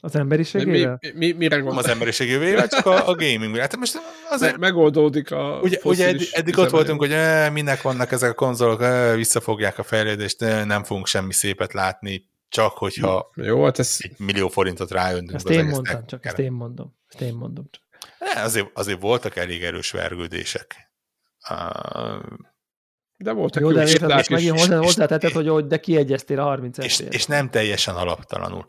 Az 0.00 0.10
De 0.12 0.18
mi, 0.18 0.22
emberiségével? 0.24 0.98
mi, 1.00 1.10
mi, 1.14 1.32
mire 1.32 1.56
Nem 1.56 1.66
az 1.66 1.72
gondolsz? 1.72 1.92
emberiség 1.92 2.28
jövőjével, 2.28 2.68
csak 2.68 2.86
a, 2.86 3.08
a 3.08 3.14
gaming. 3.14 3.56
Hát 3.56 3.76
most 3.76 4.00
azért 4.30 4.52
Me- 4.52 4.60
Megoldódik 4.60 5.30
a 5.30 5.36
Ugye, 5.36 5.56
ugye 5.60 5.66
eddig, 5.66 5.80
fosszilis 5.80 6.32
eddig 6.32 6.58
ott 6.58 6.70
voltunk, 6.70 7.00
hogy 7.00 7.12
e, 7.12 7.50
minek 7.50 7.82
vannak 7.82 8.12
ezek 8.12 8.30
a 8.30 8.34
konzolok, 8.34 8.82
e, 8.82 9.14
visszafogják 9.14 9.78
a 9.78 9.82
fejlődést, 9.82 10.42
e, 10.42 10.64
nem 10.64 10.84
fogunk 10.84 11.06
semmi 11.06 11.32
szépet 11.32 11.72
látni, 11.72 12.28
csak 12.48 12.72
hogyha 12.72 13.30
Jó, 13.34 13.64
hát 13.64 13.78
ez... 13.78 13.96
egy 13.98 14.12
millió 14.18 14.48
forintot 14.48 14.90
ráöntünk 14.90 15.34
Ezt 15.34 15.48
az 15.48 15.54
én 15.56 15.64
mondtam, 15.64 16.06
csak 16.06 16.24
ezt 16.26 16.38
én 16.38 16.52
mondom. 16.52 16.96
Ezt 17.08 17.20
én 17.20 17.34
mondom 17.34 17.68
csak. 17.70 17.82
Ne, 18.18 18.42
azért, 18.42 18.66
azért 18.74 19.00
voltak 19.00 19.36
elég 19.36 19.62
erős 19.62 19.90
vergődések. 19.90 20.76
Uh, 21.50 22.22
De 23.16 23.32
voltak 23.32 23.62
Jó, 23.62 23.72
de 23.72 23.80
most 23.80 24.20
is. 24.20 24.28
megint 24.28 24.60
hozzá, 24.60 24.78
és- 24.78 24.84
hozzátetted, 24.84 25.32
hogy, 25.32 25.48
hogy 25.48 25.66
de 25.66 25.78
kiegyeztél 25.80 26.40
a 26.40 26.42
30 26.42 26.78
és, 26.78 27.00
és 27.10 27.26
nem 27.26 27.50
teljesen 27.50 27.94
alaptalanul. 27.94 28.68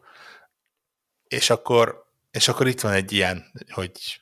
És 1.30 1.49
akkor, 1.49 2.06
és 2.31 2.47
akkor 2.47 2.68
itt 2.68 2.81
van 2.81 2.93
egy 2.93 3.11
ilyen, 3.11 3.51
hogy 3.69 4.22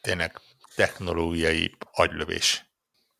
tényleg 0.00 0.40
technológiai 0.74 1.76
agylövés. 1.92 2.66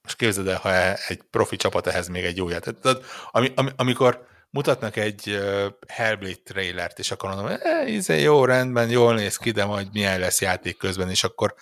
Most 0.02 0.16
képzeld 0.16 0.48
el, 0.48 0.58
ha 0.58 0.94
egy 0.94 1.22
profi 1.30 1.56
csapat 1.56 1.86
ehhez 1.86 2.08
még 2.08 2.24
egy 2.24 2.36
jó 2.36 2.48
játék. 2.48 2.78
Tehát, 2.78 3.02
ami, 3.30 3.52
ami, 3.56 3.70
amikor 3.76 4.26
mutatnak 4.50 4.96
egy 4.96 5.28
uh, 5.28 5.66
Hellblade 5.88 6.40
trailert, 6.44 6.98
és 6.98 7.10
akkor 7.10 7.28
mondom, 7.28 7.58
eh, 7.60 7.92
izé, 7.92 8.20
jó, 8.20 8.44
rendben, 8.44 8.90
jól 8.90 9.14
néz 9.14 9.36
ki, 9.36 9.50
de 9.50 9.64
majd 9.64 9.92
milyen 9.92 10.20
lesz 10.20 10.40
játék 10.40 10.76
közben, 10.76 11.10
és 11.10 11.24
akkor 11.24 11.54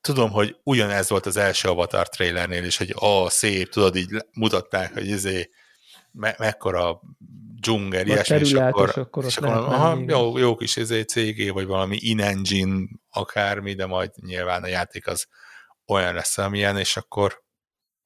tudom, 0.00 0.30
hogy 0.30 0.56
ugyanez 0.62 1.08
volt 1.08 1.26
az 1.26 1.36
első 1.36 1.68
Avatar 1.68 2.08
trailernél 2.08 2.64
is, 2.64 2.76
hogy 2.76 2.94
ó, 3.02 3.28
szép, 3.28 3.70
tudod, 3.70 3.96
így 3.96 4.26
mutatták, 4.32 4.92
hogy 4.92 5.06
izé, 5.06 5.50
me- 6.12 6.38
mekkora 6.38 7.00
dzsunger, 7.60 8.06
Vagy 8.06 8.14
ilyesmi, 8.14 8.36
és 8.38 8.52
akkor, 8.52 8.88
és 8.88 8.94
akkor 8.96 9.24
és 9.24 9.36
akkor 9.36 9.48
aha, 9.48 10.02
jó, 10.06 10.38
jó 10.38 10.56
kis 10.56 10.76
izé, 10.76 11.02
CG, 11.02 11.52
vagy 11.52 11.66
valami 11.66 11.96
in-engine, 12.00 12.86
akármi, 13.10 13.74
de 13.74 13.86
majd 13.86 14.10
nyilván 14.20 14.62
a 14.62 14.66
játék 14.66 15.06
az 15.06 15.26
olyan 15.86 16.14
lesz, 16.14 16.38
amilyen, 16.38 16.78
és 16.78 16.96
akkor 16.96 17.42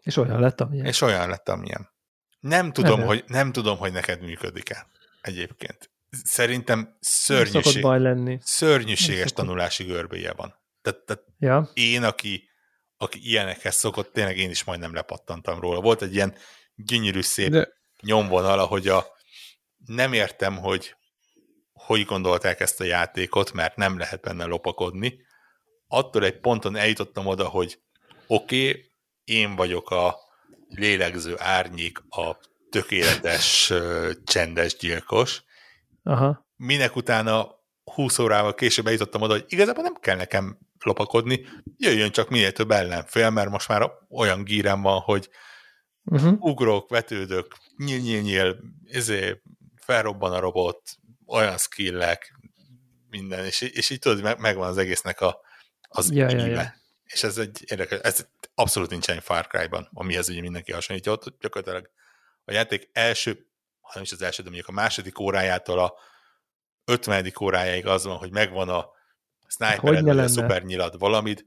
És 0.03 0.16
olyan 0.16 0.41
lett, 0.41 0.61
amilyen. 0.61 0.87
és 0.87 1.01
olyan 1.01 1.28
lett, 1.28 1.49
amilyen. 1.49 1.95
Nem 2.41 2.73
tudom, 2.73 2.99
Nem. 2.99 3.07
hogy, 3.07 3.24
nem 3.27 3.53
tudom, 3.53 3.78
hogy 3.78 3.93
neked 3.93 4.20
működik-e 4.20 4.87
egyébként. 5.20 5.91
Szerintem 6.24 6.97
szörnyűség, 7.01 7.83
baj 7.83 8.01
lenni. 8.01 8.39
szörnyűséges 8.43 9.33
tanulási 9.33 9.85
görbéje 9.85 10.33
van. 10.33 10.55
Tehát, 10.83 11.01
tehát 11.05 11.23
Ja, 11.39 11.70
én, 11.74 12.03
aki, 12.03 12.49
aki 12.97 13.19
ilyenekhez 13.23 13.74
szokott, 13.74 14.12
tényleg 14.12 14.37
én 14.39 14.51
is 14.51 14.65
majdnem 14.65 14.95
lepattantam 14.95 15.61
róla. 15.61 15.81
Volt 15.81 16.03
egy 16.03 16.15
ilyen 16.15 16.35
gyönyörű 16.74 17.20
szép 17.20 17.51
De 17.51 17.69
nyomvonal, 18.02 18.59
ahogy 18.59 18.89
a 18.89 19.06
nem 19.86 20.12
értem, 20.12 20.56
hogy 20.56 20.97
hogy 21.73 22.05
gondolták 22.05 22.60
ezt 22.60 22.81
a 22.81 22.85
játékot, 22.85 23.52
mert 23.52 23.77
nem 23.77 23.98
lehet 23.98 24.20
benne 24.20 24.44
lopakodni. 24.44 25.24
Attól 25.89 26.24
egy 26.24 26.40
ponton 26.40 26.77
eljutottam 26.77 27.27
oda, 27.27 27.48
hogy 27.48 27.78
oké, 28.27 28.68
okay, 28.68 28.90
én 29.24 29.56
vagyok 29.56 29.90
a 29.90 30.16
lélegző 30.68 31.35
árnyék, 31.39 31.98
a 32.09 32.36
tökéletes, 32.70 33.73
csendes 34.24 34.77
gyilkos, 34.77 35.43
aha. 36.02 36.47
minek 36.56 36.97
utána 36.97 37.55
20 37.85 38.18
órával 38.18 38.55
később 38.55 38.86
eljutottam 38.86 39.23
oda, 39.23 39.32
hogy 39.32 39.44
igazából 39.48 39.82
nem 39.82 39.94
kell 39.94 40.16
nekem 40.16 40.59
lopakodni, 40.85 41.47
jöjjön 41.77 42.10
csak 42.10 42.28
minél 42.28 42.52
több 42.52 42.70
ellenfél, 42.70 43.31
mert 43.31 43.51
most 43.51 43.68
már 43.68 43.90
olyan 44.09 44.44
gírem 44.44 44.82
van, 44.82 45.01
hogy 45.01 45.31
Uh-huh. 46.10 46.36
ugrok, 46.39 46.89
vetődök, 46.89 47.56
nyíl, 47.77 47.98
nyíl, 47.98 48.20
nyíl, 48.20 48.61
ezért 48.90 49.40
felrobban 49.77 50.32
a 50.32 50.39
robot, 50.39 50.97
olyan 51.27 51.59
skillek, 51.59 52.35
minden, 53.09 53.44
és, 53.44 53.61
és 53.61 53.90
így 53.90 53.98
tudod, 53.98 54.23
meg, 54.23 54.39
megvan 54.39 54.69
az 54.69 54.78
egésznek 54.78 55.20
a, 55.20 55.40
az 55.89 56.12
Ja, 56.12 56.31
ja, 56.31 56.47
íve. 56.47 56.62
ja. 56.62 56.74
És 57.05 57.23
ez 57.23 57.39
egy 57.39 57.65
érdekes, 57.66 57.98
ez 58.03 58.27
abszolút 58.55 58.90
nincsen 58.90 59.20
Far 59.20 59.47
Cry-ban, 59.47 59.89
amihez 59.93 60.28
ugye 60.28 60.40
mindenki 60.40 60.73
hasonlítja, 60.73 61.12
ott 61.12 61.40
gyakorlatilag 61.40 61.90
a 62.44 62.53
játék 62.53 62.89
első, 62.93 63.47
ha 63.81 63.90
nem 63.94 64.03
is 64.03 64.12
az 64.12 64.23
első, 64.23 64.43
de 64.43 64.48
mondjuk 64.48 64.69
a 64.69 64.81
második 64.81 65.19
órájától 65.19 65.78
a 65.78 65.94
50. 66.85 67.32
órájáig 67.40 67.86
az 67.86 68.05
van, 68.05 68.16
hogy 68.16 68.31
megvan 68.31 68.69
a 68.69 68.90
snipered, 69.48 70.05
ne 70.05 70.14
vagy 70.14 70.24
a 70.24 70.28
szuper 70.28 70.62
nyilad 70.62 70.98
valamit. 70.98 71.47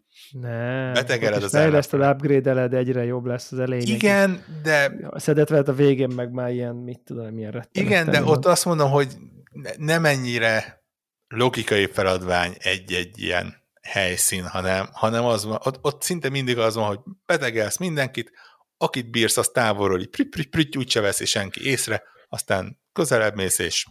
Ott 0.96 1.10
is 1.10 1.44
az 1.44 1.52
fejleszted, 1.52 2.02
upgrade-eled, 2.02 2.74
egyre 2.74 3.04
jobb 3.04 3.26
lesz 3.26 3.52
az 3.52 3.60
elején. 3.60 3.96
Igen, 3.96 4.44
de 4.64 4.92
Szedett 5.16 5.50
veled 5.50 5.68
a 5.68 5.74
végén 5.74 6.10
meg 6.16 6.32
már 6.32 6.52
ilyen, 6.52 6.76
mit 6.76 7.00
tudom, 7.00 7.34
milyen 7.34 7.52
rettenet. 7.52 7.90
Igen, 7.90 8.06
de 8.06 8.12
teli 8.12 8.26
ott 8.26 8.44
van. 8.44 8.52
azt 8.54 8.66
mondom, 8.66 8.92
hogy 8.92 9.08
ne- 9.52 9.76
nem 9.78 10.06
ennyire 10.06 10.84
logikai 11.28 11.86
feladvány 11.86 12.56
egy-egy 12.58 13.22
ilyen 13.22 13.56
helyszín, 13.82 14.48
hanem, 14.48 14.90
hanem 14.92 15.26
az 15.26 15.46
van, 15.46 15.60
ott, 15.64 15.80
ott 15.82 16.02
szinte 16.02 16.30
mindig 16.30 16.58
az 16.58 16.76
van, 16.76 16.88
hogy 16.88 17.00
betegelsz 17.26 17.78
mindenkit, 17.78 18.32
akit 18.78 19.12
bírsz, 19.12 19.38
az 19.38 19.48
távolról 19.48 20.00
így 20.00 20.10
prit, 20.10 20.30
prit, 20.30 20.50
prit, 20.50 20.76
úgyse 20.76 21.02
veszi 21.02 21.26
senki 21.26 21.66
észre, 21.66 22.04
aztán 22.30 22.80
közelebb 22.94 23.36
mész, 23.36 23.60
és 23.60 23.86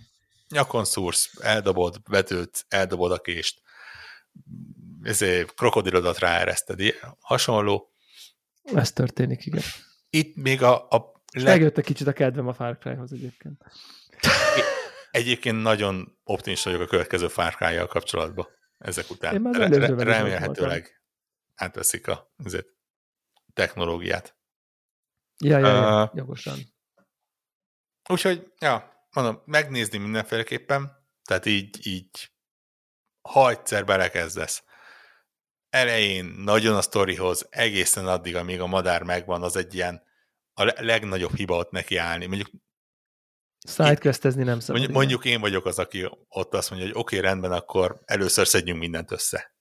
nyakon 0.48 0.85
szúrsz, 0.85 1.30
eldobod, 1.40 1.97
vetőt, 2.10 2.64
eldobod 2.68 3.12
a 3.12 3.18
kést, 3.18 3.60
ezért 5.02 5.55
krokodilodat 5.55 6.19
ráereszted, 6.19 6.81
hasonló. 7.20 7.93
Ez 8.62 8.93
történik, 8.93 9.47
igen. 9.47 9.62
Itt 10.10 10.36
még 10.36 10.62
a, 10.62 10.89
a 10.89 11.23
leg, 11.32 11.44
Megjött 11.44 11.78
egy 11.78 11.85
kicsit 11.85 12.06
a 12.06 12.12
kedvem 12.12 12.48
a 12.48 12.52
Far 12.52 12.78
Cry-hoz 12.78 13.12
egyébként. 13.12 13.62
Egyébként 15.10 15.62
nagyon 15.62 16.19
optimista 16.24 16.70
vagyok 16.70 16.86
a 16.86 16.90
következő 16.90 17.28
Far 17.28 17.55
Cry-jal 17.55 17.86
kapcsolatban 17.86 18.48
ezek 18.78 19.10
után. 19.10 19.35
Én 19.35 19.40
már 19.40 19.55
Re- 19.55 19.86
re- 19.86 20.02
remélhetőleg 20.02 21.02
átveszik 21.55 22.06
a 22.06 22.32
azért, 22.44 22.66
technológiát. 23.52 24.36
Ja, 25.44 25.59
ja, 25.59 25.66
ja, 25.66 26.02
Uh, 26.02 26.16
jogosan. 26.16 26.59
Úgyhogy, 28.09 28.52
ja, 28.59 29.06
mondom, 29.12 29.43
megnézni 29.44 29.98
mindenféleképpen, 29.98 31.06
tehát 31.24 31.47
így, 31.47 31.86
így 31.86 32.31
ha 33.33 33.51
egyszer 33.51 33.85
belekezdesz, 33.85 34.63
elején 35.71 36.25
nagyon 36.25 36.77
a 36.77 36.83
sztorihoz, 36.83 37.47
egészen 37.51 38.07
addig, 38.07 38.37
amíg 38.37 38.61
a 38.61 38.67
madár 38.67 39.03
megvan, 39.03 39.43
az 39.43 39.57
egy 39.57 39.75
ilyen 39.75 40.03
a 40.55 40.65
le- 40.65 40.81
legnagyobb 40.81 41.35
hiba 41.35 41.57
ott 41.57 41.71
neki 41.71 41.97
állni. 41.97 42.27
Mondjuk 42.27 42.49
Sidequestezni 43.69 44.43
nem 44.43 44.61
szabad. 44.61 44.77
Mondjuk, 44.77 44.97
mondjuk 44.99 45.25
én 45.25 45.41
vagyok 45.41 45.67
az, 45.67 45.79
aki 45.79 46.09
ott 46.29 46.55
azt 46.55 46.71
mondja, 46.71 46.89
hogy 46.89 46.97
oké, 46.99 47.17
okay, 47.17 47.29
rendben, 47.29 47.53
akkor 47.53 48.01
először 48.05 48.47
szedjünk 48.47 48.79
mindent 48.79 49.11
össze. 49.11 49.55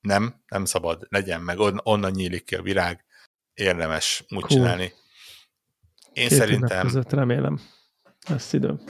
Nem, 0.00 0.42
nem 0.46 0.64
szabad, 0.64 1.06
legyen 1.08 1.40
meg, 1.40 1.58
on, 1.58 1.80
onnan 1.82 2.10
nyílik 2.10 2.44
ki 2.44 2.54
a 2.54 2.62
virág, 2.62 3.04
érdemes 3.54 4.24
úgy 4.28 4.42
Cool. 4.42 4.48
csinálni. 4.48 4.92
Én 6.12 6.28
Két 6.28 6.38
szerintem 6.38 6.82
Között, 6.82 7.10
remélem. 7.10 7.60
Lesz 8.28 8.52
idő. 8.52 8.80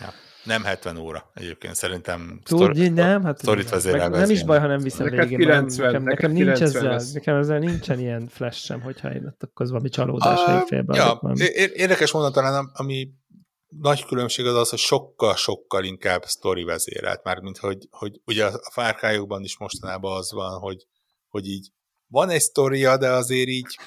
ja, 0.00 0.12
nem 0.44 0.64
70 0.64 0.96
óra 0.96 1.30
egyébként, 1.34 1.74
szerintem 1.74 2.40
Tudj, 2.44 2.88
nem, 2.88 3.24
hát 3.24 3.38
sztorit 3.38 3.64
meg 3.64 3.72
vezérelve 3.72 4.08
nem 4.08 4.20
ez 4.20 4.30
is 4.30 4.44
baj, 4.44 4.58
ha 4.58 4.66
nem 4.66 4.80
viszem 4.80 5.06
Neked 5.06 5.28
végén. 5.28 5.46
mert 5.48 5.60
90, 5.60 5.86
nekem, 5.86 6.02
nekem 6.02 6.30
nincs 6.30 6.44
90 6.44 6.66
ezzel, 6.66 6.92
lesz. 6.92 7.12
nekem 7.12 7.36
ezzel 7.36 7.58
nincsen 7.58 7.98
ilyen 7.98 8.28
flash 8.28 8.58
sem, 8.58 8.80
hogyha 8.80 9.12
én 9.12 9.26
ott 9.26 9.42
akkor 9.42 9.66
valami 9.66 9.88
csalódás 9.88 10.40
uh, 10.46 10.66
félbe 10.66 10.96
ja, 10.96 11.20
érdekes 11.74 12.12
mondat 12.12 12.32
talán, 12.32 12.54
am- 12.54 12.70
ami 12.74 13.10
nagy 13.68 14.04
különbség 14.04 14.46
az 14.46 14.54
az, 14.54 14.68
hogy 14.70 14.78
sokkal-sokkal 14.78 15.84
inkább 15.84 16.24
sztori 16.24 16.64
vezérelt, 16.64 17.24
már 17.24 17.40
mint 17.40 17.58
hogy, 17.58 17.88
hogy 17.90 18.20
ugye 18.24 18.44
a 18.46 18.70
Far 18.72 18.94
Cry-okban 18.94 19.42
is 19.42 19.58
mostanában 19.58 20.16
az 20.16 20.32
van, 20.32 20.58
hogy, 20.58 20.86
hogy 21.28 21.46
így 21.46 21.68
van 22.06 22.28
egy 22.28 22.40
sztoria, 22.40 22.96
de 22.96 23.10
azért 23.10 23.48
így 23.48 23.78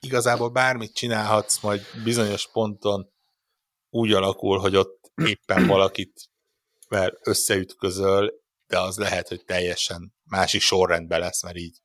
igazából 0.00 0.48
bármit 0.48 0.94
csinálhatsz, 0.94 1.60
majd 1.62 1.80
bizonyos 2.04 2.50
ponton 2.52 3.08
úgy 3.90 4.12
alakul, 4.12 4.58
hogy 4.58 4.76
ott 4.76 5.03
éppen 5.14 5.66
valakit 5.74 6.30
vel 6.88 7.18
összeütközöl, 7.22 8.42
de 8.66 8.78
az 8.78 8.96
lehet, 8.96 9.28
hogy 9.28 9.44
teljesen 9.44 10.14
másik 10.24 10.60
sorrendben 10.60 11.20
lesz, 11.20 11.42
mert 11.42 11.56
így 11.56 11.78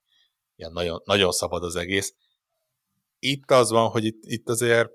ilyen 0.56 0.72
nagyon, 0.72 1.02
nagyon 1.06 1.32
szabad 1.32 1.64
az 1.64 1.76
egész. 1.76 2.14
Itt 3.20 3.52
az 3.52 3.70
van, 3.70 3.90
hogy 3.90 4.06
itt, 4.06 4.24
itt 4.26 4.50
azért 4.50 4.90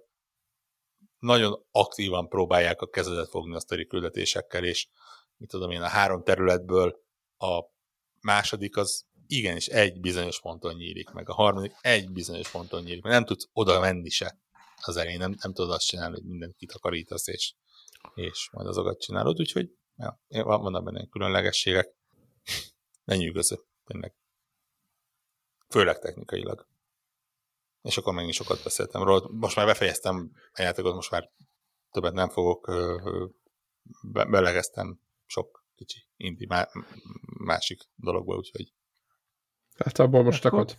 nagyon 1.19 1.67
aktívan 1.71 2.29
próbálják 2.29 2.81
a 2.81 2.89
kezedet 2.89 3.29
fogni 3.29 3.55
a 3.55 3.61
sztori 3.61 3.87
küldetésekkel, 3.87 4.65
és 4.65 4.89
mit 5.37 5.49
tudom 5.49 5.71
én, 5.71 5.83
a 5.83 5.89
három 5.89 6.23
területből 6.23 7.03
a 7.37 7.61
második 8.21 8.77
az 8.77 9.05
igenis 9.27 9.67
egy 9.67 10.01
bizonyos 10.01 10.41
ponton 10.41 10.75
nyílik 10.75 11.11
meg, 11.11 11.29
a 11.29 11.35
harmadik 11.35 11.73
egy 11.81 12.11
bizonyos 12.11 12.51
ponton 12.51 12.83
nyílik 12.83 13.03
meg, 13.03 13.13
nem 13.13 13.25
tudsz 13.25 13.49
oda 13.53 13.81
menni 13.81 14.09
se 14.09 14.39
az 14.81 14.97
elején, 14.97 15.19
nem, 15.19 15.35
nem 15.43 15.53
tudod 15.53 15.71
azt 15.71 15.87
csinálni, 15.87 16.15
hogy 16.15 16.25
mindent 16.25 16.57
kitakarítasz, 16.57 17.27
és, 17.27 17.55
és 18.15 18.49
majd 18.53 18.67
azokat 18.67 19.01
csinálod, 19.01 19.41
úgyhogy 19.41 19.77
ja, 19.97 20.21
van- 20.29 20.61
vannak 20.61 20.85
benne 20.85 21.07
különlegességek. 21.07 21.89
Ne 23.05 23.17
nyűgöző, 23.17 23.57
tényleg. 23.85 24.15
Főleg 25.69 25.99
technikailag. 25.99 26.67
És 27.83 27.97
akkor 27.97 28.15
megint 28.15 28.35
sokat 28.35 28.63
beszéltem 28.63 29.03
róla. 29.03 29.29
Most 29.31 29.57
már 29.57 29.67
befejeztem 29.67 30.31
a 30.53 30.63
játékot, 30.63 30.95
most 30.95 31.11
már 31.11 31.31
többet 31.91 32.13
nem 32.13 32.29
fogok, 32.29 32.67
be, 34.03 34.25
belegeztem 34.25 35.01
sok 35.27 35.65
kicsi 35.75 36.07
indi 36.17 36.47
má, 36.47 36.69
másik 37.45 37.89
dologba, 37.95 38.37
úgyhogy 38.37 38.73
Hát 39.79 39.99
abból 39.99 40.23
most 40.23 40.45
Akkor 40.45 40.61
akad. 40.61 40.79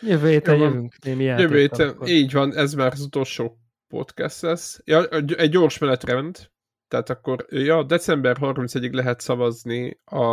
Jövő 0.00 0.28
héten 0.28 0.58
jövünk 0.58 0.98
némi 1.04 1.24
Jövő 1.24 1.58
héten, 1.58 2.06
így 2.06 2.32
van, 2.32 2.56
ez 2.56 2.74
már 2.74 2.92
az 2.92 3.00
utolsó 3.00 3.58
podcast 3.88 4.40
lesz. 4.40 4.80
Ja, 4.84 5.08
egy 5.08 5.50
gyors 5.50 5.78
menetrend. 5.78 6.50
Tehát 6.92 7.10
akkor, 7.10 7.46
ja, 7.48 7.82
december 7.82 8.36
31-ig 8.40 8.92
lehet 8.92 9.20
szavazni 9.20 10.00
a 10.04 10.24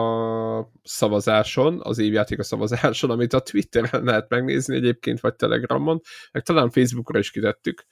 szavazáson, 0.84 1.80
az 1.84 1.98
évjáték 1.98 2.40
a 2.40 2.44
szavazáson, 2.44 3.10
amit 3.10 3.34
a 3.34 3.40
Twitteren 3.40 4.03
lehet 4.03 4.30
megnézni 4.30 4.76
egyébként, 4.76 5.19
vagy 5.19 5.36
Telegramon, 5.36 6.02
meg 6.31 6.44
talán 6.44 6.69
Facebookra 6.69 7.19
is 7.19 7.31
kitettük. 7.31 7.86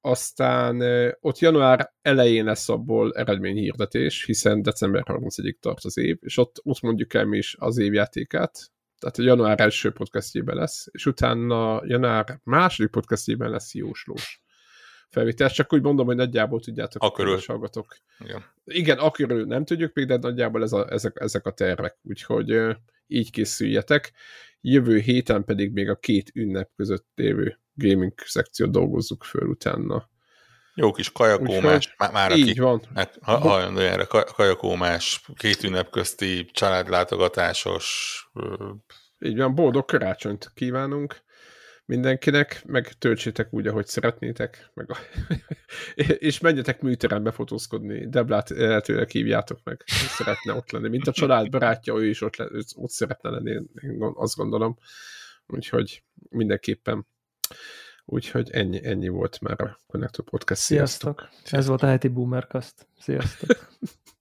Aztán 0.00 0.82
ott 1.20 1.38
január 1.38 1.92
elején 2.02 2.44
lesz 2.44 2.68
abból 2.68 3.12
eredményhirdetés, 3.12 4.24
hiszen 4.24 4.62
december 4.62 5.02
31-ig 5.06 5.56
tart 5.60 5.84
az 5.84 5.98
év, 5.98 6.16
és 6.20 6.38
ott, 6.38 6.60
ott 6.62 6.80
mondjuk 6.80 7.14
el 7.14 7.24
mi 7.24 7.36
is 7.36 7.56
az 7.58 7.78
évjátékát, 7.78 8.70
tehát 8.98 9.18
a 9.18 9.22
január 9.22 9.60
első 9.60 9.90
podcastjében 9.90 10.56
lesz, 10.56 10.86
és 10.90 11.06
utána 11.06 11.82
január 11.84 12.40
második 12.44 12.90
podcastjében 12.90 13.50
lesz 13.50 13.74
jóslós 13.74 14.41
felvétel. 15.12 15.50
Csak 15.50 15.72
úgy 15.72 15.82
mondom, 15.82 16.06
hogy 16.06 16.16
nagyjából 16.16 16.60
tudjátok, 16.60 17.02
Akörül. 17.02 17.32
hogy 17.32 17.44
hallgatok. 17.44 17.96
Igen. 18.18 18.44
Igen, 18.64 18.98
akörül 18.98 19.44
nem 19.46 19.64
tudjuk 19.64 19.94
még, 19.94 20.06
de 20.06 20.16
nagyjából 20.16 20.62
ez 20.62 20.72
a, 20.72 20.86
ezek, 20.90 21.16
ezek 21.20 21.46
a 21.46 21.50
tervek. 21.52 21.96
Úgyhogy 22.02 22.76
így 23.06 23.30
készüljetek. 23.30 24.12
Jövő 24.60 24.98
héten 24.98 25.44
pedig 25.44 25.72
még 25.72 25.88
a 25.88 25.96
két 25.96 26.30
ünnep 26.34 26.70
között 26.76 27.06
lévő 27.14 27.58
gaming 27.74 28.12
szekciót 28.24 28.70
dolgozzuk 28.70 29.24
föl 29.24 29.48
utána. 29.48 30.10
Jó 30.74 30.92
kis 30.92 31.12
kajakómás, 31.12 31.64
Úgyhogy 31.64 31.88
má- 31.98 32.12
már 32.12 32.36
Így 32.36 32.48
aki 32.50 32.60
van. 32.60 32.82
meg, 32.94 33.10
ha, 33.20 33.36
halljon 33.38 33.78
erre, 33.78 34.04
ka- 34.04 34.32
kajakómás, 34.32 35.24
két 35.36 35.62
ünnep 35.62 35.90
közti 35.90 36.44
családlátogatásos, 36.52 38.16
Így 39.18 39.36
van, 39.36 39.54
boldog 39.54 39.84
karácsonyt 39.84 40.50
kívánunk 40.54 41.22
mindenkinek, 41.92 42.62
meg 42.66 42.92
töltsétek 42.92 43.52
úgy, 43.52 43.66
ahogy 43.66 43.86
szeretnétek, 43.86 44.70
meg 44.74 44.90
a... 44.90 44.96
és 46.28 46.40
menjetek 46.40 46.80
műterembe 46.80 47.30
fotózkodni. 47.30 48.08
Deblát 48.08 48.48
lehetőleg 48.48 49.08
hívjátok 49.08 49.58
meg, 49.64 49.82
szeretne 49.86 50.54
ott 50.54 50.70
lenni. 50.70 50.88
Mint 50.88 51.06
a 51.06 51.12
család 51.12 51.50
barátja, 51.50 51.94
ő 51.94 52.08
is 52.08 52.20
ott, 52.20 52.36
le, 52.36 52.46
ott 52.76 52.90
szeretne 52.90 53.30
lenni, 53.30 53.50
én 53.50 53.96
azt 54.14 54.36
gondolom. 54.36 54.78
Úgyhogy 55.46 56.02
mindenképpen 56.30 57.06
Úgyhogy 58.04 58.50
ennyi, 58.50 58.86
ennyi 58.86 59.08
volt 59.08 59.40
már 59.40 59.60
a 59.60 59.78
Connector 59.86 60.24
Podcast. 60.24 60.60
Sziasztok! 60.60 61.20
Sziasztok. 61.28 61.58
Ez 61.58 61.66
volt 61.66 61.82
a 61.82 61.86
heti 61.86 62.08
Boomercast. 62.08 62.86
Sziasztok. 62.98 63.50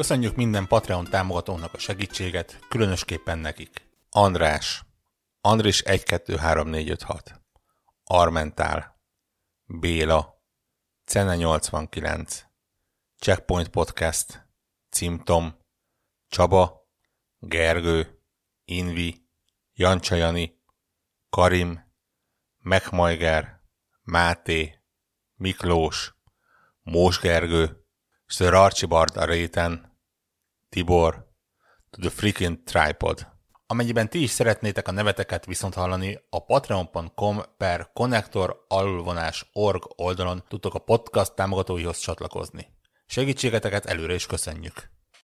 Köszönjük 0.00 0.36
minden 0.36 0.66
Patreon 0.66 1.04
támogatónak 1.04 1.74
a 1.74 1.78
segítséget, 1.78 2.58
különösképpen 2.68 3.38
nekik. 3.38 3.88
András, 4.10 4.84
Andris 5.40 5.82
123456, 5.82 7.40
Armentál, 8.04 9.00
Béla, 9.66 10.42
Cene 11.04 11.36
89, 11.36 12.44
Checkpoint 13.18 13.68
Podcast, 13.68 14.46
Cimtom, 14.90 15.58
Csaba, 16.28 16.88
Gergő, 17.38 18.20
Invi, 18.64 19.26
Jancsajani, 19.74 20.60
Karim, 21.30 21.92
Megmajger, 22.58 23.60
Máté, 24.02 24.80
Miklós, 25.34 26.14
Mós 26.82 27.18
Gergő, 27.18 27.84
Sir 28.26 28.54
Archibald 28.54 29.16
a 29.16 29.24
réten, 29.24 29.89
Tibor, 30.70 31.26
to 31.90 32.00
the 32.00 32.10
freaking 32.10 32.62
tripod. 32.62 33.26
Amennyiben 33.66 34.08
ti 34.08 34.22
is 34.22 34.30
szeretnétek 34.30 34.88
a 34.88 34.90
neveteket 34.90 35.46
viszont 35.46 35.74
hallani, 35.74 36.18
a 36.30 36.44
patreon.com 36.44 37.40
per 37.56 37.90
alulvonás 38.68 39.50
org 39.52 39.82
oldalon 39.96 40.44
tudtok 40.48 40.74
a 40.74 40.78
podcast 40.78 41.34
támogatóihoz 41.34 41.98
csatlakozni. 41.98 42.66
Segítségeteket 43.06 43.86
előre 43.86 44.14
is 44.14 44.26
köszönjük! 44.26 44.90